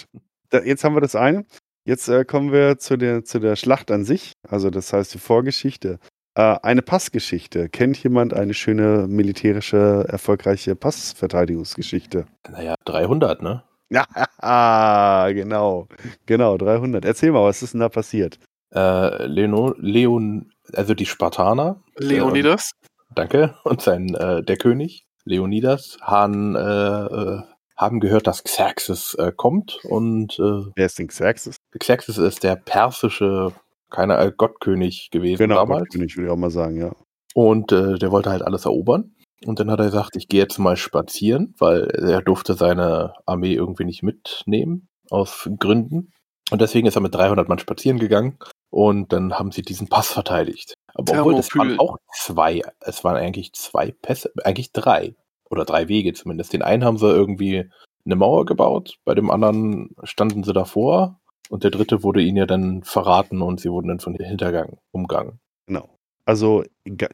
Da, 0.49 0.61
jetzt 0.63 0.85
haben 0.85 0.95
wir 0.95 1.01
das 1.01 1.15
eine. 1.15 1.45
Jetzt 1.83 2.07
äh, 2.07 2.23
kommen 2.23 2.53
wir 2.53 2.77
zu 2.77 2.95
der, 2.95 3.25
zu 3.25 3.39
der 3.39 3.57
Schlacht 3.57 3.91
an 3.91 4.05
sich. 4.05 4.31
Also 4.47 4.69
das 4.69 4.93
heißt 4.93 5.13
die 5.13 5.19
Vorgeschichte. 5.19 5.99
Äh, 6.35 6.57
eine 6.63 6.81
Passgeschichte. 6.81 7.67
Kennt 7.69 8.01
jemand 8.03 8.33
eine 8.33 8.53
schöne 8.53 9.07
militärische, 9.07 10.05
erfolgreiche 10.07 10.75
Passverteidigungsgeschichte? 10.75 12.25
Naja, 12.49 12.75
300, 12.85 13.41
ne? 13.41 13.63
Ja, 13.89 15.27
genau. 15.33 15.87
Genau, 16.25 16.57
300. 16.57 17.03
Erzähl 17.03 17.31
mal, 17.31 17.43
was 17.43 17.61
ist 17.61 17.73
denn 17.73 17.81
da 17.81 17.89
passiert? 17.89 18.39
Äh, 18.73 19.25
Leon, 19.25 19.75
Leon, 19.79 20.51
also 20.73 20.93
die 20.93 21.05
Spartaner. 21.05 21.81
Leonidas? 21.97 22.71
Äh, 22.81 22.87
danke. 23.15 23.55
Und 23.65 23.81
sein, 23.81 24.15
äh, 24.15 24.41
der 24.41 24.55
König, 24.55 25.05
Leonidas, 25.25 25.97
haben, 26.01 26.55
äh, 26.55 26.59
äh, 26.59 27.41
haben 27.75 27.99
gehört, 27.99 28.27
dass 28.27 28.45
Xerxes 28.45 29.15
äh, 29.15 29.33
kommt. 29.35 29.79
Und 29.83 30.39
äh, 30.39 30.71
Wer 30.75 30.85
ist 30.85 30.97
denn 30.97 31.07
Xerxes? 31.07 31.57
Xerxes 31.77 32.17
ist 32.17 32.43
der 32.43 32.55
persische, 32.55 33.51
keine 33.91 34.17
äh, 34.17 34.31
Gottkönig 34.35 35.09
gewesen 35.11 35.37
Genau, 35.37 35.55
damals. 35.55 35.81
Gottkönig, 35.81 36.17
würde 36.17 36.27
ich 36.27 36.31
auch 36.31 36.37
mal 36.37 36.49
sagen, 36.49 36.77
ja. 36.77 36.91
Und 37.33 37.71
äh, 37.71 37.97
der 37.97 38.11
wollte 38.11 38.29
halt 38.29 38.41
alles 38.41 38.65
erobern. 38.65 39.15
Und 39.45 39.59
dann 39.59 39.71
hat 39.71 39.79
er 39.79 39.85
gesagt, 39.85 40.15
ich 40.15 40.27
gehe 40.27 40.41
jetzt 40.41 40.59
mal 40.59 40.77
spazieren, 40.77 41.55
weil 41.57 41.85
er 41.85 42.21
durfte 42.21 42.53
seine 42.53 43.13
Armee 43.25 43.53
irgendwie 43.53 43.85
nicht 43.85 44.03
mitnehmen, 44.03 44.87
aus 45.09 45.49
Gründen. 45.59 46.11
Und 46.51 46.61
deswegen 46.61 46.87
ist 46.87 46.95
er 46.95 47.01
mit 47.01 47.15
300 47.15 47.47
Mann 47.47 47.59
spazieren 47.59 47.97
gegangen. 47.97 48.37
Und 48.69 49.13
dann 49.13 49.33
haben 49.33 49.51
sie 49.51 49.63
diesen 49.63 49.87
Pass 49.87 50.09
verteidigt. 50.09 50.73
Aber 50.93 51.19
obwohl, 51.19 51.35
es 51.35 51.55
waren 51.55 51.79
auch 51.79 51.97
zwei, 52.13 52.61
es 52.81 53.03
waren 53.03 53.15
eigentlich 53.15 53.53
zwei 53.53 53.91
Pässe, 53.91 54.31
eigentlich 54.43 54.71
drei. 54.71 55.15
Oder 55.49 55.65
drei 55.65 55.87
Wege 55.87 56.13
zumindest. 56.13 56.53
Den 56.53 56.61
einen 56.61 56.85
haben 56.85 56.97
sie 56.97 57.09
irgendwie 57.09 57.69
eine 58.05 58.15
Mauer 58.15 58.45
gebaut, 58.45 58.95
bei 59.05 59.13
dem 59.13 59.29
anderen 59.29 59.89
standen 60.03 60.43
sie 60.43 60.53
davor. 60.53 61.20
Und 61.51 61.65
der 61.65 61.71
dritte 61.71 62.01
wurde 62.01 62.21
ihnen 62.21 62.37
ja 62.37 62.45
dann 62.45 62.81
verraten 62.83 63.41
und 63.41 63.59
sie 63.59 63.69
wurden 63.69 63.89
dann 63.89 63.99
von 63.99 64.15
Hintergang 64.15 64.77
umgangen. 64.91 65.39
Genau. 65.67 65.89
Also 66.23 66.63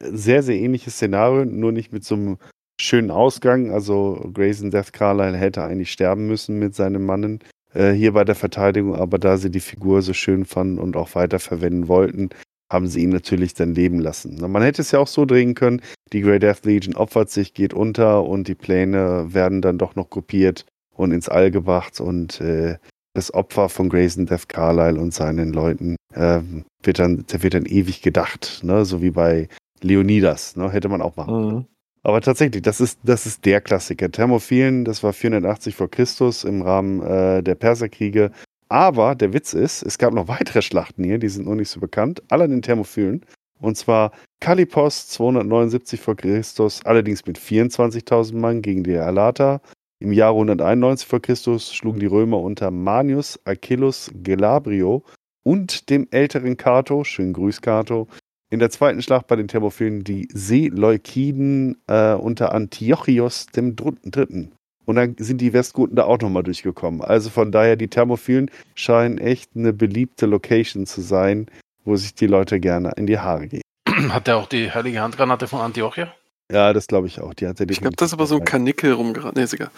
sehr, 0.00 0.44
sehr 0.44 0.56
ähnliches 0.56 0.94
Szenario, 0.94 1.44
nur 1.44 1.72
nicht 1.72 1.92
mit 1.92 2.04
so 2.04 2.14
einem 2.14 2.38
schönen 2.80 3.10
Ausgang. 3.10 3.72
Also 3.72 4.30
Grayson 4.32 4.70
Death 4.70 4.92
Carlyle 4.92 5.36
hätte 5.36 5.64
eigentlich 5.64 5.90
sterben 5.90 6.28
müssen 6.28 6.60
mit 6.60 6.76
seinem 6.76 7.04
Mannen 7.04 7.40
äh, 7.74 7.90
hier 7.90 8.12
bei 8.12 8.22
der 8.22 8.36
Verteidigung, 8.36 8.94
aber 8.94 9.18
da 9.18 9.38
sie 9.38 9.50
die 9.50 9.58
Figur 9.58 10.02
so 10.02 10.12
schön 10.12 10.44
fanden 10.44 10.78
und 10.78 10.96
auch 10.96 11.16
weiterverwenden 11.16 11.88
wollten, 11.88 12.30
haben 12.70 12.86
sie 12.86 13.02
ihn 13.02 13.10
natürlich 13.10 13.54
dann 13.54 13.74
leben 13.74 13.98
lassen. 13.98 14.38
Man 14.50 14.62
hätte 14.62 14.82
es 14.82 14.92
ja 14.92 15.00
auch 15.00 15.08
so 15.08 15.24
drehen 15.24 15.54
können, 15.54 15.82
die 16.12 16.20
Grey 16.20 16.38
Death 16.38 16.64
Legion 16.64 16.94
opfert 16.94 17.30
sich, 17.30 17.54
geht 17.54 17.74
unter 17.74 18.22
und 18.24 18.46
die 18.46 18.54
Pläne 18.54 19.34
werden 19.34 19.62
dann 19.62 19.78
doch 19.78 19.96
noch 19.96 20.10
kopiert 20.10 20.64
und 20.94 21.10
ins 21.10 21.28
All 21.28 21.50
gebracht 21.50 22.00
und 22.00 22.40
äh, 22.40 22.76
das 23.18 23.34
Opfer 23.34 23.68
von 23.68 23.88
Grayson 23.88 24.26
Death 24.26 24.48
Carlyle 24.48 24.98
und 24.98 25.12
seinen 25.12 25.52
Leuten 25.52 25.96
ähm, 26.14 26.64
wird, 26.82 26.98
dann, 26.98 27.24
wird 27.28 27.54
dann 27.54 27.66
ewig 27.66 28.00
gedacht, 28.00 28.60
ne? 28.62 28.84
so 28.84 29.02
wie 29.02 29.10
bei 29.10 29.48
Leonidas, 29.82 30.56
ne? 30.56 30.70
hätte 30.70 30.88
man 30.88 31.02
auch 31.02 31.16
machen 31.16 31.34
Mhm. 31.34 31.64
aber 32.04 32.20
tatsächlich, 32.20 32.62
das 32.62 32.80
ist, 32.80 33.00
das 33.02 33.26
ist 33.26 33.44
der 33.44 33.60
Klassiker. 33.60 34.10
Thermophilen, 34.10 34.84
das 34.84 35.02
war 35.02 35.12
480 35.12 35.74
vor 35.74 35.90
Christus 35.90 36.44
im 36.44 36.62
Rahmen 36.62 37.02
äh, 37.02 37.42
der 37.42 37.54
Perserkriege. 37.56 38.30
Aber 38.70 39.14
der 39.14 39.32
Witz 39.32 39.54
ist, 39.54 39.82
es 39.82 39.98
gab 39.98 40.12
noch 40.12 40.28
weitere 40.28 40.62
Schlachten 40.62 41.02
hier, 41.04 41.18
die 41.18 41.28
sind 41.28 41.46
noch 41.46 41.54
nicht 41.54 41.70
so 41.70 41.80
bekannt, 41.80 42.22
alle 42.28 42.44
an 42.44 42.50
den 42.50 42.62
Thermophilen. 42.62 43.24
Und 43.60 43.76
zwar 43.76 44.12
Kalipos 44.40 45.08
279 45.08 46.00
vor 46.00 46.14
Christus, 46.16 46.80
allerdings 46.84 47.26
mit 47.26 47.38
24.000 47.38 48.36
Mann 48.36 48.62
gegen 48.62 48.84
die 48.84 48.96
Alata. 48.96 49.60
Im 50.00 50.12
Jahre 50.12 50.34
191 50.34 51.08
vor 51.08 51.20
Christus 51.20 51.74
schlugen 51.74 51.98
die 51.98 52.06
Römer 52.06 52.38
unter 52.40 52.70
Manius 52.70 53.40
Achillus 53.44 54.10
Gelabrio 54.22 55.02
und 55.42 55.90
dem 55.90 56.06
älteren 56.12 56.56
Cato, 56.56 57.02
schönen 57.02 57.32
Grüß 57.32 57.60
Cato, 57.62 58.06
in 58.50 58.60
der 58.60 58.70
zweiten 58.70 59.02
Schlacht 59.02 59.26
bei 59.26 59.34
den 59.34 59.48
Thermophilen 59.48 60.04
die 60.04 60.28
Seleukiden 60.32 61.78
äh, 61.88 62.14
unter 62.14 62.52
Antiochios 62.54 63.46
dem 63.46 63.74
Dr- 63.74 63.96
Dritten. 64.04 64.52
Und 64.86 64.96
dann 64.96 65.16
sind 65.18 65.40
die 65.40 65.52
Westgoten 65.52 65.96
da 65.96 66.04
auch 66.04 66.18
nochmal 66.20 66.44
durchgekommen. 66.44 67.02
Also 67.02 67.28
von 67.28 67.52
daher, 67.52 67.76
die 67.76 67.88
Thermophilen 67.88 68.50
scheinen 68.74 69.18
echt 69.18 69.50
eine 69.54 69.72
beliebte 69.72 70.26
Location 70.26 70.86
zu 70.86 71.02
sein, 71.02 71.46
wo 71.84 71.96
sich 71.96 72.14
die 72.14 72.26
Leute 72.26 72.60
gerne 72.60 72.92
in 72.96 73.06
die 73.06 73.18
Haare 73.18 73.48
gehen. 73.48 73.62
Hat 74.10 74.28
er 74.28 74.36
auch 74.38 74.46
die 74.46 74.70
heilige 74.70 75.00
Handgranate 75.00 75.48
von 75.48 75.60
Antiochia? 75.60 76.14
Ja, 76.50 76.72
das 76.72 76.86
glaube 76.86 77.06
ich 77.06 77.20
auch. 77.20 77.34
Die 77.34 77.46
hat 77.46 77.60
er 77.60 77.68
Ich 77.68 77.80
glaube, 77.80 77.96
das 77.96 78.08
ist 78.08 78.12
aber 78.14 78.26
so 78.26 78.36
ein 78.36 78.44
Kanickel 78.44 78.92
rumgerannt. 78.92 79.36
Nee, 79.36 79.42
ist 79.42 79.54
egal. 79.54 79.70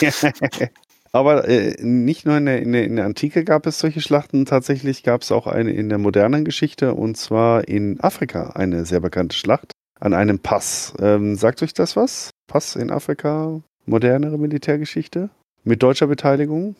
Aber 1.12 1.48
äh, 1.48 1.76
nicht 1.80 2.26
nur 2.26 2.36
in 2.36 2.44
der, 2.44 2.60
in, 2.60 2.72
der, 2.72 2.84
in 2.84 2.96
der 2.96 3.06
Antike 3.06 3.42
gab 3.42 3.66
es 3.66 3.78
solche 3.78 4.02
Schlachten, 4.02 4.44
tatsächlich 4.44 5.02
gab 5.02 5.22
es 5.22 5.32
auch 5.32 5.46
eine 5.46 5.72
in 5.72 5.88
der 5.88 5.96
modernen 5.96 6.44
Geschichte 6.44 6.92
und 6.92 7.16
zwar 7.16 7.68
in 7.68 7.98
Afrika 8.00 8.50
eine 8.50 8.84
sehr 8.84 9.00
bekannte 9.00 9.34
Schlacht 9.34 9.72
an 9.98 10.12
einem 10.12 10.38
Pass. 10.38 10.92
Ähm, 11.00 11.36
sagt 11.36 11.62
euch 11.62 11.72
das 11.72 11.96
was? 11.96 12.32
Pass 12.48 12.76
in 12.76 12.90
Afrika, 12.90 13.62
modernere 13.86 14.38
Militärgeschichte 14.38 15.30
mit 15.64 15.82
deutscher 15.82 16.06
Beteiligung? 16.06 16.76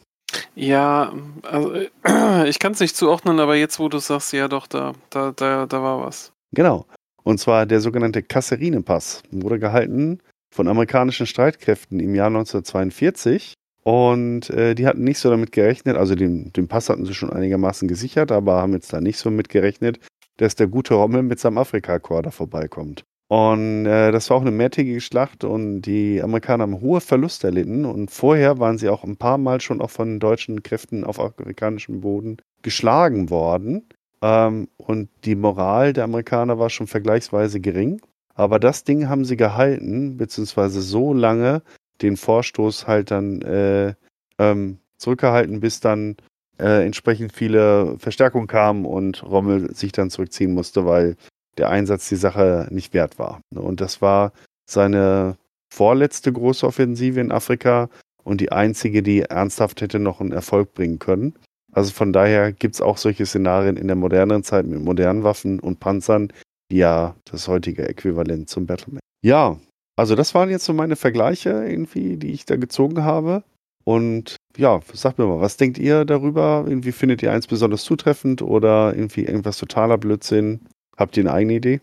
Ja, 0.54 1.14
also, 1.42 1.74
ich 2.46 2.58
kann 2.58 2.72
es 2.72 2.80
nicht 2.80 2.96
zuordnen, 2.96 3.40
aber 3.40 3.56
jetzt, 3.56 3.78
wo 3.78 3.88
du 3.88 3.98
sagst, 3.98 4.34
ja 4.34 4.48
doch, 4.48 4.66
da, 4.66 4.92
da, 5.08 5.32
da, 5.34 5.64
da 5.64 5.82
war 5.82 6.04
was. 6.04 6.32
Genau. 6.52 6.84
Und 7.26 7.38
zwar 7.38 7.66
der 7.66 7.80
sogenannte 7.80 8.22
Kasserine-Pass 8.22 9.24
wurde 9.32 9.58
gehalten 9.58 10.20
von 10.54 10.68
amerikanischen 10.68 11.26
Streitkräften 11.26 11.98
im 11.98 12.14
Jahr 12.14 12.28
1942. 12.28 13.54
Und 13.82 14.48
äh, 14.50 14.76
die 14.76 14.86
hatten 14.86 15.02
nicht 15.02 15.18
so 15.18 15.28
damit 15.28 15.50
gerechnet, 15.50 15.96
also 15.96 16.14
den, 16.14 16.52
den 16.52 16.68
Pass 16.68 16.88
hatten 16.88 17.04
sie 17.04 17.14
schon 17.14 17.30
einigermaßen 17.30 17.88
gesichert, 17.88 18.30
aber 18.30 18.62
haben 18.62 18.74
jetzt 18.74 18.92
da 18.92 19.00
nicht 19.00 19.18
so 19.18 19.32
mit 19.32 19.48
gerechnet, 19.48 19.98
dass 20.36 20.54
der 20.54 20.68
gute 20.68 20.94
Rommel 20.94 21.24
mit 21.24 21.40
seinem 21.40 21.58
Afrika-Korps 21.58 22.22
da 22.26 22.30
vorbeikommt. 22.30 23.02
Und 23.26 23.86
äh, 23.86 24.12
das 24.12 24.30
war 24.30 24.36
auch 24.36 24.42
eine 24.42 24.52
mehrtägige 24.52 25.00
Schlacht 25.00 25.42
und 25.42 25.82
die 25.82 26.22
Amerikaner 26.22 26.62
haben 26.62 26.80
hohe 26.80 27.00
Verluste 27.00 27.48
erlitten. 27.48 27.86
Und 27.86 28.12
vorher 28.12 28.60
waren 28.60 28.78
sie 28.78 28.88
auch 28.88 29.02
ein 29.02 29.16
paar 29.16 29.38
Mal 29.38 29.60
schon 29.60 29.80
auch 29.80 29.90
von 29.90 30.20
deutschen 30.20 30.62
Kräften 30.62 31.02
auf 31.02 31.18
afrikanischem 31.18 32.02
Boden 32.02 32.36
geschlagen 32.62 33.30
worden. 33.30 33.88
Ähm, 34.26 34.68
und 34.76 35.08
die 35.24 35.36
Moral 35.36 35.92
der 35.92 36.04
Amerikaner 36.04 36.58
war 36.58 36.68
schon 36.68 36.88
vergleichsweise 36.88 37.60
gering. 37.60 38.00
Aber 38.34 38.58
das 38.58 38.82
Ding 38.82 39.08
haben 39.08 39.24
sie 39.24 39.36
gehalten, 39.36 40.16
beziehungsweise 40.16 40.82
so 40.82 41.14
lange 41.14 41.62
den 42.02 42.16
Vorstoß 42.16 42.86
halt 42.86 43.10
dann 43.10 43.40
äh, 43.42 43.94
ähm, 44.38 44.78
zurückgehalten, 44.98 45.60
bis 45.60 45.80
dann 45.80 46.16
äh, 46.58 46.84
entsprechend 46.84 47.32
viele 47.32 47.96
Verstärkungen 47.98 48.48
kamen 48.48 48.84
und 48.84 49.22
Rommel 49.22 49.74
sich 49.74 49.92
dann 49.92 50.10
zurückziehen 50.10 50.52
musste, 50.52 50.84
weil 50.84 51.16
der 51.56 51.70
Einsatz 51.70 52.08
die 52.08 52.16
Sache 52.16 52.66
nicht 52.70 52.92
wert 52.92 53.18
war. 53.18 53.40
Und 53.54 53.80
das 53.80 54.02
war 54.02 54.32
seine 54.68 55.36
vorletzte 55.72 56.32
große 56.32 56.66
Offensive 56.66 57.20
in 57.20 57.32
Afrika 57.32 57.88
und 58.24 58.40
die 58.40 58.52
einzige, 58.52 59.02
die 59.02 59.22
ernsthaft 59.22 59.80
hätte 59.80 59.98
noch 59.98 60.20
einen 60.20 60.32
Erfolg 60.32 60.74
bringen 60.74 60.98
können. 60.98 61.34
Also 61.76 61.92
von 61.92 62.12
daher 62.12 62.52
gibt 62.52 62.74
es 62.74 62.80
auch 62.80 62.96
solche 62.96 63.26
Szenarien 63.26 63.76
in 63.76 63.86
der 63.86 63.96
moderneren 63.96 64.42
Zeit 64.42 64.66
mit 64.66 64.82
modernen 64.82 65.24
Waffen 65.24 65.60
und 65.60 65.78
Panzern, 65.78 66.32
die 66.72 66.78
ja 66.78 67.14
das 67.30 67.48
heutige 67.48 67.86
Äquivalent 67.86 68.48
zum 68.48 68.64
Battleman. 68.64 69.00
Ja, 69.22 69.58
also 69.94 70.14
das 70.14 70.34
waren 70.34 70.48
jetzt 70.48 70.64
so 70.64 70.72
meine 70.72 70.96
Vergleiche 70.96 71.50
irgendwie, 71.50 72.16
die 72.16 72.32
ich 72.32 72.46
da 72.46 72.56
gezogen 72.56 73.04
habe. 73.04 73.42
Und 73.84 74.36
ja, 74.56 74.80
sagt 74.94 75.18
mir 75.18 75.26
mal, 75.26 75.40
was 75.40 75.58
denkt 75.58 75.76
ihr 75.76 76.06
darüber? 76.06 76.64
Irgendwie 76.66 76.92
findet 76.92 77.22
ihr 77.22 77.30
eins 77.30 77.46
besonders 77.46 77.84
zutreffend 77.84 78.40
oder 78.40 78.94
irgendwie 78.96 79.26
irgendwas 79.26 79.58
totaler 79.58 79.98
Blödsinn? 79.98 80.60
Habt 80.96 81.18
ihr 81.18 81.24
eine 81.24 81.32
eigene 81.32 81.54
Idee? 81.56 81.80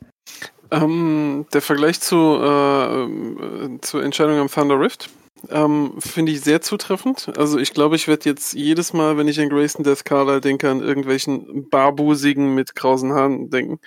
Ähm, 0.71 1.45
der 1.53 1.61
Vergleich 1.61 2.01
zu, 2.01 2.17
äh, 2.17 3.03
äh, 3.03 3.79
zur 3.81 4.03
Entscheidung 4.03 4.39
am 4.39 4.49
Thunder 4.49 4.79
Rift 4.79 5.11
ähm, 5.49 5.93
finde 5.99 6.31
ich 6.31 6.41
sehr 6.41 6.61
zutreffend. 6.61 7.31
Also 7.37 7.59
ich 7.59 7.73
glaube, 7.73 7.95
ich 7.95 8.07
werde 8.07 8.29
jetzt 8.29 8.53
jedes 8.53 8.93
Mal, 8.93 9.17
wenn 9.17 9.27
ich 9.27 9.39
an 9.39 9.49
Grayson 9.49 9.83
Death 9.83 10.05
Carlyle 10.05 10.41
denke, 10.41 10.69
an 10.69 10.81
irgendwelchen 10.81 11.69
Barbusigen 11.69 12.53
mit 12.55 12.75
krausen 12.75 13.13
Haaren 13.13 13.49
denken. 13.49 13.79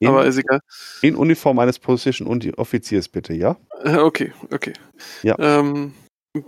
In, 0.00 0.08
Aber 0.08 0.26
ist 0.26 0.38
egal. 0.38 0.60
in 1.02 1.16
Uniform 1.16 1.58
eines 1.58 1.78
Position 1.78 2.28
und 2.28 2.58
Offiziers 2.58 3.08
bitte, 3.08 3.34
ja? 3.34 3.56
Äh, 3.82 3.96
Okay, 3.98 4.32
okay. 4.52 4.72
Ja. 5.22 5.36
Ähm, 5.38 5.94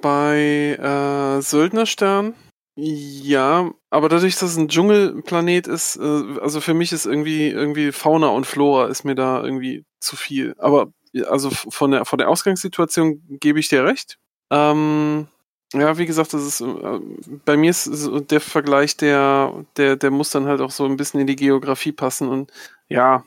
bei 0.01 0.76
äh, 0.78 1.43
Söldnerstern, 1.43 2.35
ja, 2.76 3.72
aber 3.91 4.09
dadurch, 4.09 4.39
dass 4.39 4.53
es 4.53 4.57
ein 4.57 4.68
Dschungelplanet 4.68 5.66
ist, 5.66 5.97
äh, 5.97 6.41
also 6.41 6.61
für 6.61 6.72
mich 6.72 6.93
ist 6.93 7.05
irgendwie, 7.05 7.49
irgendwie 7.49 7.93
Fauna 7.93 8.28
und 8.28 8.47
Flora 8.47 8.87
ist 8.87 9.05
mir 9.05 9.14
da 9.14 9.43
irgendwie 9.43 9.85
zu 10.01 10.16
viel. 10.16 10.55
Aber 10.57 10.93
also 11.27 11.51
von 11.51 11.91
der, 11.93 12.05
von 12.05 12.19
der 12.19 12.29
Ausgangssituation 12.29 13.23
gebe 13.41 13.59
ich 13.61 13.69
dir 13.69 13.85
recht. 13.85 14.19
Ähm, 14.51 15.29
Ja, 15.73 15.99
wie 15.99 16.07
gesagt, 16.07 16.35
das 16.35 16.43
ist 16.45 16.61
äh, 16.61 17.01
bei 17.45 17.57
mir 17.57 17.71
ist 17.71 17.89
der 18.31 18.41
Vergleich, 18.41 18.97
der, 18.97 19.53
der, 19.77 19.97
der 19.97 20.11
muss 20.11 20.31
dann 20.31 20.47
halt 20.47 20.61
auch 20.61 20.71
so 20.73 20.85
ein 20.85 20.97
bisschen 20.97 21.21
in 21.21 21.27
die 21.29 21.37
Geografie 21.37 21.93
passen 21.93 22.29
und 22.29 22.53
ja, 22.89 23.25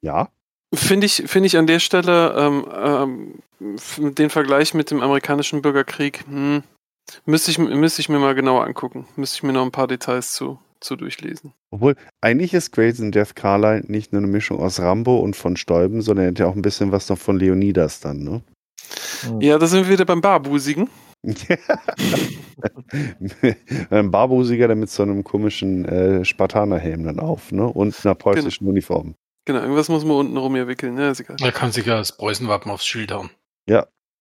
Ja, 0.00 0.28
finde 0.74 1.06
ich, 1.06 1.24
finde 1.26 1.46
ich 1.48 1.56
an 1.58 1.66
der 1.66 1.80
Stelle 1.80 2.34
ähm, 2.36 2.66
ähm, 3.60 4.14
den 4.14 4.30
Vergleich 4.30 4.74
mit 4.74 4.90
dem 4.90 5.02
amerikanischen 5.02 5.62
Bürgerkrieg, 5.62 6.24
hm, 6.26 6.62
müsste 7.26 7.50
ich, 7.50 7.58
müsste 7.58 8.00
ich 8.00 8.08
mir 8.08 8.18
mal 8.18 8.34
genauer 8.34 8.64
angucken. 8.64 9.06
Müsste 9.16 9.36
ich 9.36 9.42
mir 9.42 9.52
noch 9.52 9.64
ein 9.64 9.72
paar 9.72 9.86
Details 9.86 10.32
zu, 10.32 10.58
zu 10.80 10.96
durchlesen. 10.96 11.52
obwohl 11.70 11.94
eigentlich 12.20 12.54
ist 12.54 12.72
Grayson 12.72 13.12
Death 13.12 13.36
Carlyle 13.36 13.84
nicht 13.86 14.12
nur 14.12 14.22
eine 14.22 14.30
Mischung 14.30 14.58
aus 14.60 14.80
Rambo 14.80 15.18
und 15.18 15.36
von 15.36 15.56
Stäuben, 15.56 16.02
sondern 16.02 16.26
er 16.26 16.30
hat 16.30 16.38
ja 16.38 16.46
auch 16.46 16.56
ein 16.56 16.62
bisschen 16.62 16.92
was 16.92 17.08
noch 17.08 17.18
von 17.18 17.38
Leonidas 17.38 18.00
dann, 18.00 18.22
ne? 18.22 18.42
Ja, 19.40 19.58
da 19.58 19.66
sind 19.66 19.84
wir 19.86 19.92
wieder 19.92 20.04
beim 20.04 20.20
Barbusigen. 20.20 20.88
Ein 23.90 24.10
Barbusiger, 24.10 24.68
der 24.68 24.76
mit 24.76 24.90
so 24.90 25.02
einem 25.02 25.24
komischen 25.24 25.84
äh, 25.86 26.24
Spartanerhelm 26.24 27.04
dann 27.04 27.18
auf, 27.18 27.50
ne? 27.50 27.66
Und 27.66 27.96
einer 28.04 28.14
preußischen 28.14 28.68
Uniform. 28.68 29.14
Genau, 29.44 29.60
irgendwas 29.60 29.88
muss 29.88 30.04
man 30.04 30.16
unten 30.16 30.36
rum 30.36 30.54
hier 30.54 30.68
wickeln, 30.68 30.98
ja, 30.98 31.10
ist 31.10 31.20
egal. 31.20 31.36
Er 31.40 31.52
kann 31.52 31.72
sich 31.72 31.86
ja 31.86 31.96
das 31.96 32.16
Preußenwappen 32.16 32.70
aufs 32.70 32.86
Schild 32.86 33.12
hauen. 33.12 33.30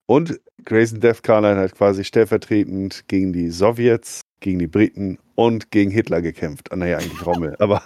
Und 0.07 0.39
Grayson 0.63 0.99
Death 0.99 1.23
Carlyle 1.23 1.57
hat 1.57 1.75
quasi 1.75 2.03
stellvertretend 2.03 3.07
gegen 3.07 3.33
die 3.33 3.49
Sowjets, 3.49 4.21
gegen 4.45 4.59
die 4.59 4.67
Briten 4.67 5.17
und 5.33 5.71
gegen 5.71 5.89
Hitler 5.89 6.21
gekämpft. 6.21 6.71
Ah, 6.71 6.75
naja, 6.75 6.97
eigentlich 6.99 7.25
Rommel. 7.25 7.55
Aber 7.59 7.81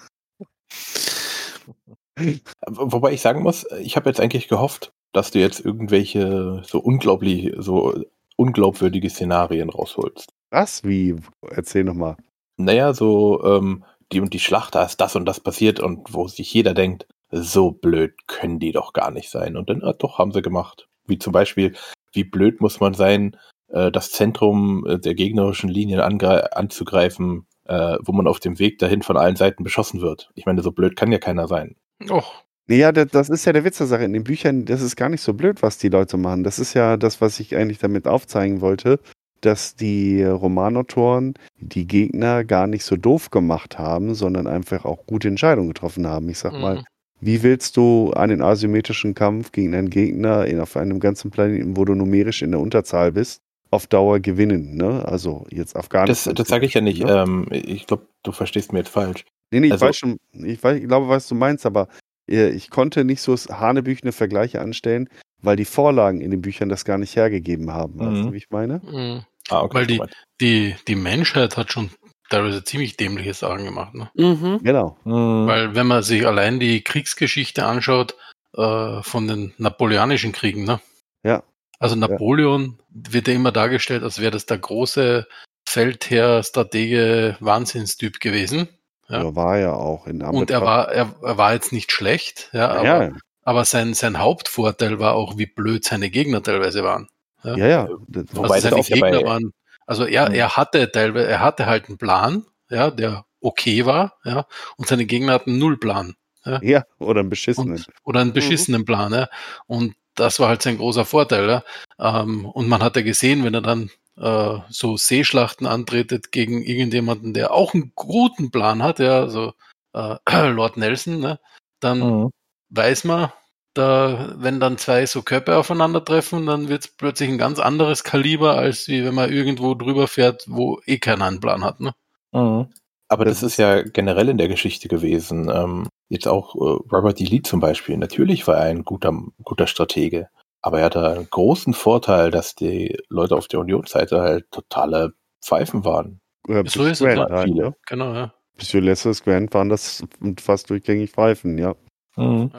Wobei 2.68 3.14
ich 3.14 3.22
sagen 3.22 3.41
muss, 3.41 3.66
ich 3.82 3.95
habe 3.95 4.10
jetzt 4.10 4.20
eigentlich 4.20 4.49
gehofft, 4.49 4.91
dass 5.14 5.32
du 5.32 5.39
jetzt 5.39 5.64
irgendwelche 5.64 6.62
so 6.66 6.80
unglaublich, 6.80 7.53
so 7.57 8.03
unglaubwürdige 8.36 9.10
Szenarien 9.10 9.70
rausholst. 9.70 10.30
was? 10.51 10.84
Wie? 10.84 11.16
Erzähl 11.49 11.86
nochmal. 11.86 12.18
Naja, 12.57 12.93
so, 12.93 13.41
ähm, 13.45 13.86
die 14.12 14.20
und 14.20 14.34
die 14.34 14.39
Schlacht, 14.39 14.76
da 14.76 14.84
ist 14.84 14.99
das 14.99 15.16
und 15.16 15.26
das 15.26 15.39
passiert 15.39 15.80
und 15.80 16.14
wo 16.14 16.28
sich 16.28 16.53
jeder 16.53 16.74
denkt, 16.74 17.07
so 17.32 17.72
blöd 17.72 18.28
können 18.28 18.60
die 18.60 18.74
doch 18.74 18.91
gar 18.91 19.12
nicht 19.12 19.30
sein. 19.30 19.55
Und 19.55 19.70
dann, 19.70 19.82
ah, 19.84 19.93
doch, 19.93 20.18
haben 20.18 20.34
sie 20.34 20.41
gemacht. 20.41 20.89
Wie 21.07 21.20
zum 21.20 21.32
Beispiel, 21.32 21.74
wie 22.12 22.26
blöd 22.26 22.60
muss 22.60 22.82
man 22.82 22.93
sein, 22.93 23.38
äh, 23.72 23.91
das 23.91 24.11
Zentrum 24.11 24.86
äh, 24.88 24.99
der 24.99 25.15
gegnerischen 25.15 25.70
Linien 25.70 25.99
anzugreifen, 25.99 27.45
äh, 27.65 27.97
wo 28.03 28.11
man 28.11 28.28
auf 28.28 28.39
dem 28.39 28.59
Weg 28.59 28.80
dahin 28.80 29.01
von 29.01 29.17
allen 29.17 29.36
Seiten 29.36 29.63
beschossen 29.63 30.01
wird. 30.01 30.32
Ich 30.36 30.45
meine, 30.45 30.61
so 30.61 30.72
blöd 30.72 30.95
kann 30.95 31.11
ja 31.11 31.20
keiner 31.20 31.47
sein. 31.47 31.76
Och, 32.09 32.43
Ja, 32.67 32.91
das, 32.91 33.07
das 33.07 33.30
ist 33.30 33.45
ja 33.45 33.53
der 33.53 33.63
Witz 33.63 33.78
der 33.78 33.88
Sache. 33.88 34.03
In 34.03 34.13
den 34.13 34.24
Büchern, 34.24 34.65
das 34.65 34.82
ist 34.82 34.95
gar 34.95 35.09
nicht 35.09 35.22
so 35.22 35.34
blöd, 35.34 35.61
was 35.61 35.78
die 35.78 35.89
Leute 35.89 36.17
machen. 36.17 36.43
Das 36.43 36.59
ist 36.59 36.74
ja 36.74 36.97
das, 36.97 37.20
was 37.22 37.39
ich 37.39 37.55
eigentlich 37.55 37.80
damit 37.80 38.07
aufzeigen 38.07 38.61
wollte, 38.61 38.99
dass 39.41 39.76
die 39.76 40.24
Romanautoren 40.24 41.34
die 41.57 41.88
Gegner 41.88 42.43
gar 42.43 42.67
nicht 42.67 42.84
so 42.84 42.95
doof 42.95 43.30
gemacht 43.30 43.80
haben, 43.80 44.13
sondern 44.13 44.47
einfach 44.47 44.86
auch 44.86 45.05
gute 45.05 45.28
Entscheidungen 45.28 45.70
getroffen 45.70 46.07
haben. 46.07 46.30
Ich 46.30 46.39
sag 46.39 46.53
mal, 46.53 46.78
mhm. 46.78 46.84
wie 47.22 47.43
willst 47.43 47.78
du 47.78 48.13
einen 48.13 48.41
asymmetrischen 48.41 49.15
Kampf 49.15 49.51
gegen 49.51 49.74
einen 49.74 49.89
Gegner 49.89 50.45
in, 50.45 50.59
auf 50.59 50.78
einem 50.78 50.99
ganzen 50.99 51.32
Planeten, 51.32 51.78
wo 51.78 51.86
du 51.86 51.95
numerisch 51.95 52.41
in 52.41 52.51
der 52.51 52.59
Unterzahl 52.59 53.11
bist, 53.11 53.41
auf 53.72 53.88
Dauer 53.88 54.20
gewinnen? 54.20 54.76
Ne? 54.76 55.03
Also 55.07 55.45
jetzt 55.49 55.76
Das, 55.76 55.84
Afghanistan. 55.84 56.36
das 56.36 56.47
sage 56.47 56.65
ich 56.65 56.74
ja 56.74 56.82
nicht. 56.82 57.03
Ne? 57.03 57.11
Ähm, 57.11 57.47
ich 57.51 57.86
glaube, 57.88 58.07
du 58.24 58.32
verstehst 58.32 58.74
mir 58.74 58.80
jetzt 58.80 58.89
falsch. 58.89 59.26
Nee, 59.51 59.59
nee, 59.61 59.67
ich 59.67 59.74
Also- 59.74 59.86
weiß 59.88 59.97
schon, 59.97 60.17
ich, 60.34 60.63
weiß, 60.63 60.80
ich 60.80 60.88
glaube, 60.88 61.07
was 61.09 61.28
du 61.28 61.36
meinst, 61.36 61.65
aber 61.65 61.88
äh, 62.30 62.49
ich 62.49 62.70
konnte 62.70 63.03
nicht 63.05 63.22
so 63.22 63.36
hanebüchene 63.36 64.11
Vergleiche 64.11 64.61
anstellen, 64.61 65.09
weil 65.41 65.55
die 65.55 65.65
Vorlagen 65.65 66.22
in 66.22 66.32
den 66.32 66.41
Büchern 66.41 66.70
das 66.70 66.86
gar 66.86 66.97
nicht 66.97 67.15
hergegeben 67.15 67.72
haben. 67.72 67.99
Weißt 67.99 68.11
Mhm. 68.11 68.26
du, 68.28 68.34
wie 68.34 68.38
ich 68.38 68.49
meine? 68.49 68.82
Mhm. 68.84 69.24
Ah, 69.49 69.61
okay. 69.61 69.74
Weil 69.78 69.88
die-. 69.88 70.01
Die, 70.41 70.76
die 70.88 70.95
Menschheit 70.95 71.57
hat 71.57 71.72
schon 71.72 71.89
teilweise 72.30 72.63
ziemlich 72.63 72.95
dämliche 72.97 73.34
Sachen 73.34 73.65
gemacht. 73.65 73.93
Ne? 73.95 74.09
Mhm. 74.15 74.59
Genau. 74.63 74.97
Hm, 75.03 75.47
Weil 75.47 75.74
wenn 75.76 75.88
man 75.88 76.03
sich 76.03 76.26
allein 76.28 76.59
die 76.59 76.82
Kriegsgeschichte 76.84 77.65
anschaut 77.65 78.15
äh, 78.55 79.01
von 79.01 79.28
den 79.28 79.53
napoleonischen 79.57 80.32
Kriegen, 80.32 80.63
ne? 80.65 80.80
Ja. 81.24 81.43
Also 81.80 81.95
Napoleon 81.95 82.77
wird 82.89 83.27
ja 83.27 83.34
immer 83.34 83.51
dargestellt, 83.51 84.03
als 84.03 84.19
wäre 84.19 84.32
das 84.32 84.45
der 84.45 84.57
große 84.57 85.27
Feldherr, 85.67 86.43
Stratege, 86.43 87.38
Wahnsinnstyp 87.39 88.19
gewesen. 88.19 88.69
Ja. 89.07 89.23
Ja. 89.23 89.36
war 89.36 89.57
ja 89.57 89.73
auch 89.73 90.05
in 90.05 90.21
Und 90.21 90.51
er 90.51 90.61
war, 90.61 90.89
er, 90.91 91.15
er 91.23 91.38
war 91.38 91.53
jetzt 91.53 91.71
nicht 91.73 91.91
schlecht, 91.91 92.49
ja, 92.53 92.69
aber, 92.69 92.84
ja, 92.86 93.11
aber 93.43 93.65
sein, 93.65 93.95
sein 93.95 94.19
Hauptvorteil 94.19 94.99
war 94.99 95.15
auch, 95.15 95.38
wie 95.38 95.47
blöd 95.47 95.84
seine 95.84 96.11
Gegner 96.11 96.43
teilweise 96.43 96.84
waren. 96.84 97.07
ja, 97.43 97.57
ja. 97.57 97.89
Das, 98.07 98.25
Wobei 98.34 98.55
also 98.55 98.69
seine 98.69 98.82
ja 98.84 98.95
Gegner 98.95 99.23
waren, 99.23 99.53
also 99.88 100.05
er, 100.05 100.30
Mhm. 100.30 100.36
er 100.36 100.57
hatte 100.57 100.91
teilweise, 100.91 101.27
er 101.27 101.39
hatte 101.39 101.65
halt 101.65 101.88
einen 101.88 101.97
Plan, 101.97 102.45
ja, 102.69 102.91
der 102.91 103.25
okay 103.41 103.88
war, 103.88 104.19
ja, 104.23 104.45
und 104.77 104.88
seine 104.88 105.05
Gegner 105.05 105.34
hatten 105.34 105.57
null 105.57 105.77
Plan 105.80 106.15
ja, 106.61 106.84
oder 106.99 107.21
ein 107.21 107.30
beschissenen. 107.30 107.73
und, 107.77 107.88
oder 108.03 108.21
einen 108.21 108.34
beschissenen 108.34 108.86
Plan, 108.86 109.13
ja. 109.13 109.27
Und 109.67 109.95
das 110.20 110.39
war 110.39 110.49
halt 110.49 110.61
sein 110.61 110.78
großer 110.78 111.05
Vorteil, 111.05 111.47
ja. 111.49 111.63
Ähm, 111.99 112.45
und 112.45 112.67
man 112.67 112.84
hat 112.84 112.95
ja 112.95 113.01
gesehen, 113.01 113.43
wenn 113.43 113.53
er 113.53 113.61
dann 113.61 113.89
äh, 114.17 114.59
so 114.70 114.97
Seeschlachten 114.97 115.65
antretet 115.67 116.32
gegen 116.32 116.61
irgendjemanden, 116.63 117.34
der 117.34 117.53
auch 117.53 117.74
einen 117.74 117.93
guten 117.95 118.51
Plan 118.51 118.84
hat, 118.84 118.99
ja, 118.99 119.20
also 119.20 119.53
äh, 119.93 120.15
Lord 120.49 120.78
Nelson, 120.78 121.20
ne, 121.20 121.39
dann 121.80 122.01
hm. 122.01 122.30
weiß 122.70 123.05
man, 123.05 123.32
da, 123.74 124.34
wenn 124.38 124.59
dann 124.59 124.78
zwei 124.78 125.05
so 125.05 125.22
Köpfe 125.22 125.55
aufeinandertreffen, 125.57 126.45
dann 126.45 126.70
wird 126.70 126.86
es 126.86 126.88
plötzlich 126.89 127.30
ein 127.30 127.38
ganz 127.38 127.59
anderes 127.59 128.03
Kaliber, 128.03 128.57
als 128.57 128.88
wie 128.88 129.05
wenn 129.05 129.15
man 129.15 129.32
irgendwo 129.32 129.76
drüber 129.76 130.07
fährt, 130.07 130.43
wo 130.47 130.82
eh 130.86 130.97
keiner 130.97 131.26
einen 131.26 131.39
Plan 131.39 131.63
hat. 131.63 131.80
Ne? 131.80 131.93
Mhm. 132.32 132.67
Aber 133.10 133.26
Das 133.26 133.41
das, 133.41 133.51
ist 133.53 133.57
ja 133.57 133.82
generell 133.82 134.30
in 134.30 134.38
der 134.38 134.47
Geschichte 134.47 134.88
gewesen. 134.88 135.49
Ähm, 135.53 135.88
jetzt 136.10 136.28
auch 136.28 136.55
äh, 136.55 136.60
Robert 136.93 137.20
E. 137.20 137.26
Lee 137.26 137.41
zum 137.41 137.60
Beispiel. 137.60 137.97
Natürlich 137.97 138.47
war 138.47 138.57
er 138.57 138.64
ein 138.66 138.84
guter, 138.86 139.12
guter 139.43 139.68
Stratege. 139.68 140.30
Aber 140.62 140.80
er 140.80 140.86
hatte 140.86 141.07
einen 141.10 141.30
großen 141.30 141.74
Vorteil, 141.74 142.32
dass 142.32 142.53
die 142.55 142.97
Leute 143.10 143.36
auf 143.36 143.47
der 143.47 143.62
Unionsseite 143.62 144.22
halt 144.22 144.51
totale 144.51 145.14
Pfeifen 145.43 145.86
waren. 145.86 146.20
Oder 146.47 146.64
So 146.68 146.84
bis 146.84 147.01
ist 147.01 147.01
es, 147.01 147.16
ja. 147.16 147.30
halt, 147.30 147.43
Viele. 147.45 147.64
ne? 147.64 147.76
Genau, 147.88 148.14
ja. 148.14 148.34
Bis 148.57 148.74
Ulysses 148.74 149.24
Grant 149.24 149.53
waren 149.53 149.70
das 149.70 150.03
fast 150.39 150.70
durchgängig 150.70 151.12
Pfeifen, 151.12 151.57
ja. 151.57 151.76
Und 152.18 152.51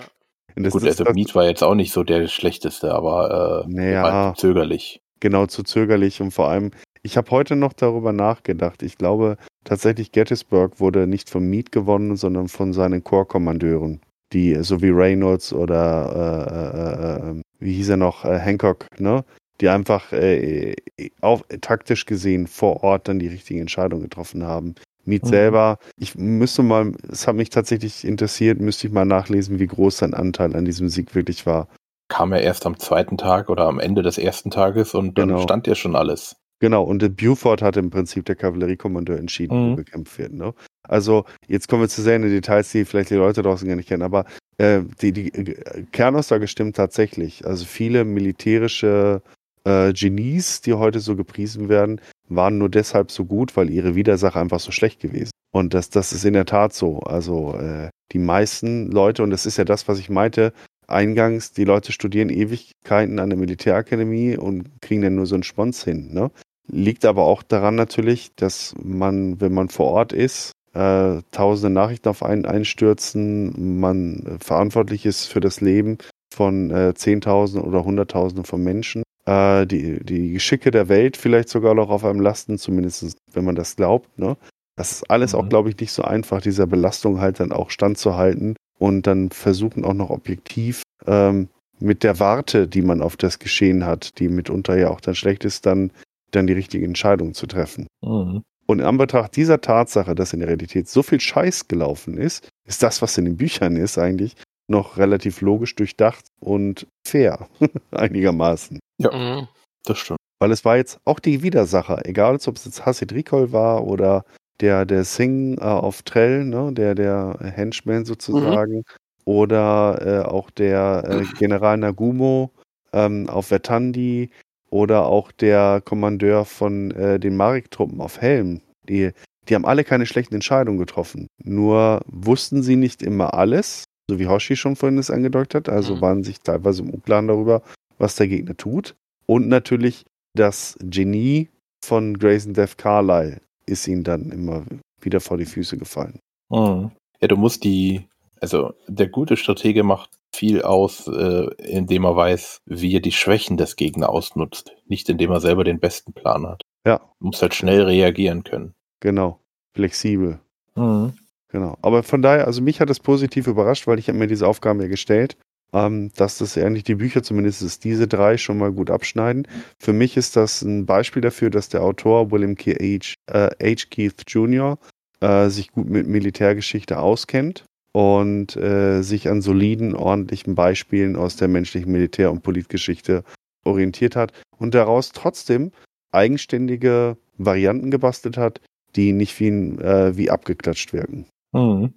das 0.57 0.73
Gut, 0.73 0.83
ist 0.83 0.89
also 0.89 1.05
das, 1.05 1.15
Mead 1.15 1.35
war 1.35 1.45
jetzt 1.45 1.63
auch 1.63 1.75
nicht 1.75 1.93
so 1.93 2.03
der 2.03 2.27
schlechteste, 2.27 2.95
aber 2.95 3.65
äh, 3.67 3.71
Naja. 3.71 3.91
er 3.91 4.03
war 4.03 4.35
zögerlich. 4.35 5.03
genau 5.21 5.47
zu 5.47 5.63
zögerlich 5.63 6.21
und 6.23 6.31
vor 6.33 6.49
allem, 6.49 6.71
ich 7.03 7.17
habe 7.19 7.31
heute 7.31 7.55
noch 7.57 7.73
darüber 7.75 8.13
nachgedacht. 8.13 8.83
Ich 8.83 8.97
glaube 8.97 9.37
tatsächlich, 9.65 10.13
Gettysburg 10.13 10.81
wurde 10.81 11.07
nicht 11.07 11.31
von 11.31 11.49
Meade 11.49 11.71
gewonnen, 11.71 12.17
sondern 12.17 12.49
von 12.49 12.73
seinen 12.73 13.03
Korpskommandeuren, 13.05 14.01
die 14.33 14.55
so 14.63 14.81
wie 14.83 14.91
Reynolds 14.91 15.53
oder 15.53 17.21
äh, 17.23 17.29
äh, 17.29 17.31
äh, 17.39 17.43
wie 17.59 17.73
hieß 17.75 17.91
er 17.91 17.97
noch, 17.97 18.25
äh, 18.25 18.39
Hancock, 18.39 18.87
ne? 18.99 19.25
Die 19.61 19.69
einfach 19.69 20.13
äh, 20.13 20.75
auch 21.21 21.43
taktisch 21.61 22.07
gesehen 22.07 22.47
vor 22.47 22.83
Ort 22.83 23.09
dann 23.09 23.19
die 23.19 23.29
richtigen 23.29 23.61
Entscheidungen 23.61 24.03
getroffen 24.05 24.43
haben. 24.45 24.75
Meade 25.05 25.27
Mhm. 25.27 25.31
selber, 25.31 25.79
ich 25.97 26.15
müsste 26.15 26.63
mal, 26.63 26.93
es 27.11 27.27
hat 27.27 27.37
mich 27.37 27.51
tatsächlich 27.51 28.05
interessiert, 28.07 28.61
müsste 28.61 28.87
ich 28.87 28.93
mal 28.93 29.05
nachlesen, 29.05 29.59
wie 29.59 29.67
groß 29.67 29.99
sein 29.99 30.15
Anteil 30.15 30.57
an 30.57 30.65
diesem 30.65 30.89
Sieg 30.89 31.15
wirklich 31.15 31.45
war. 31.47 31.69
Kam 32.09 32.33
er 32.33 32.43
erst 32.43 32.67
am 32.67 32.79
zweiten 32.79 33.19
Tag 33.19 33.51
oder 33.51 33.67
am 33.67 33.79
Ende 33.79 34.03
des 34.03 34.19
ersten 34.19 34.51
Tages 34.51 34.95
und 34.95 35.19
dann 35.19 35.29
Genau. 35.29 35.43
stand 35.43 35.67
ja 35.67 35.75
schon 35.75 35.95
alles. 35.95 36.37
Genau, 36.61 36.85
und 36.85 37.01
der 37.03 37.09
Buford 37.09 37.63
hat 37.63 37.77
im 37.77 37.91
Prinzip 37.91 38.27
der 38.27 38.37
Kavalleriekommandeur 38.37 39.19
entschieden, 39.19 39.55
wo 39.57 39.71
Mhm. 39.73 39.77
gekämpft 39.77 40.19
wird. 40.19 40.35
Ne? 40.35 40.53
Also, 40.83 41.25
jetzt 41.49 41.69
kommen 41.69 41.83
wir 41.83 41.89
zu 41.89 42.03
sehr 42.03 42.17
in 42.17 42.23
die 42.23 42.29
Details, 42.29 42.71
die 42.71 42.85
vielleicht 42.85 43.11
die 43.11 43.15
Leute 43.15 43.43
draußen 43.43 43.67
gar 43.67 43.77
nicht 43.77 43.89
kennen, 43.89 44.03
aber 44.03 44.27
äh, 44.59 44.83
die, 45.01 45.13
die 45.13 45.33
äh, 45.33 45.85
Kernaussage 45.91 46.47
stimmt 46.49 46.77
tatsächlich. 46.77 47.47
Also 47.47 47.65
viele 47.65 48.05
militärische 48.05 49.23
äh, 49.65 49.93
Genies, 49.95 50.61
die 50.61 50.75
heute 50.75 51.01
so 51.01 51.17
gepriesen 51.17 51.69
werden, 51.71 52.01
waren 52.29 52.59
nur 52.59 52.69
deshalb 52.69 53.11
so 53.11 53.25
gut, 53.25 53.57
weil 53.57 53.71
ihre 53.71 53.95
Widersacher 53.95 54.41
einfach 54.41 54.61
so 54.61 54.71
schlecht 54.71 55.01
gewesen. 55.01 55.31
Und 55.53 55.73
das, 55.75 55.89
das 55.91 56.13
ist 56.13 56.25
in 56.25 56.35
der 56.35 56.45
Tat 56.47 56.75
so. 56.75 57.01
Also 57.01 57.55
äh, 57.55 57.89
die 58.13 58.19
meisten 58.19 58.91
Leute, 58.91 59.23
und 59.23 59.31
das 59.31 59.47
ist 59.47 59.57
ja 59.57 59.65
das, 59.65 59.89
was 59.89 59.99
ich 59.99 60.11
meinte, 60.11 60.53
eingangs, 60.89 61.53
die 61.53 61.65
Leute 61.65 61.93
studieren 61.93 62.29
Ewigkeiten 62.31 63.19
an 63.19 63.31
der 63.31 63.39
Militärakademie 63.39 64.37
und 64.37 64.69
kriegen 64.83 65.03
dann 65.03 65.15
nur 65.15 65.27
so 65.27 65.35
einen 65.37 65.43
Spons 65.45 65.85
hin. 65.85 66.13
Ne? 66.13 66.31
Liegt 66.71 67.05
aber 67.05 67.25
auch 67.25 67.43
daran 67.43 67.75
natürlich, 67.75 68.31
dass 68.37 68.75
man, 68.83 69.41
wenn 69.41 69.53
man 69.53 69.69
vor 69.69 69.89
Ort 69.89 70.13
ist, 70.13 70.53
äh, 70.73 71.23
tausende 71.33 71.71
Nachrichten 71.71 72.09
auf 72.09 72.23
einen 72.23 72.47
einstürzen, 72.47 73.81
man 73.81 74.39
verantwortlich 74.41 75.05
ist 75.05 75.27
für 75.27 75.41
das 75.41 75.61
Leben 75.61 75.99
von 76.33 76.71
äh, 76.71 76.95
Zehntausenden 76.95 77.69
oder 77.69 77.85
Hunderttausenden 77.85 78.45
von 78.45 78.63
Menschen, 78.63 79.03
äh, 79.27 79.67
die, 79.67 80.05
die 80.05 80.31
Geschicke 80.33 80.71
der 80.71 80.89
Welt 80.89 81.17
vielleicht 81.17 81.49
sogar 81.49 81.75
noch 81.75 81.91
auf 81.91 82.05
einem 82.05 82.21
lasten, 82.21 82.57
zumindest 82.57 83.17
wenn 83.33 83.45
man 83.45 83.57
das 83.57 83.75
glaubt. 83.75 84.17
Ne? 84.19 84.37
Das 84.77 84.93
ist 84.93 85.11
alles 85.11 85.35
auch, 85.35 85.45
Mhm. 85.45 85.49
glaube 85.49 85.71
ich, 85.71 85.79
nicht 85.79 85.93
so 85.93 86.03
einfach, 86.03 86.41
dieser 86.41 86.67
Belastung 86.67 87.21
halt 87.21 87.41
dann 87.41 87.51
auch 87.51 87.71
standzuhalten 87.71 88.55
und 88.79 89.07
dann 89.09 89.31
versuchen 89.31 89.85
auch 89.85 89.95
noch 89.95 90.11
objektiv 90.11 90.83
ähm, 91.07 91.49
mit 91.81 92.05
der 92.05 92.21
Warte, 92.21 92.69
die 92.69 92.83
man 92.83 93.03
auf 93.03 93.17
das 93.17 93.39
Geschehen 93.39 93.85
hat, 93.85 94.21
die 94.21 94.29
mitunter 94.29 94.79
ja 94.79 94.91
auch 94.91 95.01
dann 95.01 95.15
schlecht 95.15 95.45
ist, 95.45 95.67
dann 95.67 95.91
dann 96.31 96.47
die 96.47 96.53
richtige 96.53 96.85
Entscheidung 96.85 97.35
zu 97.35 97.47
treffen. 97.47 97.87
Mhm. 98.03 98.43
Und 98.67 98.79
in 98.79 98.85
Anbetracht 98.85 99.35
dieser 99.35 99.61
Tatsache, 99.61 100.15
dass 100.15 100.33
in 100.33 100.41
der 100.41 100.49
Realität 100.49 100.89
so 100.89 101.03
viel 101.03 101.19
Scheiß 101.19 101.67
gelaufen 101.67 102.17
ist, 102.17 102.49
ist 102.69 102.83
das, 102.83 103.03
was 103.03 103.19
in 103.19 103.25
den 103.25 103.37
Büchern 103.37 103.77
ist, 103.77 103.99
eigentlich 103.99 104.37
noch 104.69 104.97
relativ 104.97 105.41
logisch 105.41 105.75
durchdacht 105.75 106.27
und 106.39 106.87
fair, 107.05 107.49
einigermaßen. 107.91 108.79
Mhm. 108.99 109.49
Das 109.85 109.99
stimmt. 109.99 110.19
Weil 110.39 110.53
es 110.53 110.65
war 110.65 110.77
jetzt 110.77 110.99
auch 111.05 111.19
die 111.19 111.43
Widersacher, 111.43 112.07
egal 112.07 112.37
ob 112.47 112.57
es 112.57 112.65
jetzt 112.65 112.87
Hasid 112.87 113.13
Rikol 113.13 113.53
war 113.53 113.85
oder 113.85 114.25
der, 114.61 114.87
der 114.87 115.05
Singh 115.05 115.61
äh, 115.61 115.65
auf 115.65 116.03
Trell, 116.03 116.45
ne, 116.45 116.73
der, 116.73 116.95
der 116.95 117.39
Henchman 117.41 118.05
sozusagen, 118.05 118.85
oder 119.25 120.01
äh, 120.01 120.29
auch 120.29 120.51
der 120.51 121.05
äh, 121.07 121.25
General 121.39 121.77
Nagumo 121.77 122.51
ähm, 122.93 123.29
auf 123.29 123.47
Vertandi 123.47 124.31
oder 124.71 125.07
auch 125.07 125.33
der 125.33 125.83
Kommandeur 125.85 126.45
von 126.45 126.91
äh, 126.93 127.19
den 127.19 127.37
Marik-Truppen 127.37 128.01
auf 128.01 128.21
Helm. 128.21 128.61
Die, 128.89 129.11
die 129.49 129.55
haben 129.55 129.67
alle 129.67 129.85
keine 129.85 130.07
schlechten 130.07 130.35
Entscheidungen 130.35 130.79
getroffen. 130.79 131.27
Nur 131.43 132.01
wussten 132.07 132.63
sie 132.63 132.77
nicht 132.77 133.03
immer 133.03 133.35
alles, 133.35 133.85
so 134.09 134.19
wie 134.19 134.27
Hoshi 134.29 134.57
schon 134.57 134.77
vorhin 134.77 134.99
es 134.99 135.11
angedeutet 135.11 135.69
hat, 135.69 135.75
also 135.75 135.97
Mhm. 135.97 136.01
waren 136.01 136.23
sich 136.25 136.41
teilweise 136.41 136.83
im 136.83 136.91
Unklaren 136.91 137.29
darüber, 137.29 137.63
was 137.99 138.17
der 138.17 138.29
Gegner 138.29 138.57
tut. 138.57 138.95
Und 139.27 139.49
natürlich 139.49 140.05
das 140.37 140.77
Genie 140.83 141.49
von 141.85 142.19
Grayson 142.19 142.55
Death 142.55 142.79
Carlyle 142.79 143.41
ist 143.67 143.87
ihnen 143.89 144.05
dann 144.05 144.31
immer 144.31 144.65
wieder 145.01 145.21
vor 145.21 145.37
die 145.37 145.47
Füße 145.47 145.77
gefallen. 145.77 146.19
Mhm. 146.51 146.91
Ja, 147.21 147.29
du 147.29 147.37
musst 147.37 147.65
die, 147.65 148.07
also 148.41 148.73
der 148.89 149.09
gute 149.09 149.37
Stratege 149.37 149.83
macht 149.83 150.11
viel 150.41 150.63
aus, 150.63 151.07
äh, 151.07 151.49
indem 151.59 152.05
er 152.05 152.17
weiß, 152.17 152.63
wie 152.65 152.95
er 152.95 153.01
die 153.01 153.13
Schwächen 153.13 153.59
des 153.59 153.77
Gegners 153.77 154.09
ausnutzt. 154.09 154.73
Nicht 154.87 155.07
indem 155.11 155.31
er 155.33 155.41
selber 155.41 155.65
den 155.65 155.81
besten 155.81 156.15
Plan 156.15 156.47
hat. 156.47 156.63
Ja. 156.87 157.03
Du 157.19 157.27
musst 157.27 157.43
halt 157.43 157.55
schnell 157.55 157.83
reagieren 157.83 158.43
können. 158.43 158.73
Genau. 159.01 159.39
Flexibel. 159.75 160.41
Mhm. 160.77 161.13
Genau. 161.49 161.77
Aber 161.83 162.03
von 162.03 162.23
daher, 162.23 162.47
also 162.47 162.63
mich 162.63 162.81
hat 162.81 162.89
das 162.89 163.01
positiv 163.01 163.49
überrascht, 163.49 163.87
weil 163.87 163.99
ich 163.99 164.09
habe 164.09 164.17
mir 164.17 164.29
diese 164.29 164.49
Aufgaben 164.49 164.81
ja 164.81 164.89
gestellt, 164.89 165.37
ähm, 165.75 166.11
dass 166.17 166.39
das 166.39 166.57
eigentlich 166.57 166.85
die 166.85 166.95
Bücher 166.95 167.23
zumindest 167.23 167.85
diese 167.85 168.09
drei 168.09 168.39
schon 168.39 168.57
mal 168.57 168.73
gut 168.73 168.91
abschneiden. 168.91 169.47
Für 169.79 169.93
mich 169.93 170.17
ist 170.17 170.37
das 170.37 170.63
ein 170.63 170.87
Beispiel 170.87 171.21
dafür, 171.21 171.51
dass 171.51 171.69
der 171.69 171.83
Autor 171.83 172.31
William 172.31 172.55
K. 172.55 172.73
H. 172.73 173.15
Äh, 173.27 173.75
H. 173.75 173.89
Keith 173.91 174.23
Jr. 174.27 174.79
Äh, 175.21 175.51
sich 175.51 175.71
gut 175.71 175.91
mit 175.91 176.07
Militärgeschichte 176.07 176.99
auskennt 176.99 177.65
und 177.93 178.57
äh, 178.57 179.03
sich 179.03 179.29
an 179.29 179.43
soliden, 179.43 179.95
ordentlichen 179.95 180.55
Beispielen 180.55 181.17
aus 181.17 181.37
der 181.37 181.49
menschlichen 181.49 181.91
Militär- 181.91 182.31
und 182.31 182.43
Politgeschichte 182.43 183.25
orientiert 183.65 184.17
hat 184.17 184.33
und 184.59 184.75
daraus 184.75 185.13
trotzdem 185.13 185.73
eigenständige 186.13 187.17
Varianten 187.39 187.91
gebastelt 187.91 188.37
hat, 188.37 188.61
die 188.97 189.13
nicht 189.13 189.39
wie, 189.41 189.49
äh, 189.49 190.17
wie 190.17 190.31
abgeklatscht 190.31 190.93
wirken. 190.93 191.27
Mhm. 191.53 191.95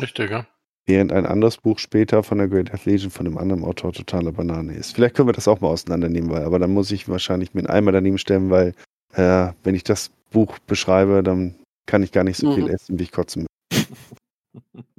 Richtig, 0.00 0.30
ja. 0.30 0.46
Während 0.86 1.12
ein 1.12 1.26
anderes 1.26 1.56
Buch 1.56 1.80
später 1.80 2.22
von 2.22 2.38
der 2.38 2.46
Great 2.48 2.72
Death 2.72 2.84
Legion 2.84 3.10
von 3.10 3.26
einem 3.26 3.38
anderen 3.38 3.64
Autor 3.64 3.92
totale 3.92 4.30
Banane 4.32 4.74
ist. 4.74 4.94
Vielleicht 4.94 5.16
können 5.16 5.28
wir 5.28 5.32
das 5.32 5.48
auch 5.48 5.60
mal 5.60 5.68
auseinandernehmen, 5.68 6.30
weil, 6.30 6.44
aber 6.44 6.60
dann 6.60 6.72
muss 6.72 6.92
ich 6.92 7.08
wahrscheinlich 7.08 7.54
mir 7.54 7.60
einen 7.60 7.70
Eimer 7.70 7.92
daneben 7.92 8.18
stellen, 8.18 8.50
weil 8.50 8.72
äh, 9.14 9.52
wenn 9.64 9.74
ich 9.74 9.82
das 9.82 10.10
Buch 10.30 10.58
beschreibe, 10.60 11.24
dann 11.24 11.56
kann 11.86 12.02
ich 12.04 12.12
gar 12.12 12.24
nicht 12.24 12.36
so 12.36 12.54
viel 12.54 12.64
Mhm. 12.64 12.70
essen, 12.70 12.98
wie 12.98 13.04
ich 13.04 13.12
kotzen 13.12 13.46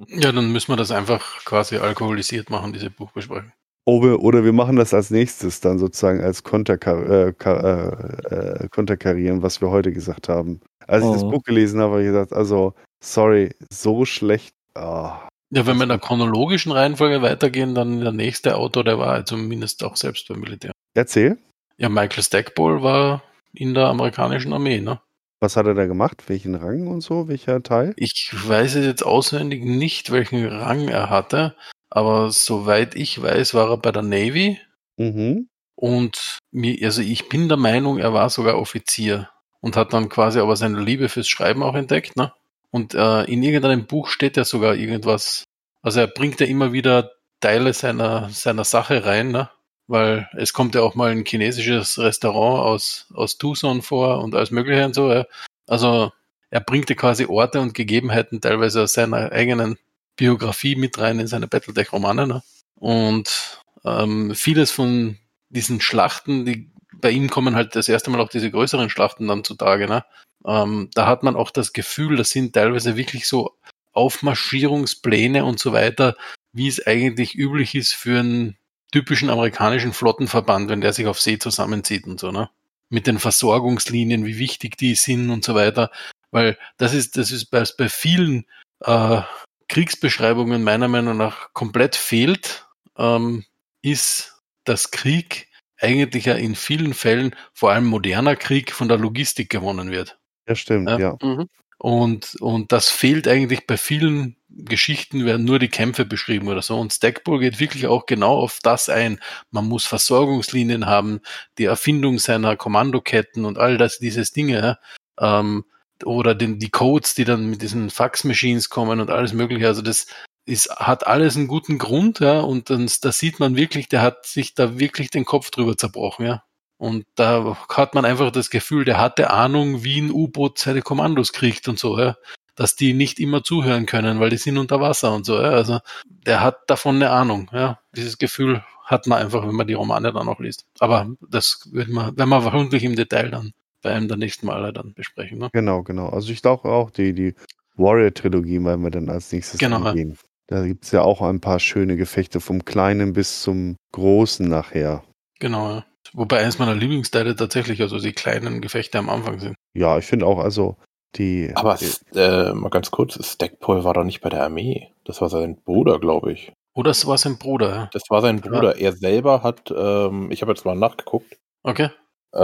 Ja, 0.08 0.32
dann 0.32 0.52
müssen 0.52 0.72
wir 0.72 0.78
das 0.78 0.92
einfach 0.92 1.44
quasi 1.46 1.78
alkoholisiert 1.78 2.50
machen, 2.50 2.74
diese 2.74 2.90
Buchbesprechung. 2.90 3.52
Oder, 3.86 4.20
oder 4.20 4.44
wir 4.44 4.52
machen 4.54 4.76
das 4.76 4.94
als 4.94 5.12
nächstes 5.12 5.62
dann 5.62 5.80
sozusagen 5.80 6.22
als 6.22 6.44
Konterkar 6.44 7.10
äh, 7.10 7.34
äh, 7.46 8.64
äh, 8.64 8.68
Konterkarieren, 8.70 9.42
was 9.44 9.62
wir 9.62 9.70
heute 9.70 9.94
gesagt 9.94 10.28
haben. 10.28 10.60
Als 10.88 11.06
ich 11.06 11.12
das 11.12 11.24
Mhm. 11.24 11.32
Buch 11.32 11.44
gelesen 11.44 11.80
habe, 11.80 11.94
habe 11.94 12.02
ich 12.04 12.08
gesagt, 12.08 12.34
also, 12.34 12.74
sorry, 13.02 13.56
so 13.72 14.04
schlecht. 14.06 14.54
ah. 14.76 15.28
Ja, 15.50 15.66
wenn 15.66 15.78
wir 15.78 15.84
in 15.84 15.90
der 15.90 16.00
chronologischen 16.00 16.74
Reihenfolge 16.74 17.22
weitergehen, 17.22 17.74
dann 17.74 18.02
der 18.02 18.12
nächste 18.12 18.58
Autor, 18.58 18.84
der 18.84 19.00
war 19.00 19.26
zumindest 19.26 19.82
auch 19.86 19.96
selbst 19.96 20.28
beim 20.28 20.42
Militär. 20.42 20.74
Erzähl, 20.94 21.38
Ja, 21.78 21.88
Michael 21.88 22.24
Stackpole 22.24 22.84
war 22.84 23.24
in 23.54 23.74
der 23.74 23.88
amerikanischen 23.88 24.52
Armee, 24.52 24.82
ne? 24.82 25.00
Was 25.40 25.56
hat 25.56 25.66
er 25.68 25.74
da 25.74 25.86
gemacht? 25.86 26.24
Welchen 26.28 26.56
Rang 26.56 26.88
und 26.88 27.02
so? 27.02 27.28
Welcher 27.28 27.62
Teil? 27.64 27.94
Ich 27.98 28.32
weiß 28.34 28.76
es 28.76 28.86
jetzt 28.86 29.06
auswendig 29.06 29.64
nicht, 29.64 30.12
welchen 30.12 30.46
Rang 30.48 30.88
er 30.88 31.10
hatte, 31.10 31.56
aber 31.90 32.32
soweit 32.32 32.96
ich 32.96 33.22
weiß, 33.22 33.54
war 33.54 33.70
er 33.70 33.78
bei 33.78 33.92
der 33.92 34.04
Navy 34.04 34.60
Mhm. 34.98 35.48
und 35.76 36.40
mir, 36.52 36.78
also 36.84 37.02
ich 37.02 37.30
bin 37.30 37.48
der 37.50 37.58
Meinung, 37.58 38.00
er 38.00 38.14
war 38.14 38.30
sogar 38.30 38.58
Offizier 38.58 39.30
und 39.62 39.76
hat 39.76 39.94
dann 39.94 40.10
quasi 40.10 40.40
aber 40.40 40.56
seine 40.56 40.80
Liebe 40.82 41.08
fürs 41.10 41.28
Schreiben 41.28 41.62
auch 41.64 41.76
entdeckt, 41.76 42.16
ne? 42.18 42.34
Und 42.72 42.94
äh, 42.96 43.24
in 43.26 43.44
irgendeinem 43.44 43.86
Buch 43.86 44.10
steht 44.10 44.38
ja 44.38 44.44
sogar 44.44 44.76
irgendwas. 44.76 45.44
Also 45.82 46.00
er 46.02 46.08
bringt 46.08 46.40
ja 46.40 46.48
immer 46.48 46.74
wieder 46.74 47.12
Teile 47.40 47.74
seiner, 47.74 48.30
seiner 48.30 48.64
Sache 48.66 49.06
rein, 49.06 49.32
ne? 49.32 49.50
Weil 49.88 50.30
es 50.34 50.54
kommt 50.54 50.76
ja 50.76 50.82
auch 50.82 50.96
mal 50.96 51.12
ein 51.12 51.26
chinesisches 51.26 51.98
Restaurant 51.98 52.66
aus, 52.66 53.08
aus 53.14 53.38
Tucson 53.38 53.82
vor 53.82 54.22
und 54.22 54.36
alles 54.36 54.52
Mögliche 54.52 54.86
und 54.86 54.94
so. 54.94 55.12
Ja. 55.12 55.26
Also 55.66 56.12
er 56.50 56.60
bringt 56.60 56.90
ja 56.90 56.96
quasi 56.96 57.26
Orte 57.26 57.62
und 57.62 57.74
Gegebenheiten 57.74 58.42
teilweise 58.42 58.84
aus 58.84 58.94
seiner 58.94 59.32
eigenen 59.32 59.78
Biografie 60.16 60.76
mit 60.76 60.98
rein 60.98 61.20
in 61.20 61.28
seine 61.28 61.48
Battletech-Romane. 61.48 62.28
Ne? 62.28 62.44
Und 62.76 63.62
ähm, 63.86 64.36
vieles 64.36 64.72
von 64.72 65.18
diesen 65.50 65.80
Schlachten, 65.80 66.46
die 66.46 66.70
bei 66.94 67.12
ihm 67.12 67.30
kommen 67.30 67.56
halt 67.56 67.76
das 67.76 67.90
erste 67.90 68.10
Mal 68.10 68.20
auch 68.22 68.30
diese 68.30 68.52
größeren 68.52 68.90
Schlachten 68.90 69.28
dann 69.28 69.44
zutage. 69.44 69.88
Ne? 69.88 70.04
Ähm, 70.46 70.90
da 70.94 71.08
hat 71.08 71.24
man 71.24 71.36
auch 71.36 71.52
das 71.52 71.74
Gefühl, 71.74 72.18
das 72.18 72.32
sind 72.32 72.54
teilweise 72.54 72.98
wirklich 72.98 73.28
so 73.28 73.58
Aufmarschierungspläne 73.94 75.46
und 75.46 75.60
so 75.60 75.74
weiter, 75.74 76.16
wie 76.54 76.68
es 76.68 76.86
eigentlich 76.86 77.36
üblich 77.36 77.76
ist 77.76 77.94
für 77.94 78.20
einen 78.20 78.58
typischen 78.98 79.30
amerikanischen 79.30 79.94
Flottenverband, 79.94 80.70
wenn 80.70 80.82
der 80.82 80.92
sich 80.92 81.06
auf 81.06 81.22
See 81.22 81.38
zusammenzieht 81.38 82.08
und 82.08 82.20
so, 82.20 82.32
ne? 82.32 82.50
Mit 82.90 83.06
den 83.06 83.20
Versorgungslinien, 83.20 84.26
wie 84.26 84.40
wichtig 84.40 84.76
die 84.76 84.96
sind 84.96 85.30
und 85.30 85.44
so 85.44 85.54
weiter. 85.54 85.92
Weil 86.32 86.58
das 86.78 86.96
ist, 86.96 87.16
das 87.16 87.30
ist 87.30 87.52
bei, 87.52 87.64
bei 87.78 87.90
vielen 87.90 88.46
äh, 88.84 89.22
Kriegsbeschreibungen 89.70 90.64
meiner 90.64 90.88
Meinung 90.88 91.18
nach 91.18 91.54
komplett 91.54 91.96
fehlt, 91.96 92.66
ähm, 92.98 93.46
ist, 93.84 94.42
dass 94.64 94.90
Krieg 94.90 95.48
eigentlich 95.80 96.26
ja 96.26 96.34
in 96.34 96.56
vielen 96.56 96.96
Fällen, 96.96 97.36
vor 97.54 97.72
allem 97.72 97.86
moderner 97.86 98.36
Krieg, 98.36 98.72
von 98.72 98.88
der 98.88 98.98
Logistik 98.98 99.52
gewonnen 99.52 99.92
wird. 99.92 100.18
Ja, 100.48 100.56
stimmt, 100.56 100.90
Ja. 100.90 100.98
ja. 100.98 101.18
Mhm. 101.22 101.50
Und, 101.78 102.36
und 102.42 102.72
das 102.72 102.90
fehlt 102.90 103.28
eigentlich 103.28 103.68
bei 103.68 103.78
vielen 103.78 104.36
Geschichten, 104.50 105.26
werden 105.26 105.46
nur 105.46 105.60
die 105.60 105.68
Kämpfe 105.68 106.06
beschrieben 106.06 106.48
oder 106.48 106.62
so. 106.62 106.80
Und 106.80 106.94
Stackpole 106.94 107.40
geht 107.40 107.60
wirklich 107.60 107.88
auch 107.88 108.06
genau 108.06 108.40
auf 108.40 108.60
das 108.64 108.90
ein. 108.90 109.20
Man 109.52 109.68
muss 109.68 109.86
Versorgungslinien 109.86 110.88
haben, 110.88 111.22
die 111.58 111.66
Erfindung 111.66 112.18
seiner 112.18 112.56
Kommandoketten 112.56 113.46
und 113.46 113.60
all 113.60 113.78
das, 113.78 114.00
dieses 114.00 114.32
Dinge. 114.32 114.80
Ähm, 115.20 115.66
oder 116.04 116.36
den, 116.36 116.60
die 116.60 116.70
Codes, 116.70 117.16
die 117.16 117.26
dann 117.26 117.50
mit 117.50 117.62
diesen 117.62 117.90
Fax-Machines 117.90 118.70
kommen 118.70 119.00
und 119.00 119.10
alles 119.10 119.34
Mögliche. 119.34 119.68
Also 119.68 119.82
das 119.82 120.08
ist, 120.46 120.70
hat 120.70 121.06
alles 121.06 121.36
einen 121.36 121.48
guten 121.48 121.78
Grund, 121.78 122.20
ja. 122.20 122.40
Und 122.40 122.70
da 122.70 123.12
sieht 123.12 123.40
man 123.40 123.56
wirklich, 123.56 123.90
der 123.90 124.02
hat 124.02 124.26
sich 124.26 124.56
da 124.56 124.80
wirklich 124.80 125.10
den 125.10 125.26
Kopf 125.26 125.52
drüber 125.52 125.78
zerbrochen, 125.78 126.26
ja. 126.26 126.44
Und 126.78 127.06
da 127.16 127.58
hat 127.70 127.96
man 127.96 128.06
einfach 128.06 128.32
das 128.32 128.50
Gefühl, 128.50 128.86
der 128.86 129.00
hatte 129.00 129.32
Ahnung, 129.32 129.84
wie 129.84 130.00
ein 130.00 130.12
U-Boot 130.12 130.60
seine 130.60 130.82
Kommandos 130.82 131.34
kriegt 131.34 131.68
und 131.68 131.80
so, 131.80 131.98
ja. 132.00 132.16
Dass 132.56 132.76
die 132.76 132.94
nicht 132.94 133.20
immer 133.20 133.44
zuhören 133.44 133.86
können, 133.86 134.20
weil 134.20 134.30
die 134.30 134.38
sind 134.38 134.58
unter 134.58 134.80
Wasser 134.80 135.14
und 135.14 135.26
so, 135.26 135.36
ja. 135.36 135.50
Also 135.50 135.80
der 136.08 136.42
hat 136.42 136.58
davon 136.68 136.98
eine 136.98 137.10
Ahnung, 137.10 137.50
ja. 137.52 137.80
Dieses 137.96 138.18
Gefühl 138.18 138.64
hat 138.84 139.08
man 139.08 139.22
einfach, 139.22 139.46
wenn 139.48 139.56
man 139.56 139.68
die 139.68 139.74
Romane 139.74 140.14
dann 140.14 140.30
auch 140.30 140.40
liest. 140.40 140.66
Aber 140.80 141.08
das 141.30 141.68
wird 141.72 141.90
man, 141.90 142.16
wenn 142.16 142.30
man 142.30 142.42
vermutlich 142.42 142.84
im 142.84 142.96
Detail 142.96 143.32
dann 143.32 143.54
bei 143.82 143.94
einem 143.94 144.08
der 144.08 144.18
nächsten 144.18 144.46
Male 144.48 144.72
dann 144.74 144.94
besprechen, 144.94 145.40
ne? 145.40 145.50
Genau, 145.54 145.84
genau. 145.84 146.10
Also 146.10 146.32
ich 146.32 146.42
glaube 146.42 146.70
auch, 146.70 146.90
die, 146.92 147.14
die 147.14 147.36
Warrior-Trilogie 147.76 148.64
werden 148.64 148.84
wir 148.84 148.92
dann 148.92 149.10
als 149.10 149.32
nächstes 149.32 149.60
Genau, 149.60 149.80
ja. 149.80 149.92
angehen. 149.92 150.18
Da 150.48 150.66
gibt 150.66 150.86
es 150.86 150.92
ja 150.92 151.02
auch 151.02 151.22
ein 151.22 151.42
paar 151.42 151.60
schöne 151.60 151.98
Gefechte 151.98 152.40
vom 152.40 152.64
Kleinen 152.66 153.14
bis 153.14 153.42
zum 153.42 153.76
Großen 153.92 154.48
nachher. 154.48 155.04
Genau, 155.40 155.70
ja. 155.70 155.86
Wobei 156.14 156.40
eines 156.40 156.60
meiner 156.60 156.76
Lieblingsteile 156.76 157.36
tatsächlich 157.36 157.82
also 157.82 158.00
die 158.00 158.14
kleinen 158.14 158.62
Gefechte 158.62 158.98
am 159.00 159.10
Anfang 159.10 159.40
sind. 159.40 159.56
Ja, 159.76 159.98
ich 159.98 160.06
finde 160.06 160.26
auch, 160.26 160.40
also 160.40 160.78
die. 161.16 161.52
Aber 161.56 161.78
äh, 162.16 162.54
mal 162.54 162.70
ganz 162.70 162.92
kurz, 162.92 163.18
Stackpole 163.26 163.84
war 163.84 163.94
doch 163.94 164.04
nicht 164.04 164.22
bei 164.22 164.30
der 164.30 164.44
Armee. 164.44 164.92
Das 165.06 165.22
war 165.22 165.30
sein 165.30 165.62
Bruder, 165.64 166.00
glaube 166.00 166.32
ich. 166.34 166.52
Oder 166.76 166.92
es 166.92 167.08
war 167.08 167.18
sein 167.18 167.38
Bruder, 167.40 167.70
ja. 167.70 167.90
Das 167.94 168.04
war 168.10 168.22
sein 168.22 168.42
Bruder. 168.42 168.78
Er 168.78 168.92
selber 168.92 169.42
hat, 169.42 169.74
ähm, 169.76 170.30
ich 170.32 170.42
habe 170.42 170.52
jetzt 170.52 170.64
mal 170.66 170.76
nachgeguckt, 170.76 171.38
Okay. 171.64 171.90
äh, 172.34 172.40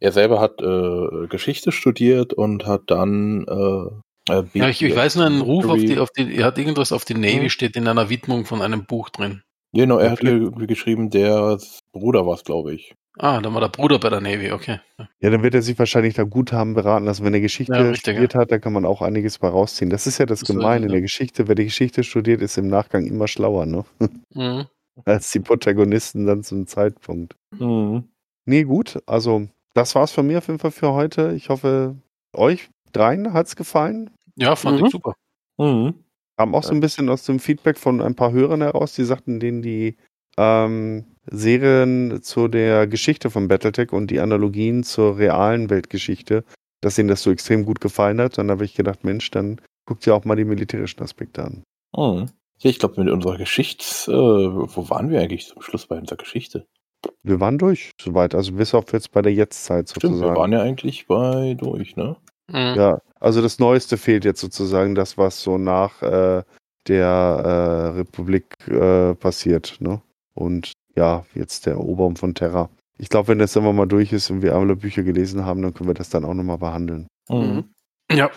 er 0.00 0.12
selber 0.12 0.40
hat 0.40 0.60
äh, 0.60 1.26
Geschichte 1.28 1.70
studiert 1.70 2.32
und 2.32 2.66
hat 2.66 2.82
dann 2.86 3.44
äh, 3.46 4.32
äh, 4.32 4.42
Ja, 4.54 4.68
ich, 4.68 4.82
ich 4.82 4.96
weiß 4.96 5.14
nur 5.16 5.26
einen 5.26 5.40
Ruf 5.42 5.68
auf 5.68 5.78
die, 5.78 5.98
auf 5.98 6.10
die, 6.10 6.36
er 6.36 6.46
hat 6.46 6.58
irgendwas 6.58 6.90
auf 6.90 7.04
die 7.04 7.14
Navy, 7.14 7.42
Mhm. 7.44 7.50
steht 7.50 7.76
in 7.76 7.86
einer 7.86 8.08
Widmung 8.10 8.46
von 8.46 8.62
einem 8.62 8.84
Buch 8.84 9.10
drin. 9.10 9.42
Genau, 9.72 9.98
er 9.98 10.10
hat 10.12 10.20
ge 10.20 10.50
geschrieben, 10.66 11.10
der 11.10 11.58
Bruder 11.92 12.26
war 12.26 12.34
es, 12.34 12.44
glaube 12.44 12.74
ich. 12.74 12.94
Ah, 13.18 13.40
dann 13.40 13.52
war 13.52 13.60
der 13.60 13.68
Bruder 13.68 13.98
bei 13.98 14.08
der 14.10 14.20
Navy, 14.20 14.52
okay. 14.52 14.78
Ja, 15.20 15.30
dann 15.30 15.42
wird 15.42 15.54
er 15.54 15.62
sich 15.62 15.78
wahrscheinlich 15.78 16.14
da 16.14 16.22
gut 16.22 16.52
haben 16.52 16.74
beraten 16.74 17.04
lassen. 17.04 17.24
Wenn 17.24 17.34
er 17.34 17.40
Geschichte 17.40 17.72
Ja, 17.74 17.80
richtig, 17.82 18.00
studiert 18.14 18.34
hat, 18.36 18.52
da 18.52 18.58
kann 18.58 18.72
man 18.72 18.84
auch 18.86 19.02
einiges 19.02 19.38
bei 19.38 19.48
rausziehen. 19.48 19.90
Das 19.90 20.06
ist 20.06 20.18
ja 20.18 20.26
das 20.26 20.42
ist 20.42 20.48
Gemeine 20.48 20.84
in 20.86 20.90
ja. 20.90 20.94
der 20.94 21.00
Geschichte. 21.02 21.48
Wer 21.48 21.56
die 21.56 21.64
Geschichte 21.64 22.04
studiert, 22.04 22.40
ist 22.42 22.56
im 22.58 22.68
Nachgang 22.68 23.06
immer 23.06 23.26
schlauer, 23.26 23.66
ne? 23.66 23.84
Mhm. 24.34 24.66
Als 25.04 25.30
die 25.32 25.40
Protagonisten 25.40 26.26
dann 26.26 26.42
zum 26.44 26.66
Zeitpunkt. 26.66 27.34
Mhm. 27.58 28.04
Nee, 28.46 28.62
gut. 28.64 29.02
Also, 29.06 29.48
das 29.74 29.94
war's 29.96 30.12
von 30.12 30.26
mir 30.26 30.38
auf 30.38 30.46
jeden 30.46 30.60
Fall 30.60 30.70
für 30.70 30.92
heute. 30.92 31.32
Ich 31.36 31.48
hoffe, 31.50 31.96
euch 32.32 32.70
dreien 32.92 33.32
hat's 33.32 33.56
gefallen. 33.56 34.10
Ja, 34.36 34.54
fand 34.56 34.80
Mhm. 34.80 34.86
ich 34.86 34.92
super. 34.92 35.14
Mhm. 35.58 35.94
Kam 36.38 36.54
auch 36.54 36.62
so 36.62 36.72
ein 36.72 36.80
bisschen 36.80 37.08
aus 37.08 37.24
dem 37.24 37.40
Feedback 37.40 37.76
von 37.76 38.00
ein 38.00 38.14
paar 38.14 38.32
Hörern 38.32 38.62
heraus, 38.62 38.94
die 38.94 39.04
sagten, 39.04 39.40
denen 39.40 39.60
die 39.60 39.96
ähm, 40.38 41.04
Serien 41.26 42.22
zu 42.22 42.46
der 42.48 42.86
Geschichte 42.86 43.28
von 43.28 43.48
Battletech 43.48 43.92
und 43.92 44.10
die 44.10 44.20
Analogien 44.20 44.84
zur 44.84 45.18
realen 45.18 45.68
Weltgeschichte, 45.68 46.44
dass 46.80 46.96
ihnen 46.96 47.08
das 47.08 47.22
so 47.22 47.32
extrem 47.32 47.64
gut 47.64 47.80
gefallen 47.80 48.20
hat. 48.20 48.38
Dann 48.38 48.50
habe 48.50 48.64
ich 48.64 48.74
gedacht, 48.74 49.02
Mensch, 49.02 49.30
dann 49.32 49.60
guckt 49.84 50.06
ihr 50.06 50.14
auch 50.14 50.24
mal 50.24 50.36
die 50.36 50.44
militärischen 50.44 51.02
Aspekte 51.02 51.42
an. 51.44 51.62
Ja, 52.60 52.70
ich 52.70 52.78
glaube, 52.78 53.02
mit 53.02 53.12
unserer 53.12 53.36
Geschichts... 53.36 54.06
Äh, 54.08 54.12
wo 54.12 54.90
waren 54.90 55.10
wir 55.10 55.20
eigentlich 55.20 55.48
zum 55.48 55.60
Schluss 55.62 55.86
bei 55.86 55.98
unserer 55.98 56.18
Geschichte? 56.18 56.66
Wir 57.22 57.40
waren 57.40 57.58
durch, 57.58 57.90
soweit. 58.00 58.34
Also 58.34 58.52
bis 58.52 58.74
auf 58.74 58.92
jetzt 58.92 59.12
bei 59.12 59.22
der 59.22 59.32
Jetztzeit 59.32 59.88
Stimmt, 59.88 60.02
wir 60.02 60.08
sozusagen. 60.10 60.36
waren 60.36 60.52
ja 60.52 60.62
eigentlich 60.62 61.06
bei 61.06 61.54
durch, 61.54 61.96
ne? 61.96 62.16
Mhm. 62.48 62.74
Ja, 62.76 63.00
also 63.20 63.42
das 63.42 63.58
Neueste 63.58 63.96
fehlt 63.96 64.24
jetzt 64.24 64.40
sozusagen, 64.40 64.94
das, 64.94 65.18
was 65.18 65.42
so 65.42 65.58
nach 65.58 66.02
äh, 66.02 66.42
der 66.86 67.06
äh, 67.06 67.86
Republik 67.98 68.56
äh, 68.68 69.14
passiert. 69.14 69.76
Ne? 69.80 70.00
Und 70.34 70.72
ja, 70.96 71.24
jetzt 71.34 71.66
der 71.66 71.74
Eroberung 71.74 72.16
von 72.16 72.34
Terra. 72.34 72.70
Ich 72.98 73.08
glaube, 73.08 73.28
wenn 73.28 73.38
das 73.38 73.52
dann 73.52 73.76
mal 73.76 73.86
durch 73.86 74.12
ist 74.12 74.30
und 74.30 74.42
wir 74.42 74.54
alle 74.54 74.74
Bücher 74.74 75.02
gelesen 75.02 75.44
haben, 75.44 75.62
dann 75.62 75.74
können 75.74 75.88
wir 75.88 75.94
das 75.94 76.10
dann 76.10 76.24
auch 76.24 76.34
nochmal 76.34 76.58
behandeln. 76.58 77.06
Mhm. 77.28 77.64
Ja, 78.10 78.30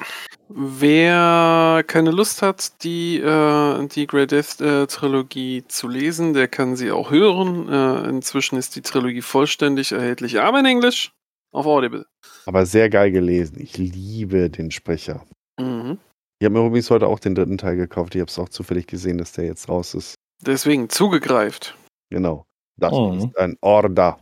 Wer 0.54 1.84
keine 1.88 2.12
Lust 2.12 2.42
hat, 2.42 2.84
die, 2.84 3.18
äh, 3.20 3.88
die 3.88 4.06
Grey 4.06 4.28
Death 4.28 4.60
äh, 4.60 4.86
Trilogie 4.86 5.64
zu 5.68 5.88
lesen, 5.88 6.34
der 6.34 6.50
kann 6.50 6.76
sie 6.76 6.92
auch 6.92 7.10
hören. 7.10 7.70
Äh, 7.70 8.10
inzwischen 8.10 8.58
ist 8.58 8.76
die 8.76 8.82
Trilogie 8.82 9.22
vollständig 9.22 9.94
erhältlich, 9.94 10.42
aber 10.42 10.60
in 10.60 10.66
Englisch 10.66 11.14
auf 11.52 11.66
Audible. 11.66 12.06
Aber 12.46 12.66
sehr 12.66 12.90
geil 12.90 13.12
gelesen. 13.12 13.60
Ich 13.60 13.78
liebe 13.78 14.50
den 14.50 14.72
Sprecher. 14.72 15.26
Mhm. 15.60 16.00
Ich 16.40 16.46
habe 16.46 16.60
mir 16.60 16.66
übrigens 16.66 16.90
heute 16.90 17.08
auch 17.08 17.20
den 17.20 17.36
dritten 17.36 17.58
Teil 17.58 17.76
gekauft. 17.76 18.16
Ich 18.16 18.22
habe 18.22 18.30
es 18.30 18.40
auch 18.40 18.50
zufällig 18.50 18.88
gesehen, 18.88 19.18
dass 19.20 19.32
der 19.34 19.46
jetzt 19.46 19.70
raus 19.70 19.94
ist. 19.94 20.16
Deswegen 20.42 20.90
zugegreift. 20.90 21.78
Genau. 22.10 22.46
Das 22.80 22.92
Mhm. 22.94 23.18
ist 23.20 23.38
ein 23.38 23.58
Order. 23.62 24.20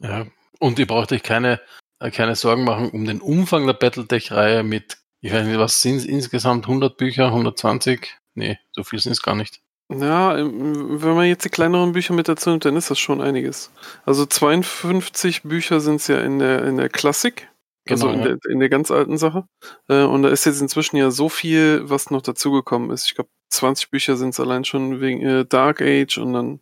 ja. 0.00 0.26
Und 0.60 0.78
ihr 0.78 0.86
braucht 0.86 1.12
euch 1.12 1.22
keine, 1.22 1.60
äh, 2.00 2.10
keine 2.10 2.34
Sorgen 2.34 2.64
machen 2.64 2.90
um 2.90 3.04
den 3.04 3.20
Umfang 3.20 3.66
der 3.66 3.74
Battletech-Reihe 3.74 4.62
mit, 4.64 4.98
ich 5.20 5.32
weiß 5.32 5.46
nicht, 5.46 5.58
was 5.58 5.82
sind 5.82 5.96
es 5.96 6.04
insgesamt? 6.04 6.66
100 6.66 6.96
Bücher, 6.96 7.30
120? 7.30 8.16
Nee, 8.34 8.58
so 8.72 8.82
viel 8.84 8.98
sind 8.98 9.12
es 9.12 9.22
gar 9.22 9.34
nicht. 9.36 9.60
Ja, 9.90 10.36
ähm, 10.36 11.02
wenn 11.02 11.14
man 11.14 11.26
jetzt 11.26 11.44
die 11.44 11.48
kleineren 11.48 11.92
Bücher 11.92 12.12
mit 12.12 12.28
dazu 12.28 12.50
nimmt, 12.50 12.64
dann 12.64 12.76
ist 12.76 12.90
das 12.90 12.98
schon 12.98 13.20
einiges. 13.20 13.70
Also 14.04 14.26
52 14.26 15.42
Bücher 15.44 15.80
sind 15.80 15.96
es 15.96 16.08
ja 16.08 16.20
in 16.20 16.38
der, 16.38 16.64
in 16.64 16.76
der 16.76 16.88
Klassik. 16.88 17.50
Also 17.88 18.08
in, 18.08 18.18
Genau, 18.18 18.28
ja. 18.28 18.36
der, 18.36 18.52
in 18.52 18.60
der 18.60 18.68
ganz 18.68 18.90
alten 18.90 19.16
Sache. 19.16 19.44
Äh, 19.88 20.02
und 20.02 20.22
da 20.22 20.28
ist 20.28 20.44
jetzt 20.44 20.60
inzwischen 20.60 20.96
ja 20.98 21.10
so 21.10 21.30
viel, 21.30 21.88
was 21.88 22.10
noch 22.10 22.20
dazugekommen 22.20 22.90
ist. 22.90 23.06
Ich 23.06 23.14
glaube, 23.14 23.30
20 23.50 23.90
Bücher 23.90 24.16
sind 24.16 24.30
es 24.30 24.40
allein 24.40 24.64
schon 24.64 25.00
wegen 25.00 25.22
äh, 25.22 25.46
Dark 25.46 25.80
Age 25.80 26.18
und 26.18 26.34
dann, 26.34 26.60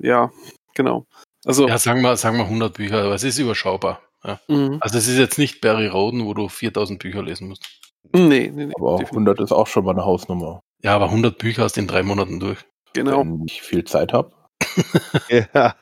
ja, 0.00 0.32
genau. 0.74 1.06
Also, 1.44 1.68
Ja, 1.68 1.78
sagen 1.78 2.02
wir, 2.02 2.16
sagen 2.16 2.36
wir 2.36 2.44
100 2.44 2.74
Bücher, 2.74 3.04
aber 3.04 3.14
es 3.14 3.22
ist 3.22 3.38
überschaubar. 3.38 4.02
Ja. 4.24 4.40
mhm. 4.48 4.78
Also 4.80 4.98
es 4.98 5.06
ist 5.06 5.18
jetzt 5.18 5.38
nicht 5.38 5.60
Barry 5.60 5.86
Roden, 5.86 6.26
wo 6.26 6.34
du 6.34 6.48
4000 6.48 6.98
Bücher 6.98 7.22
lesen 7.22 7.48
musst. 7.48 7.64
nee, 8.12 8.50
nee, 8.52 8.66
nee. 8.66 8.72
Aber 8.76 8.94
auch 8.94 8.98
definitiv. 8.98 9.28
100 9.28 9.40
ist 9.40 9.52
auch 9.52 9.68
schon 9.68 9.84
mal 9.84 9.92
eine 9.92 10.04
Hausnummer. 10.04 10.62
Ja, 10.82 10.94
aber 10.94 11.06
100 11.06 11.38
Bücher 11.38 11.64
hast 11.64 11.76
du 11.76 11.80
in 11.80 11.88
drei 11.88 12.02
Monaten 12.02 12.38
durch. 12.38 12.58
Genau. 12.92 13.20
Wenn 13.20 13.44
ich 13.46 13.62
viel 13.62 13.84
Zeit 13.84 14.12
habe. 14.12 14.32
Ja. 15.28 15.74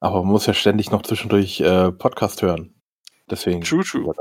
Aber 0.00 0.22
man 0.22 0.32
muss 0.32 0.46
ja 0.46 0.54
ständig 0.54 0.90
noch 0.90 1.02
zwischendurch 1.02 1.60
äh, 1.60 1.90
Podcast 1.92 2.42
hören. 2.42 2.74
Deswegen. 3.30 3.62
True, 3.62 3.82
true. 3.82 4.12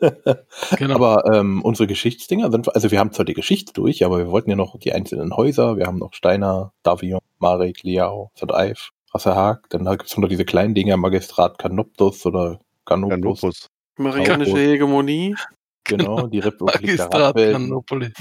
Genau. 0.76 0.94
Aber 0.94 1.24
ähm, 1.32 1.62
unsere 1.62 1.86
Geschichtsdinger 1.86 2.50
sind, 2.50 2.74
also 2.74 2.90
wir 2.90 2.98
haben 2.98 3.12
zwar 3.12 3.24
die 3.24 3.34
Geschichte 3.34 3.72
durch, 3.72 4.04
aber 4.04 4.18
wir 4.18 4.30
wollten 4.30 4.50
ja 4.50 4.56
noch 4.56 4.78
die 4.78 4.92
einzelnen 4.92 5.36
Häuser. 5.36 5.76
Wir 5.76 5.86
haben 5.86 5.98
noch 5.98 6.14
Steiner, 6.14 6.72
Davion, 6.82 7.20
Marek, 7.38 7.82
Liao, 7.82 8.30
Sadaif, 8.34 8.90
Rasserhag. 9.12 9.68
Dann 9.70 9.84
gibt 9.84 10.06
es 10.06 10.16
noch 10.16 10.28
diese 10.28 10.44
kleinen 10.44 10.74
Dinger, 10.74 10.96
Magistrat 10.96 11.58
Canoptus 11.58 12.26
oder 12.26 12.60
Canopus. 12.84 13.10
Canopus. 13.10 13.66
Amerikanische 13.98 14.58
Hegemonie. 14.58 15.36
Genau, 15.84 16.26
die 16.26 16.40
Republik 16.40 16.80
der 16.80 17.08
Magistrat 17.08 17.36
Canopoli. 17.36 18.12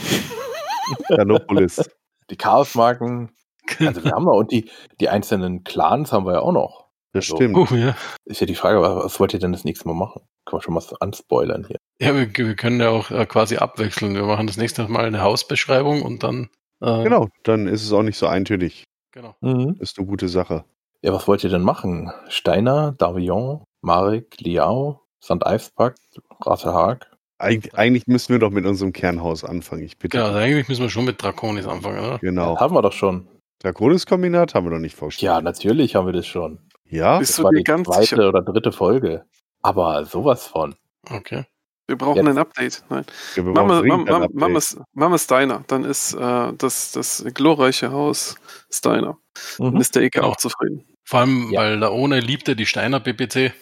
Canopolis. 1.07 1.89
die 2.29 2.37
Chaosmarken. 2.37 3.31
Also 3.79 4.03
wir 4.03 4.11
haben 4.11 4.25
noch, 4.25 4.37
und 4.37 4.51
die, 4.51 4.69
die 4.99 5.09
einzelnen 5.09 5.63
Clans 5.63 6.11
haben 6.11 6.25
wir 6.25 6.33
ja 6.33 6.39
auch 6.41 6.51
noch. 6.51 6.87
Das 7.13 7.25
Also- 7.25 7.35
stimmt. 7.37 7.55
Oh, 7.57 7.67
ja. 7.75 7.95
Ist 8.25 8.41
ja 8.41 8.47
die 8.47 8.55
Frage, 8.55 8.81
was, 8.81 8.95
was 9.05 9.19
wollt 9.19 9.33
ihr 9.33 9.39
denn 9.39 9.51
das 9.51 9.63
nächste 9.63 9.87
Mal 9.87 9.93
machen? 9.95 10.21
Können 10.45 10.59
wir 10.59 10.63
schon 10.63 10.73
mal 10.73 10.83
anspoilern 10.99 11.65
hier. 11.67 11.77
Ja, 12.01 12.15
wir, 12.15 12.27
wir 12.35 12.55
können 12.55 12.79
ja 12.79 12.89
auch 12.89 13.11
äh, 13.11 13.25
quasi 13.25 13.57
abwechseln. 13.57 14.15
Wir 14.15 14.23
machen 14.23 14.47
das 14.47 14.57
nächste 14.57 14.87
Mal 14.87 15.05
eine 15.05 15.21
Hausbeschreibung 15.21 16.01
und 16.01 16.23
dann. 16.23 16.49
Äh, 16.81 17.03
Genau, 17.03 17.27
dann 17.43 17.67
ist 17.67 17.83
es 17.83 17.91
auch 17.91 18.03
nicht 18.03 18.17
so 18.17 18.25
eintönig. 18.27 18.83
genau. 19.11 19.35
Ist 19.79 19.97
eine 19.99 20.07
gute 20.07 20.29
Sache. 20.29 20.63
Ja, 21.01 21.13
was 21.13 21.27
wollt 21.27 21.43
ihr 21.43 21.49
denn 21.49 21.61
machen? 21.61 22.11
Steiner, 22.29 22.93
Davion, 22.97 23.63
Marek, 23.81 24.39
Liao, 24.39 25.01
St. 25.23 25.45
Eifspakt, 25.45 25.99
Rasserhag? 26.45 27.08
Eig 27.39 27.69
eigentlich 27.73 28.05
müssen 28.07 28.33
wir 28.33 28.39
doch 28.39 28.51
mit 28.51 28.65
unserem 28.65 28.91
Kernhaus 28.93 29.43
anfangen, 29.43 29.83
ich 29.83 29.97
bitte. 29.97 30.17
Genau, 30.17 30.27
also 30.27 30.39
eigentlich 30.39 30.67
müssen 30.67 30.81
wir 30.81 30.89
schon 30.89 31.05
mit 31.05 31.21
Draconis 31.23 31.65
anfangen, 31.65 31.99
oder? 31.99 32.19
Genau. 32.19 32.59
Haben 32.59 32.75
wir 32.75 32.81
doch 32.81 32.93
schon. 32.93 33.27
Draconis-Kombinat 33.63 34.53
haben 34.55 34.65
wir 34.65 34.71
noch 34.71 34.79
nicht 34.79 34.95
vorgestellt. 34.95 35.27
Ja, 35.27 35.41
natürlich 35.41 35.95
haben 35.95 36.05
wir 36.05 36.13
das 36.13 36.27
schon. 36.27 36.59
Ja? 36.85 37.19
Bist 37.19 37.31
Das 37.31 37.37
du 37.37 37.43
war 37.43 37.51
die 37.51 37.63
ganz 37.63 37.87
zweite 37.87 38.01
sicher? 38.01 38.29
oder 38.29 38.41
dritte 38.41 38.71
Folge. 38.71 39.23
Aber 39.61 40.05
sowas 40.05 40.45
von. 40.47 40.75
Okay. 41.09 41.45
Wir 41.87 41.97
brauchen 41.97 42.17
Jetzt. 42.17 42.27
ein 42.27 42.37
Update. 42.37 42.83
Nein. 42.89 43.03
Ja, 43.35 43.45
wir 43.45 43.51
Mama, 43.51 43.67
brauchen 43.73 43.81
dringend 43.89 44.05
Mama, 44.09 44.17
ein 44.17 44.23
Update. 44.23 44.39
Mama, 44.39 44.57
ist- 44.57 44.77
Mama 44.93 45.17
Steiner. 45.17 45.63
Dann 45.67 45.83
ist 45.85 46.13
äh, 46.13 46.53
das, 46.57 46.91
das 46.91 47.25
glorreiche 47.33 47.91
Haus 47.91 48.35
Steiner. 48.69 49.17
Dann 49.57 49.73
Mhm. 49.73 49.81
ist 49.81 49.95
der 49.95 50.03
Ecke 50.03 50.19
Genau. 50.19 50.31
auch 50.31 50.37
zufrieden. 50.37 50.85
Vor 51.03 51.21
allem, 51.21 51.49
Ja. 51.51 51.61
weil 51.61 51.79
da 51.79 51.89
ohne 51.89 52.19
liebte 52.19 52.55
die 52.55 52.65
Steiner 52.67 52.99
PPC. 52.99 53.53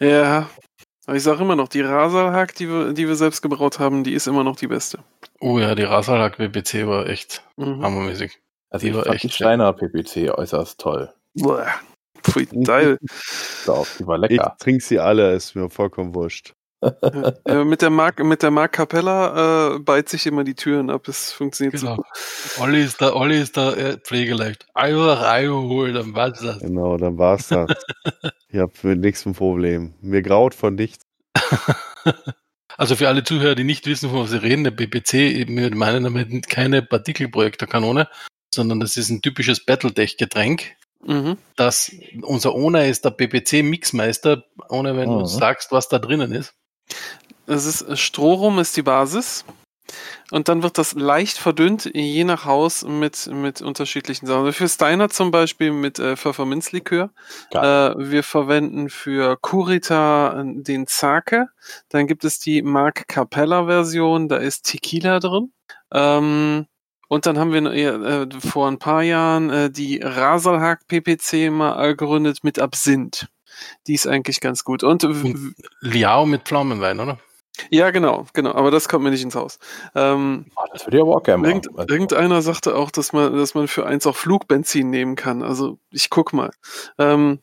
Ja. 0.00 0.48
Aber 1.06 1.16
ich 1.16 1.22
sage 1.22 1.42
immer 1.42 1.56
noch, 1.56 1.68
die 1.68 1.80
Rasalhack, 1.80 2.54
die 2.54 2.68
wir, 2.68 2.92
die 2.92 3.08
wir 3.08 3.16
selbst 3.16 3.42
gebraut 3.42 3.78
haben, 3.80 4.04
die 4.04 4.14
ist 4.14 4.26
immer 4.28 4.44
noch 4.44 4.56
die 4.56 4.68
beste. 4.68 5.00
Oh 5.40 5.58
ja, 5.58 5.74
die 5.74 5.82
Rasalak 5.82 6.36
PPC 6.36 6.86
war 6.86 7.06
echt 7.08 7.42
Mhm. 7.56 7.82
hammermäßig. 7.82 8.38
Also 8.70 8.84
Die 8.86 8.90
ich 8.90 8.96
war 8.96 9.06
echt 9.08 9.24
die 9.24 9.30
Steiner 9.30 9.72
PPC 9.72 10.30
äußerst 10.30 10.80
toll. 10.80 11.12
Bäh. 11.34 11.64
Pfui, 12.22 12.46
geil. 12.64 12.98
Doch, 13.66 13.86
die 13.98 14.06
war 14.06 14.22
Ich 14.22 14.30
lecker. 14.30 14.56
trinke 14.60 14.82
sie 14.84 15.00
alle, 15.00 15.32
ist 15.34 15.56
mir 15.56 15.68
vollkommen 15.68 16.14
wurscht. 16.14 16.54
Äh, 17.44 17.64
mit 17.64 17.82
der 17.82 17.90
Mark, 17.90 18.22
mit 18.24 18.42
der 18.42 18.50
Mark 18.50 18.72
Capella 18.72 19.74
äh, 19.74 19.78
beißt 19.78 20.08
sich 20.08 20.26
immer 20.26 20.44
die 20.44 20.54
Türen 20.54 20.90
ab. 20.90 21.06
Es 21.08 21.32
funktioniert 21.32 21.80
Genau. 21.80 21.96
super. 21.96 22.08
Olli 22.60 22.82
ist 22.82 23.00
da, 23.00 23.14
Olli 23.14 23.40
ist 23.40 23.56
da 23.56 23.72
äh, 23.74 23.98
pflegeleicht. 23.98 24.66
Einfach 24.74 25.22
einholen, 25.22 25.94
dann 25.94 26.14
war's 26.14 26.40
das. 26.40 26.58
Genau, 26.60 26.96
dann 26.96 27.18
war's 27.18 27.48
das. 27.48 27.70
ich 28.48 28.58
habe 28.58 28.72
mit 28.82 29.00
nichts 29.00 29.24
ein 29.26 29.34
Problem. 29.34 29.94
Mir 30.00 30.22
graut 30.22 30.54
von 30.54 30.74
nichts. 30.74 31.04
Also 32.78 32.96
für 32.96 33.06
alle 33.06 33.22
Zuhörer, 33.22 33.54
die 33.54 33.64
nicht 33.64 33.86
wissen, 33.86 34.10
wovon 34.10 34.26
sie 34.26 34.42
reden, 34.42 34.64
der 34.64 34.70
PPC, 34.70 35.46
wir 35.46 35.74
meinen 35.76 36.04
damit 36.04 36.48
keine 36.48 36.80
Partikelprojektorkanone, 36.80 38.08
sondern 38.52 38.80
das 38.80 38.96
ist 38.96 39.10
ein 39.10 39.20
typisches 39.20 39.64
Battletech-Getränk. 39.66 40.74
Mhm. 41.04 41.36
Das, 41.56 41.92
unser 42.22 42.54
Owner 42.54 42.86
ist 42.86 43.04
der 43.04 43.10
PPC-Mixmeister, 43.10 44.44
ohne 44.70 44.96
wenn 44.96 45.10
Mhm. 45.10 45.18
du 45.18 45.24
sagst, 45.26 45.70
was 45.70 45.88
da 45.90 45.98
drinnen 45.98 46.32
ist. 46.32 46.54
Es 47.46 47.66
ist 47.66 47.82
äh, 47.82 47.96
Strohrum 47.96 48.58
ist 48.58 48.76
die 48.76 48.82
Basis. 48.82 49.44
Und 50.30 50.48
dann 50.48 50.62
wird 50.62 50.78
das 50.78 50.94
leicht 50.94 51.36
verdünnt, 51.36 51.90
je 51.92 52.24
nach 52.24 52.46
Haus, 52.46 52.84
mit, 52.84 53.26
mit 53.26 53.60
unterschiedlichen 53.60 54.26
Sachen. 54.26 54.52
Für 54.52 54.68
Steiner 54.68 55.10
zum 55.10 55.30
Beispiel 55.30 55.72
mit 55.72 55.98
äh, 55.98 56.16
Pfefferminzlikör. 56.16 57.10
Äh, 57.50 57.58
wir 57.58 58.22
verwenden 58.22 58.88
für 58.88 59.36
Kurita 59.36 60.40
äh, 60.40 60.62
den 60.62 60.86
Zake. 60.86 61.48
Dann 61.90 62.06
gibt 62.06 62.24
es 62.24 62.38
die 62.38 62.62
Mark 62.62 63.06
Capella 63.08 63.66
Version, 63.66 64.28
da 64.28 64.36
ist 64.36 64.62
Tequila 64.62 65.18
drin. 65.20 65.52
Ähm, 65.92 66.66
und 67.08 67.26
dann 67.26 67.38
haben 67.38 67.52
wir 67.52 67.66
äh, 67.66 68.26
vor 68.40 68.68
ein 68.68 68.78
paar 68.78 69.02
Jahren 69.02 69.50
äh, 69.50 69.70
die 69.70 70.00
Rasalhag 70.02 70.86
PPC 70.86 71.50
mal 71.50 71.94
gegründet 71.94 72.38
mit 72.42 72.58
Absinth. 72.58 73.28
Die 73.86 73.94
ist 73.94 74.06
eigentlich 74.06 74.40
ganz 74.40 74.64
gut. 74.64 74.82
Und, 74.82 75.04
Und 75.04 75.54
Liao 75.80 76.26
mit 76.26 76.42
Pflaumenwein, 76.42 77.00
oder? 77.00 77.18
Ja, 77.70 77.90
genau, 77.90 78.26
genau, 78.32 78.52
aber 78.52 78.70
das 78.70 78.88
kommt 78.88 79.04
mir 79.04 79.10
nicht 79.10 79.22
ins 79.22 79.34
Haus. 79.34 79.58
Ähm, 79.94 80.46
Ah, 80.56 80.64
das 80.72 80.86
würde 80.86 80.96
ich 80.96 81.02
aber 81.02 81.16
auch 81.16 81.22
gerne 81.22 81.46
irgend, 81.46 81.66
machen. 81.66 81.80
Also, 81.80 81.92
irgendeiner 81.92 82.40
sagte 82.40 82.74
auch, 82.74 82.90
dass 82.90 83.12
man, 83.12 83.36
dass 83.36 83.54
man 83.54 83.68
für 83.68 83.84
eins 83.86 84.06
auch 84.06 84.16
Flugbenzin 84.16 84.88
nehmen 84.88 85.16
kann. 85.16 85.42
Also 85.42 85.78
ich 85.90 86.08
guck 86.08 86.32
mal. 86.32 86.50
Ähm, 86.98 87.40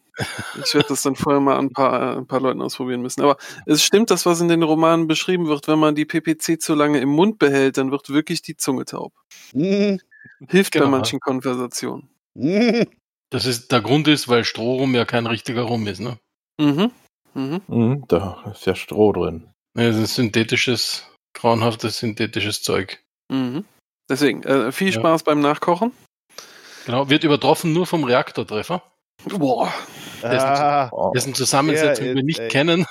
ich 0.65 0.73
werde 0.73 0.89
das 0.89 1.03
dann 1.03 1.15
vorher 1.15 1.39
mal 1.39 1.57
an 1.57 1.67
ein 1.67 1.73
paar, 1.73 2.17
ein 2.17 2.25
paar 2.27 2.41
Leuten 2.41 2.61
ausprobieren 2.61 3.01
müssen. 3.01 3.21
Aber 3.21 3.37
es 3.67 3.83
stimmt, 3.83 4.09
das, 4.09 4.25
was 4.25 4.41
in 4.41 4.47
den 4.49 4.63
Romanen 4.63 5.07
beschrieben 5.07 5.47
wird, 5.47 5.67
wenn 5.67 5.79
man 5.79 5.93
die 5.95 6.05
PPC 6.05 6.59
zu 6.59 6.73
lange 6.73 6.99
im 6.99 7.09
Mund 7.09 7.37
behält, 7.37 7.77
dann 7.77 7.91
wird 7.91 8.09
wirklich 8.09 8.41
die 8.41 8.57
Zunge 8.57 8.85
taub. 8.85 9.13
Mhm. 9.53 9.99
Hilft 10.49 10.73
Genau. 10.73 10.85
bei 10.85 10.91
manchen 10.91 11.19
Konversationen. 11.19 12.09
Das 13.31 13.45
ist, 13.45 13.71
der 13.71 13.81
Grund 13.81 14.07
ist, 14.07 14.27
weil 14.27 14.43
Strohrum 14.43 14.95
ja 14.95 15.05
kein 15.05 15.27
richtiger 15.27 15.63
Rum 15.63 15.85
ist, 15.87 15.99
ne? 15.99 16.17
Mhm. 16.59 16.91
Mhm. 17.35 17.61
mhm, 17.67 18.05
da 18.07 18.43
ist 18.51 18.65
ja 18.65 18.75
Stroh 18.75 19.11
drin. 19.13 19.51
Ja, 19.77 19.87
Das 19.87 19.97
ist 19.97 20.15
synthetisches, 20.15 21.05
grauenhaftes 21.35 21.99
synthetisches 21.99 22.63
Zeug. 22.63 23.01
Mhm. 23.31 23.65
Deswegen, 24.09 24.43
äh, 24.43 24.71
viel 24.71 24.87
Ja. 24.91 24.99
Spaß 24.99 25.23
beim 25.23 25.41
Nachkochen. 25.41 25.91
Genau, 26.85 27.09
wird 27.09 27.23
übertroffen 27.23 27.71
nur 27.73 27.85
vom 27.85 28.03
Reaktortreffer, 28.03 28.81
Boah. 29.25 29.71
Ah, 30.23 30.89
Oh, 30.91 31.11
dessen 31.13 31.33
Zusammensetzung 31.33 32.05
wir 32.15 32.23
nicht 32.23 32.49
kennen. 32.49 32.85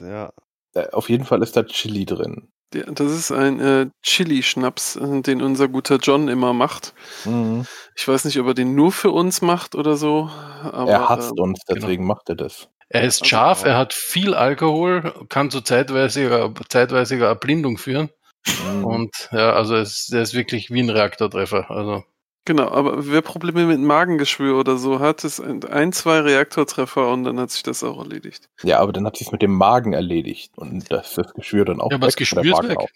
Ja. 0.00 0.32
äh, 0.74 0.88
auf 0.90 1.08
jeden 1.08 1.24
Fall 1.24 1.42
ist 1.42 1.56
da 1.56 1.64
Chili 1.64 2.06
drin. 2.06 2.48
Ja, 2.74 2.84
das 2.90 3.12
ist 3.12 3.32
ein 3.32 3.60
äh, 3.60 3.86
Chili-Schnaps, 4.02 4.96
äh, 4.96 5.22
den 5.22 5.42
unser 5.42 5.68
guter 5.68 5.96
John 5.96 6.28
immer 6.28 6.52
macht. 6.52 6.92
Mhm. 7.24 7.66
Ich 7.96 8.06
weiß 8.06 8.24
nicht, 8.26 8.38
ob 8.38 8.46
er 8.46 8.54
den 8.54 8.74
nur 8.74 8.92
für 8.92 9.10
uns 9.10 9.40
macht 9.40 9.74
oder 9.74 9.96
so. 9.96 10.30
Aber, 10.62 10.90
er 10.90 11.08
hasst 11.08 11.32
ähm, 11.36 11.44
uns, 11.44 11.60
deswegen 11.68 12.06
macht 12.06 12.28
er 12.28 12.36
das. 12.36 12.68
Er 12.90 13.02
ist 13.02 13.22
Also, 13.22 13.24
scharf, 13.26 13.62
ja. 13.62 13.68
er 13.68 13.78
hat 13.78 13.92
viel 13.94 14.34
Alkohol, 14.34 15.14
kann 15.28 15.50
zu 15.50 15.60
zeitweisiger, 15.60 16.52
zeitweisiger 16.68 17.26
Erblindung 17.26 17.78
führen. 17.78 18.10
Mhm. 18.46 18.84
Und 18.84 19.28
ja, 19.32 19.52
also 19.52 19.74
es, 19.76 20.10
er 20.12 20.22
ist 20.22 20.34
wirklich 20.34 20.70
wie 20.70 20.80
ein 20.80 20.90
Reaktortreffer. 20.90 21.70
Also 21.70 22.04
Genau, 22.48 22.68
aber 22.70 23.06
wer 23.06 23.20
Probleme 23.20 23.66
mit 23.66 23.78
Magengeschwür 23.78 24.58
oder 24.58 24.78
so 24.78 25.00
hat, 25.00 25.22
ist 25.22 25.38
ein, 25.38 25.62
ein, 25.64 25.92
zwei 25.92 26.20
Reaktortreffer 26.20 27.12
und 27.12 27.24
dann 27.24 27.38
hat 27.38 27.50
sich 27.50 27.62
das 27.62 27.84
auch 27.84 27.98
erledigt. 27.98 28.48
Ja, 28.62 28.78
aber 28.78 28.90
dann 28.94 29.04
hat 29.04 29.18
sie 29.18 29.24
es 29.26 29.32
mit 29.32 29.42
dem 29.42 29.52
Magen 29.52 29.92
erledigt 29.92 30.52
und 30.56 30.90
das, 30.90 31.12
das 31.12 31.34
Geschwür 31.34 31.66
dann 31.66 31.78
auch 31.82 31.90
Ja, 31.90 31.96
aber 31.98 32.06
das 32.06 32.14
weg, 32.14 32.20
Geschwür 32.20 32.42
ist 32.62 32.68
weg. 32.70 32.78
auch. 32.78 32.88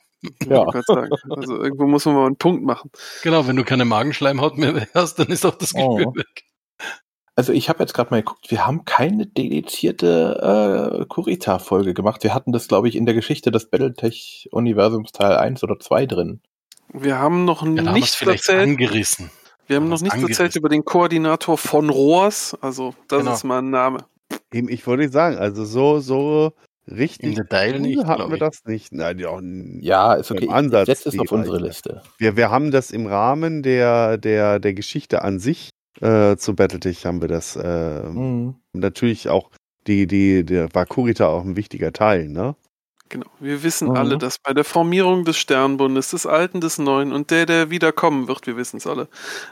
Ja. 0.48 0.64
Also 1.28 1.62
irgendwo 1.62 1.86
muss 1.86 2.06
man 2.06 2.14
mal 2.14 2.24
einen 2.28 2.36
Punkt 2.36 2.64
machen. 2.64 2.90
genau, 3.22 3.46
wenn 3.46 3.56
du 3.56 3.62
keine 3.64 3.84
Magenschleimhaut 3.84 4.56
mehr 4.56 4.86
hast, 4.94 5.18
dann 5.18 5.26
ist 5.26 5.44
auch 5.44 5.56
das 5.56 5.74
Geschwür 5.74 6.06
Oh. 6.06 6.14
weg. 6.14 6.44
Also 7.36 7.52
ich 7.52 7.68
habe 7.68 7.80
jetzt 7.80 7.92
gerade 7.92 8.08
mal 8.10 8.22
geguckt, 8.22 8.50
wir 8.50 8.66
haben 8.66 8.86
keine 8.86 9.26
dedizierte 9.26 11.00
äh, 11.02 11.04
Kurita-Folge 11.04 11.92
gemacht. 11.92 12.22
Wir 12.22 12.32
hatten 12.32 12.52
das, 12.52 12.68
glaube 12.68 12.88
ich, 12.88 12.96
in 12.96 13.04
der 13.04 13.14
Geschichte 13.14 13.50
des 13.50 13.68
Battletech-Universums 13.68 15.12
Teil 15.12 15.36
1 15.36 15.62
oder 15.62 15.78
2 15.78 16.06
drin. 16.06 16.40
Wir 16.94 17.18
haben 17.18 17.44
noch 17.44 17.62
Ja, 17.62 17.68
haben 17.84 17.92
nichts 17.92 18.14
vielleicht 18.14 18.48
erzählt. 18.48 18.62
angerissen. 18.66 19.30
Wir 19.66 19.76
haben 19.76 19.88
noch 19.88 20.00
nichts 20.00 20.20
erzählt 20.22 20.56
über 20.56 20.68
den 20.68 20.84
Koordinator 20.84 21.56
von 21.56 21.88
Rohrs. 21.90 22.56
Also, 22.60 22.94
das 23.08 23.20
Genau. 23.20 23.32
ist 23.34 23.44
mal 23.44 23.58
ein 23.60 23.70
Name. 23.70 24.04
Eben, 24.52 24.68
ich 24.68 24.86
wollte 24.86 25.08
sagen, 25.08 25.36
also 25.38 25.64
so, 25.64 26.00
so 26.00 26.52
richtig 26.90 27.30
Im 27.30 27.34
Detail 27.36 27.78
nicht, 27.80 28.04
hatten 28.04 28.28
wir 28.28 28.34
ich. 28.34 28.40
das 28.40 28.64
nicht. 28.66 28.92
Nein, 28.92 29.18
ja, 29.18 29.38
n- 29.38 29.78
Ja, 29.80 30.14
ist 30.14 30.30
Im 30.30 30.38
okay. 30.38 30.48
Ansatz 30.50 30.88
Jetzt 30.88 31.06
ist 31.06 31.18
auf 31.18 31.30
unsere 31.32 31.56
Reiche. 31.56 31.66
Liste. 31.66 32.02
Wir, 32.18 32.36
wir 32.36 32.50
haben 32.50 32.70
das 32.70 32.90
im 32.90 33.06
Rahmen 33.06 33.62
der, 33.62 34.18
der, 34.18 34.58
der 34.58 34.74
Geschichte 34.74 35.22
an 35.22 35.38
sich 35.38 35.70
äh, 36.00 36.36
zu 36.36 36.54
Battletech 36.56 37.06
haben 37.06 37.20
wir 37.20 37.28
das 37.28 37.54
äh, 37.56 38.02
Mhm. 38.02 38.56
natürlich 38.72 39.28
auch 39.28 39.50
die, 39.86 40.06
die, 40.06 40.44
der 40.44 40.74
war 40.74 40.86
Kurita 40.86 41.26
auch 41.28 41.44
ein 41.44 41.56
wichtiger 41.56 41.92
Teil, 41.92 42.28
ne? 42.28 42.56
Genau. 43.12 43.26
Wir 43.40 43.62
wissen 43.62 43.88
Mhm. 43.90 43.96
alle, 43.96 44.16
dass 44.16 44.38
bei 44.38 44.54
der 44.54 44.64
Formierung 44.64 45.26
des 45.26 45.36
Sternbundes, 45.36 46.12
des 46.12 46.24
Alten, 46.24 46.62
des 46.62 46.78
Neuen 46.78 47.12
und 47.12 47.30
der, 47.30 47.44
der 47.44 47.68
wieder 47.68 47.92
kommen 47.92 48.26
wird, 48.26 48.46
wir 48.46 48.56
wissen 48.56 48.78
es 48.78 48.86
alle, 48.86 49.06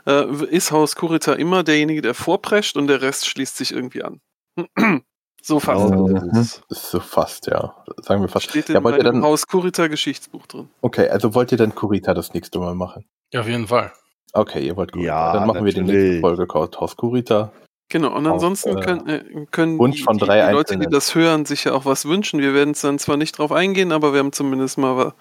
äh, 0.06 0.24
ist 0.46 0.72
Haus 0.72 0.96
Kurita 0.96 1.34
immer 1.34 1.62
derjenige, 1.62 2.00
der 2.00 2.14
vorprescht 2.14 2.78
und 2.78 2.86
der 2.86 3.02
Rest 3.02 3.26
schließt 3.26 3.58
sich 3.58 3.72
irgendwie 3.72 4.02
an. 4.02 4.20
so 5.42 5.60
fast. 5.60 5.92
Oh. 5.92 6.08
Mhm. 6.08 6.30
Ist 6.40 6.62
so 6.70 7.00
fast, 7.00 7.48
ja. 7.48 7.74
Sagen 8.00 8.22
wir 8.22 8.28
fast. 8.28 8.48
Steht 8.48 8.70
in 8.70 8.76
Ja, 8.76 8.80
meinem 8.80 9.04
dann, 9.04 9.22
Haus 9.22 9.46
Kurita 9.46 9.88
Geschichtsbuch 9.88 10.46
drin. 10.46 10.70
okay, 10.80 11.10
also 11.10 11.34
wollt 11.34 11.52
ihr 11.52 11.58
dann 11.58 11.74
Kurita 11.74 12.14
das 12.14 12.32
nächste 12.32 12.58
Mal 12.60 12.74
machen? 12.74 13.04
Ja, 13.34 13.40
auf 13.40 13.46
jeden 13.48 13.66
Fall. 13.68 13.92
Okay, 14.32 14.66
ihr 14.66 14.74
wollt 14.76 14.92
Kurita. 14.92 15.06
Ja, 15.06 15.32
dann 15.34 15.46
machen 15.48 15.66
wir 15.66 15.72
die 15.74 15.80
natürlich. 15.82 16.20
nächste 16.22 16.46
Folge 16.46 16.78
Haus 16.80 16.96
Kurita. 16.96 17.52
Genau, 17.90 18.16
und 18.16 18.26
Auf, 18.26 18.34
ansonsten 18.34 18.78
äh, 18.78 18.80
können, 18.80 19.08
äh, 19.08 19.46
können 19.50 19.78
die, 19.90 19.98
von 20.02 20.16
die, 20.16 20.24
drei 20.24 20.46
die 20.46 20.52
Leute, 20.52 20.78
die 20.78 20.86
das 20.86 21.14
hören, 21.14 21.44
sich 21.44 21.64
ja 21.64 21.72
auch 21.72 21.84
was 21.84 22.06
wünschen. 22.06 22.40
Wir 22.40 22.54
werden 22.54 22.70
es 22.70 22.80
dann 22.80 22.98
zwar 23.00 23.16
nicht 23.16 23.36
drauf 23.36 23.50
eingehen, 23.52 23.90
aber 23.92 24.12
wir 24.12 24.20
haben 24.20 24.32
zumindest 24.32 24.78
mal, 24.78 25.12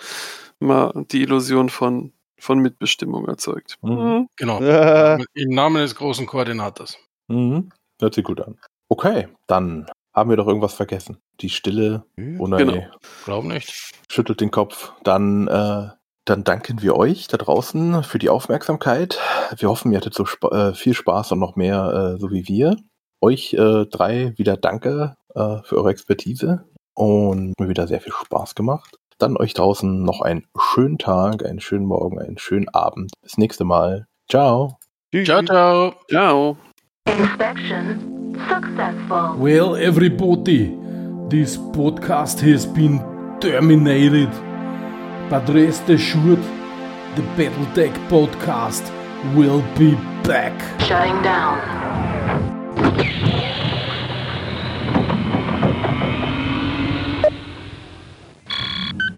mal 0.59 0.93
die 1.11 1.23
Illusion 1.23 1.69
von, 1.69 2.13
von 2.39 2.59
Mitbestimmung 2.59 3.27
erzeugt. 3.27 3.77
Mhm. 3.81 3.91
Mhm. 3.91 4.27
Genau. 4.37 4.61
Äh, 4.61 5.17
Im 5.33 5.49
Namen 5.49 5.81
des 5.81 5.95
großen 5.95 6.27
Koordinators. 6.27 6.97
Mhm. 7.27 7.71
Hört 7.99 8.13
sich 8.13 8.23
gut 8.23 8.39
an. 8.39 8.59
Okay, 8.87 9.27
dann 9.47 9.87
haben 10.13 10.29
wir 10.29 10.37
doch 10.37 10.47
irgendwas 10.47 10.73
vergessen. 10.73 11.17
Die 11.41 11.49
Stille, 11.49 12.03
oh 12.37 12.47
nein, 12.47 12.67
Genau. 12.67 12.87
Glaub 13.25 13.45
nicht. 13.45 13.93
schüttelt 14.11 14.41
den 14.41 14.51
Kopf. 14.51 14.93
Dann, 15.03 15.47
äh, 15.47 15.89
dann 16.29 16.43
danken 16.43 16.81
wir 16.81 16.95
euch 16.95 17.27
da 17.27 17.37
draußen 17.37 18.03
für 18.03 18.19
die 18.19 18.29
Aufmerksamkeit. 18.29 19.19
Wir 19.57 19.69
hoffen, 19.69 19.91
ihr 19.91 19.97
hattet 19.97 20.13
so 20.13 20.25
spa 20.25 20.69
äh, 20.69 20.73
viel 20.73 20.93
Spaß 20.93 21.31
und 21.31 21.39
noch 21.39 21.55
mehr, 21.55 22.15
äh, 22.15 22.19
so 22.19 22.31
wie 22.31 22.47
wir. 22.47 22.75
Euch 23.21 23.53
äh, 23.53 23.85
drei 23.85 24.33
wieder 24.37 24.55
danke 24.55 25.15
äh, 25.33 25.57
für 25.63 25.77
eure 25.77 25.89
Expertise 25.89 26.65
und 26.93 27.59
mir 27.59 27.67
wieder 27.67 27.87
sehr 27.87 27.99
viel 27.99 28.13
Spaß 28.13 28.53
gemacht. 28.53 28.97
Dann 29.17 29.37
euch 29.37 29.53
draußen 29.53 30.03
noch 30.03 30.21
einen 30.21 30.45
schönen 30.57 30.97
Tag, 30.97 31.43
einen 31.43 31.59
schönen 31.59 31.85
Morgen, 31.85 32.19
einen 32.19 32.37
schönen 32.37 32.69
Abend. 32.69 33.11
Bis 33.21 33.37
nächste 33.37 33.65
Mal. 33.65 34.05
Ciao. 34.29 34.77
Ciao, 35.11 35.41
ciao. 35.41 35.93
Ciao. 36.09 36.57
Inspection 37.07 38.35
successful. 38.47 39.35
Well, 39.37 39.75
everybody, 39.75 40.77
this 41.27 41.57
podcast 41.57 42.39
has 42.41 42.65
been 42.65 42.99
terminated. 43.41 44.29
But 45.29 45.47
rest 45.49 45.87
er 45.89 45.93
assured, 45.93 46.41
the 47.15 47.21
Battletech 47.37 47.93
podcast 48.09 48.83
will 49.35 49.61
be 49.77 49.95
back. 50.23 50.53
Shutting 50.81 51.21
down. 51.21 51.59